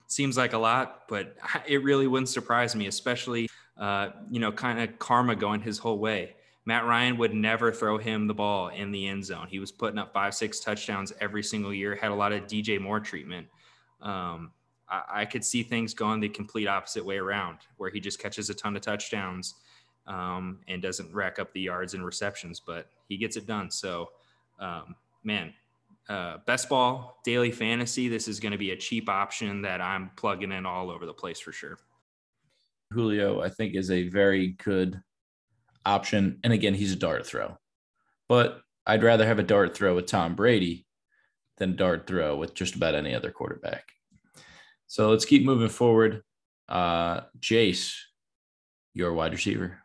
seems 0.07 0.35
like 0.35 0.51
a 0.51 0.57
lot, 0.57 1.07
but 1.07 1.37
it 1.65 1.81
really 1.85 2.05
wouldn't 2.05 2.27
surprise 2.27 2.75
me, 2.75 2.87
especially, 2.87 3.49
uh, 3.77 4.09
you 4.29 4.41
know, 4.41 4.51
kind 4.51 4.81
of 4.81 4.99
karma 4.99 5.37
going 5.37 5.61
his 5.61 5.77
whole 5.77 5.99
way. 5.99 6.35
Matt 6.65 6.85
Ryan 6.85 7.15
would 7.17 7.33
never 7.33 7.71
throw 7.71 7.97
him 7.97 8.27
the 8.27 8.33
ball 8.33 8.67
in 8.69 8.91
the 8.91 9.07
end 9.07 9.23
zone. 9.23 9.47
He 9.49 9.59
was 9.59 9.71
putting 9.71 9.97
up 9.97 10.11
five, 10.11 10.33
six 10.33 10.59
touchdowns 10.59 11.13
every 11.21 11.43
single 11.43 11.73
year, 11.73 11.95
had 11.95 12.11
a 12.11 12.15
lot 12.15 12.33
of 12.33 12.43
DJ 12.43 12.77
Moore 12.79 12.99
treatment. 12.99 13.47
Um, 14.01 14.51
I, 14.89 15.03
I, 15.21 15.25
could 15.25 15.45
see 15.45 15.63
things 15.63 15.93
going 15.93 16.19
the 16.19 16.27
complete 16.27 16.67
opposite 16.67 17.05
way 17.05 17.17
around, 17.17 17.59
where 17.77 17.89
he 17.89 18.01
just 18.01 18.19
catches 18.19 18.49
a 18.49 18.53
ton 18.53 18.75
of 18.75 18.81
touchdowns 18.81 19.55
um, 20.07 20.59
and 20.67 20.81
doesn't 20.81 21.13
rack 21.13 21.39
up 21.39 21.53
the 21.53 21.61
yards 21.61 21.93
and 21.93 22.05
receptions, 22.05 22.59
but 22.59 22.89
he 23.07 23.15
gets 23.15 23.37
it 23.37 23.47
done. 23.47 23.71
So, 23.71 24.09
um, 24.63 24.95
man, 25.23 25.53
uh, 26.09 26.37
best 26.45 26.69
ball 26.69 27.19
daily 27.23 27.51
fantasy. 27.51 28.07
This 28.07 28.27
is 28.27 28.39
going 28.39 28.51
to 28.51 28.57
be 28.57 28.71
a 28.71 28.77
cheap 28.77 29.09
option 29.09 29.61
that 29.63 29.81
I'm 29.81 30.11
plugging 30.15 30.51
in 30.51 30.65
all 30.65 30.89
over 30.89 31.05
the 31.05 31.13
place 31.13 31.39
for 31.39 31.51
sure. 31.51 31.77
Julio, 32.91 33.41
I 33.41 33.49
think, 33.49 33.75
is 33.75 33.91
a 33.91 34.07
very 34.09 34.55
good 34.63 35.01
option. 35.85 36.39
And 36.43 36.53
again, 36.53 36.73
he's 36.73 36.93
a 36.93 36.97
dart 36.97 37.25
throw, 37.25 37.57
but 38.29 38.61
I'd 38.85 39.03
rather 39.03 39.25
have 39.25 39.39
a 39.39 39.43
dart 39.43 39.75
throw 39.75 39.95
with 39.95 40.05
Tom 40.05 40.35
Brady 40.35 40.85
than 41.57 41.75
dart 41.75 42.07
throw 42.07 42.35
with 42.35 42.53
just 42.53 42.75
about 42.75 42.95
any 42.95 43.13
other 43.13 43.31
quarterback. 43.31 43.85
So 44.87 45.09
let's 45.09 45.25
keep 45.25 45.43
moving 45.43 45.69
forward. 45.69 46.21
Uh, 46.69 47.21
Jace, 47.39 47.95
your 48.93 49.13
wide 49.13 49.31
receiver. 49.31 49.82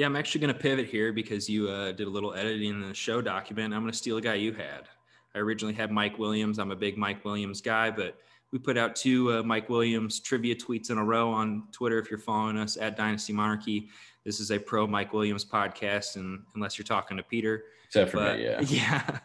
Yeah, 0.00 0.06
I'm 0.06 0.16
actually 0.16 0.40
going 0.40 0.54
to 0.54 0.58
pivot 0.58 0.86
here 0.86 1.12
because 1.12 1.46
you 1.46 1.68
uh, 1.68 1.92
did 1.92 2.06
a 2.06 2.10
little 2.10 2.32
editing 2.32 2.70
in 2.70 2.80
the 2.80 2.94
show 2.94 3.20
document. 3.20 3.74
I'm 3.74 3.82
going 3.82 3.92
to 3.92 3.98
steal 3.98 4.16
a 4.16 4.22
guy 4.22 4.32
you 4.32 4.54
had. 4.54 4.88
I 5.34 5.40
originally 5.40 5.74
had 5.74 5.90
Mike 5.90 6.18
Williams. 6.18 6.58
I'm 6.58 6.70
a 6.70 6.74
big 6.74 6.96
Mike 6.96 7.22
Williams 7.22 7.60
guy, 7.60 7.90
but 7.90 8.16
we 8.50 8.58
put 8.58 8.78
out 8.78 8.96
two 8.96 9.30
uh, 9.30 9.42
Mike 9.42 9.68
Williams 9.68 10.18
trivia 10.18 10.54
tweets 10.54 10.88
in 10.88 10.96
a 10.96 11.04
row 11.04 11.30
on 11.30 11.64
Twitter. 11.70 11.98
If 11.98 12.08
you're 12.08 12.18
following 12.18 12.56
us 12.56 12.78
at 12.78 12.96
Dynasty 12.96 13.34
Monarchy, 13.34 13.90
this 14.24 14.40
is 14.40 14.50
a 14.50 14.58
pro 14.58 14.86
Mike 14.86 15.12
Williams 15.12 15.44
podcast, 15.44 16.16
and 16.16 16.44
unless 16.54 16.78
you're 16.78 16.86
talking 16.86 17.18
to 17.18 17.22
Peter, 17.22 17.64
except 17.86 18.12
for 18.12 18.16
but, 18.16 18.38
me, 18.38 18.44
yeah, 18.44 18.60
yeah. 18.68 19.18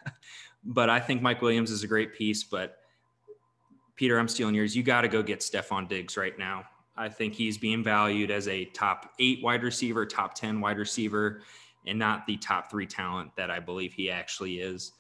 but 0.66 0.90
I 0.90 1.00
think 1.00 1.22
Mike 1.22 1.42
Williams 1.42 1.72
is 1.72 1.84
a 1.84 1.88
great 1.88 2.14
piece. 2.14 2.44
But 2.44 2.80
Peter, 3.96 4.20
I'm 4.20 4.28
stealing 4.28 4.56
yours. 4.56 4.76
You 4.76 4.84
got 4.84 5.04
to 5.04 5.08
go 5.08 5.24
get 5.24 5.40
Stefon 5.40 5.88
Diggs 5.88 6.18
right 6.18 6.38
now. 6.38 6.66
I 6.98 7.10
think 7.10 7.34
he's 7.34 7.58
being 7.58 7.84
valued 7.84 8.32
as 8.32 8.48
a 8.48 8.66
top 8.66 9.14
eight 9.20 9.44
wide 9.44 9.64
receiver, 9.64 10.06
top 10.06 10.34
ten 10.34 10.62
wide 10.62 10.78
receiver, 10.78 11.42
and 11.86 12.00
not 12.00 12.26
the 12.26 12.38
top 12.38 12.72
three 12.72 12.88
talent 12.88 13.36
that 13.36 13.52
I 13.52 13.60
believe 13.60 13.94
he 13.94 14.10
actually 14.10 14.60
is. 14.60 14.94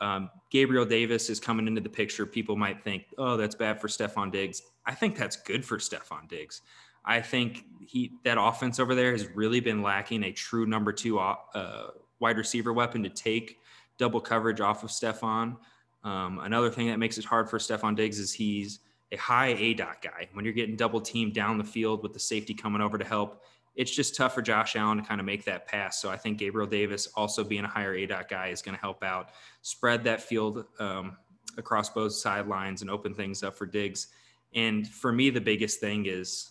Um, 0.00 0.30
Gabriel 0.50 0.84
Davis 0.84 1.28
is 1.28 1.40
coming 1.40 1.66
into 1.66 1.80
the 1.80 1.88
picture. 1.88 2.24
People 2.24 2.56
might 2.56 2.82
think, 2.84 3.06
oh, 3.18 3.36
that's 3.36 3.54
bad 3.54 3.80
for 3.80 3.88
Stefon 3.88 4.30
Diggs. 4.30 4.62
I 4.86 4.94
think 4.94 5.16
that's 5.16 5.36
good 5.36 5.64
for 5.64 5.78
Stefon 5.78 6.28
Diggs. 6.28 6.62
I 7.04 7.20
think 7.20 7.64
he 7.80 8.12
that 8.24 8.38
offense 8.38 8.78
over 8.78 8.94
there 8.94 9.12
has 9.12 9.28
really 9.34 9.60
been 9.60 9.82
lacking 9.82 10.24
a 10.24 10.32
true 10.32 10.66
number 10.66 10.92
two 10.92 11.18
uh, 11.18 11.88
wide 12.20 12.36
receiver 12.36 12.72
weapon 12.72 13.02
to 13.02 13.08
take 13.08 13.58
double 13.96 14.20
coverage 14.20 14.60
off 14.60 14.84
of 14.84 14.90
Stefon. 14.90 15.56
Um, 16.04 16.38
another 16.40 16.70
thing 16.70 16.88
that 16.88 16.98
makes 16.98 17.18
it 17.18 17.24
hard 17.24 17.50
for 17.50 17.58
Stefon 17.58 17.96
Diggs 17.96 18.18
is 18.18 18.32
he's 18.32 18.80
a 19.12 19.16
high 19.16 19.54
A 19.58 19.74
dot 19.74 20.02
guy. 20.02 20.28
When 20.32 20.44
you're 20.44 20.54
getting 20.54 20.76
double 20.76 21.00
teamed 21.00 21.34
down 21.34 21.58
the 21.58 21.64
field 21.64 22.02
with 22.02 22.12
the 22.12 22.20
safety 22.20 22.54
coming 22.54 22.82
over 22.82 22.98
to 22.98 23.04
help, 23.04 23.42
it's 23.74 23.94
just 23.94 24.16
tough 24.16 24.34
for 24.34 24.42
Josh 24.42 24.74
Allen 24.76 24.98
to 24.98 25.04
kind 25.04 25.20
of 25.20 25.26
make 25.26 25.44
that 25.44 25.66
pass. 25.66 26.02
So 26.02 26.10
I 26.10 26.16
think 26.16 26.38
Gabriel 26.38 26.68
Davis 26.68 27.06
also 27.14 27.44
being 27.44 27.64
a 27.64 27.68
higher 27.68 27.94
A 27.94 28.06
dot 28.06 28.28
guy 28.28 28.48
is 28.48 28.60
going 28.60 28.74
to 28.74 28.80
help 28.80 29.04
out, 29.04 29.30
spread 29.62 30.04
that 30.04 30.20
field 30.20 30.64
um, 30.80 31.16
across 31.56 31.88
both 31.88 32.12
sidelines 32.12 32.82
and 32.82 32.90
open 32.90 33.14
things 33.14 33.42
up 33.42 33.56
for 33.56 33.66
Diggs. 33.66 34.08
And 34.54 34.86
for 34.86 35.12
me, 35.12 35.30
the 35.30 35.40
biggest 35.40 35.78
thing 35.80 36.06
is 36.06 36.50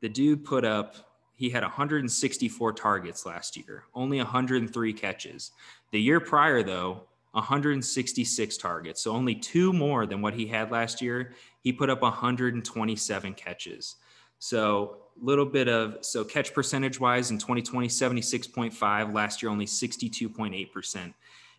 the 0.00 0.08
dude 0.08 0.44
put 0.44 0.64
up, 0.64 0.96
he 1.34 1.48
had 1.48 1.62
164 1.62 2.72
targets 2.74 3.24
last 3.24 3.56
year, 3.56 3.84
only 3.94 4.18
103 4.18 4.92
catches. 4.92 5.52
The 5.92 6.00
year 6.00 6.20
prior, 6.20 6.62
though, 6.62 7.04
166 7.32 8.56
targets, 8.56 9.02
so 9.02 9.12
only 9.12 9.34
two 9.34 9.72
more 9.72 10.06
than 10.06 10.20
what 10.20 10.34
he 10.34 10.46
had 10.46 10.70
last 10.70 11.00
year. 11.00 11.34
He 11.62 11.72
put 11.72 11.90
up 11.90 12.02
127 12.02 13.34
catches. 13.34 13.96
So 14.40 14.96
a 15.20 15.24
little 15.24 15.46
bit 15.46 15.68
of 15.68 15.98
so 16.00 16.24
catch 16.24 16.52
percentage 16.54 16.98
wise 16.98 17.30
in 17.30 17.38
2020 17.38 17.88
76.5 17.88 19.14
last 19.14 19.42
year 19.42 19.50
only 19.50 19.66
62.8% 19.66 21.14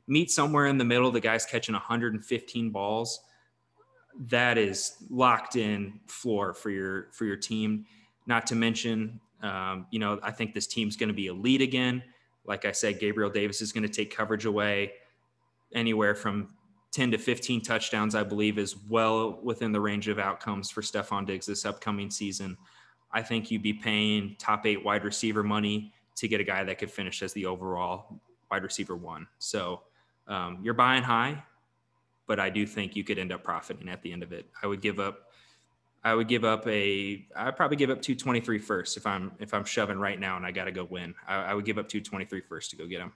meet 0.08 0.32
somewhere 0.32 0.66
in 0.66 0.78
the 0.78 0.84
middle 0.84 1.12
the 1.12 1.20
guy's 1.20 1.46
catching 1.46 1.74
115 1.74 2.72
balls. 2.72 3.20
That 4.28 4.58
is 4.58 4.98
locked 5.10 5.56
in 5.56 6.00
floor 6.08 6.54
for 6.54 6.70
your 6.70 7.10
for 7.14 7.26
your 7.26 7.38
team. 7.38 7.86
Not 8.26 8.48
to 8.48 8.56
mention 8.56 9.20
um, 9.44 9.86
you 9.92 10.00
know 10.00 10.20
i 10.24 10.32
think 10.32 10.54
this 10.54 10.68
team's 10.68 10.96
going 10.98 11.10
to 11.10 11.16
be 11.16 11.28
elite 11.28 11.62
again. 11.62 12.04
Like 12.46 12.66
i 12.66 12.72
said 12.72 13.00
gabriel 13.00 13.30
davis 13.30 13.62
is 13.62 13.72
going 13.72 13.84
to 13.84 13.90
take 13.90 14.16
coverage 14.16 14.46
away 14.46 14.94
anywhere 15.74 16.16
from 16.16 16.48
10 16.92 17.12
to 17.12 17.18
15 17.18 17.62
touchdowns 17.62 18.16
i 18.16 18.24
believe 18.24 18.58
is 18.58 18.76
well 18.90 19.40
within 19.44 19.72
the 19.72 19.80
range 19.80 20.08
of 20.08 20.20
outcomes 20.20 20.70
for 20.70 20.82
stefon 20.82 21.26
diggs 21.26 21.46
this 21.46 21.66
upcoming 21.66 22.10
season 22.10 22.58
I 23.14 23.22
think 23.22 23.52
you'd 23.52 23.64
be 23.64 23.74
paying 23.74 24.36
top 24.40 24.66
eight 24.66 24.84
wide 24.84 25.04
receiver 25.04 25.44
money 25.44 25.94
to 26.16 26.28
get 26.28 26.40
a 26.40 26.44
guy 26.44 26.64
that 26.64 26.78
could 26.78 26.92
finish 26.92 27.22
as 27.22 27.34
the 27.34 27.46
overall 27.46 28.22
wide 28.50 28.64
receiver 28.64 28.96
one. 28.96 29.28
So 29.40 29.82
um, 30.28 30.60
you're 30.62 30.74
buying 30.74 31.04
high, 31.04 31.44
but 32.28 32.40
I 32.40 32.50
do 32.50 32.66
think 32.66 32.96
you 32.96 33.04
could 33.04 33.18
end 33.18 33.32
up 33.32 33.44
profiting 33.44 33.90
at 33.90 34.02
the 34.02 34.12
end 34.12 34.24
of 34.24 34.32
it. 34.32 34.48
I 34.62 34.68
would 34.68 34.82
give 34.82 35.00
up. 35.00 35.28
I 36.04 36.16
would 36.16 36.28
give 36.28 36.44
up 36.44 36.68
a. 36.68 37.26
I'd 37.36 37.56
probably 37.56 37.78
give 37.78 37.90
up 37.90 38.02
223 38.02 38.58
first 38.60 38.98
if 38.98 39.06
I'm 39.06 39.34
if 39.40 39.54
I'm 39.54 39.66
shoving 39.66 40.00
right 40.00 40.20
now 40.20 40.38
and 40.38 40.46
I 40.46 40.52
got 40.52 40.66
to 40.66 40.72
go 40.72 40.86
win. 40.86 41.14
I, 41.28 41.36
I, 41.36 41.54
would 41.54 41.66
give 41.66 41.78
up 41.78 41.88
223 41.88 42.42
first 42.42 42.72
to 42.72 42.76
go 42.76 42.88
get 42.88 43.02
him. 43.02 43.14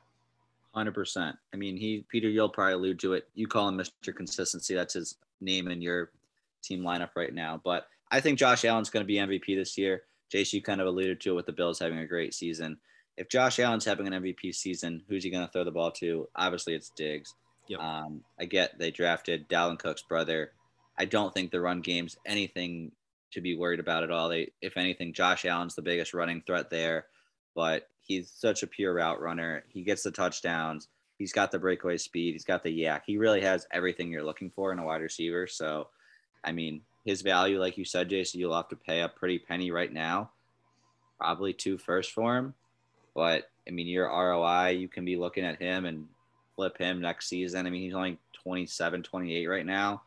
Hundred 0.76 0.94
percent. 0.94 1.38
I 1.54 1.58
mean, 1.58 1.78
he 1.78 2.06
Peter, 2.10 2.28
you'll 2.28 2.50
probably 2.50 2.74
allude 2.74 3.00
to 3.00 3.14
it. 3.14 3.30
You 3.34 3.48
call 3.48 3.70
him 3.70 3.78
Mr. 3.78 4.14
Consistency. 4.14 4.76
That's 4.76 4.94
his 4.94 5.16
name 5.40 5.70
in 5.70 5.82
your 5.82 6.12
team 6.62 6.82
lineup 6.82 7.12
right 7.16 7.34
now. 7.34 7.62
But 7.64 7.88
I 8.12 8.20
think 8.20 8.38
Josh 8.38 8.66
Allen's 8.66 8.90
going 8.90 9.02
to 9.02 9.08
be 9.08 9.16
MVP 9.16 9.56
this 9.56 9.78
year. 9.78 10.04
Jace, 10.34 10.52
you 10.52 10.62
kind 10.62 10.82
of 10.82 10.88
alluded 10.88 11.22
to 11.22 11.32
it 11.32 11.36
with 11.36 11.46
the 11.46 11.54
Bills 11.54 11.80
having 11.80 12.00
a 12.00 12.06
great 12.06 12.34
season. 12.34 12.78
If 13.16 13.30
Josh 13.30 13.58
Allen's 13.60 13.86
having 13.86 14.06
an 14.06 14.22
MVP 14.22 14.54
season, 14.54 15.02
who's 15.08 15.24
he 15.24 15.30
going 15.30 15.46
to 15.46 15.52
throw 15.52 15.64
the 15.64 15.72
ball 15.72 15.92
to? 15.92 16.28
Obviously, 16.36 16.76
it's 16.76 16.90
Diggs. 16.90 17.34
Yep. 17.70 17.80
Um, 17.80 18.22
I 18.38 18.44
get 18.44 18.78
they 18.78 18.92
drafted 18.92 19.48
Dalvin 19.48 19.80
Cook's 19.80 20.04
brother. 20.04 20.52
I 20.98 21.06
don't 21.06 21.34
think 21.34 21.52
the 21.52 21.62
run 21.62 21.80
game's 21.80 22.18
anything 22.26 22.92
to 23.32 23.40
be 23.40 23.56
worried 23.56 23.80
about 23.80 24.04
at 24.04 24.12
all. 24.12 24.28
They, 24.28 24.52
if 24.62 24.76
anything, 24.76 25.14
Josh 25.14 25.46
Allen's 25.46 25.76
the 25.76 25.82
biggest 25.82 26.14
running 26.14 26.44
threat 26.46 26.70
there, 26.70 27.06
but 27.56 27.88
he's 28.06 28.30
such 28.30 28.64
a 28.64 28.68
pure 28.68 28.94
route 28.94 29.20
runner. 29.20 29.64
He 29.70 29.84
gets 29.84 30.04
the 30.04 30.12
touchdowns. 30.12 30.88
He's 31.18 31.34
got 31.34 31.52
the 31.52 31.60
breakaway 31.60 31.98
speed. 31.98 32.34
He's 32.34 32.44
got 32.44 32.64
the 32.64 32.84
YAC. 32.84 33.02
He 33.06 33.18
really 33.18 33.42
has 33.42 33.68
everything 33.72 34.12
you're 34.12 34.24
looking 34.24 34.50
for 34.50 34.72
in 34.72 34.80
a 34.80 34.86
wide 34.86 35.02
receiver. 35.02 35.48
So, 35.48 35.88
I 36.44 36.52
mean, 36.52 36.82
his 37.06 37.22
value, 37.22 37.60
like 37.60 37.78
you 37.78 37.86
said, 37.86 38.10
Jason, 38.10 38.40
you'll 38.40 38.56
have 38.56 38.70
to 38.70 38.76
pay 38.76 39.02
a 39.02 39.10
pretty 39.10 39.40
penny 39.40 39.72
right 39.72 39.92
now, 39.92 40.32
probably 41.18 41.54
two 41.54 41.78
first 41.78 42.12
for 42.12 42.38
him. 42.38 42.54
But 43.14 43.50
I 43.68 43.72
mean, 43.72 43.88
your 43.88 44.08
ROI, 44.08 44.72
you 44.72 44.88
can 44.88 45.06
be 45.06 45.16
looking 45.16 45.46
at 45.46 45.62
him 45.62 45.86
and 45.86 46.08
flip 46.56 46.78
him 46.78 47.02
next 47.02 47.28
season. 47.28 47.66
I 47.66 47.70
mean, 47.70 47.82
he's 47.82 47.94
only 47.94 48.18
27, 48.44 49.04
28 49.04 49.48
right 49.48 49.66
now. 49.66 50.02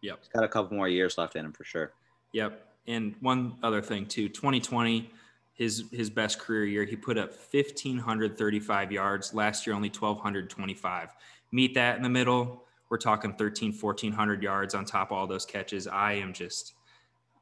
Yep. 0.00 0.18
He's 0.20 0.28
got 0.28 0.44
a 0.44 0.48
couple 0.48 0.76
more 0.76 0.88
years 0.88 1.18
left 1.18 1.36
in 1.36 1.44
him 1.44 1.52
for 1.52 1.64
sure. 1.64 1.92
Yep. 2.32 2.66
And 2.86 3.14
one 3.20 3.54
other 3.62 3.82
thing 3.82 4.06
too, 4.06 4.28
2020, 4.28 5.10
his 5.54 5.84
his 5.92 6.10
best 6.10 6.38
career 6.38 6.64
year, 6.64 6.84
he 6.84 6.96
put 6.96 7.16
up 7.16 7.30
1535 7.30 8.92
yards. 8.92 9.32
Last 9.32 9.66
year, 9.66 9.74
only 9.74 9.88
1225. 9.88 11.14
Meet 11.52 11.74
that 11.74 11.96
in 11.96 12.02
the 12.02 12.08
middle 12.08 12.64
we're 12.94 12.98
talking 12.98 13.32
13, 13.32 13.72
1400 13.72 14.42
yards 14.42 14.74
on 14.74 14.84
top 14.84 15.10
of 15.10 15.16
all 15.16 15.26
those 15.26 15.44
catches. 15.44 15.86
I 15.86 16.12
am 16.12 16.32
just, 16.32 16.74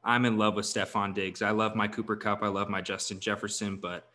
I'm 0.03 0.25
in 0.25 0.37
love 0.37 0.55
with 0.55 0.65
Stefon 0.65 1.13
Diggs. 1.13 1.41
I 1.41 1.51
love 1.51 1.75
my 1.75 1.87
Cooper 1.87 2.15
Kupp. 2.15 2.41
I 2.41 2.47
love 2.47 2.69
my 2.69 2.81
Justin 2.81 3.19
Jefferson, 3.19 3.77
but 3.77 4.09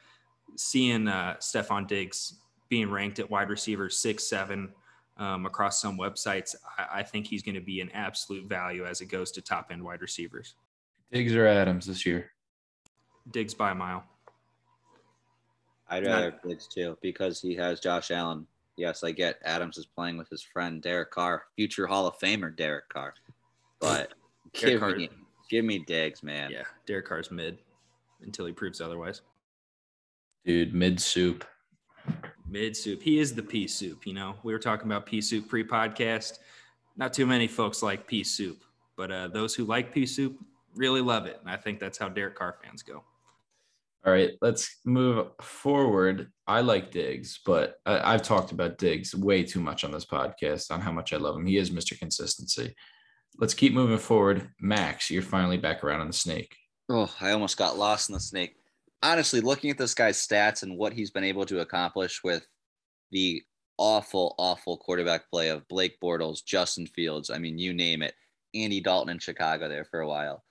seeing 0.56 1.06
uh, 1.06 1.36
Stefon 1.38 1.86
Diggs 1.86 2.34
being 2.68 2.90
ranked 2.90 3.18
at 3.18 3.30
wide 3.30 3.50
receiver 3.50 3.88
six, 3.88 4.24
seven 4.24 4.70
um, 5.16 5.46
across 5.46 5.80
some 5.80 5.98
websites, 5.98 6.54
I, 6.76 7.00
I 7.00 7.02
think 7.02 7.26
he's 7.26 7.42
going 7.42 7.54
to 7.54 7.60
be 7.60 7.80
an 7.80 7.90
absolute 7.90 8.48
value 8.48 8.84
as 8.84 9.00
it 9.00 9.06
goes 9.06 9.30
to 9.32 9.42
top 9.42 9.68
end 9.70 9.82
wide 9.82 10.00
receivers. 10.00 10.54
Diggs 11.12 11.34
or 11.34 11.46
Adams 11.46 11.86
this 11.86 12.04
year? 12.04 12.32
Diggs 13.30 13.54
by 13.54 13.70
a 13.70 13.74
mile. 13.74 14.04
I'd 15.90 16.06
rather 16.06 16.32
have 16.32 16.42
Diggs 16.42 16.66
too 16.66 16.98
because 17.00 17.40
he 17.40 17.54
has 17.56 17.80
Josh 17.80 18.10
Allen. 18.10 18.46
Yes, 18.76 19.02
I 19.02 19.10
get 19.10 19.38
Adams 19.44 19.78
is 19.78 19.86
playing 19.86 20.18
with 20.18 20.28
his 20.28 20.42
friend 20.42 20.80
Derek 20.80 21.10
Carr, 21.10 21.44
future 21.56 21.86
Hall 21.86 22.06
of 22.06 22.18
Famer 22.18 22.54
Derek 22.54 22.88
Carr. 22.88 23.14
But 23.80 24.14
give 24.52 24.80
Carr- 24.80 24.96
me, 24.96 25.08
give 25.50 25.64
me 25.64 25.80
Diggs, 25.80 26.22
man. 26.22 26.50
Yeah, 26.50 26.64
Derek 26.86 27.06
Carr's 27.06 27.30
mid 27.30 27.58
until 28.22 28.46
he 28.46 28.52
proves 28.52 28.80
otherwise. 28.80 29.22
Dude, 30.44 30.74
mid 30.74 31.00
soup. 31.00 31.44
Mid 32.48 32.76
soup. 32.76 33.02
He 33.02 33.18
is 33.18 33.34
the 33.34 33.42
pea 33.42 33.66
soup. 33.66 34.06
You 34.06 34.14
know, 34.14 34.36
we 34.42 34.52
were 34.52 34.58
talking 34.58 34.86
about 34.86 35.06
pea 35.06 35.20
soup 35.20 35.48
pre 35.48 35.64
podcast. 35.64 36.38
Not 36.96 37.12
too 37.12 37.26
many 37.26 37.46
folks 37.46 37.82
like 37.82 38.06
pea 38.06 38.24
soup, 38.24 38.62
but 38.96 39.10
uh, 39.10 39.28
those 39.28 39.54
who 39.54 39.64
like 39.64 39.92
pea 39.92 40.06
soup 40.06 40.38
really 40.74 41.00
love 41.00 41.26
it. 41.26 41.38
And 41.40 41.50
I 41.50 41.56
think 41.56 41.80
that's 41.80 41.98
how 41.98 42.08
Derek 42.08 42.36
Carr 42.36 42.56
fans 42.62 42.82
go. 42.82 43.04
All 44.08 44.14
right, 44.14 44.32
let's 44.40 44.78
move 44.86 45.26
forward. 45.42 46.32
I 46.46 46.62
like 46.62 46.90
Diggs, 46.90 47.40
but 47.44 47.74
I, 47.84 48.14
I've 48.14 48.22
talked 48.22 48.52
about 48.52 48.78
Diggs 48.78 49.14
way 49.14 49.42
too 49.42 49.60
much 49.60 49.84
on 49.84 49.92
this 49.92 50.06
podcast 50.06 50.70
on 50.70 50.80
how 50.80 50.92
much 50.92 51.12
I 51.12 51.18
love 51.18 51.36
him. 51.36 51.44
He 51.44 51.58
is 51.58 51.68
Mr. 51.68 51.98
Consistency. 51.98 52.74
Let's 53.36 53.52
keep 53.52 53.74
moving 53.74 53.98
forward. 53.98 54.48
Max, 54.62 55.10
you're 55.10 55.20
finally 55.20 55.58
back 55.58 55.84
around 55.84 56.00
on 56.00 56.06
the 56.06 56.14
snake. 56.14 56.56
Oh, 56.88 57.14
I 57.20 57.32
almost 57.32 57.58
got 57.58 57.76
lost 57.76 58.08
in 58.08 58.14
the 58.14 58.20
snake. 58.20 58.56
Honestly, 59.02 59.42
looking 59.42 59.68
at 59.68 59.76
this 59.76 59.92
guy's 59.92 60.26
stats 60.26 60.62
and 60.62 60.78
what 60.78 60.94
he's 60.94 61.10
been 61.10 61.22
able 61.22 61.44
to 61.44 61.60
accomplish 61.60 62.24
with 62.24 62.46
the 63.10 63.42
awful, 63.76 64.34
awful 64.38 64.78
quarterback 64.78 65.30
play 65.30 65.50
of 65.50 65.68
Blake 65.68 66.00
Bortles, 66.02 66.42
Justin 66.42 66.86
Fields, 66.86 67.28
I 67.28 67.36
mean, 67.36 67.58
you 67.58 67.74
name 67.74 68.00
it, 68.00 68.14
Andy 68.54 68.80
Dalton 68.80 69.12
in 69.12 69.18
Chicago 69.18 69.68
there 69.68 69.84
for 69.84 70.00
a 70.00 70.08
while. 70.08 70.44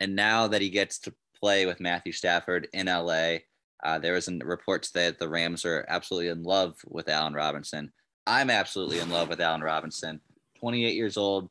And 0.00 0.16
now 0.16 0.46
that 0.48 0.62
he 0.62 0.70
gets 0.70 0.98
to 1.00 1.14
play 1.40 1.66
with 1.66 1.80
Matthew 1.80 2.12
Stafford 2.12 2.68
in 2.72 2.86
LA, 2.86 3.38
uh, 3.84 3.98
there 3.98 4.14
was 4.14 4.28
a 4.28 4.38
report 4.42 4.82
today 4.82 5.06
that 5.06 5.18
the 5.18 5.28
Rams 5.28 5.64
are 5.64 5.84
absolutely 5.88 6.28
in 6.28 6.42
love 6.42 6.76
with 6.86 7.08
Allen 7.08 7.34
Robinson. 7.34 7.92
I'm 8.26 8.50
absolutely 8.50 8.98
in 8.98 9.10
love 9.10 9.28
with 9.28 9.40
Allen 9.40 9.60
Robinson. 9.60 10.20
28 10.60 10.94
years 10.94 11.16
old. 11.16 11.48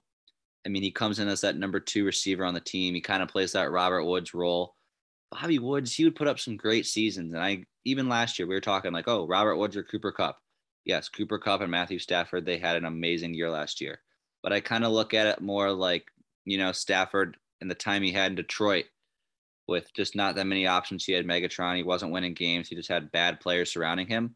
I 0.66 0.70
mean, 0.70 0.84
he 0.84 0.92
comes 0.92 1.20
in 1.20 1.28
as 1.28 1.42
that 1.42 1.58
number 1.58 1.80
two 1.80 2.06
receiver 2.06 2.44
on 2.44 2.54
the 2.54 2.60
team. 2.60 2.96
He 2.96 3.02
kind 3.02 3.22
of 3.22 3.30
plays 3.30 3.52
that 3.52 3.72
Robert 3.72 4.04
Woods 4.04 4.34
role. 4.34 4.74
Bobby 5.32 5.60
Woods, 5.60 5.94
he 5.94 6.04
would 6.04 6.16
put 6.16 6.28
up 6.28 6.40
some 6.40 6.58
great 6.58 6.86
seasons. 6.86 7.34
And 7.34 7.42
I 7.42 7.66
even 7.86 8.10
last 8.10 8.40
year 8.40 8.48
we 8.48 8.56
were 8.56 8.62
talking 8.62 8.92
like, 8.92 9.08
oh, 9.08 9.28
Robert 9.28 9.58
Woods 9.58 9.78
or 9.78 9.84
Cooper 9.84 10.12
Kupp. 10.12 10.40
Yes, 10.84 11.10
Cooper 11.10 11.38
Kupp 11.38 11.62
and 11.62 11.72
Matthew 11.72 12.00
Stafford, 12.00 12.46
they 12.46 12.58
had 12.58 12.76
an 12.76 12.86
amazing 12.86 13.34
year 13.34 13.50
last 13.50 13.80
year. 13.80 14.00
But 14.44 14.54
I 14.54 14.60
kind 14.60 14.84
of 14.84 14.92
look 14.92 15.14
at 15.14 15.28
it 15.28 15.42
more 15.42 15.72
like, 15.72 16.06
you 16.46 16.58
know, 16.58 16.72
Stafford 16.72 17.38
and 17.62 17.70
the 17.70 17.76
time 17.76 18.04
he 18.04 18.12
had 18.12 18.32
in 18.32 18.36
Detroit 18.36 18.86
with 19.68 19.92
just 19.94 20.16
not 20.16 20.36
that 20.36 20.48
many 20.48 20.68
options. 20.68 21.06
He 21.06 21.14
had 21.14 21.26
Megatron. 21.26 21.76
He 21.76 21.84
wasn't 21.84 22.12
winning 22.12 22.34
games. 22.34 22.68
He 22.68 22.76
just 22.76 22.90
had 22.90 23.12
bad 23.12 23.40
players 23.40 23.72
surrounding 23.72 24.08
him. 24.08 24.36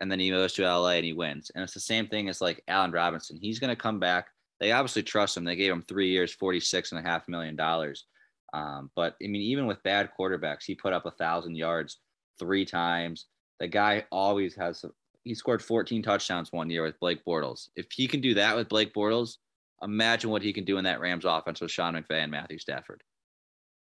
And 0.00 0.10
then 0.10 0.18
he 0.18 0.30
goes 0.30 0.52
to 0.54 0.62
LA 0.62 0.90
and 0.90 1.04
he 1.04 1.12
wins. 1.12 1.50
And 1.54 1.62
it's 1.62 1.74
the 1.74 1.80
same 1.80 2.08
thing 2.08 2.28
as 2.28 2.40
like 2.40 2.62
Allen 2.66 2.90
Robinson. 2.90 3.38
He's 3.40 3.60
going 3.60 3.70
to 3.70 3.80
come 3.80 4.00
back. 4.00 4.28
They 4.60 4.72
obviously 4.72 5.02
trust 5.02 5.36
him. 5.36 5.44
They 5.44 5.56
gave 5.56 5.72
him 5.72 5.82
three 5.82 6.08
years, 6.10 6.32
forty-six 6.32 6.92
and 6.92 7.04
a 7.04 7.08
half 7.08 7.28
million 7.28 7.56
dollars. 7.56 8.06
Um, 8.52 8.90
but 8.94 9.16
I 9.22 9.26
mean, 9.26 9.42
even 9.42 9.66
with 9.66 9.82
bad 9.82 10.10
quarterbacks, 10.18 10.64
he 10.64 10.74
put 10.74 10.92
up 10.92 11.06
a 11.06 11.10
thousand 11.12 11.56
yards 11.56 11.98
three 12.38 12.64
times. 12.64 13.26
The 13.60 13.68
guy 13.68 14.04
always 14.10 14.54
has. 14.56 14.84
He 15.24 15.34
scored 15.34 15.62
14 15.62 16.02
touchdowns 16.02 16.52
one 16.52 16.68
year 16.70 16.82
with 16.82 17.00
Blake 17.00 17.24
Bortles. 17.24 17.68
If 17.76 17.86
he 17.90 18.06
can 18.06 18.20
do 18.20 18.34
that 18.34 18.54
with 18.54 18.68
Blake 18.68 18.92
Bortles, 18.92 19.36
imagine 19.82 20.30
what 20.30 20.42
he 20.42 20.52
can 20.52 20.64
do 20.64 20.76
in 20.78 20.84
that 20.84 21.00
Rams 21.00 21.24
offense 21.24 21.60
with 21.60 21.70
Sean 21.70 21.94
McVay 21.94 22.22
and 22.22 22.30
Matthew 22.30 22.58
Stafford. 22.58 23.02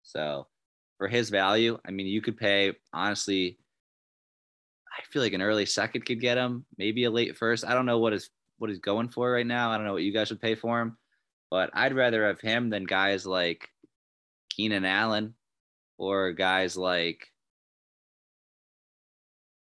So, 0.03 0.49
for 0.99 1.09
his 1.09 1.30
value, 1.30 1.78
I 1.86 1.90
mean, 1.90 2.07
you 2.07 2.20
could 2.20 2.36
pay 2.36 2.74
honestly. 2.92 3.59
I 4.86 5.03
feel 5.11 5.22
like 5.22 5.32
an 5.32 5.42
early 5.42 5.64
second 5.64 6.05
could 6.05 6.20
get 6.20 6.36
him, 6.36 6.66
maybe 6.76 7.05
a 7.05 7.11
late 7.11 7.36
first. 7.36 7.64
I 7.64 7.72
don't 7.74 7.86
know 7.86 8.01
what 8.01 8.12
is 8.12 8.30
what 8.59 8.68
he's 8.68 8.80
going 8.80 9.09
for 9.09 9.30
right 9.30 9.46
now. 9.46 9.70
I 9.70 9.76
don't 9.76 9.86
know 9.86 9.92
what 9.92 10.03
you 10.03 10.12
guys 10.12 10.30
would 10.30 10.40
pay 10.40 10.57
for 10.57 10.80
him, 10.80 10.99
but 11.51 11.70
I'd 11.72 11.94
rather 11.94 12.26
have 12.26 12.40
him 12.40 12.68
than 12.68 12.84
guys 12.84 13.24
like 13.24 13.68
Keenan 14.51 14.84
Allen 14.84 15.34
or 15.99 16.32
guys 16.32 16.76
like 16.76 17.28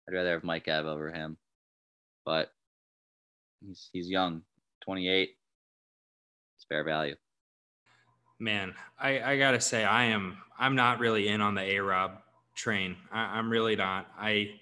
I'd 0.08 0.14
rather 0.14 0.32
have 0.32 0.46
Mike 0.46 0.68
Ev 0.70 0.86
over 0.86 1.12
him. 1.12 1.38
But 2.26 2.50
he's 3.66 3.90
he's 3.92 4.10
young, 4.10 4.44
28. 4.86 5.30
It's 6.56 6.66
fair 6.70 6.86
value. 6.86 7.16
Man, 8.40 8.76
I, 9.00 9.20
I 9.22 9.38
gotta 9.38 9.60
say, 9.60 9.84
I 9.84 10.06
am 10.06 10.38
I'm 10.60 10.76
not 10.76 11.00
really 11.00 11.28
in 11.28 11.42
on 11.42 11.56
the 11.56 11.62
A 11.62 11.80
Rob 11.80 12.20
train. 12.56 12.96
I, 13.12 13.38
I'm 13.38 13.50
really 13.50 13.76
not. 13.76 14.08
I 14.18 14.60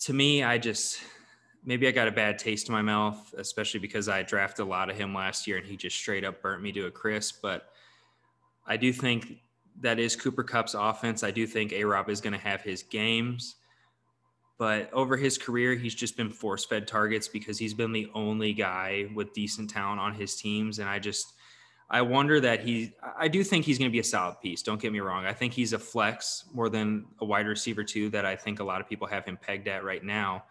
to 0.00 0.12
me, 0.12 0.42
I 0.42 0.58
just 0.58 1.00
maybe 1.64 1.86
I 1.86 1.92
got 1.92 2.08
a 2.08 2.12
bad 2.12 2.38
taste 2.38 2.68
in 2.68 2.72
my 2.72 2.82
mouth, 2.82 3.34
especially 3.36 3.80
because 3.80 4.08
I 4.08 4.22
drafted 4.22 4.66
a 4.66 4.68
lot 4.68 4.90
of 4.90 4.96
him 4.96 5.14
last 5.14 5.46
year 5.46 5.58
and 5.58 5.66
he 5.66 5.76
just 5.76 5.96
straight 5.96 6.24
up 6.24 6.42
burnt 6.42 6.62
me 6.62 6.72
to 6.72 6.86
a 6.86 6.90
crisp. 6.90 7.38
But 7.40 7.68
I 8.66 8.76
do 8.76 8.92
think 8.92 9.38
that 9.80 9.98
is 9.98 10.16
Cooper 10.16 10.42
Kupp's 10.42 10.74
offense. 10.74 11.22
I 11.22 11.30
do 11.30 11.46
think 11.46 11.72
A 11.72 11.84
Rob 11.84 12.10
is 12.10 12.20
going 12.20 12.32
to 12.32 12.38
have 12.38 12.62
his 12.62 12.82
games. 12.82 13.56
But 14.58 14.92
over 14.92 15.16
his 15.16 15.38
career, 15.38 15.74
he's 15.74 15.94
just 15.94 16.16
been 16.16 16.30
force 16.30 16.64
fed 16.64 16.86
targets 16.86 17.26
because 17.26 17.58
he's 17.58 17.74
been 17.74 17.92
the 17.92 18.10
only 18.14 18.52
guy 18.52 19.08
with 19.14 19.32
decent 19.32 19.70
talent 19.70 20.00
on 20.00 20.14
his 20.14 20.36
teams. 20.36 20.78
And 20.78 20.88
I 20.88 20.98
just, 20.98 21.32
I 21.92 22.00
wonder 22.00 22.40
that 22.40 22.64
he, 22.64 22.94
I 23.18 23.28
do 23.28 23.44
think 23.44 23.66
he's 23.66 23.78
going 23.78 23.90
to 23.90 23.92
be 23.92 23.98
a 23.98 24.04
solid 24.04 24.40
piece. 24.40 24.62
Don't 24.62 24.80
get 24.80 24.92
me 24.92 25.00
wrong. 25.00 25.26
I 25.26 25.34
think 25.34 25.52
he's 25.52 25.74
a 25.74 25.78
flex 25.78 26.44
more 26.54 26.70
than 26.70 27.04
a 27.20 27.24
wide 27.26 27.46
receiver, 27.46 27.84
too, 27.84 28.08
that 28.10 28.24
I 28.24 28.34
think 28.34 28.60
a 28.60 28.64
lot 28.64 28.80
of 28.80 28.88
people 28.88 29.06
have 29.08 29.26
him 29.26 29.36
pegged 29.36 29.68
at 29.68 29.84
right 29.84 30.02
now. 30.02 30.44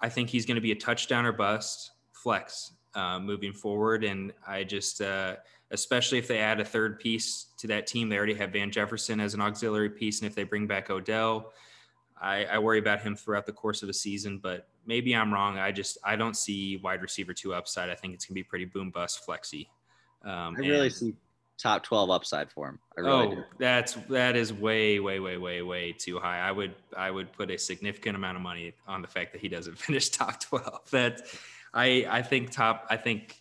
I 0.00 0.08
think 0.08 0.28
he's 0.28 0.44
going 0.44 0.56
to 0.56 0.60
be 0.60 0.72
a 0.72 0.74
touchdown 0.74 1.26
or 1.26 1.32
bust 1.32 1.92
flex 2.12 2.72
uh, 2.96 3.20
moving 3.20 3.52
forward. 3.52 4.02
And 4.02 4.32
I 4.44 4.64
just, 4.64 5.00
uh, 5.00 5.36
especially 5.70 6.18
if 6.18 6.26
they 6.26 6.38
add 6.38 6.58
a 6.58 6.64
third 6.64 6.98
piece 6.98 7.46
to 7.58 7.68
that 7.68 7.86
team, 7.86 8.08
they 8.08 8.16
already 8.16 8.34
have 8.34 8.50
Van 8.50 8.72
Jefferson 8.72 9.20
as 9.20 9.32
an 9.32 9.40
auxiliary 9.40 9.90
piece. 9.90 10.20
And 10.20 10.26
if 10.28 10.34
they 10.34 10.42
bring 10.42 10.66
back 10.66 10.90
Odell, 10.90 11.52
I, 12.20 12.46
I 12.46 12.58
worry 12.58 12.80
about 12.80 13.00
him 13.00 13.14
throughout 13.14 13.46
the 13.46 13.52
course 13.52 13.84
of 13.84 13.88
a 13.88 13.92
season, 13.92 14.40
but 14.42 14.66
maybe 14.86 15.14
I'm 15.14 15.32
wrong. 15.32 15.56
I 15.56 15.70
just, 15.70 15.98
I 16.02 16.16
don't 16.16 16.36
see 16.36 16.78
wide 16.78 17.00
receiver 17.00 17.32
two 17.32 17.54
upside. 17.54 17.90
I 17.90 17.94
think 17.94 18.14
it's 18.14 18.24
going 18.24 18.34
to 18.34 18.40
be 18.40 18.42
pretty 18.42 18.64
boom 18.64 18.90
bust 18.90 19.24
flexy. 19.24 19.68
Um, 20.24 20.56
I 20.56 20.60
really 20.60 20.86
and- 20.86 20.92
see 20.92 21.14
top 21.58 21.82
12 21.82 22.10
upside 22.10 22.50
for 22.50 22.68
him. 22.68 22.78
I 22.96 23.00
really 23.00 23.26
oh, 23.26 23.34
do. 23.36 23.44
that's 23.58 23.94
that 24.08 24.36
is 24.36 24.52
way, 24.52 25.00
way, 25.00 25.20
way, 25.20 25.36
way, 25.36 25.62
way 25.62 25.92
too 25.92 26.18
high. 26.18 26.40
I 26.40 26.52
would 26.52 26.74
I 26.96 27.10
would 27.10 27.32
put 27.32 27.50
a 27.50 27.58
significant 27.58 28.16
amount 28.16 28.36
of 28.36 28.42
money 28.42 28.74
on 28.86 29.02
the 29.02 29.08
fact 29.08 29.32
that 29.32 29.40
he 29.40 29.48
doesn't 29.48 29.78
finish 29.86 30.10
top 30.10 30.40
twelve. 30.40 30.80
That 30.90 31.22
I 31.72 32.06
I 32.08 32.22
think 32.22 32.50
top 32.50 32.86
I 32.90 32.96
think 32.96 33.36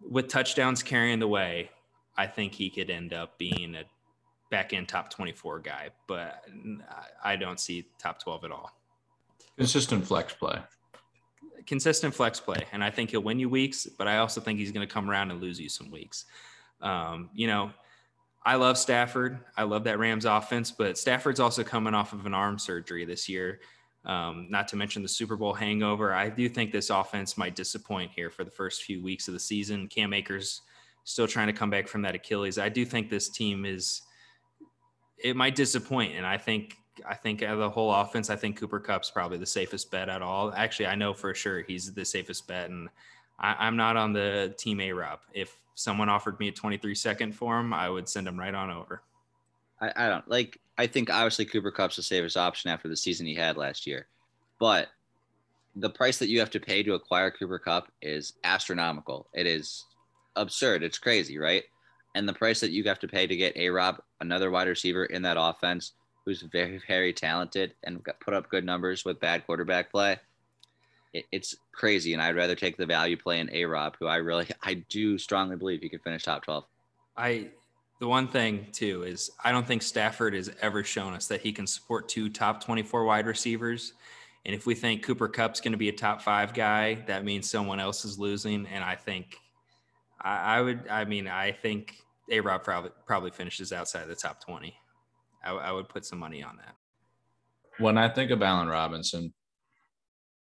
with 0.00 0.28
touchdowns 0.28 0.82
carrying 0.82 1.18
the 1.18 1.28
way, 1.28 1.70
I 2.16 2.26
think 2.26 2.54
he 2.54 2.70
could 2.70 2.90
end 2.90 3.12
up 3.12 3.38
being 3.38 3.74
a 3.74 3.84
back 4.50 4.72
end 4.72 4.88
top 4.88 5.10
twenty 5.10 5.32
four 5.32 5.60
guy, 5.60 5.90
but 6.06 6.44
I 7.22 7.36
don't 7.36 7.60
see 7.60 7.86
top 7.98 8.22
twelve 8.22 8.44
at 8.44 8.50
all. 8.50 8.70
Consistent 9.56 10.06
flex 10.06 10.32
play. 10.34 10.58
Consistent 11.66 12.14
flex 12.14 12.40
play, 12.40 12.66
and 12.72 12.82
I 12.82 12.90
think 12.90 13.10
he'll 13.10 13.22
win 13.22 13.38
you 13.38 13.48
weeks, 13.48 13.86
but 13.86 14.08
I 14.08 14.18
also 14.18 14.40
think 14.40 14.58
he's 14.58 14.72
going 14.72 14.86
to 14.86 14.92
come 14.92 15.08
around 15.08 15.30
and 15.30 15.40
lose 15.40 15.60
you 15.60 15.68
some 15.68 15.90
weeks. 15.90 16.24
Um, 16.80 17.30
you 17.34 17.46
know, 17.46 17.70
I 18.44 18.56
love 18.56 18.76
Stafford. 18.76 19.38
I 19.56 19.62
love 19.62 19.84
that 19.84 19.98
Rams 19.98 20.24
offense, 20.24 20.70
but 20.70 20.98
Stafford's 20.98 21.40
also 21.40 21.62
coming 21.62 21.94
off 21.94 22.12
of 22.12 22.26
an 22.26 22.34
arm 22.34 22.58
surgery 22.58 23.04
this 23.04 23.28
year. 23.28 23.60
Um, 24.04 24.48
not 24.50 24.66
to 24.68 24.76
mention 24.76 25.02
the 25.02 25.08
Super 25.08 25.36
Bowl 25.36 25.54
hangover. 25.54 26.12
I 26.12 26.28
do 26.28 26.48
think 26.48 26.72
this 26.72 26.90
offense 26.90 27.38
might 27.38 27.54
disappoint 27.54 28.10
here 28.12 28.30
for 28.30 28.42
the 28.42 28.50
first 28.50 28.82
few 28.82 29.00
weeks 29.00 29.28
of 29.28 29.34
the 29.34 29.40
season. 29.40 29.86
Cam 29.86 30.12
Akers 30.12 30.62
still 31.04 31.28
trying 31.28 31.46
to 31.46 31.52
come 31.52 31.70
back 31.70 31.86
from 31.86 32.02
that 32.02 32.16
Achilles. 32.16 32.58
I 32.58 32.68
do 32.68 32.84
think 32.84 33.08
this 33.08 33.28
team 33.28 33.64
is 33.64 34.02
it 35.18 35.36
might 35.36 35.54
disappoint, 35.54 36.16
and 36.16 36.26
I 36.26 36.36
think 36.36 36.76
I 37.06 37.14
think 37.14 37.42
of 37.42 37.58
the 37.58 37.70
whole 37.70 37.92
offense, 37.92 38.30
I 38.30 38.36
think 38.36 38.58
Cooper 38.58 38.80
Kupp's 38.80 39.10
probably 39.10 39.38
the 39.38 39.46
safest 39.46 39.90
bet 39.90 40.08
at 40.08 40.22
all. 40.22 40.52
Actually, 40.52 40.86
I 40.86 40.94
know 40.94 41.14
for 41.14 41.34
sure 41.34 41.62
he's 41.62 41.92
the 41.92 42.04
safest 42.04 42.46
bet, 42.46 42.70
and 42.70 42.88
I, 43.38 43.66
am 43.66 43.76
not 43.76 43.96
on 43.96 44.12
the 44.12 44.54
team 44.58 44.80
A 44.80 44.92
Rob. 44.92 45.20
If 45.32 45.56
someone 45.74 46.08
offered 46.08 46.38
me 46.38 46.48
a 46.48 46.52
23 46.52 46.94
second 46.94 47.32
for 47.32 47.58
him, 47.58 47.72
I 47.72 47.88
would 47.88 48.08
send 48.08 48.28
him 48.28 48.38
right 48.38 48.54
on 48.54 48.70
over. 48.70 49.02
I, 49.80 49.92
I 49.96 50.08
don't 50.08 50.28
like. 50.28 50.60
I 50.78 50.86
think 50.86 51.10
obviously 51.10 51.44
Cooper 51.44 51.70
Kupp's 51.70 51.96
the 51.96 52.02
safest 52.02 52.36
option 52.36 52.70
after 52.70 52.88
the 52.88 52.96
season 52.96 53.26
he 53.26 53.34
had 53.34 53.56
last 53.56 53.86
year, 53.86 54.06
but 54.58 54.88
the 55.76 55.90
price 55.90 56.18
that 56.18 56.28
you 56.28 56.38
have 56.40 56.50
to 56.50 56.60
pay 56.60 56.82
to 56.82 56.94
acquire 56.94 57.30
Cooper 57.30 57.58
Kupp 57.58 57.90
is 58.02 58.34
astronomical. 58.44 59.28
It 59.32 59.46
is 59.46 59.86
absurd. 60.36 60.82
It's 60.82 60.98
crazy, 60.98 61.38
right? 61.38 61.64
And 62.14 62.28
the 62.28 62.34
price 62.34 62.60
that 62.60 62.72
you 62.72 62.84
have 62.84 62.98
to 63.00 63.08
pay 63.08 63.26
to 63.26 63.36
get 63.36 63.56
A 63.56 63.70
Rob, 63.70 64.02
another 64.20 64.50
wide 64.50 64.68
receiver 64.68 65.06
in 65.06 65.22
that 65.22 65.38
offense, 65.38 65.92
who's 66.24 66.42
very, 66.42 66.80
very 66.86 67.12
talented 67.12 67.74
and 67.84 68.02
got 68.02 68.20
put 68.20 68.34
up 68.34 68.48
good 68.48 68.64
numbers 68.64 69.04
with 69.04 69.20
bad 69.20 69.44
quarterback 69.46 69.90
play. 69.90 70.18
It, 71.12 71.24
it's 71.32 71.56
crazy, 71.72 72.12
and 72.12 72.22
I'd 72.22 72.36
rather 72.36 72.54
take 72.54 72.76
the 72.76 72.86
value 72.86 73.16
play 73.16 73.40
in 73.40 73.50
A 73.52 73.64
Rob, 73.64 73.96
who 73.98 74.06
I 74.06 74.16
really, 74.16 74.46
I 74.62 74.74
do 74.88 75.18
strongly 75.18 75.56
believe 75.56 75.80
he 75.80 75.88
could 75.88 76.02
finish 76.02 76.22
top 76.22 76.44
twelve. 76.44 76.64
I 77.16 77.48
the 78.02 78.08
one 78.08 78.26
thing 78.26 78.66
too 78.72 79.04
is 79.04 79.30
I 79.44 79.52
don't 79.52 79.64
think 79.64 79.80
Stafford 79.80 80.34
has 80.34 80.50
ever 80.60 80.82
shown 80.82 81.12
us 81.12 81.28
that 81.28 81.40
he 81.40 81.52
can 81.52 81.68
support 81.68 82.08
two 82.08 82.28
top 82.28 82.60
24 82.60 83.04
wide 83.04 83.26
receivers. 83.26 83.92
And 84.44 84.56
if 84.56 84.66
we 84.66 84.74
think 84.74 85.04
Cooper 85.04 85.28
Kupp's 85.28 85.60
going 85.60 85.70
to 85.70 85.78
be 85.78 85.88
a 85.88 85.92
top 85.92 86.20
five 86.20 86.52
guy, 86.52 86.94
that 87.06 87.24
means 87.24 87.48
someone 87.48 87.78
else 87.78 88.04
is 88.04 88.18
losing. 88.18 88.66
And 88.66 88.82
I 88.82 88.96
think 88.96 89.36
I, 90.20 90.56
I 90.56 90.60
would, 90.62 90.88
I 90.88 91.04
mean, 91.04 91.28
I 91.28 91.52
think 91.52 91.94
A 92.28 92.40
Rob 92.40 92.64
probably 92.64 92.90
probably 93.06 93.30
finishes 93.30 93.72
outside 93.72 94.08
the 94.08 94.16
top 94.16 94.44
20. 94.44 94.74
I, 95.42 95.52
I 95.52 95.72
would 95.72 95.88
put 95.88 96.04
some 96.04 96.18
money 96.18 96.42
on 96.42 96.56
that. 96.56 96.74
When 97.78 97.98
I 97.98 98.08
think 98.08 98.30
of 98.30 98.42
Allen 98.42 98.68
Robinson, 98.68 99.32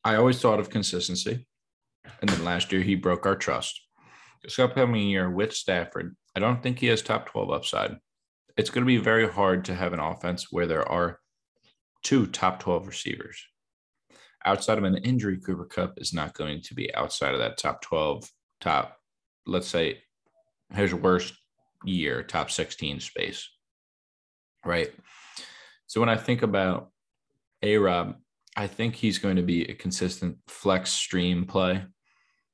I 0.04 0.16
always 0.16 0.42
thought 0.42 0.60
of 0.60 0.70
consistency. 0.70 1.48
And 2.20 2.30
then 2.30 2.44
last 2.44 2.72
year 2.72 2.82
he 2.82 2.96
broke 2.96 3.26
our 3.26 3.36
trust. 3.36 3.80
This 4.44 4.58
upcoming 4.58 5.08
year 5.08 5.30
with 5.30 5.54
Stafford, 5.54 6.16
I 6.36 6.40
don't 6.40 6.64
think 6.64 6.80
he 6.80 6.88
has 6.88 7.02
top 7.02 7.28
12 7.28 7.52
upside. 7.52 7.98
It's 8.58 8.70
going 8.70 8.84
to 8.84 8.88
be 8.88 8.98
very 8.98 9.30
hard 9.30 9.66
to 9.66 9.76
have 9.76 9.94
an 9.94 10.00
offense 10.00 10.48
where 10.52 10.66
there 10.66 10.88
are 10.90 11.20
two 12.04 12.26
top 12.26 12.60
12 12.60 12.88
receivers. 12.88 13.44
Outside 14.44 14.80
of 14.80 14.84
an 14.84 14.98
injury, 14.98 15.38
Cooper 15.40 15.66
Kupp 15.66 15.94
is 15.98 16.14
not 16.14 16.34
going 16.34 16.62
to 16.64 16.74
be 16.74 16.94
outside 16.96 17.34
of 17.34 17.40
that 17.40 17.58
top 17.58 17.82
12, 17.82 18.28
top, 18.60 18.98
let's 19.46 19.68
say, 19.68 20.02
his 20.74 20.94
worst 20.94 21.36
year, 21.86 22.24
top 22.24 22.50
16 22.50 23.00
space. 23.00 23.48
Right. 24.66 24.92
So 25.88 26.00
when 26.00 26.10
I 26.10 26.18
think 26.18 26.42
about 26.42 26.92
A 27.62 27.78
Rob, 27.78 28.16
I 28.56 28.68
think 28.68 28.96
he's 28.96 29.18
going 29.18 29.38
to 29.38 29.42
be 29.42 29.64
a 29.64 29.74
consistent 29.74 30.38
flex 30.48 30.92
stream 30.92 31.46
play 31.46 31.84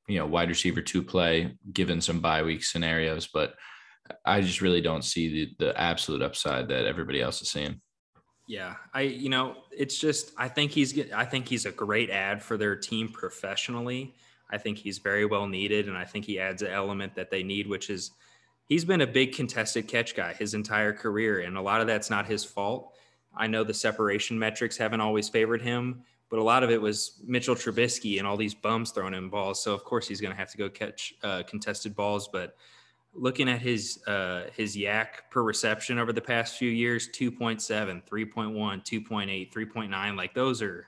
you 0.08 0.18
know, 0.18 0.26
wide 0.26 0.50
receiver 0.50 0.82
two 0.82 1.04
play 1.04 1.56
given 1.72 2.02
some 2.02 2.22
bye 2.22 2.42
week 2.42 2.64
scenarios, 2.64 3.28
but 3.28 3.56
I 4.26 4.42
just 4.42 4.62
really 4.62 4.82
don't 4.82 5.04
see 5.04 5.30
the 5.60 5.66
the 5.66 5.80
absolute 5.80 6.22
upside 6.22 6.70
that 6.70 6.86
everybody 6.86 7.22
else 7.22 7.42
is 7.42 7.52
seeing. 7.52 7.82
Yeah, 8.48 8.76
I 8.94 9.02
you 9.02 9.30
know, 9.30 9.56
it's 9.72 10.00
just 10.00 10.32
I 10.38 10.48
think 10.48 10.72
he's 10.72 11.12
I 11.12 11.26
think 11.26 11.48
he's 11.48 11.66
a 11.66 11.72
great 11.72 12.10
ad 12.10 12.42
for 12.42 12.56
their 12.58 12.76
team 12.76 13.10
professionally. 13.10 14.16
I 14.50 14.58
think 14.58 14.78
he's 14.78 15.00
very 15.00 15.26
well 15.26 15.46
needed 15.46 15.90
and 15.90 15.98
I 15.98 16.06
think 16.06 16.24
he 16.24 16.40
adds 16.40 16.62
an 16.62 16.72
element 16.72 17.16
that 17.16 17.30
they 17.30 17.44
need 17.44 17.68
which 17.68 17.90
is 17.90 18.12
he's 18.68 18.86
been 18.86 19.02
a 19.02 19.08
big 19.08 19.34
contested 19.34 19.88
catch 19.88 20.16
guy 20.16 20.34
his 20.34 20.54
entire 20.54 20.94
career 20.94 21.42
and 21.42 21.58
a 21.58 21.62
lot 21.62 21.82
of 21.82 21.88
that's 21.88 22.10
not 22.10 22.28
his 22.28 22.44
fault. 22.44 22.94
I 23.36 23.48
know 23.48 23.64
the 23.64 23.74
separation 23.74 24.38
metrics 24.38 24.78
haven't 24.78 25.02
always 25.02 25.30
favored 25.30 25.62
him, 25.62 26.04
but 26.30 26.40
a 26.40 26.44
lot 26.44 26.64
of 26.64 26.70
it 26.70 26.82
was 26.82 27.22
Mitchell 27.26 27.56
Trubisky 27.56 28.18
and 28.18 28.28
all 28.28 28.38
these 28.38 28.54
bums 28.54 28.92
throwing 28.92 29.14
him 29.14 29.30
balls. 29.30 29.64
So 29.64 29.74
of 29.74 29.84
course 29.84 30.08
he's 30.08 30.22
going 30.22 30.34
to 30.34 30.38
have 30.38 30.52
to 30.52 30.58
go 30.58 30.70
catch 30.70 31.14
uh, 31.24 31.44
contested 31.44 31.96
balls. 31.96 32.28
But 32.28 32.56
looking 33.14 33.50
at 33.50 33.62
his 33.62 34.04
uh, 34.08 34.46
his 34.56 34.76
YAC 34.76 35.08
per 35.32 35.44
reception 35.44 35.98
over 36.00 36.12
the 36.12 36.22
past 36.22 36.58
few 36.58 36.70
years, 36.70 37.10
2.7, 37.10 38.04
3.1, 38.06 38.54
2.8, 38.86 39.54
3.9, 39.54 40.18
like 40.18 40.34
those 40.34 40.62
are 40.62 40.88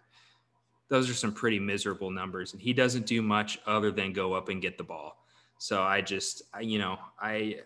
those 0.90 1.10
are 1.10 1.14
some 1.14 1.32
pretty 1.32 1.60
miserable 1.60 2.10
numbers. 2.10 2.54
And 2.54 2.62
he 2.62 2.74
doesn't 2.74 3.06
do 3.06 3.22
much 3.22 3.60
other 3.66 3.92
than 3.92 4.12
go 4.12 4.34
up 4.34 4.50
and 4.50 4.62
get 4.62 4.78
the 4.78 4.84
ball. 4.84 5.24
So 5.60 5.84
I 5.84 6.02
just, 6.02 6.42
I, 6.54 6.62
you 6.62 6.80
know, 6.80 6.98
I 7.22 7.58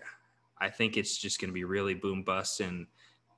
I 0.57 0.69
think 0.69 0.97
it's 0.97 1.17
just 1.17 1.39
going 1.39 1.49
to 1.49 1.53
be 1.53 1.63
really 1.63 1.93
boom 1.93 2.23
bust. 2.23 2.59
And 2.59 2.87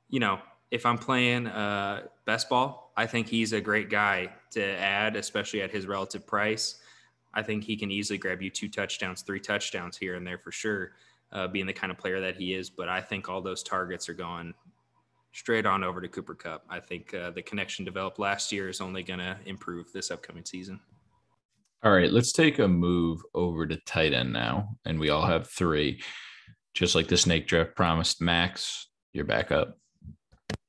you 0.10 0.20
know, 0.20 0.40
if 0.72 0.86
I'm 0.86 0.98
playing 0.98 1.48
uh, 1.48 2.04
best 2.26 2.50
ball, 2.50 2.92
I 2.98 3.06
think 3.06 3.28
he's 3.28 3.54
a 3.54 3.62
great 3.62 3.90
guy 3.90 4.30
to 4.52 4.64
add, 4.64 5.16
especially 5.16 5.62
at 5.62 5.72
his 5.72 5.86
relative 5.86 6.26
price. 6.26 6.80
I 7.34 7.44
think 7.44 7.66
he 7.66 7.76
can 7.76 7.92
easily 7.92 8.18
grab 8.18 8.42
you 8.42 8.50
two 8.50 8.70
touchdowns, 8.70 9.22
three 9.22 9.42
touchdowns 9.42 9.98
here 9.98 10.16
and 10.16 10.26
there 10.26 10.38
for 10.38 10.54
sure, 10.54 10.94
uh, 11.34 11.48
being 11.48 11.66
the 11.66 11.74
kind 11.74 11.92
of 11.92 11.98
player 11.98 12.22
that 12.22 12.38
he 12.38 12.54
is. 12.54 12.70
But 12.70 12.88
I 12.88 13.02
think 13.02 13.28
all 13.28 13.42
those 13.42 13.62
targets 13.62 14.08
are 14.08 14.14
going 14.14 14.54
straight 15.34 15.66
on 15.66 15.84
over 15.84 16.00
to 16.00 16.08
Cooper 16.08 16.34
Kupp. 16.34 16.64
I 16.70 16.80
think 16.80 17.14
uh, 17.14 17.32
the 17.32 17.42
connection 17.42 17.84
developed 17.84 18.20
last 18.20 18.54
year 18.54 18.70
is 18.70 18.80
only 18.80 19.04
going 19.04 19.20
to 19.20 19.38
improve 19.46 19.92
this 19.92 20.12
upcoming 20.12 20.46
season. 20.46 20.80
All 21.84 21.92
right, 21.92 22.12
let's 22.12 22.32
take 22.32 22.60
a 22.60 22.68
move 22.68 23.22
over 23.34 23.68
to 23.68 23.78
tight 23.82 24.14
end 24.14 24.34
now. 24.34 24.78
And 24.86 25.00
we 25.00 25.10
all 25.10 25.26
have 25.26 25.48
three. 25.48 26.02
Just 26.74 26.96
like 26.96 27.08
the 27.08 27.18
snake 27.18 27.48
draft 27.48 27.76
promised, 27.76 28.22
Max, 28.22 28.88
you're 29.14 29.24
back 29.24 29.52
up. 29.52 29.78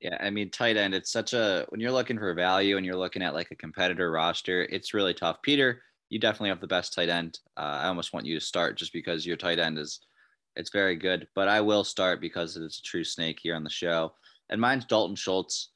Yeah, 0.01 0.17
I 0.21 0.31
mean, 0.31 0.51
tight 0.51 0.77
end, 0.77 0.95
it's 0.95 1.11
such 1.11 1.33
a 1.33 1.67
when 1.71 1.81
you're 1.81 1.91
looking 1.91 2.19
for 2.19 2.33
value 2.35 2.77
and 2.77 2.87
you're 2.87 2.97
looking 2.97 3.23
at 3.23 3.35
like 3.35 3.51
a 3.51 3.57
competitor 3.57 4.11
roster, 4.11 4.63
it's 4.71 4.95
really 4.95 5.15
tough. 5.15 5.43
Peter, 5.43 5.83
you 6.11 6.19
definitely 6.19 6.51
have 6.51 6.61
the 6.61 6.67
best 6.67 6.93
tight 6.93 7.09
end. 7.09 7.41
Uh, 7.57 7.81
I 7.83 7.89
almost 7.89 8.13
want 8.13 8.27
you 8.27 8.39
to 8.39 8.45
start 8.45 8.77
just 8.77 8.93
because 8.93 9.27
your 9.27 9.37
tight 9.37 9.59
end 9.59 9.79
is 9.79 10.01
it's 10.55 10.71
very 10.71 10.97
good, 10.97 11.29
but 11.35 11.49
I 11.49 11.61
will 11.61 11.85
start 11.85 12.21
because 12.21 12.57
it's 12.57 12.79
a 12.79 12.83
true 12.83 13.05
snake 13.05 13.39
here 13.43 13.55
on 13.55 13.65
the 13.65 13.71
show. 13.71 14.15
And 14.49 14.61
mine's 14.61 14.87
Dalton 14.87 15.17
Schultz. 15.17 15.71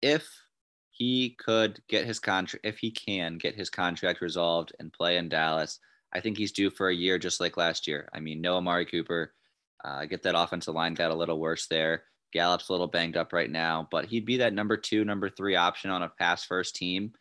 If 0.00 0.28
he 0.92 1.30
could 1.38 1.80
get 1.88 2.04
his 2.04 2.20
contract, 2.20 2.64
if 2.66 2.78
he 2.78 2.90
can 2.90 3.38
get 3.38 3.54
his 3.54 3.70
contract 3.70 4.20
resolved 4.20 4.72
and 4.78 4.92
play 4.92 5.16
in 5.16 5.28
Dallas, 5.28 5.80
I 6.12 6.20
think 6.20 6.36
he's 6.36 6.52
due 6.52 6.70
for 6.70 6.88
a 6.88 6.94
year 6.94 7.18
just 7.18 7.40
like 7.40 7.56
last 7.56 7.88
year. 7.88 8.08
I 8.12 8.20
mean, 8.20 8.40
no 8.40 8.56
Amari 8.56 8.84
Cooper. 8.84 9.32
Uh, 9.82 10.04
get 10.04 10.22
that 10.22 10.38
offensive 10.38 10.74
line 10.74 10.94
got 10.94 11.10
a 11.10 11.14
little 11.14 11.40
worse 11.40 11.66
there. 11.66 12.04
Gallup's 12.32 12.68
a 12.68 12.72
little 12.72 12.86
banged 12.86 13.16
up 13.16 13.32
right 13.32 13.50
now, 13.50 13.88
but 13.90 14.04
he'd 14.04 14.26
be 14.26 14.36
that 14.36 14.52
number 14.52 14.76
two, 14.76 15.04
number 15.04 15.28
three 15.28 15.56
option 15.56 15.90
on 15.90 16.02
a 16.02 16.08
pass 16.08 16.44
first 16.44 16.76
team. 16.76 17.12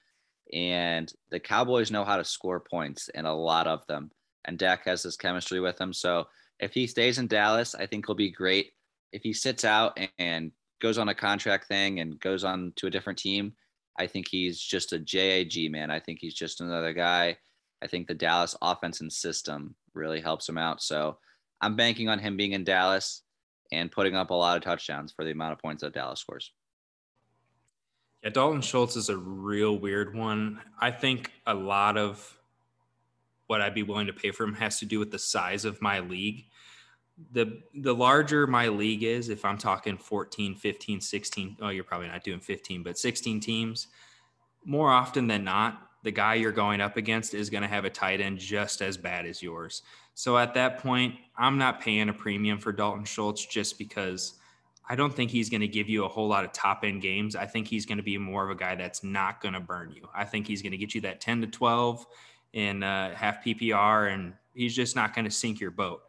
And 0.54 1.12
the 1.30 1.40
Cowboys 1.40 1.92
know 1.92 2.04
how 2.04 2.18
to 2.18 2.26
score 2.26 2.60
points 2.60 3.10
and 3.16 3.26
a 3.26 3.34
lot 3.34 3.68
of 3.68 3.88
them. 3.88 4.12
And 4.46 4.60
Dak 4.60 4.86
has 4.86 5.04
this 5.04 5.16
chemistry 5.16 5.62
with 5.62 5.80
him. 5.80 5.94
So 5.94 6.28
if 6.60 6.74
he 6.74 6.88
stays 6.88 7.20
in 7.20 7.28
Dallas, 7.28 7.74
I 7.74 7.86
think 7.86 8.06
he'll 8.06 8.16
be 8.16 8.32
great. 8.32 8.72
If 9.14 9.24
he 9.24 9.34
sits 9.34 9.64
out 9.64 9.98
and 10.20 10.52
goes 10.82 10.98
on 10.98 11.10
a 11.10 11.16
contract 11.16 11.68
thing 11.68 12.00
and 12.00 12.20
goes 12.20 12.44
on 12.44 12.74
to 12.76 12.88
a 12.88 12.90
different 12.90 13.20
team, 13.20 13.54
I 13.98 14.08
think 14.08 14.28
he's 14.28 14.60
just 14.60 14.94
a 14.94 15.00
JAG 15.00 15.72
man. 15.72 15.92
I 15.92 16.00
think 16.00 16.20
he's 16.20 16.34
just 16.34 16.60
another 16.60 16.94
guy. 16.94 17.38
I 17.82 17.88
think 17.88 18.08
the 18.08 18.14
Dallas 18.14 18.56
offense 18.62 19.02
and 19.02 19.12
system 19.12 19.76
really 19.94 20.22
helps 20.22 20.48
him 20.48 20.58
out. 20.58 20.82
So 20.82 21.18
I'm 21.62 21.76
banking 21.76 22.10
on 22.10 22.20
him 22.20 22.38
being 22.38 22.54
in 22.54 22.64
Dallas 22.64 23.24
and 23.72 23.92
putting 23.92 24.16
up 24.16 24.32
a 24.32 24.36
lot 24.36 24.58
of 24.58 24.64
touchdowns 24.64 25.12
for 25.12 25.24
the 25.24 25.32
amount 25.32 25.54
of 25.54 25.60
points 25.60 25.82
that 25.82 25.94
Dallas 25.94 26.20
scores. 26.20 26.52
Yeah, 28.24 28.30
Dalton 28.30 28.62
Schultz 28.62 28.96
is 28.96 29.10
a 29.10 29.18
real 29.18 29.80
weird 29.80 30.16
one. 30.16 30.62
I 30.80 30.92
think 30.92 31.32
a 31.48 31.54
lot 31.54 31.98
of 31.98 32.38
what 33.48 33.62
I'd 33.62 33.74
be 33.74 33.84
willing 33.84 34.08
to 34.08 34.14
pay 34.14 34.32
for 34.32 34.44
him 34.44 34.54
has 34.56 34.80
to 34.80 34.86
do 34.86 35.00
with 35.00 35.12
the 35.12 35.20
size 35.20 35.66
of 35.66 35.82
my 35.82 36.00
league. 36.00 36.46
The 37.34 37.62
the 37.76 37.94
larger 37.94 38.48
my 38.48 38.68
league 38.68 39.04
is, 39.04 39.30
if 39.30 39.46
I'm 39.46 39.58
talking 39.58 39.98
14, 39.98 40.56
15, 40.56 41.02
16, 41.02 41.58
oh, 41.62 41.70
you're 41.70 41.84
probably 41.84 42.08
not 42.08 42.24
doing 42.24 42.40
15, 42.40 42.84
but 42.84 42.98
16 42.98 43.40
teams, 43.40 43.88
more 44.66 44.92
often 44.92 45.28
than 45.28 45.44
not, 45.44 45.90
the 46.04 46.12
guy 46.12 46.36
you're 46.36 46.52
going 46.52 46.82
up 46.82 46.98
against 46.98 47.34
is 47.34 47.50
going 47.50 47.62
to 47.62 47.68
have 47.68 47.86
a 47.86 47.90
tight 47.90 48.22
end 48.22 48.40
just 48.40 48.82
as 48.82 48.98
bad 48.98 49.26
as 49.26 49.42
yours. 49.42 49.84
So 50.14 50.38
at 50.38 50.54
that 50.56 50.80
point, 50.80 51.16
I'm 51.38 51.58
not 51.58 51.80
paying 51.80 52.10
a 52.10 52.14
premium 52.14 52.58
for 52.58 52.72
Dalton 52.72 53.06
Schultz 53.06 53.46
just 53.46 53.78
because 53.78 54.34
I 54.90 54.96
don't 54.96 55.14
think 55.14 55.32
he's 55.32 55.50
going 55.50 55.62
to 55.62 55.68
give 55.68 55.88
you 55.88 56.04
a 56.06 56.08
whole 56.08 56.28
lot 56.28 56.44
of 56.44 56.52
top 56.52 56.84
end 56.84 57.02
games. 57.02 57.36
I 57.36 57.46
think 57.46 57.68
he's 57.68 57.86
going 57.86 57.98
to 57.98 58.04
be 58.04 58.18
more 58.18 58.44
of 58.44 58.50
a 58.50 58.56
guy 58.56 58.76
that's 58.76 59.04
not 59.04 59.42
going 59.42 59.54
to 59.54 59.60
burn 59.60 59.92
you. 59.96 60.08
I 60.14 60.26
think 60.26 60.48
he's 60.48 60.62
going 60.62 60.72
to 60.72 60.78
get 60.78 60.94
you 60.94 61.02
that 61.02 61.22
10 61.22 61.42
to 61.42 61.48
12 61.48 62.06
in 62.54 62.84
uh, 62.84 63.16
half 63.16 63.44
PPR, 63.44 64.14
and 64.14 64.34
he's 64.54 64.76
just 64.76 64.96
not 64.96 65.16
going 65.16 65.26
to 65.26 65.32
sink 65.32 65.60
your 65.60 65.72
boat. 65.72 66.02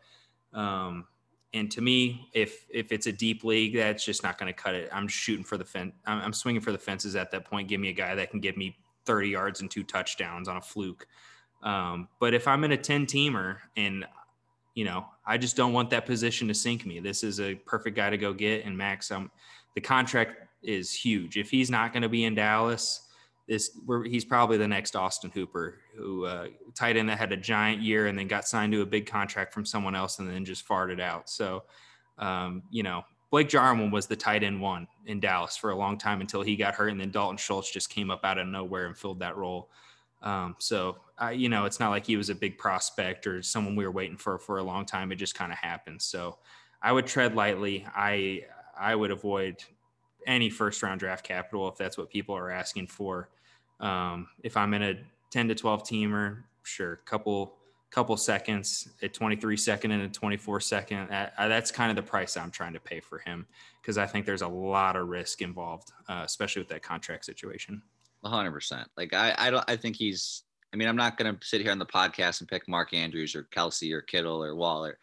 Um, 0.53 1.07
and 1.55 1.71
to 1.73 1.81
me, 1.81 2.29
if 2.33 2.67
if 2.71 2.93
it's 2.93 3.07
a 3.07 3.13
deep 3.13 3.45
league, 3.45 3.77
that's 3.77 4.05
just 4.05 4.23
not 4.23 4.39
going 4.39 4.53
to 4.53 4.59
cut 4.59 4.75
it. 4.75 4.89
I'm 4.93 5.07
shooting 5.07 5.45
for 5.45 5.59
the 5.59 5.65
fence. 5.65 5.93
I'm, 6.07 6.21
I'm 6.21 6.33
swinging 6.33 6.63
for 6.63 6.73
the 6.73 6.79
fences 6.79 7.15
at 7.15 7.31
that 7.33 7.45
point. 7.45 7.69
Give 7.69 7.81
me 7.81 7.91
a 7.91 7.95
guy 7.95 8.15
that 8.15 8.31
can 8.31 8.41
give 8.41 8.57
me 8.57 8.77
30 9.05 9.29
yards 9.29 9.61
and 9.61 9.71
two 9.71 9.83
touchdowns 9.83 10.49
on 10.49 10.57
a 10.57 10.61
fluke. 10.61 11.07
Um, 11.63 12.09
but 12.19 12.35
if 12.35 12.49
I'm 12.49 12.65
in 12.65 12.73
a 12.73 12.77
10 12.77 13.07
teamer 13.07 13.59
and, 13.77 14.05
you 14.75 14.85
know, 14.85 15.07
I 15.27 15.39
just 15.39 15.57
don't 15.57 15.73
want 15.73 15.91
that 15.91 16.07
position 16.07 16.49
to 16.49 16.55
sink 16.55 16.87
me. 16.87 17.01
This 17.01 17.23
is 17.23 17.41
a 17.41 17.55
perfect 17.55 17.97
guy 17.97 18.11
to 18.11 18.19
go 18.19 18.33
get. 18.33 18.65
And 18.65 18.77
Max, 18.77 19.11
um, 19.11 19.31
the 19.75 19.81
contract 19.81 20.49
is 20.63 20.93
huge. 20.93 21.37
If 21.37 21.51
he's 21.51 21.71
not 21.71 21.93
going 21.93 22.03
to 22.03 22.09
be 22.09 22.25
in 22.25 22.35
Dallas, 22.35 23.09
this 23.49 23.71
he's 24.05 24.25
probably 24.25 24.57
the 24.57 24.69
next 24.69 24.97
Austin 24.97 25.31
Hooper, 25.31 25.79
who 25.97 26.25
uh, 26.25 26.49
tight 26.75 26.97
end 26.97 27.09
that 27.09 27.19
had 27.19 27.33
a 27.33 27.37
giant 27.37 27.83
year 27.83 28.07
and 28.07 28.19
then 28.19 28.29
got 28.29 28.47
signed 28.47 28.73
to 28.73 28.83
a 28.83 28.87
big 28.87 29.07
contract 29.07 29.53
from 29.53 29.65
someone 29.65 29.95
else 29.95 30.19
and 30.19 30.31
then 30.31 30.45
just 30.45 30.67
farted 30.67 31.01
out. 31.01 31.29
So, 31.29 31.65
um, 32.19 32.63
you 32.71 32.83
know, 32.83 33.03
Blake 33.31 33.49
Jarwin 33.49 33.91
was 33.91 34.07
the 34.07 34.17
tight 34.17 34.43
end 34.43 34.61
one 34.61 34.87
in 35.07 35.21
Dallas 35.21 35.57
for 35.57 35.71
a 35.71 35.77
long 35.77 35.99
time 35.99 36.21
until 36.21 36.43
he 36.43 36.57
got 36.57 36.75
hurt, 36.75 36.89
and 36.89 37.01
then 37.01 37.11
Dalton 37.11 37.37
Schultz 37.37 37.71
just 37.71 37.91
came 37.91 38.11
up 38.11 38.25
out 38.25 38.39
of 38.39 38.47
nowhere 38.47 38.87
and 38.87 38.97
filled 38.97 39.21
that 39.21 39.37
role. 39.37 39.71
Um, 40.23 40.55
so, 40.59 40.99
I, 41.19 41.33
you 41.33 41.49
know, 41.49 41.65
it's 41.65 41.81
not 41.81 41.91
like 41.91 42.07
he 42.07 42.17
was 42.17 42.31
a 42.31 42.35
big 42.35 42.59
prospect 42.59 43.27
or 43.27 43.43
someone 43.43 43.75
we 43.75 43.85
were 43.85 43.91
waiting 43.91 44.17
for 44.17 44.39
for 44.39 44.59
a 44.59 44.63
long 44.63 44.87
time. 44.87 45.11
It 45.11 45.17
just 45.17 45.35
kind 45.35 45.51
of 45.51 45.59
happened. 45.59 46.01
So, 46.01 46.39
I 46.83 46.93
would 46.93 47.07
tread 47.07 47.35
lightly. 47.35 47.87
I 47.95 48.43
I 48.79 48.95
would 48.95 49.11
avoid 49.11 49.63
any 50.27 50.51
first 50.51 50.83
round 50.83 51.01
draft 51.01 51.25
capital 51.25 51.69
if 51.69 51.77
that's 51.77 51.99
what 51.99 52.11
people 52.11 52.37
are 52.37 52.51
asking 52.51 52.89
for. 52.89 53.29
Um, 53.81 54.29
if 54.43 54.57
I'm 54.57 54.75
in 54.75 54.83
a 54.83 54.95
10 55.31 55.49
to 55.49 55.55
12 55.55 55.83
teamer, 55.83 56.45
sure, 56.63 56.97
couple 57.05 57.55
couple 57.91 58.17
seconds, 58.17 58.89
a 59.03 59.09
23 59.09 59.55
second 59.57 59.91
and 59.91 60.03
a 60.03 60.09
24 60.09 60.61
second. 60.61 61.09
that's 61.11 61.71
kind 61.71 61.91
of 61.91 61.97
the 61.97 62.03
price 62.03 62.39
I'm 62.39 62.51
trying 62.51 62.73
to 62.73 62.81
pay 62.81 63.01
for 63.01 63.19
him 63.19 63.47
because 63.81 63.99
I 63.99 64.07
think 64.07 64.25
there's 64.25 64.41
a 64.41 64.49
lot 64.49 64.97
of 64.97 65.09
risk 65.09 65.43
involved, 65.43 65.93
uh, 66.09 66.23
especially 66.25 66.61
with 66.61 66.71
that 66.71 66.83
contract 66.83 67.27
situation. 67.27 67.83
100%. 68.25 68.87
Like 68.97 69.13
I, 69.13 69.35
I 69.37 69.51
don't, 69.51 69.65
I 69.69 69.77
think 69.77 69.97
he's. 69.97 70.45
I 70.73 70.79
mean, 70.79 70.89
I'm 70.89 70.97
not 70.97 71.19
going 71.19 71.37
to 71.37 71.47
sit 71.47 71.61
here 71.61 71.71
on 71.71 71.79
the 71.79 71.85
podcast 71.85 72.41
and 72.41 72.49
pick 72.49 72.67
Mark 72.67 72.95
Andrews 72.95 73.35
or 73.35 73.43
Kelce 73.43 73.93
or 73.93 74.01
Kittle 74.01 74.43
or 74.43 74.55
Waller. 74.55 74.99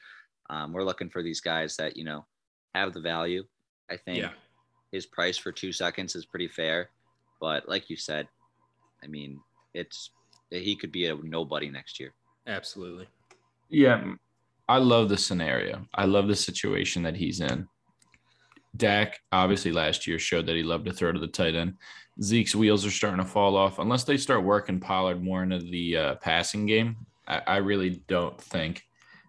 Um, 0.50 0.74
we're 0.74 0.84
looking 0.84 1.12
for 1.12 1.22
these 1.22 1.42
guys 1.42 1.78
that 1.78 1.96
you 1.96 2.04
know 2.04 2.26
have 2.74 2.92
the 2.92 3.02
value. 3.02 3.44
I 3.88 3.98
think 3.98 4.18
yeah. 4.18 4.32
His 4.92 5.06
price 5.06 5.38
for 5.38 5.52
two 5.52 5.72
seconds 5.72 6.16
is 6.16 6.26
pretty 6.26 6.48
fair, 6.48 6.90
but 7.40 7.68
like 7.70 7.90
you 7.90 7.96
said, 7.96 8.28
I 9.04 9.08
mean, 9.08 9.40
it's 9.74 10.12
he 10.50 10.76
could 10.76 10.92
be 10.92 11.08
a 11.08 11.16
nobody 11.16 11.70
next 11.70 12.00
year. 12.00 12.14
Absolutely. 12.48 13.08
Yeah. 13.70 14.16
I 14.68 14.78
love 14.78 15.10
the 15.10 15.18
scenario. 15.18 15.86
I 15.94 16.06
love 16.06 16.28
the 16.28 16.36
situation 16.36 17.04
that 17.04 17.16
he's 17.16 17.40
in. 17.40 17.68
Dak 18.76 19.20
obviously 19.32 19.72
last 19.72 20.08
year 20.08 20.20
showed 20.20 20.46
that 20.48 20.56
he 20.56 20.64
loved 20.64 20.86
to 20.86 20.94
throw 20.94 21.12
to 21.12 21.20
the 21.20 21.28
tight 21.28 21.56
end. 21.56 21.76
Zeke's 22.22 22.56
wheels 22.56 22.86
are 22.86 22.92
starting 22.92 23.24
to 23.24 23.30
fall 23.30 23.56
off 23.56 23.80
unless 23.80 24.04
they 24.04 24.18
start 24.18 24.44
working 24.44 24.80
Pollard 24.80 25.24
more 25.24 25.44
into 25.44 25.60
the 25.60 25.98
uh, 25.98 26.16
passing 26.16 26.66
game. 26.66 26.98
I, 27.28 27.42
I 27.48 27.58
really 27.58 28.02
don't 28.08 28.40
think 28.40 28.84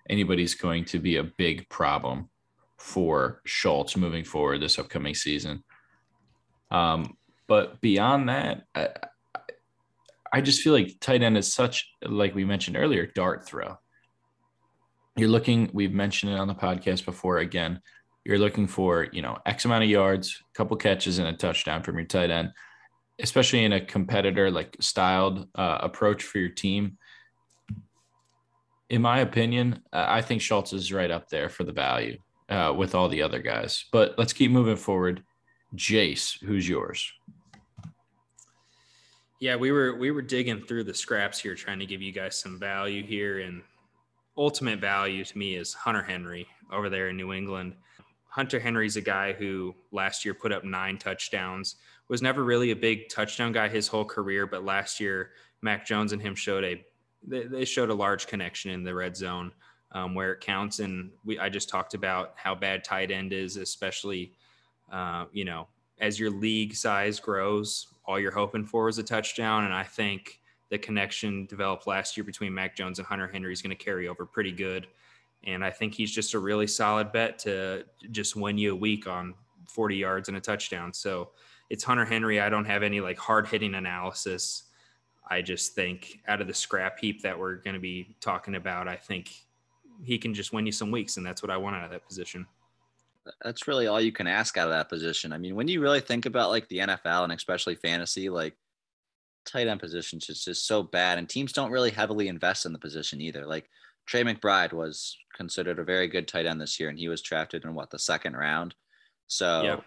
anybody's 0.09 0.55
going 0.55 0.85
to 0.87 0.99
be 0.99 1.17
a 1.17 1.25
big 1.25 1.69
problem 1.69 2.30
for 2.81 3.43
Schultz 3.45 3.95
moving 3.95 4.25
forward 4.25 4.61
this 4.63 4.79
upcoming 4.79 5.15
season. 5.15 5.63
Um, 6.71 7.19
but 7.47 7.79
beyond 7.83 8.31
that, 8.31 8.65
I, 8.75 8.89
I 10.33 10.41
just 10.41 10.63
feel 10.63 10.73
like 10.73 10.99
tight 10.99 11.23
end 11.23 11.37
is 11.37 11.53
such, 11.53 11.93
like 12.03 12.35
we 12.35 12.45
mentioned 12.45 12.79
earlier, 12.79 13.07
dart 13.07 13.45
throw. 13.45 13.79
You're 15.15 15.29
looking, 15.29 15.69
we've 15.75 15.93
mentioned 15.93 16.33
it 16.33 16.39
on 16.39 16.49
the 16.49 16.55
podcast 16.55 17.05
before 17.05 17.39
again. 17.39 17.83
You're 18.25 18.39
looking 18.39 18.67
for, 18.67 19.09
you 19.13 19.21
know, 19.21 19.37
X 19.45 19.67
amount 19.67 19.85
of 19.85 19.91
yards, 19.91 20.43
a 20.51 20.57
couple 20.57 20.77
catches, 20.79 21.19
and 21.19 21.29
a 21.29 21.35
touchdown 21.35 21.83
from 21.83 21.99
your 21.99 22.07
tight 22.07 22.31
end, 22.31 22.51
especially 23.21 23.65
in 23.65 23.75
a 23.75 23.85
competitor 23.85 24.51
like 24.51 24.75
styled 24.81 25.49
uh, 25.55 25.79
approach 25.83 26.23
for 26.23 26.39
your 26.39 26.49
team. 26.49 26.97
In 28.89 29.03
my 29.03 29.19
opinion, 29.19 29.83
I 29.93 30.23
think 30.23 30.41
Schultz 30.41 30.73
is 30.73 30.93
right 30.93 31.11
up 31.11 31.29
there 31.29 31.51
for 31.51 31.65
the 31.65 31.73
value 31.73 32.19
uh, 32.51 32.75
with 32.77 32.95
all 32.95 33.09
the 33.09 33.23
other 33.23 33.41
guys. 33.41 33.85
But 33.93 34.19
let's 34.19 34.33
keep 34.33 34.51
moving 34.51 34.77
forward. 34.77 35.23
Jace, 35.75 36.43
who's 36.43 36.69
yours? 36.69 37.13
Yeah, 39.41 39.57
we 39.57 39.73
were 39.73 39.95
we 39.97 40.11
were 40.11 40.23
digging 40.23 40.61
through 40.63 40.85
the 40.85 40.95
scraps 40.95 41.39
here, 41.39 41.55
trying 41.55 41.79
to 41.79 41.87
give 41.87 42.03
you 42.03 42.13
guys 42.13 42.39
some 42.39 42.59
value 42.59 43.03
here, 43.03 43.39
and 43.41 43.63
ultimate 44.37 44.81
value 44.81 45.25
to 45.25 45.39
me 45.39 45.57
is 45.57 45.73
Hunter 45.73 46.03
Henry 46.03 46.47
over 46.71 46.91
there 46.91 47.09
in 47.09 47.17
New 47.17 47.33
England. 47.33 47.75
Hunter 48.29 48.61
Henry's 48.61 48.97
a 48.97 49.01
guy 49.01 49.33
who 49.33 49.75
last 49.93 50.25
year 50.25 50.35
put 50.35 50.53
up 50.53 50.65
nine 50.65 50.99
touchdowns. 50.99 51.77
Was 52.09 52.23
never 52.23 52.45
really 52.45 52.73
a 52.73 52.77
big 52.77 53.09
touchdown 53.09 53.53
guy 53.53 53.69
his 53.69 53.87
whole 53.87 54.05
career, 54.05 54.47
but 54.47 54.65
last 54.65 55.01
year 55.01 55.31
Mac 55.63 55.87
Jones 55.87 56.13
and 56.13 56.21
him 56.21 56.35
showed 56.35 56.65
a 56.65 56.85
they, 57.27 57.65
showed 57.65 57.91
a 57.91 57.95
large 57.95 58.27
connection 58.27 58.71
in 58.71 58.83
the 58.83 58.95
red 58.95 59.17
zone 59.17 59.53
um, 59.93 60.15
where 60.15 60.33
it 60.33 60.41
counts. 60.41 60.79
And 60.79 61.11
we 61.25 61.39
I 61.39 61.49
just 61.49 61.69
talked 61.69 61.95
about 61.95 62.35
how 62.37 62.55
bad 62.55 62.85
tight 62.85 63.11
end 63.11 63.33
is, 63.33 63.57
especially 63.57 64.33
uh, 64.93 65.27
you 65.33 65.45
know 65.45 65.69
as 66.01 66.19
your 66.19 66.31
league 66.31 66.75
size 66.75 67.21
grows, 67.21 67.87
all 68.07 68.19
you're 68.19 68.33
hoping 68.33 68.65
for 68.65 68.89
is 68.89 68.99
a 68.99 69.03
touchdown. 69.03 69.65
And 69.65 69.75
I 69.75 69.83
think 69.83 70.41
the 70.71 70.79
connection 70.79 71.47
developed 71.47 71.87
last 71.87 72.17
year 72.17 72.25
between 72.25 72.55
Mac 72.55 72.75
Jones 72.75 72.99
and 72.99 73.07
Hunter 73.07 73.29
Henry 73.29 73.53
is 73.53 73.61
going 73.63 73.77
to 73.77 73.85
carry 73.85 74.09
over 74.09 74.25
pretty 74.25 74.53
good. 74.53 74.87
And 75.45 75.65
I 75.65 75.71
think 75.71 75.95
he's 75.95 76.11
just 76.11 76.35
a 76.35 76.39
really 76.39 76.67
solid 76.67 77.13
bet 77.13 77.39
to 77.41 77.85
just 78.11 78.37
win 78.37 78.59
you 78.59 78.73
a 78.73 78.77
week 78.77 79.07
on 79.07 79.35
40 79.69 79.97
yards 79.97 80.29
and 80.29 80.37
a 80.37 80.41
touchdown. 80.41 80.93
So 80.93 81.31
it's 81.71 81.85
Hunter 81.85 82.05
Henry. 82.05 82.41
I 82.41 82.49
don't 82.49 82.65
have 82.65 82.83
any 82.83 83.01
like 83.01 83.19
hard 83.19 83.47
hitting 83.47 83.75
analysis. 83.75 84.65
I 85.29 85.43
just 85.43 85.75
think 85.75 86.21
out 86.27 86.41
of 86.41 86.47
the 86.47 86.55
scrap 86.55 86.99
heap 86.99 87.23
that 87.23 87.39
we're 87.39 87.57
going 87.57 87.75
to 87.75 87.81
be 87.81 88.17
talking 88.21 88.57
about, 88.57 88.89
I 88.89 88.97
think 88.97 89.31
he 90.05 90.19
can 90.19 90.35
just 90.35 90.53
win 90.53 90.67
you 90.67 90.73
some 90.73 90.91
weeks. 90.91 91.17
And 91.17 91.27
that's 91.27 91.43
what 91.43 91.51
I 91.51 91.57
want 91.57 91.77
out 91.77 91.85
of 91.85 91.91
that 91.91 92.07
position 92.07 92.47
that's 93.43 93.69
really 93.69 93.87
all 93.87 94.01
you 94.01 94.13
can 94.13 94.27
ask 94.27 94.57
out 94.57 94.69
of 94.69 94.73
that 94.73 94.89
position. 94.89 95.33
I 95.33 95.39
mean, 95.39 95.55
when 95.55 95.69
you 95.69 95.81
really 95.81 96.01
think 96.01 96.27
about 96.27 96.51
like 96.51 96.69
the 96.69 96.79
NFL 96.79 97.25
and 97.25 97.33
especially 97.33 97.75
fantasy, 97.75 98.29
like 98.29 98.55
tight 99.45 99.67
end 99.67 99.81
positions 99.81 100.29
is 100.29 100.45
just 100.45 100.67
so 100.67 100.83
bad, 100.83 101.19
and 101.19 101.29
teams 101.29 101.53
don't 101.53 101.71
really 101.71 101.91
heavily 101.91 102.29
invest 102.29 102.67
in 102.67 102.73
the 102.73 102.79
position 102.79 103.21
either. 103.21 103.47
Like 103.47 103.69
Trey 104.07 104.25
McBride 104.25 104.73
was 104.73 105.17
considered 105.37 105.79
a 105.79 105.85
very 105.85 106.09
good 106.09 106.29
tight 106.29 106.47
end 106.47 106.61
this 106.61 106.81
year, 106.81 106.89
and 106.89 106.99
he 106.99 107.09
was 107.09 107.23
drafted 107.23 107.65
in 107.65 107.75
what 107.75 107.91
the 107.91 107.99
second 107.99 108.37
round. 108.37 108.75
So. 109.27 109.83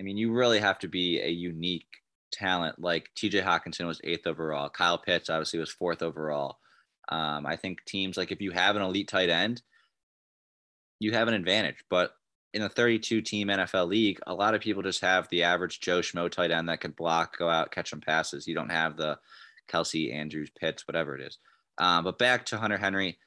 I 0.00 0.04
mean, 0.04 0.16
you 0.16 0.32
really 0.32 0.58
have 0.58 0.78
to 0.80 0.88
be 0.88 1.20
a 1.20 1.28
unique 1.28 1.86
talent. 2.32 2.80
Like 2.80 3.10
T.J. 3.14 3.42
Hockenson 3.42 3.86
was 3.86 4.00
eighth 4.02 4.26
overall. 4.26 4.68
Kyle 4.70 4.98
Pitts 4.98 5.30
obviously 5.30 5.60
was 5.60 5.70
fourth 5.70 6.02
overall. 6.02 6.56
Um, 7.08 7.46
I 7.46 7.56
think 7.56 7.84
teams 7.84 8.16
like 8.16 8.32
if 8.32 8.40
you 8.40 8.50
have 8.52 8.76
an 8.76 8.82
elite 8.82 9.08
tight 9.08 9.28
end, 9.28 9.62
you 10.98 11.12
have 11.12 11.28
an 11.28 11.34
advantage. 11.34 11.84
But 11.90 12.12
in 12.54 12.62
a 12.62 12.68
32 12.68 13.22
team 13.22 13.48
NFL 13.48 13.88
league, 13.88 14.20
a 14.26 14.34
lot 14.34 14.54
of 14.54 14.60
people 14.60 14.82
just 14.82 15.00
have 15.00 15.28
the 15.28 15.42
average 15.42 15.80
Joe 15.80 16.00
Schmo 16.00 16.30
tight 16.30 16.50
end 16.50 16.68
that 16.68 16.80
can 16.80 16.92
block, 16.92 17.38
go 17.38 17.48
out, 17.48 17.70
catch 17.70 17.90
some 17.90 18.00
passes. 18.00 18.46
You 18.46 18.54
don't 18.54 18.70
have 18.70 18.96
the 18.96 19.18
Kelce, 19.68 20.12
Andrews, 20.12 20.50
Pitts, 20.58 20.86
whatever 20.86 21.16
it 21.16 21.22
is. 21.22 21.38
Um, 21.78 22.04
but 22.04 22.18
back 22.18 22.46
to 22.46 22.58
Hunter 22.58 22.76
Henry. 22.76 23.18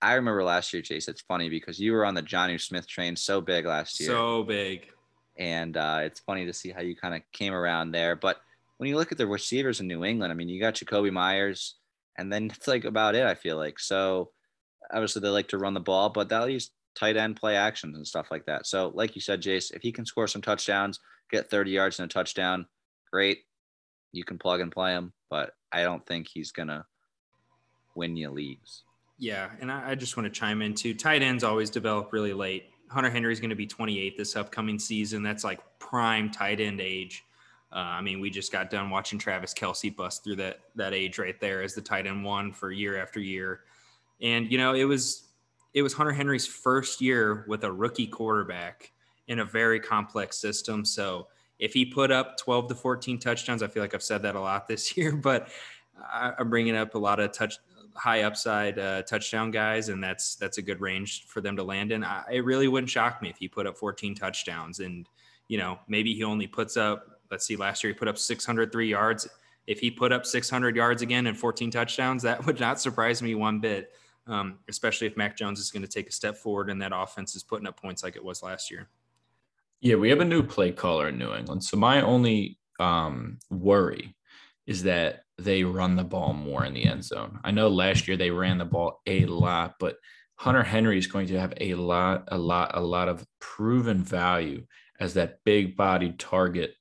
I 0.00 0.14
remember 0.14 0.44
last 0.44 0.72
year, 0.72 0.82
Jace. 0.82 1.08
It's 1.08 1.22
funny 1.22 1.48
because 1.48 1.78
you 1.78 1.92
were 1.92 2.04
on 2.04 2.14
the 2.14 2.22
Jonnu 2.22 2.60
Smith 2.60 2.86
train 2.86 3.16
so 3.16 3.40
big 3.40 3.64
last 3.64 4.00
year. 4.00 4.10
So 4.10 4.42
big. 4.42 4.88
And 5.36 5.76
uh, 5.76 6.00
it's 6.02 6.20
funny 6.20 6.46
to 6.46 6.52
see 6.52 6.70
how 6.70 6.82
you 6.82 6.94
kind 6.94 7.14
of 7.14 7.22
came 7.32 7.54
around 7.54 7.92
there. 7.92 8.14
But 8.16 8.38
when 8.76 8.88
you 8.88 8.96
look 8.96 9.12
at 9.12 9.18
the 9.18 9.26
receivers 9.26 9.80
in 9.80 9.86
New 9.86 10.04
England, 10.04 10.32
I 10.32 10.36
mean, 10.36 10.48
you 10.48 10.60
got 10.60 10.74
Jakobi 10.74 11.12
Meyers, 11.12 11.76
and 12.18 12.32
then 12.32 12.50
it's 12.54 12.68
like 12.68 12.84
about 12.84 13.14
it, 13.14 13.24
I 13.24 13.34
feel 13.34 13.56
like. 13.56 13.78
So 13.78 14.30
obviously 14.92 15.20
they 15.20 15.28
like 15.28 15.48
to 15.48 15.58
run 15.58 15.74
the 15.74 15.80
ball, 15.80 16.10
but 16.10 16.28
that 16.28 16.46
leaves 16.46 16.70
tight 16.94 17.16
end 17.16 17.36
play 17.36 17.56
actions 17.56 17.96
and 17.96 18.06
stuff 18.06 18.28
like 18.30 18.46
that. 18.46 18.66
So, 18.66 18.92
like 18.94 19.14
you 19.14 19.20
said, 19.20 19.42
Jace, 19.42 19.74
if 19.74 19.82
he 19.82 19.92
can 19.92 20.06
score 20.06 20.26
some 20.26 20.42
touchdowns, 20.42 21.00
get 21.30 21.50
30 21.50 21.70
yards 21.70 21.98
and 21.98 22.10
a 22.10 22.12
touchdown, 22.12 22.66
great. 23.10 23.38
You 24.12 24.24
can 24.24 24.38
plug 24.38 24.60
and 24.60 24.70
play 24.70 24.92
him, 24.92 25.12
but 25.28 25.52
I 25.72 25.82
don't 25.82 26.06
think 26.06 26.28
he's 26.28 26.52
gonna 26.52 26.86
win 27.96 28.16
you 28.16 28.30
leagues. 28.30 28.84
Yeah, 29.18 29.50
and 29.60 29.70
I, 29.70 29.90
I 29.90 29.94
just 29.94 30.16
want 30.16 30.32
to 30.32 30.40
chime 30.40 30.62
in 30.62 30.74
too. 30.74 30.94
Tight 30.94 31.22
ends 31.22 31.44
always 31.44 31.70
develop 31.70 32.12
really 32.12 32.32
late. 32.32 32.70
Hunter 32.90 33.10
Henry 33.10 33.32
is 33.32 33.40
going 33.40 33.50
to 33.50 33.56
be 33.56 33.66
28 33.66 34.18
this 34.18 34.36
upcoming 34.36 34.78
season. 34.78 35.22
That's 35.22 35.44
like 35.44 35.60
prime 35.78 36.30
tight 36.30 36.60
end 36.60 36.80
age. 36.80 37.24
Uh, 37.74 37.78
I 37.78 38.00
mean, 38.00 38.20
we 38.20 38.30
just 38.30 38.52
got 38.52 38.70
done 38.70 38.88
watching 38.88 39.18
Travis 39.18 39.52
Kelce 39.52 39.94
bust 39.94 40.22
through 40.22 40.36
that 40.36 40.60
that 40.76 40.94
age 40.94 41.18
right 41.18 41.38
there 41.40 41.62
as 41.62 41.74
the 41.74 41.82
tight 41.82 42.06
end 42.06 42.24
one 42.24 42.52
for 42.52 42.70
year 42.70 43.00
after 43.02 43.18
year, 43.18 43.60
and 44.22 44.50
you 44.50 44.58
know 44.58 44.74
it 44.74 44.84
was 44.84 45.24
it 45.74 45.82
was 45.82 45.92
Hunter 45.92 46.12
Henry's 46.12 46.46
first 46.46 47.00
year 47.00 47.44
with 47.48 47.64
a 47.64 47.72
rookie 47.72 48.06
quarterback 48.06 48.92
in 49.26 49.40
a 49.40 49.44
very 49.44 49.80
complex 49.80 50.38
system. 50.38 50.84
So 50.84 51.26
if 51.58 51.72
he 51.72 51.84
put 51.84 52.10
up 52.10 52.36
12 52.36 52.68
to 52.68 52.74
14 52.74 53.18
touchdowns, 53.18 53.62
I 53.62 53.68
feel 53.68 53.82
like 53.82 53.94
I've 53.94 54.02
said 54.02 54.22
that 54.22 54.36
a 54.36 54.40
lot 54.40 54.68
this 54.68 54.96
year, 54.96 55.12
but 55.12 55.48
I'm 56.12 56.50
bringing 56.50 56.76
up 56.76 56.94
a 56.94 56.98
lot 56.98 57.20
of 57.20 57.32
touch 57.32 57.58
high 57.96 58.22
upside 58.22 58.78
uh, 58.78 59.02
touchdown 59.02 59.50
guys, 59.50 59.88
and 59.88 60.02
that's 60.02 60.34
that's 60.36 60.58
a 60.58 60.62
good 60.62 60.80
range 60.80 61.26
for 61.26 61.40
them 61.40 61.56
to 61.56 61.62
land 61.62 61.92
in. 61.92 62.04
I, 62.04 62.24
it 62.30 62.44
really 62.44 62.68
wouldn't 62.68 62.90
shock 62.90 63.22
me 63.22 63.30
if 63.30 63.36
he 63.36 63.48
put 63.48 63.66
up 63.66 63.76
14 63.76 64.14
touchdowns, 64.14 64.80
and 64.80 65.08
you 65.48 65.58
know 65.58 65.78
maybe 65.88 66.14
he 66.14 66.24
only 66.24 66.46
puts 66.46 66.76
up. 66.76 67.13
Let's 67.30 67.46
see, 67.46 67.56
last 67.56 67.82
year 67.82 67.92
he 67.92 67.98
put 67.98 68.08
up 68.08 68.18
603 68.18 68.88
yards. 68.88 69.28
If 69.66 69.80
he 69.80 69.90
put 69.90 70.12
up 70.12 70.26
600 70.26 70.76
yards 70.76 71.02
again 71.02 71.26
and 71.26 71.36
14 71.36 71.70
touchdowns, 71.70 72.22
that 72.22 72.44
would 72.46 72.60
not 72.60 72.80
surprise 72.80 73.22
me 73.22 73.34
one 73.34 73.60
bit 73.60 73.92
um, 74.26 74.58
especially 74.68 75.06
if 75.06 75.16
Mac 75.16 75.36
Jones 75.36 75.60
is 75.60 75.70
going 75.70 75.82
to 75.82 75.88
take 75.88 76.08
a 76.08 76.12
step 76.12 76.36
forward 76.36 76.70
and 76.70 76.80
that 76.82 76.92
offense 76.94 77.34
is 77.34 77.42
putting 77.42 77.66
up 77.66 77.80
points 77.80 78.02
like 78.02 78.16
it 78.16 78.24
was 78.24 78.42
last 78.42 78.70
year. 78.70 78.88
Yeah, 79.80 79.96
we 79.96 80.08
have 80.10 80.20
a 80.20 80.24
new 80.24 80.42
play 80.42 80.72
caller 80.72 81.08
in 81.08 81.18
New 81.18 81.34
England. 81.34 81.62
So 81.62 81.76
my 81.76 82.00
only 82.00 82.58
um, 82.80 83.38
worry 83.50 84.16
is 84.66 84.84
that 84.84 85.24
they 85.36 85.62
run 85.62 85.96
the 85.96 86.04
ball 86.04 86.32
more 86.32 86.64
in 86.64 86.72
the 86.72 86.86
end 86.86 87.04
zone. 87.04 87.38
I 87.44 87.50
know 87.50 87.68
last 87.68 88.08
year 88.08 88.16
they 88.16 88.30
ran 88.30 88.58
the 88.58 88.64
ball 88.64 89.02
a 89.06 89.26
lot, 89.26 89.74
but 89.78 89.96
Hunter 90.36 90.62
Henry 90.62 90.96
is 90.96 91.06
going 91.06 91.26
to 91.28 91.38
have 91.38 91.52
a 91.60 91.74
lot, 91.74 92.24
a 92.28 92.38
lot, 92.38 92.70
a 92.74 92.80
lot 92.80 93.08
of 93.08 93.26
proven 93.40 94.02
value 94.02 94.64
as 94.98 95.14
that 95.14 95.40
big 95.44 95.76
bodied 95.76 96.18
target. 96.18 96.74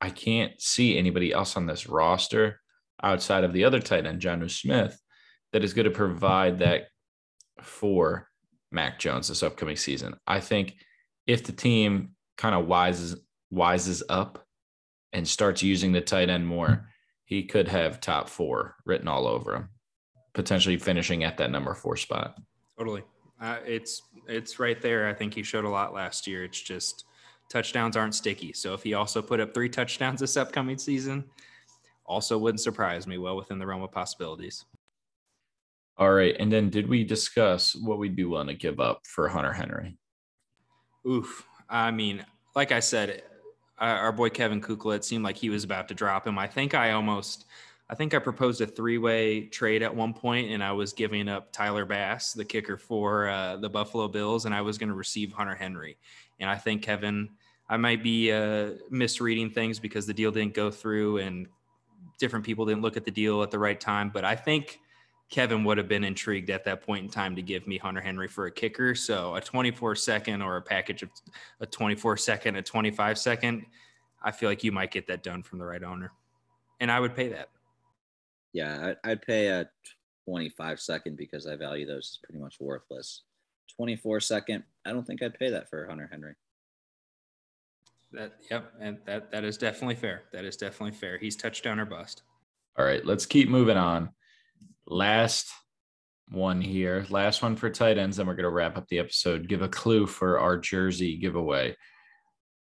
I 0.00 0.10
can't 0.10 0.52
see 0.60 0.98
anybody 0.98 1.32
else 1.32 1.56
on 1.56 1.66
this 1.66 1.88
roster 1.88 2.60
outside 3.02 3.44
of 3.44 3.52
the 3.52 3.64
other 3.64 3.80
tight 3.80 4.06
end, 4.06 4.20
Jonnu 4.20 4.50
Smith, 4.50 5.00
that 5.52 5.64
is 5.64 5.74
going 5.74 5.84
to 5.84 5.90
provide 5.90 6.58
that 6.58 6.88
for 7.62 8.28
Mac 8.70 8.98
Jones 8.98 9.28
this 9.28 9.42
upcoming 9.42 9.76
season. 9.76 10.14
I 10.26 10.40
think 10.40 10.76
if 11.26 11.44
the 11.44 11.52
team 11.52 12.10
kind 12.36 12.54
of 12.54 12.66
wises 12.66 13.16
wises 13.52 14.02
up 14.08 14.44
and 15.12 15.26
starts 15.26 15.62
using 15.62 15.92
the 15.92 16.00
tight 16.00 16.28
end 16.28 16.46
more, 16.46 16.88
he 17.24 17.44
could 17.44 17.68
have 17.68 18.00
top 18.00 18.28
four 18.28 18.74
written 18.84 19.08
all 19.08 19.26
over 19.26 19.54
him. 19.54 19.68
potentially 20.34 20.76
finishing 20.76 21.24
at 21.24 21.36
that 21.38 21.50
number 21.50 21.74
four 21.74 21.96
spot. 21.96 22.36
Totally. 22.76 23.02
Uh, 23.40 23.58
it's 23.64 24.02
it's 24.28 24.58
right 24.58 24.80
there. 24.82 25.08
I 25.08 25.14
think 25.14 25.34
he 25.34 25.42
showed 25.42 25.64
a 25.64 25.68
lot 25.68 25.94
last 25.94 26.26
year. 26.26 26.44
It's 26.44 26.60
just 26.60 27.04
touchdowns 27.48 27.96
aren't 27.96 28.14
sticky. 28.14 28.52
So 28.52 28.74
if 28.74 28.82
he 28.82 28.94
also 28.94 29.22
put 29.22 29.40
up 29.40 29.54
three 29.54 29.68
touchdowns 29.68 30.20
this 30.20 30.36
upcoming 30.36 30.78
season, 30.78 31.24
also 32.06 32.36
wouldn't 32.38 32.60
surprise 32.60 33.06
me. 33.06 33.18
Well 33.18 33.36
within 33.36 33.58
the 33.58 33.66
realm 33.66 33.82
of 33.82 33.92
possibilities. 33.92 34.64
All 35.96 36.12
right. 36.12 36.34
And 36.38 36.52
then 36.52 36.70
did 36.70 36.88
we 36.88 37.04
discuss 37.04 37.74
what 37.74 37.98
we'd 37.98 38.16
be 38.16 38.24
willing 38.24 38.48
to 38.48 38.54
give 38.54 38.80
up 38.80 39.06
for 39.06 39.28
Hunter 39.28 39.52
Henry? 39.52 39.96
Oof. 41.06 41.46
I 41.68 41.90
mean, 41.90 42.24
like 42.56 42.72
I 42.72 42.80
said, 42.80 43.22
our 43.78 44.12
boy 44.12 44.30
Kevin 44.30 44.60
Kukla, 44.60 44.96
it 44.96 45.04
seemed 45.04 45.24
like 45.24 45.36
he 45.36 45.50
was 45.50 45.64
about 45.64 45.88
to 45.88 45.94
drop 45.94 46.26
him. 46.26 46.38
I 46.38 46.46
think 46.46 46.74
I 46.74 46.92
almost, 46.92 47.46
I 47.88 47.94
think 47.94 48.14
I 48.14 48.18
proposed 48.18 48.60
a 48.60 48.66
three-way 48.66 49.46
trade 49.46 49.82
at 49.82 49.94
one 49.94 50.14
point, 50.14 50.50
and 50.50 50.62
I 50.62 50.72
was 50.72 50.92
giving 50.92 51.28
up 51.28 51.52
Tyler 51.52 51.84
Bass, 51.84 52.32
the 52.32 52.44
kicker 52.44 52.76
for 52.76 53.28
uh, 53.28 53.56
the 53.56 53.68
Buffalo 53.68 54.08
Bills, 54.08 54.46
and 54.46 54.54
I 54.54 54.62
was 54.62 54.78
going 54.78 54.88
to 54.88 54.94
receive 54.94 55.32
Hunter 55.32 55.54
Henry. 55.54 55.98
And 56.40 56.48
I 56.50 56.56
think 56.56 56.82
Kevin, 56.82 57.30
I 57.68 57.76
might 57.76 58.02
be 58.02 58.32
uh, 58.32 58.72
misreading 58.90 59.50
things 59.50 59.78
because 59.78 60.06
the 60.06 60.14
deal 60.14 60.30
didn't 60.30 60.54
go 60.54 60.70
through, 60.70 61.18
and 61.18 61.46
different 62.18 62.44
people 62.44 62.66
didn't 62.66 62.82
look 62.82 62.96
at 62.96 63.04
the 63.04 63.10
deal 63.10 63.42
at 63.42 63.50
the 63.50 63.58
right 63.58 63.80
time. 63.80 64.10
But 64.12 64.24
I 64.24 64.36
think 64.36 64.78
Kevin 65.30 65.64
would 65.64 65.78
have 65.78 65.88
been 65.88 66.04
intrigued 66.04 66.50
at 66.50 66.64
that 66.64 66.82
point 66.82 67.04
in 67.04 67.10
time 67.10 67.34
to 67.36 67.42
give 67.42 67.66
me 67.66 67.78
Hunter 67.78 68.00
Henry 68.00 68.28
for 68.28 68.46
a 68.46 68.50
kicker. 68.50 68.94
So 68.94 69.34
a 69.34 69.40
24 69.40 69.96
second 69.96 70.42
or 70.42 70.56
a 70.56 70.62
package 70.62 71.02
of 71.02 71.10
a 71.60 71.66
24 71.66 72.16
second, 72.16 72.56
a 72.56 72.62
25 72.62 73.18
second, 73.18 73.66
I 74.22 74.30
feel 74.30 74.48
like 74.48 74.62
you 74.64 74.72
might 74.72 74.90
get 74.90 75.06
that 75.08 75.22
done 75.22 75.42
from 75.42 75.58
the 75.58 75.64
right 75.64 75.82
owner. 75.82 76.12
And 76.80 76.90
I 76.90 77.00
would 77.00 77.14
pay 77.14 77.28
that. 77.28 77.48
Yeah, 78.52 78.94
I'd 79.02 79.22
pay 79.22 79.48
a 79.48 79.68
25 80.26 80.80
second 80.80 81.16
because 81.16 81.46
I 81.46 81.56
value 81.56 81.86
those 81.86 82.18
as 82.18 82.18
pretty 82.24 82.40
much 82.42 82.60
worthless. 82.60 83.22
24 83.76 84.20
second, 84.20 84.64
I 84.84 84.92
don't 84.92 85.06
think 85.06 85.22
I'd 85.22 85.38
pay 85.38 85.50
that 85.50 85.68
for 85.68 85.86
Hunter 85.86 86.08
Henry. 86.10 86.34
That 88.12 88.34
yep, 88.50 88.72
and 88.80 88.98
that 89.06 89.32
that 89.32 89.44
is 89.44 89.56
definitely 89.56 89.96
fair. 89.96 90.22
That 90.32 90.44
is 90.44 90.56
definitely 90.56 90.96
fair. 90.96 91.18
He's 91.18 91.34
touchdown 91.34 91.80
or 91.80 91.84
bust. 91.84 92.22
All 92.78 92.84
right, 92.84 93.04
let's 93.04 93.26
keep 93.26 93.48
moving 93.48 93.76
on 93.76 94.10
last 94.86 95.50
one 96.28 96.60
here, 96.60 97.06
last 97.10 97.42
one 97.42 97.56
for 97.56 97.70
tight 97.70 97.98
ends. 97.98 98.16
Then 98.16 98.26
we're 98.26 98.34
going 98.34 98.44
to 98.44 98.50
wrap 98.50 98.76
up 98.76 98.88
the 98.88 98.98
episode. 98.98 99.48
Give 99.48 99.62
a 99.62 99.68
clue 99.68 100.06
for 100.06 100.38
our 100.38 100.56
jersey 100.56 101.16
giveaway. 101.16 101.76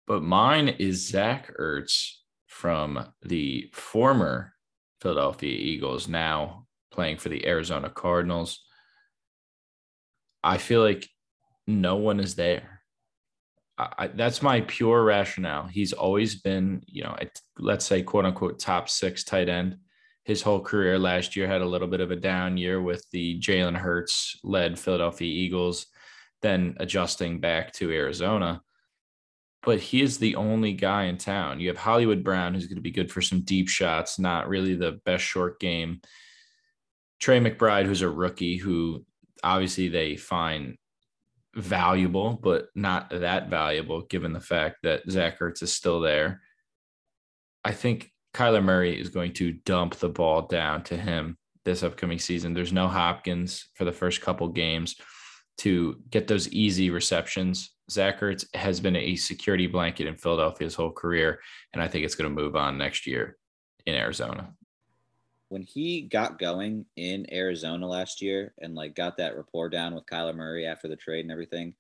But 0.08 0.24
mine 0.24 0.70
is 0.70 1.08
Zach 1.08 1.52
Ertz 1.60 2.12
from 2.48 3.08
the 3.24 3.70
former 3.74 4.54
Philadelphia 5.02 5.58
Eagles, 5.58 6.08
now 6.08 6.68
playing 6.92 7.18
for 7.18 7.30
the 7.30 7.46
Arizona 7.46 7.90
Cardinals. 7.90 8.65
I 10.46 10.58
feel 10.58 10.82
like 10.82 11.10
no 11.68 11.98
one 11.98 12.20
is 12.20 12.36
there. 12.36 12.82
I, 13.78 14.08
that's 14.08 14.42
my 14.42 14.62
pure 14.62 15.04
rationale. 15.04 15.68
He's 15.68 15.92
always 15.92 16.36
been, 16.36 16.84
you 16.88 17.04
know, 17.04 17.18
let's 17.58 17.86
say 17.86 18.04
quote 18.04 18.24
unquote 18.24 18.58
top 18.58 18.88
six 18.88 19.26
tight 19.26 19.50
end 19.50 19.78
his 20.26 20.42
whole 20.42 20.60
career 20.60 20.98
last 20.98 21.36
year 21.36 21.48
had 21.48 21.62
a 21.62 21.68
little 21.68 21.88
bit 21.88 22.02
of 22.02 22.10
a 22.10 22.16
down 22.16 22.58
year 22.58 22.82
with 22.82 23.06
the 23.12 23.40
Jalen 23.40 23.78
Hurts 23.78 24.38
led 24.44 24.78
Philadelphia 24.78 25.28
Eagles, 25.28 25.86
then 26.42 26.76
adjusting 26.80 27.40
back 27.40 27.72
to 27.74 27.92
Arizona. 27.92 28.62
But 29.62 29.80
he 29.80 30.02
is 30.02 30.18
the 30.18 30.36
only 30.36 30.74
guy 30.74 31.04
in 31.04 31.18
town. 31.18 31.60
You 31.60 31.68
have 31.68 31.78
Hollywood 31.78 32.24
Brown, 32.24 32.54
who's 32.56 32.66
going 32.66 32.78
to 32.78 32.82
be 32.82 32.92
good 32.92 33.12
for 33.12 33.22
some 33.22 33.42
deep 33.42 33.70
shots, 33.70 34.18
not 34.18 34.50
really 34.50 34.76
the 34.76 35.00
best 35.06 35.24
short 35.24 35.60
game. 35.60 36.02
Trey 37.20 37.40
McBride, 37.40 37.86
who's 37.86 38.02
a 38.02 38.10
rookie, 38.10 38.58
who 38.58 39.06
obviously 39.46 39.88
they 39.88 40.18
find 40.18 40.76
valuable, 41.56 42.38
but 42.42 42.68
not 42.76 43.10
that 43.10 43.50
valuable 43.50 44.02
given 44.02 44.34
the 44.34 44.42
fact 44.42 44.78
that 44.84 45.10
Zach 45.10 45.40
Ertz 45.40 45.64
is 45.64 45.72
still 45.72 46.02
there. 46.02 46.42
I 47.64 47.72
think 47.72 48.12
Kyler 48.34 48.64
Murray 48.64 49.00
is 49.00 49.10
going 49.10 49.32
to 49.34 49.54
dump 49.54 49.96
the 49.96 50.10
ball 50.10 50.42
down 50.42 50.84
to 50.84 50.98
him 50.98 51.38
this 51.64 51.84
upcoming 51.84 52.20
season. 52.20 52.54
There's 52.54 52.74
no 52.74 52.88
Hopkins 52.88 53.70
for 53.76 53.86
the 53.86 53.92
first 53.92 54.22
couple 54.22 54.48
games 54.50 54.96
to 55.60 56.02
get 56.10 56.28
those 56.28 56.50
easy 56.50 56.90
receptions. 56.90 57.72
Zach 57.90 58.20
Ertz 58.20 58.46
has 58.54 58.80
been 58.80 58.96
a 58.96 59.16
security 59.16 59.68
blanket 59.68 60.08
in 60.08 60.16
Philadelphia 60.16 60.66
his 60.66 60.76
whole 60.76 60.92
career, 60.92 61.40
and 61.74 61.82
I 61.82 61.88
think 61.88 62.04
it's 62.04 62.16
going 62.16 62.30
to 62.30 62.42
move 62.42 62.56
on 62.56 62.78
next 62.78 63.08
year 63.08 63.38
in 63.86 63.96
Arizona. 63.96 64.54
When 65.50 65.62
he 65.62 66.02
got 66.02 66.40
going 66.40 66.86
in 66.96 67.32
Arizona 67.32 67.88
last 67.88 68.22
year 68.22 68.54
and 68.60 68.76
like 68.76 68.96
got 68.96 69.18
that 69.18 69.38
rapport 69.38 69.70
down 69.70 69.94
with 69.94 70.06
Kyler 70.06 70.36
Murray 70.36 70.66
after 70.66 70.88
the 70.88 70.96
trade 70.96 71.22
and 71.22 71.32
everything, 71.32 71.76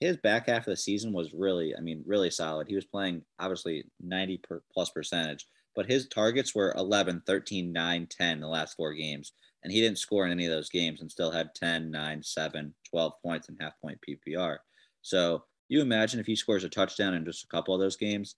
his 0.00 0.16
back 0.18 0.48
half 0.48 0.66
of 0.66 0.72
the 0.72 0.76
season 0.76 1.12
was 1.12 1.32
really, 1.32 1.74
I 1.74 1.80
mean, 1.80 2.04
really 2.06 2.30
solid. 2.30 2.68
He 2.68 2.76
was 2.76 2.84
playing 2.84 3.22
obviously 3.38 3.84
90 4.00 4.38
per 4.38 4.62
plus 4.72 4.90
percentage 4.90 5.46
but 5.78 5.86
his 5.86 6.08
targets 6.08 6.56
were 6.56 6.74
11, 6.76 7.22
13, 7.24 7.72
9, 7.72 8.08
10 8.10 8.40
the 8.40 8.48
last 8.48 8.74
four 8.74 8.94
games. 8.94 9.30
And 9.62 9.72
he 9.72 9.80
didn't 9.80 9.98
score 9.98 10.26
in 10.26 10.32
any 10.32 10.44
of 10.44 10.50
those 10.50 10.68
games 10.68 11.00
and 11.00 11.08
still 11.08 11.30
had 11.30 11.54
10, 11.54 11.88
9, 11.88 12.20
7, 12.20 12.74
12 12.90 13.12
points 13.22 13.48
and 13.48 13.56
half 13.60 13.74
point 13.80 13.96
PPR. 14.02 14.56
So 15.02 15.44
you 15.68 15.80
imagine 15.80 16.18
if 16.18 16.26
he 16.26 16.34
scores 16.34 16.64
a 16.64 16.68
touchdown 16.68 17.14
in 17.14 17.24
just 17.24 17.44
a 17.44 17.46
couple 17.46 17.74
of 17.74 17.80
those 17.80 17.96
games, 17.96 18.34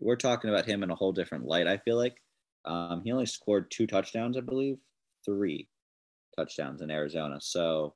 we're 0.00 0.14
talking 0.14 0.50
about 0.50 0.66
him 0.66 0.84
in 0.84 0.92
a 0.92 0.94
whole 0.94 1.10
different 1.10 1.46
light, 1.46 1.66
I 1.66 1.78
feel 1.78 1.96
like. 1.96 2.22
Um, 2.64 3.02
he 3.04 3.12
only 3.12 3.26
scored 3.26 3.70
two 3.70 3.86
touchdowns, 3.86 4.36
I 4.36 4.40
believe, 4.40 4.78
three 5.24 5.68
touchdowns 6.36 6.82
in 6.82 6.90
Arizona. 6.90 7.38
So 7.40 7.94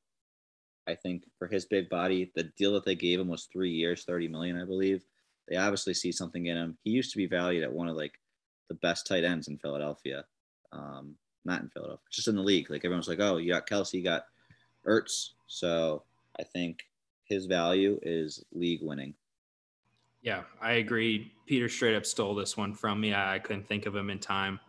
I 0.87 0.95
think 0.95 1.25
for 1.39 1.47
his 1.47 1.65
big 1.65 1.89
body, 1.89 2.33
the 2.35 2.45
deal 2.57 2.73
that 2.73 2.85
they 2.85 2.95
gave 2.95 3.21
him 3.21 3.29
was 3.29 3.49
three 3.53 3.71
years, 3.71 4.05
30 4.05 4.29
million, 4.29 4.61
I 4.61 4.65
believe. 4.65 5.05
They 5.49 5.57
obviously 5.57 5.95
see 5.95 6.13
something 6.13 6.47
in 6.47 6.57
him. 6.57 6.79
He 6.83 6.91
used 6.91 7.13
to 7.13 7.19
be 7.19 7.27
valued 7.27 7.65
at 7.65 7.73
one 7.73 7.89
of 7.89 7.97
like 7.97 8.19
the 8.69 8.75
best 8.77 9.07
tight 9.07 9.25
ends 9.25 9.49
in 9.49 9.59
Philadelphia. 9.59 10.25
Um, 10.73 11.17
not 11.45 11.61
in 11.61 11.69
Philadelphia, 11.69 12.05
just 12.11 12.29
in 12.29 12.37
the 12.37 12.43
league. 12.43 12.71
Like 12.71 12.85
everyone's 12.85 13.09
like, 13.09 13.21
oh, 13.21 13.37
you 13.37 13.53
got 13.53 13.69
Kelce, 13.69 13.95
you 13.95 14.05
got 14.05 14.27
Ertz. 14.87 15.31
So 15.47 16.05
I 16.39 16.45
think 16.45 16.85
his 17.25 17.47
value 17.47 17.99
is 18.03 18.45
league 18.53 18.83
winning. 18.83 19.15
Yeah, 20.23 20.43
I 20.61 20.73
agree. 20.73 21.33
Peter 21.47 21.69
straight 21.69 21.97
up 21.97 22.07
stole 22.07 22.35
this 22.35 22.57
one 22.57 22.75
from 22.75 23.01
me. 23.01 23.13
I, 23.13 23.41
couldn't 23.41 23.67
think 23.67 23.87
of 23.87 23.95
him 23.95 24.09
in 24.09 24.19
time. 24.19 24.61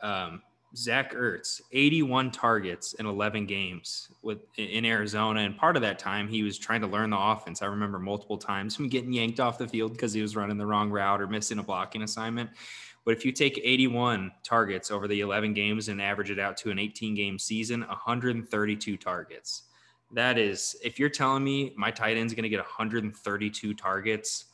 Um, 0.00 0.42
Zach 0.74 1.14
Ertz, 1.14 1.60
81 1.72 2.30
targets 2.30 2.94
in 2.94 3.06
11 3.06 3.46
games 3.46 4.08
with 4.22 4.38
in 4.56 4.84
Arizona, 4.84 5.40
and 5.40 5.56
part 5.56 5.76
of 5.76 5.82
that 5.82 5.98
time 5.98 6.28
he 6.28 6.42
was 6.42 6.58
trying 6.58 6.82
to 6.82 6.86
learn 6.86 7.10
the 7.10 7.18
offense. 7.18 7.62
I 7.62 7.66
remember 7.66 7.98
multiple 7.98 8.36
times 8.36 8.76
him 8.76 8.88
getting 8.88 9.12
yanked 9.12 9.40
off 9.40 9.58
the 9.58 9.68
field 9.68 9.92
because 9.92 10.12
he 10.12 10.20
was 10.20 10.36
running 10.36 10.58
the 10.58 10.66
wrong 10.66 10.90
route 10.90 11.22
or 11.22 11.26
missing 11.26 11.58
a 11.58 11.62
blocking 11.62 12.02
assignment. 12.02 12.50
But 13.04 13.16
if 13.16 13.24
you 13.24 13.32
take 13.32 13.58
81 13.62 14.30
targets 14.44 14.90
over 14.90 15.08
the 15.08 15.20
11 15.20 15.54
games 15.54 15.88
and 15.88 16.02
average 16.02 16.30
it 16.30 16.38
out 16.38 16.58
to 16.58 16.70
an 16.70 16.78
18 16.78 17.14
game 17.14 17.38
season, 17.38 17.80
132 17.80 18.96
targets. 18.98 19.62
That 20.12 20.38
is, 20.38 20.76
if 20.84 20.98
you're 20.98 21.08
telling 21.08 21.44
me 21.44 21.72
my 21.76 21.90
tight 21.90 22.18
end's 22.18 22.34
going 22.34 22.42
to 22.42 22.48
get 22.50 22.58
132 22.58 23.74
targets, 23.74 24.46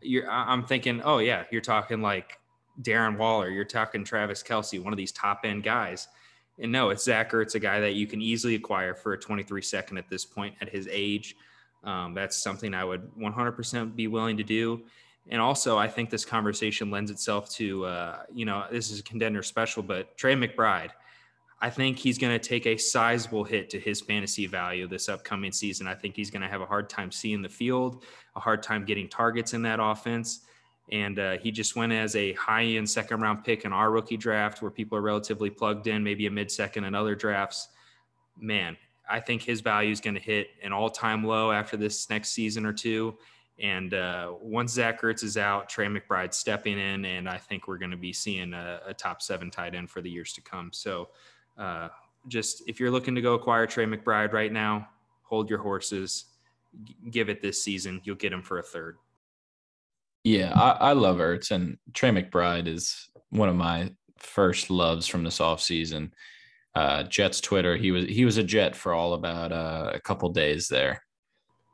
you're, 0.00 0.30
I'm 0.30 0.64
thinking, 0.64 1.02
oh 1.02 1.18
yeah, 1.18 1.44
you're 1.50 1.60
talking 1.60 2.02
like 2.02 2.38
Darren 2.82 3.16
Waller, 3.16 3.48
you're 3.48 3.64
talking 3.64 4.04
Travis 4.04 4.42
Kelce, 4.42 4.82
one 4.82 4.92
of 4.92 4.96
these 4.96 5.12
top 5.12 5.40
end 5.44 5.62
guys. 5.62 6.08
And 6.60 6.72
no, 6.72 6.90
it's 6.90 7.04
Zach 7.04 7.30
Ertz, 7.32 7.54
a 7.54 7.60
guy 7.60 7.80
that 7.80 7.94
you 7.94 8.06
can 8.06 8.20
easily 8.20 8.54
acquire 8.54 8.94
for 8.94 9.12
a 9.12 9.18
23 9.18 9.62
second 9.62 9.98
at 9.98 10.08
this 10.08 10.24
point 10.24 10.54
at 10.60 10.68
his 10.68 10.88
age. 10.90 11.36
Um, 11.84 12.14
that's 12.14 12.36
something 12.36 12.74
I 12.74 12.84
would 12.84 13.10
100% 13.16 13.94
be 13.94 14.08
willing 14.08 14.36
to 14.36 14.42
do. 14.42 14.82
And 15.30 15.40
also, 15.40 15.76
I 15.76 15.88
think 15.88 16.10
this 16.10 16.24
conversation 16.24 16.90
lends 16.90 17.10
itself 17.10 17.50
to, 17.50 17.84
uh, 17.84 18.22
you 18.32 18.44
know, 18.44 18.64
this 18.70 18.90
is 18.90 19.00
a 19.00 19.02
contender 19.02 19.42
special, 19.42 19.82
but 19.82 20.16
Trey 20.16 20.34
McBride, 20.34 20.90
I 21.60 21.70
think 21.70 21.98
he's 21.98 22.18
going 22.18 22.38
to 22.38 22.44
take 22.44 22.66
a 22.66 22.76
sizable 22.76 23.44
hit 23.44 23.68
to 23.70 23.80
his 23.80 24.00
fantasy 24.00 24.46
value 24.46 24.86
this 24.86 25.08
upcoming 25.08 25.52
season. 25.52 25.86
I 25.86 25.94
think 25.94 26.16
he's 26.16 26.30
going 26.30 26.42
to 26.42 26.48
have 26.48 26.60
a 26.60 26.66
hard 26.66 26.88
time 26.88 27.10
seeing 27.10 27.42
the 27.42 27.48
field, 27.48 28.04
a 28.38 28.40
hard 28.40 28.62
time 28.62 28.84
getting 28.84 29.08
targets 29.08 29.52
in 29.52 29.62
that 29.62 29.80
offense. 29.82 30.40
And 30.90 31.18
uh, 31.18 31.36
he 31.38 31.50
just 31.50 31.76
went 31.76 31.92
as 31.92 32.16
a 32.16 32.32
high 32.32 32.64
end 32.64 32.88
second 32.88 33.20
round 33.20 33.44
pick 33.44 33.66
in 33.66 33.72
our 33.72 33.90
rookie 33.90 34.16
draft 34.16 34.62
where 34.62 34.70
people 34.70 34.96
are 34.96 35.02
relatively 35.02 35.50
plugged 35.50 35.86
in, 35.86 36.02
maybe 36.02 36.26
a 36.26 36.30
mid 36.30 36.50
second 36.50 36.84
in 36.84 36.94
other 36.94 37.14
drafts. 37.14 37.68
Man, 38.40 38.76
I 39.10 39.20
think 39.20 39.42
his 39.42 39.60
value 39.60 39.90
is 39.90 40.00
going 40.00 40.14
to 40.14 40.20
hit 40.20 40.48
an 40.62 40.72
all 40.72 40.88
time 40.88 41.24
low 41.24 41.50
after 41.50 41.76
this 41.76 42.08
next 42.08 42.30
season 42.30 42.64
or 42.64 42.72
two. 42.72 43.18
And 43.60 43.92
uh, 43.92 44.34
once 44.40 44.72
Zach 44.72 45.02
Ertz 45.02 45.24
is 45.24 45.36
out, 45.36 45.68
Trey 45.68 45.86
McBride 45.86 46.32
stepping 46.32 46.78
in, 46.78 47.04
and 47.04 47.28
I 47.28 47.38
think 47.38 47.66
we're 47.66 47.78
going 47.78 47.90
to 47.90 47.96
be 47.96 48.12
seeing 48.12 48.54
a, 48.54 48.80
a, 48.86 48.94
top 48.94 49.20
seven 49.20 49.50
tight 49.50 49.74
end 49.74 49.90
for 49.90 50.00
the 50.00 50.08
years 50.08 50.32
to 50.34 50.40
come. 50.40 50.70
So, 50.72 51.08
uh, 51.58 51.88
just 52.28 52.62
if 52.68 52.78
you're 52.78 52.92
looking 52.92 53.16
to 53.16 53.20
go 53.20 53.34
acquire 53.34 53.66
Trey 53.66 53.84
McBride 53.84 54.32
right 54.32 54.52
now, 54.52 54.88
hold 55.22 55.50
your 55.50 55.58
horses, 55.58 56.26
G- 56.84 56.96
give 57.10 57.28
it 57.28 57.42
this 57.42 57.62
season. 57.62 58.00
You'll 58.04 58.16
get 58.16 58.32
him 58.32 58.42
for 58.42 58.58
a 58.58 58.62
third. 58.62 58.96
Yeah, 60.24 60.52
I, 60.54 60.90
I 60.90 60.92
love 60.92 61.16
Ertz, 61.18 61.50
and 61.50 61.78
Trey 61.94 62.10
McBride 62.10 62.66
is 62.66 63.08
one 63.30 63.48
of 63.48 63.56
my 63.56 63.92
first 64.18 64.68
loves 64.70 65.06
from 65.06 65.22
this 65.24 65.38
offseason. 65.38 66.10
uh, 66.74 67.02
Jets 67.04 67.40
Twitter. 67.40 67.76
He 67.76 67.90
was 67.92 68.04
he 68.06 68.24
was 68.24 68.36
a 68.36 68.42
Jet 68.44 68.76
for 68.76 68.92
all 68.92 69.14
about 69.14 69.52
uh, 69.52 69.90
a 69.94 70.00
couple 70.00 70.28
days 70.30 70.68
there. 70.68 71.02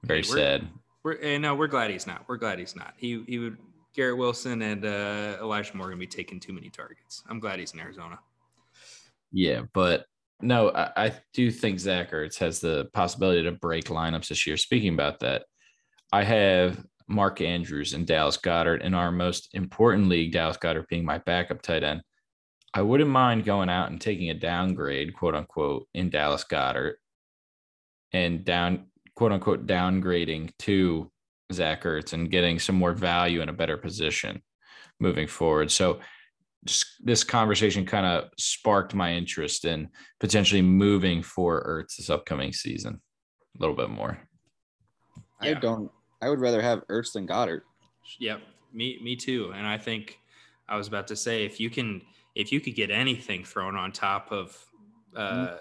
Very 0.05 0.23
Hey, 0.23 0.29
we're- 0.31 0.41
sad. 0.41 0.69
We're 1.03 1.19
and 1.21 1.43
no, 1.43 1.55
we're 1.55 1.67
glad 1.67 1.91
he's 1.91 2.07
not. 2.07 2.25
We're 2.29 2.39
glad 2.39 2.59
he's 2.59 2.75
not. 2.77 2.95
He 2.97 3.23
he 3.27 3.39
would 3.39 3.59
Garrett 3.95 4.17
Wilson 4.17 4.63
and 4.63 4.85
uh, 4.85 5.37
Elijah 5.41 5.77
Morgan 5.77 5.99
be 5.99 6.07
taking 6.07 6.41
too 6.41 6.53
many 6.55 6.71
targets. 6.71 7.23
I'm 7.29 7.39
glad 7.41 7.59
he's 7.59 7.73
in 7.75 7.81
Arizona. 7.81 8.19
Yeah, 9.33 9.63
but 9.75 10.07
no, 10.45 10.71
I, 10.71 10.91
I 10.97 11.13
do 11.33 11.51
think 11.51 11.81
Zach 11.81 12.13
Ertz 12.13 12.39
has 12.39 12.61
the 12.61 12.89
possibility 12.93 13.43
to 13.43 13.53
break 13.53 13.87
lineups 13.87 14.29
this 14.29 14.47
year. 14.47 14.57
Speaking 14.57 14.95
about 14.95 15.21
that, 15.21 15.45
I 16.13 16.23
have 16.23 16.85
Mark 17.09 17.41
Andrews 17.41 17.93
and 17.93 18.07
Dallas 18.07 18.37
Goedert 18.37 18.83
in 18.83 18.95
our 18.95 19.11
most 19.11 19.49
important 19.55 20.09
league, 20.09 20.33
Dallas 20.33 20.57
Goedert 20.57 20.89
being 20.89 21.05
my 21.05 21.19
backup 21.19 21.63
tight 21.63 21.83
end. 21.83 22.03
I 22.73 22.83
wouldn't 22.83 23.11
mind 23.11 23.45
going 23.45 23.69
out 23.69 23.91
and 23.91 24.01
taking 24.01 24.31
a 24.31 24.35
downgrade, 24.35 25.15
quote 25.15 25.35
unquote, 25.35 25.87
in 25.95 26.11
Dallas 26.11 26.45
Goedert 26.45 26.95
and 28.13 28.45
down, 28.45 28.87
quote 29.15 29.33
unquote, 29.33 29.67
downgrading 29.67 30.51
to 30.61 31.11
Zach 31.53 31.85
Ertz 31.85 32.13
and 32.13 32.31
getting 32.31 32.59
some 32.59 32.77
more 32.77 32.93
value 32.93 33.43
in 33.43 33.49
a 33.49 33.53
better 33.53 33.77
position 33.77 34.43
moving 35.01 35.27
forward. 35.27 35.71
So 35.71 36.01
this 37.01 37.25
conversation 37.25 37.85
kind 37.85 38.07
of 38.07 38.31
sparked 38.39 38.95
my 38.95 39.13
interest 39.13 39.65
in 39.65 39.89
potentially 40.21 40.63
moving 40.63 41.23
for 41.23 41.63
Ertz 41.65 41.97
this 41.97 42.11
upcoming 42.11 42.53
season 42.53 43.01
a 43.57 43.61
little 43.61 43.77
bit 43.77 43.91
more. 43.91 44.19
I 45.41 45.51
Yeah. 45.51 45.61
don't. 45.61 45.91
I 46.23 46.29
would 46.29 46.41
rather 46.41 46.63
have 46.63 46.87
Ertz 46.89 47.13
than 47.13 47.27
Goedert. 47.27 47.63
Yep, 48.19 48.41
me 48.73 48.99
me 49.03 49.17
too. 49.17 49.53
And 49.55 49.67
I 49.67 49.79
think 49.79 50.19
I 50.69 50.77
was 50.77 50.89
about 50.89 51.07
to 51.09 51.17
say 51.17 51.45
if 51.45 51.61
you 51.61 51.71
can 51.71 52.03
if 52.35 52.51
you 52.51 52.61
could 52.61 52.75
get 52.75 52.91
anything 52.91 53.45
thrown 53.45 53.77
on 53.77 53.93
top 53.93 54.33
of 54.33 54.65
uh 55.15 55.59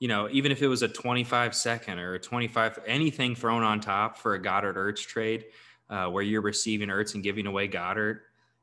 you 0.00 0.08
know, 0.08 0.30
even 0.30 0.50
if 0.50 0.62
it 0.62 0.68
was 0.68 0.80
a 0.82 0.88
25 0.88 1.54
second 1.54 1.98
or 1.98 2.14
a 2.14 2.18
25 2.18 2.78
anything 2.86 3.34
thrown 3.34 3.62
on 3.62 3.80
top 3.80 4.16
for 4.16 4.34
a 4.34 4.40
Goedert 4.42 4.76
Ertz 4.76 5.06
trade 5.06 5.44
uh, 5.90 6.06
where 6.06 6.22
you're 6.22 6.40
receiving 6.40 6.88
Ertz 6.88 7.14
and 7.14 7.22
giving 7.22 7.46
away 7.46 7.68
Goedert, 7.68 8.20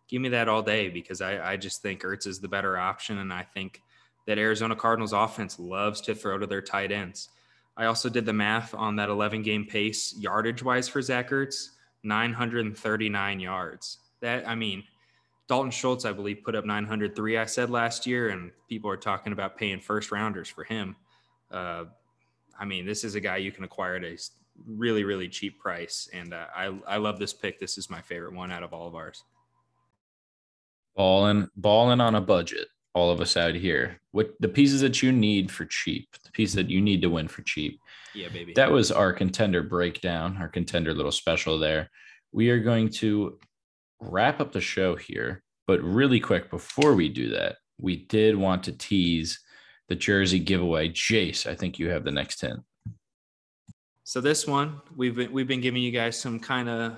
give 0.07 0.21
me 0.21 0.29
that 0.29 0.49
all 0.49 0.61
day 0.61 0.89
because 0.89 1.21
I, 1.21 1.53
I 1.53 1.57
just 1.57 1.81
think 1.81 2.01
Ertz 2.01 2.27
is 2.27 2.39
the 2.39 2.47
better 2.47 2.77
option. 2.77 3.17
And 3.19 3.31
I 3.31 3.43
think 3.43 3.81
that 4.25 4.37
Arizona 4.37 4.75
Cardinals 4.75 5.13
offense 5.13 5.59
loves 5.59 6.01
to 6.01 6.15
throw 6.15 6.37
to 6.37 6.47
their 6.47 6.61
tight 6.61 6.91
ends. 6.91 7.29
I 7.75 7.85
also 7.85 8.09
did 8.09 8.25
the 8.25 8.33
math 8.33 8.73
on 8.73 8.95
that 8.95 9.09
11 9.09 9.43
game 9.43 9.65
pace 9.65 10.15
yardage 10.17 10.63
wise 10.63 10.87
for 10.87 11.01
Zach 11.01 11.29
Ertz, 11.29 11.69
939 12.03 13.39
yards. 13.39 13.99
That, 14.21 14.47
I 14.47 14.55
mean, 14.55 14.83
Dalton 15.47 15.71
Schultz, 15.71 16.03
I 16.03 16.11
believe, 16.11 16.43
put 16.43 16.55
up 16.55 16.65
903, 16.65 17.37
I 17.37 17.45
said 17.45 17.69
last 17.69 18.05
year, 18.05 18.29
and 18.29 18.51
people 18.67 18.89
are 18.89 18.97
talking 18.97 19.31
about 19.31 19.57
paying 19.57 19.79
first 19.79 20.11
rounders 20.11 20.49
for 20.49 20.63
him. 20.63 20.95
Uh, 21.51 21.85
I 22.59 22.65
mean, 22.65 22.85
this 22.85 23.03
is 23.03 23.15
a 23.15 23.19
guy 23.19 23.37
you 23.37 23.51
can 23.51 23.63
acquire 23.63 23.95
at 23.95 24.03
a 24.03 24.17
really, 24.67 25.03
really 25.03 25.29
cheap 25.29 25.59
price. 25.59 26.09
And 26.11 26.33
uh, 26.33 26.47
I, 26.53 26.77
I 26.87 26.97
love 26.97 27.19
this 27.19 27.33
pick. 27.33 27.59
This 27.59 27.77
is 27.77 27.89
my 27.89 28.01
favorite 28.01 28.33
one 28.33 28.51
out 28.51 28.63
of 28.63 28.73
all 28.73 28.87
of 28.87 28.95
ours. 28.95 29.23
Balling, 30.97 31.47
balling 31.55 32.01
on 32.01 32.15
a 32.15 32.21
budget. 32.21 32.67
All 32.93 33.11
of 33.11 33.21
us 33.21 33.37
out 33.37 33.53
here. 33.53 34.01
What 34.11 34.31
the 34.39 34.47
pieces 34.47 34.81
that 34.81 35.03
you 35.03 35.11
need 35.11 35.51
for 35.51 35.65
cheap, 35.65 36.09
the 36.23 36.31
pieces 36.31 36.55
that 36.55 36.69
you 36.69 36.81
need 36.81 37.01
to 37.03 37.09
win 37.09 37.27
for 37.27 37.43
cheap. 37.43 37.79
Yeah, 38.15 38.29
baby. 38.29 38.53
That 38.53 38.71
was 38.71 38.91
our 38.91 39.13
contender 39.13 39.61
breakdown, 39.61 40.35
our 40.37 40.47
contender 40.47 40.93
little 40.93 41.11
special 41.11 41.59
there. 41.59 41.91
We 42.31 42.49
are 42.49 42.59
going 42.59 42.89
to 42.89 43.37
wrap 44.01 44.41
up 44.41 44.51
the 44.51 44.61
show 44.61 44.95
here, 44.95 45.43
but 45.67 45.81
really 45.81 46.19
quick 46.19 46.49
before 46.49 46.95
we 46.95 47.09
do 47.09 47.29
that, 47.29 47.57
we 47.79 47.97
did 48.05 48.35
want 48.35 48.63
to 48.63 48.71
tease 48.71 49.39
the 49.89 49.95
jersey 49.95 50.39
giveaway. 50.39 50.89
Jace, 50.89 51.45
I 51.45 51.53
think 51.53 51.77
you 51.77 51.89
have 51.89 52.03
the 52.03 52.11
next 52.11 52.39
10. 52.39 52.63
So 54.03 54.21
this 54.21 54.47
one, 54.47 54.81
we've 54.95 55.15
been 55.15 55.31
we've 55.33 55.47
been 55.47 55.61
giving 55.61 55.83
you 55.83 55.91
guys 55.91 56.17
some 56.17 56.39
kind 56.39 56.69
of 56.69 56.93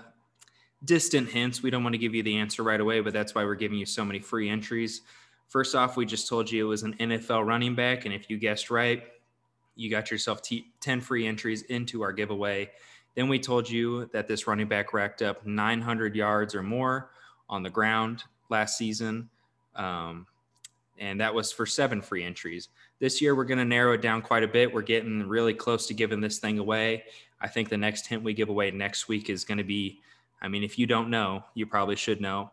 distant 0.83 1.29
hints. 1.29 1.61
We 1.61 1.69
don't 1.69 1.83
want 1.83 1.93
to 1.93 1.99
give 1.99 2.15
you 2.15 2.23
the 2.23 2.37
answer 2.37 2.63
right 2.63 2.79
away, 2.79 3.01
but 3.01 3.13
that's 3.13 3.35
why 3.35 3.43
we're 3.43 3.55
giving 3.55 3.77
you 3.77 3.85
so 3.85 4.05
many 4.05 4.19
free 4.19 4.49
entries. 4.49 5.01
First 5.47 5.75
off, 5.75 5.97
we 5.97 6.05
just 6.05 6.27
told 6.27 6.51
you 6.51 6.65
it 6.65 6.69
was 6.69 6.83
an 6.83 6.95
NFL 6.95 7.45
running 7.45 7.75
back, 7.75 8.05
and 8.05 8.13
if 8.13 8.29
you 8.29 8.37
guessed 8.37 8.69
right, 8.69 9.03
you 9.75 9.89
got 9.89 10.11
yourself 10.11 10.41
t- 10.41 10.67
10 10.81 11.01
free 11.01 11.25
entries 11.25 11.63
into 11.63 12.01
our 12.01 12.11
giveaway. 12.11 12.69
Then 13.15 13.27
we 13.27 13.39
told 13.39 13.69
you 13.69 14.09
that 14.13 14.27
this 14.27 14.47
running 14.47 14.67
back 14.67 14.93
racked 14.93 15.21
up 15.21 15.45
900 15.45 16.15
yards 16.15 16.53
or 16.53 16.61
more 16.61 17.11
on 17.49 17.63
the 17.63 17.69
ground 17.69 18.23
last 18.49 18.77
season. 18.77 19.29
Um, 19.75 20.27
and 20.99 21.19
that 21.21 21.33
was 21.33 21.51
for 21.51 21.65
seven 21.65 22.01
free 22.01 22.23
entries. 22.23 22.69
This 22.99 23.21
year, 23.21 23.35
we're 23.35 23.45
going 23.45 23.57
to 23.57 23.65
narrow 23.65 23.93
it 23.93 24.01
down 24.01 24.21
quite 24.21 24.43
a 24.43 24.47
bit. 24.47 24.73
We're 24.73 24.81
getting 24.81 25.27
really 25.27 25.53
close 25.53 25.87
to 25.87 25.93
giving 25.93 26.19
this 26.19 26.39
thing 26.39 26.59
away. 26.59 27.05
I 27.41 27.47
think 27.47 27.69
the 27.69 27.77
next 27.77 28.05
hint 28.05 28.21
we 28.21 28.33
give 28.33 28.49
away 28.49 28.69
next 28.71 29.07
week 29.07 29.29
is 29.29 29.45
going 29.45 29.59
to 29.59 29.63
be 29.63 30.01
I 30.41 30.47
mean, 30.47 30.63
if 30.63 30.79
you 30.79 30.85
don't 30.85 31.09
know, 31.09 31.43
you 31.53 31.65
probably 31.65 31.95
should 31.95 32.21
know. 32.21 32.51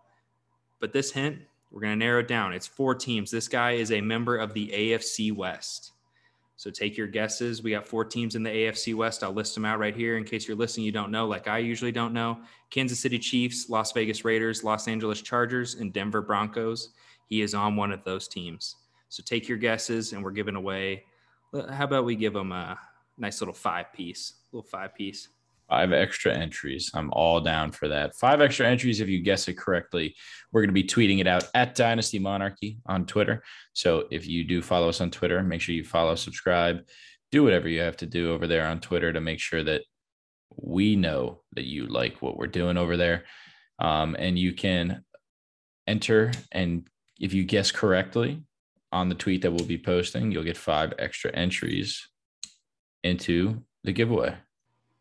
But 0.81 0.93
this 0.93 1.13
hint, 1.13 1.39
we're 1.71 1.81
going 1.81 1.99
to 1.99 2.05
narrow 2.05 2.21
it 2.21 2.29
down. 2.29 2.53
It's 2.53 2.67
four 2.67 2.95
teams. 2.95 3.31
This 3.31 3.49
guy 3.49 3.73
is 3.73 3.93
a 3.93 4.01
member 4.01 4.37
of 4.37 4.55
the 4.55 4.69
AFC 4.69 5.35
West. 5.35 5.93
So 6.57 6.71
take 6.71 6.97
your 6.97 7.07
guesses. 7.07 7.63
We 7.63 7.73
got 7.73 7.87
four 7.87 8.05
teams 8.05 8.35
in 8.35 8.43
the 8.43 8.51
AFC 8.51 8.95
West. 8.95 9.23
I'll 9.23 9.33
list 9.33 9.55
them 9.55 9.67
out 9.67 9.79
right 9.79 9.95
here 9.95 10.17
in 10.17 10.25
case 10.25 10.49
you're 10.49 10.57
listening. 10.57 10.87
You 10.87 10.93
don't 10.93 11.11
know, 11.11 11.27
like 11.27 11.49
I 11.49 11.59
usually 11.59 11.93
don't 11.93 12.15
know. 12.15 12.39
Kansas 12.71 12.99
City 12.99 13.19
Chiefs, 13.19 13.69
Las 13.69 13.93
Vegas 13.93 14.25
Raiders, 14.25 14.65
Los 14.65 14.89
Angeles 14.89 15.21
Chargers, 15.21 15.75
and 15.75 15.93
Denver 15.93 16.23
Broncos. 16.23 16.91
He 17.27 17.43
is 17.43 17.55
on 17.55 17.77
one 17.77 17.93
of 17.93 18.05
those 18.05 18.27
teams. 18.27 18.77
So 19.11 19.23
take 19.23 19.49
your 19.49 19.59
guesses, 19.59 20.13
and 20.13 20.25
we're 20.25 20.31
giving 20.31 20.57
away. 20.57 21.05
How 21.71 21.85
about 21.85 22.07
we 22.07 22.17
give 22.17 22.35
him 22.35 22.53
a 22.53 22.79
nice 23.19 23.41
little 23.41 23.55
five 23.55 23.93
piece, 23.93 24.35
little 24.51 24.69
five 24.69 24.95
piece. 24.95 25.29
Five 25.69 25.93
extra 25.93 26.33
entries. 26.33 26.91
I'm 26.95 27.11
all 27.13 27.41
down 27.41 27.73
for 27.73 27.89
that. 27.89 28.15
Five 28.15 28.41
extra 28.41 28.69
entries 28.69 29.01
if 29.01 29.09
you 29.09 29.21
guess 29.21 29.49
it 29.49 29.59
correctly. 29.59 30.15
We're 30.53 30.61
going 30.61 30.69
to 30.69 30.73
be 30.73 30.85
tweeting 30.85 31.21
it 31.21 31.27
out 31.27 31.49
at 31.55 31.75
Dynasty 31.75 32.21
Monarchy 32.21 32.79
on 32.87 33.05
Twitter. 33.05 33.43
So 33.73 34.05
if 34.11 34.29
you 34.29 34.45
do 34.45 34.63
follow 34.63 34.89
us 34.89 35.01
on 35.01 35.11
Twitter, 35.11 35.43
make 35.43 35.61
sure 35.61 35.75
you 35.75 35.83
follow, 35.83 36.15
subscribe, 36.15 36.87
do 37.33 37.43
whatever 37.43 37.69
you 37.69 37.81
have 37.81 37.97
to 37.99 38.07
do 38.07 38.33
over 38.33 38.47
there 38.47 38.67
on 38.67 38.81
Twitter 38.81 39.13
to 39.13 39.21
make 39.21 39.41
sure 39.41 39.65
that 39.65 39.83
we 40.57 40.95
know 40.95 41.43
that 41.55 41.65
you 41.65 41.87
like 41.87 42.23
what 42.23 42.37
we're 42.37 42.47
doing 42.47 42.77
over 42.77 42.97
there. 42.97 43.25
Um, 43.81 44.17
and 44.19 44.39
you 44.39 44.53
can 44.53 45.05
enter, 45.87 46.31
and 46.53 46.89
if 47.19 47.35
you 47.35 47.45
guess 47.45 47.73
correctly 47.73 48.43
on 48.93 49.09
the 49.09 49.15
tweet 49.15 49.43
that 49.43 49.51
we'll 49.51 49.67
be 49.67 49.79
posting, 49.79 50.31
you'll 50.31 50.45
get 50.45 50.57
five 50.57 50.95
extra 50.99 51.33
entries 51.33 52.09
into 53.03 53.63
the 53.85 53.93
giveaway. 53.93 54.37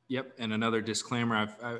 Yep, 0.07 0.33
and 0.39 0.53
another 0.53 0.81
disclaimer: 0.81 1.35
I've 1.35 1.55
I, 1.63 1.77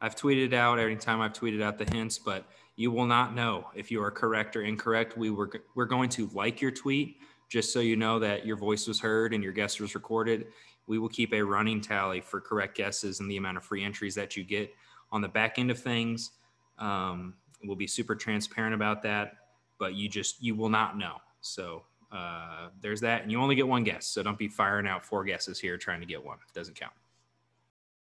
I've 0.00 0.16
tweeted 0.16 0.52
out 0.52 0.78
every 0.78 0.96
time 0.96 1.20
I've 1.20 1.32
tweeted 1.32 1.62
out 1.62 1.78
the 1.78 1.84
hints, 1.84 2.18
but 2.18 2.44
you 2.76 2.90
will 2.90 3.06
not 3.06 3.34
know 3.34 3.66
if 3.74 3.90
you 3.90 4.02
are 4.02 4.10
correct 4.10 4.56
or 4.56 4.62
incorrect. 4.62 5.16
We 5.16 5.30
were 5.30 5.50
we're 5.74 5.86
going 5.86 6.08
to 6.10 6.28
like 6.32 6.60
your 6.60 6.70
tweet 6.70 7.18
just 7.48 7.72
so 7.72 7.80
you 7.80 7.96
know 7.96 8.18
that 8.18 8.46
your 8.46 8.56
voice 8.56 8.86
was 8.86 9.00
heard 9.00 9.32
and 9.32 9.42
your 9.42 9.52
guess 9.52 9.80
was 9.80 9.94
recorded. 9.94 10.46
We 10.86 10.98
will 10.98 11.08
keep 11.08 11.32
a 11.32 11.42
running 11.42 11.80
tally 11.80 12.20
for 12.20 12.40
correct 12.40 12.76
guesses 12.76 13.20
and 13.20 13.30
the 13.30 13.36
amount 13.36 13.56
of 13.56 13.64
free 13.64 13.84
entries 13.84 14.14
that 14.14 14.36
you 14.36 14.44
get 14.44 14.72
on 15.10 15.20
the 15.20 15.28
back 15.28 15.58
end 15.58 15.70
of 15.70 15.78
things. 15.78 16.32
Um, 16.78 17.34
we'll 17.64 17.76
be 17.76 17.86
super 17.86 18.14
transparent 18.14 18.74
about 18.74 19.02
that, 19.02 19.32
but 19.78 19.94
you 19.94 20.08
just 20.08 20.42
you 20.42 20.54
will 20.54 20.68
not 20.68 20.96
know. 20.96 21.16
So 21.40 21.84
uh, 22.12 22.68
there's 22.80 23.00
that, 23.00 23.22
and 23.22 23.32
you 23.32 23.40
only 23.40 23.54
get 23.54 23.66
one 23.66 23.84
guess. 23.84 24.06
So 24.06 24.22
don't 24.22 24.38
be 24.38 24.48
firing 24.48 24.86
out 24.86 25.04
four 25.04 25.24
guesses 25.24 25.58
here 25.58 25.76
trying 25.76 26.00
to 26.00 26.06
get 26.06 26.24
one. 26.24 26.38
It 26.48 26.54
doesn't 26.54 26.78
count. 26.78 26.92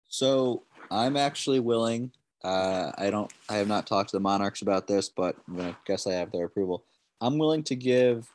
So 0.09 0.65
I'm 0.91 1.17
actually 1.17 1.61
willing. 1.61 2.11
Uh, 2.43 2.93
I 2.97 3.11
don't. 3.11 3.33
I 3.49 3.57
have 3.57 3.69
not 3.69 3.87
talked 3.87 4.11
to 4.11 4.17
the 4.17 4.21
Monarchs 4.21 4.63
about 4.63 4.87
this, 4.87 5.09
but 5.09 5.37
I'm 5.49 5.57
gonna 5.57 5.77
guess 5.87 6.07
I 6.07 6.13
have 6.13 6.33
their 6.33 6.47
approval. 6.47 6.85
I'm 7.21 7.39
willing 7.39 7.65
to 7.65 7.77
give 7.77 8.29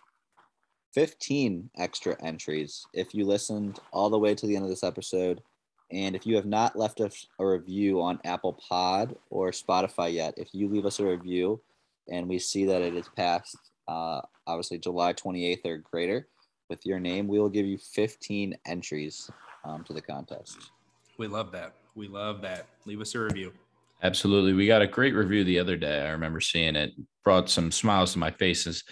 15 0.93 1.69
extra 1.77 2.15
entries 2.21 2.85
if 2.93 3.15
you 3.15 3.25
listened 3.25 3.79
all 3.91 4.09
the 4.09 4.19
way 4.19 4.35
to 4.35 4.45
the 4.45 4.55
end 4.55 4.65
of 4.65 4.69
this 4.69 4.83
episode, 4.83 5.41
and 5.91 6.15
if 6.15 6.25
you 6.25 6.35
have 6.35 6.45
not 6.45 6.77
left 6.77 7.01
us 7.01 7.27
a 7.39 7.45
review 7.45 8.01
on 8.01 8.19
Apple 8.25 8.53
Pod 8.53 9.15
or 9.29 9.51
Spotify 9.51 10.13
yet, 10.13 10.33
if 10.37 10.49
you 10.53 10.67
leave 10.67 10.85
us 10.85 10.99
a 10.99 11.05
review, 11.05 11.61
and 12.11 12.27
we 12.27 12.37
see 12.39 12.65
that 12.65 12.81
it 12.81 12.95
is 12.95 13.07
past, 13.15 13.57
uh, 13.87 14.21
obviously 14.45 14.77
July 14.77 15.13
28th 15.13 15.65
or 15.65 15.77
greater, 15.77 16.27
with 16.69 16.85
your 16.85 16.99
name, 16.99 17.27
we 17.27 17.39
will 17.39 17.49
give 17.49 17.65
you 17.65 17.77
15 17.77 18.57
entries 18.65 19.29
um, 19.63 19.83
to 19.83 19.93
the 19.93 20.01
contest. 20.01 20.71
We 21.17 21.27
love 21.27 21.51
that. 21.51 21.73
We 21.95 22.07
love 22.07 22.41
that. 22.41 22.67
Leave 22.85 23.01
us 23.01 23.15
a 23.15 23.19
review. 23.19 23.53
Absolutely. 24.01 24.53
We 24.53 24.67
got 24.67 24.81
a 24.81 24.87
great 24.87 25.13
review 25.13 25.43
the 25.43 25.59
other 25.59 25.77
day. 25.77 26.01
I 26.01 26.09
remember 26.09 26.41
seeing 26.41 26.75
it, 26.75 26.91
brought 27.23 27.49
some 27.49 27.71
smiles 27.71 28.13
to 28.13 28.19
my 28.19 28.31
faces. 28.31 28.83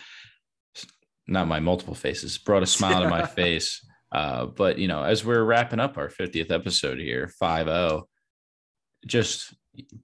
Not 1.28 1.48
my 1.48 1.60
multiple 1.60 1.96
faces, 1.96 2.38
brought 2.38 2.64
a 2.64 2.68
smile 2.68 3.02
to 3.02 3.10
my 3.10 3.26
face. 3.28 3.86
Uh, 4.12 4.46
but, 4.46 4.78
you 4.78 4.88
know, 4.88 5.04
as 5.04 5.26
we're 5.26 5.44
wrapping 5.44 5.80
up 5.80 5.98
our 5.98 6.10
50th 6.10 6.52
episode 6.52 7.00
here, 7.00 7.28
5 7.40 7.68
0, 7.68 8.08
just 9.06 9.54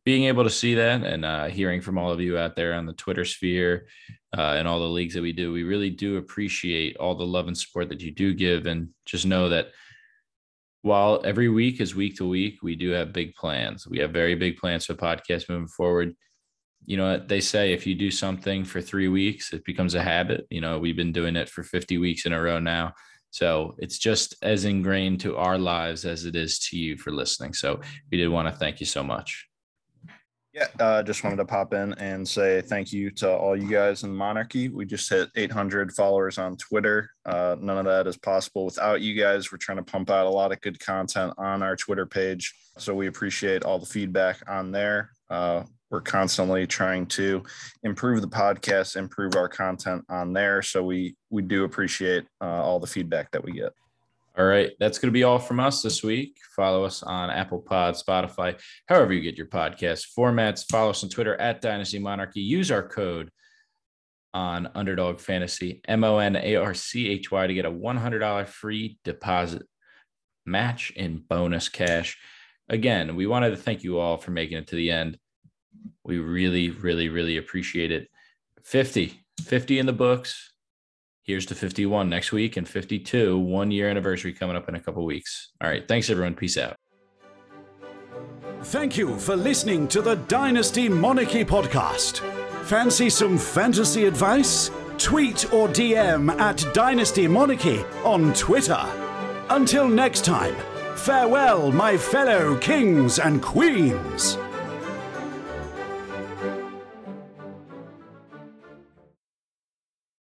being 0.05 0.25
able 0.25 0.43
to 0.43 0.49
see 0.49 0.75
that 0.75 1.03
and 1.03 1.25
uh, 1.25 1.45
hearing 1.45 1.81
from 1.81 1.97
all 1.97 2.11
of 2.11 2.21
you 2.21 2.37
out 2.37 2.55
there 2.55 2.73
on 2.73 2.85
the 2.85 2.93
Twitter 2.93 3.25
sphere, 3.25 3.87
uh, 4.37 4.57
in 4.59 4.67
all 4.67 4.79
the 4.79 4.85
leagues 4.85 5.13
that 5.13 5.21
we 5.21 5.33
do. 5.33 5.51
We 5.51 5.63
really 5.63 5.89
do 5.89 6.17
appreciate 6.17 6.97
all 6.97 7.15
the 7.15 7.25
love 7.25 7.47
and 7.47 7.57
support 7.57 7.89
that 7.89 8.01
you 8.01 8.11
do 8.11 8.33
give. 8.33 8.65
And 8.65 8.89
just 9.05 9.25
know 9.25 9.49
that 9.49 9.71
while 10.81 11.21
every 11.25 11.49
week 11.49 11.81
is 11.81 11.95
week 11.95 12.17
to 12.17 12.27
week, 12.27 12.59
we 12.61 12.75
do 12.75 12.91
have 12.91 13.13
big 13.13 13.35
plans. 13.35 13.87
We 13.87 13.99
have 13.99 14.11
very 14.11 14.35
big 14.35 14.57
plans 14.57 14.85
for 14.85 14.93
podcast 14.93 15.49
moving 15.49 15.67
forward. 15.67 16.15
You 16.85 16.97
know, 16.97 17.17
they 17.17 17.41
say 17.41 17.73
if 17.73 17.85
you 17.85 17.95
do 17.95 18.11
something 18.11 18.63
for 18.63 18.81
three 18.81 19.07
weeks, 19.07 19.53
it 19.53 19.65
becomes 19.65 19.95
a 19.95 20.03
habit. 20.03 20.47
You 20.49 20.61
know, 20.61 20.79
we've 20.79 20.95
been 20.95 21.11
doing 21.11 21.35
it 21.35 21.49
for 21.49 21.63
50 21.63 21.97
weeks 21.97 22.25
in 22.25 22.33
a 22.33 22.41
row 22.41 22.59
now. 22.59 22.93
So 23.31 23.75
it's 23.77 23.97
just 23.97 24.35
as 24.41 24.65
ingrained 24.65 25.19
to 25.21 25.35
our 25.35 25.57
lives 25.57 26.05
as 26.05 26.25
it 26.25 26.35
is 26.35 26.59
to 26.69 26.77
you 26.77 26.97
for 26.97 27.11
listening. 27.11 27.53
So 27.53 27.81
we 28.11 28.17
did 28.17 28.29
want 28.29 28.47
to 28.47 28.53
thank 28.53 28.79
you 28.79 28.85
so 28.85 29.03
much. 29.03 29.47
Yeah, 30.57 30.65
uh, 30.79 31.03
just 31.03 31.23
wanted 31.23 31.35
to 31.35 31.45
pop 31.45 31.75
in 31.75 31.93
and 31.99 32.27
say 32.27 32.61
thank 32.61 32.91
you 32.91 33.11
to 33.11 33.29
all 33.29 33.55
you 33.55 33.69
guys 33.69 34.01
in 34.01 34.15
Monarchy. 34.15 34.69
We 34.69 34.87
just 34.87 35.07
hit 35.07 35.29
800 35.35 35.91
followers 35.91 36.39
on 36.39 36.57
Twitter. 36.57 37.11
Uh, 37.27 37.57
none 37.59 37.77
of 37.77 37.85
that 37.85 38.07
is 38.07 38.17
possible 38.17 38.65
without 38.65 39.01
you 39.01 39.13
guys. 39.13 39.51
We're 39.51 39.59
trying 39.59 39.77
to 39.77 39.83
pump 39.83 40.09
out 40.09 40.25
a 40.25 40.31
lot 40.31 40.51
of 40.51 40.59
good 40.61 40.79
content 40.79 41.35
on 41.37 41.61
our 41.61 41.75
Twitter 41.75 42.07
page. 42.07 42.55
So 42.79 42.95
we 42.95 43.05
appreciate 43.05 43.65
all 43.65 43.77
the 43.77 43.85
feedback 43.85 44.39
on 44.49 44.71
there. 44.71 45.11
Uh, 45.29 45.61
we're 45.91 46.01
constantly 46.01 46.65
trying 46.65 47.05
to 47.05 47.43
improve 47.83 48.21
the 48.21 48.27
podcast, 48.27 48.95
improve 48.95 49.35
our 49.35 49.47
content 49.47 50.05
on 50.09 50.33
there. 50.33 50.63
So 50.63 50.83
we 50.83 51.15
we 51.29 51.43
do 51.43 51.65
appreciate 51.65 52.25
uh, 52.41 52.63
all 52.63 52.79
the 52.79 52.87
feedback 52.87 53.29
that 53.29 53.43
we 53.43 53.51
get. 53.51 53.73
All 54.37 54.45
right. 54.45 54.71
That's 54.79 54.99
going 54.99 55.07
to 55.07 55.13
be 55.13 55.23
all 55.23 55.39
from 55.39 55.59
us 55.59 55.81
this 55.81 56.03
week. 56.03 56.37
Follow 56.55 56.83
us 56.83 57.01
on 57.01 57.31
Apple 57.31 57.59
Pod, 57.59 57.95
Spotify, 57.95 58.59
however 58.87 59.11
you 59.13 59.21
get 59.21 59.35
your 59.35 59.47
podcast 59.47 60.05
formats. 60.15 60.63
Follow 60.69 60.91
us 60.91 61.03
on 61.03 61.09
Twitter 61.09 61.35
at 61.41 61.59
Dynasty 61.59 61.97
Monarchy. 61.97 62.41
Use 62.41 62.69
our 62.69 62.87
code 62.87 63.31
on 64.35 64.69
Underdog 64.75 65.19
Fantasy, 65.19 65.81
M 65.87 66.03
O 66.03 66.19
N 66.19 66.35
A 66.35 66.55
R 66.55 66.75
C 66.75 67.09
H 67.09 67.31
Y, 67.31 67.47
to 67.47 67.53
get 67.55 67.65
a 67.65 67.71
$100 67.71 68.47
free 68.47 68.99
deposit 69.03 69.63
match 70.45 70.91
in 70.91 71.23
bonus 71.27 71.67
cash. 71.67 72.15
Again, 72.69 73.15
we 73.15 73.25
wanted 73.25 73.49
to 73.51 73.57
thank 73.57 73.83
you 73.83 73.97
all 73.97 74.17
for 74.17 74.29
making 74.29 74.59
it 74.59 74.67
to 74.67 74.75
the 74.75 74.91
end. 74.91 75.17
We 76.03 76.19
really, 76.19 76.69
really, 76.69 77.09
really 77.09 77.37
appreciate 77.37 77.91
it. 77.91 78.07
50, 78.65 79.19
50 79.41 79.79
in 79.79 79.87
the 79.87 79.93
books 79.93 80.51
here's 81.27 81.45
to 81.45 81.53
51 81.53 82.09
next 82.09 82.31
week 82.31 82.57
and 82.57 82.67
52 82.67 83.37
one 83.37 83.69
year 83.69 83.89
anniversary 83.89 84.33
coming 84.33 84.55
up 84.55 84.67
in 84.67 84.75
a 84.75 84.79
couple 84.79 85.05
weeks. 85.05 85.51
All 85.61 85.69
right 85.69 85.87
thanks 85.87 86.09
everyone. 86.09 86.33
Peace 86.33 86.57
out. 86.57 86.77
Thank 88.63 88.97
you 88.97 89.17
for 89.19 89.35
listening 89.35 89.87
to 89.89 90.01
the 90.01 90.15
dynasty 90.15 90.89
monarchy 90.89 91.45
podcast. 91.45 92.19
Fancy 92.63 93.09
some 93.09 93.37
fantasy 93.37 94.05
advice? 94.05 94.71
Tweet 94.97 95.53
or 95.53 95.67
dm 95.67 96.35
at 96.39 96.65
dynasty 96.73 97.27
monarchy 97.27 97.83
on 98.03 98.33
twitter. 98.33 98.83
Until 99.49 99.87
next 99.87 100.25
time 100.25 100.55
farewell 100.95 101.71
my 101.71 101.95
fellow 101.95 102.57
kings 102.57 103.19
and 103.19 103.41
queens 103.41 104.37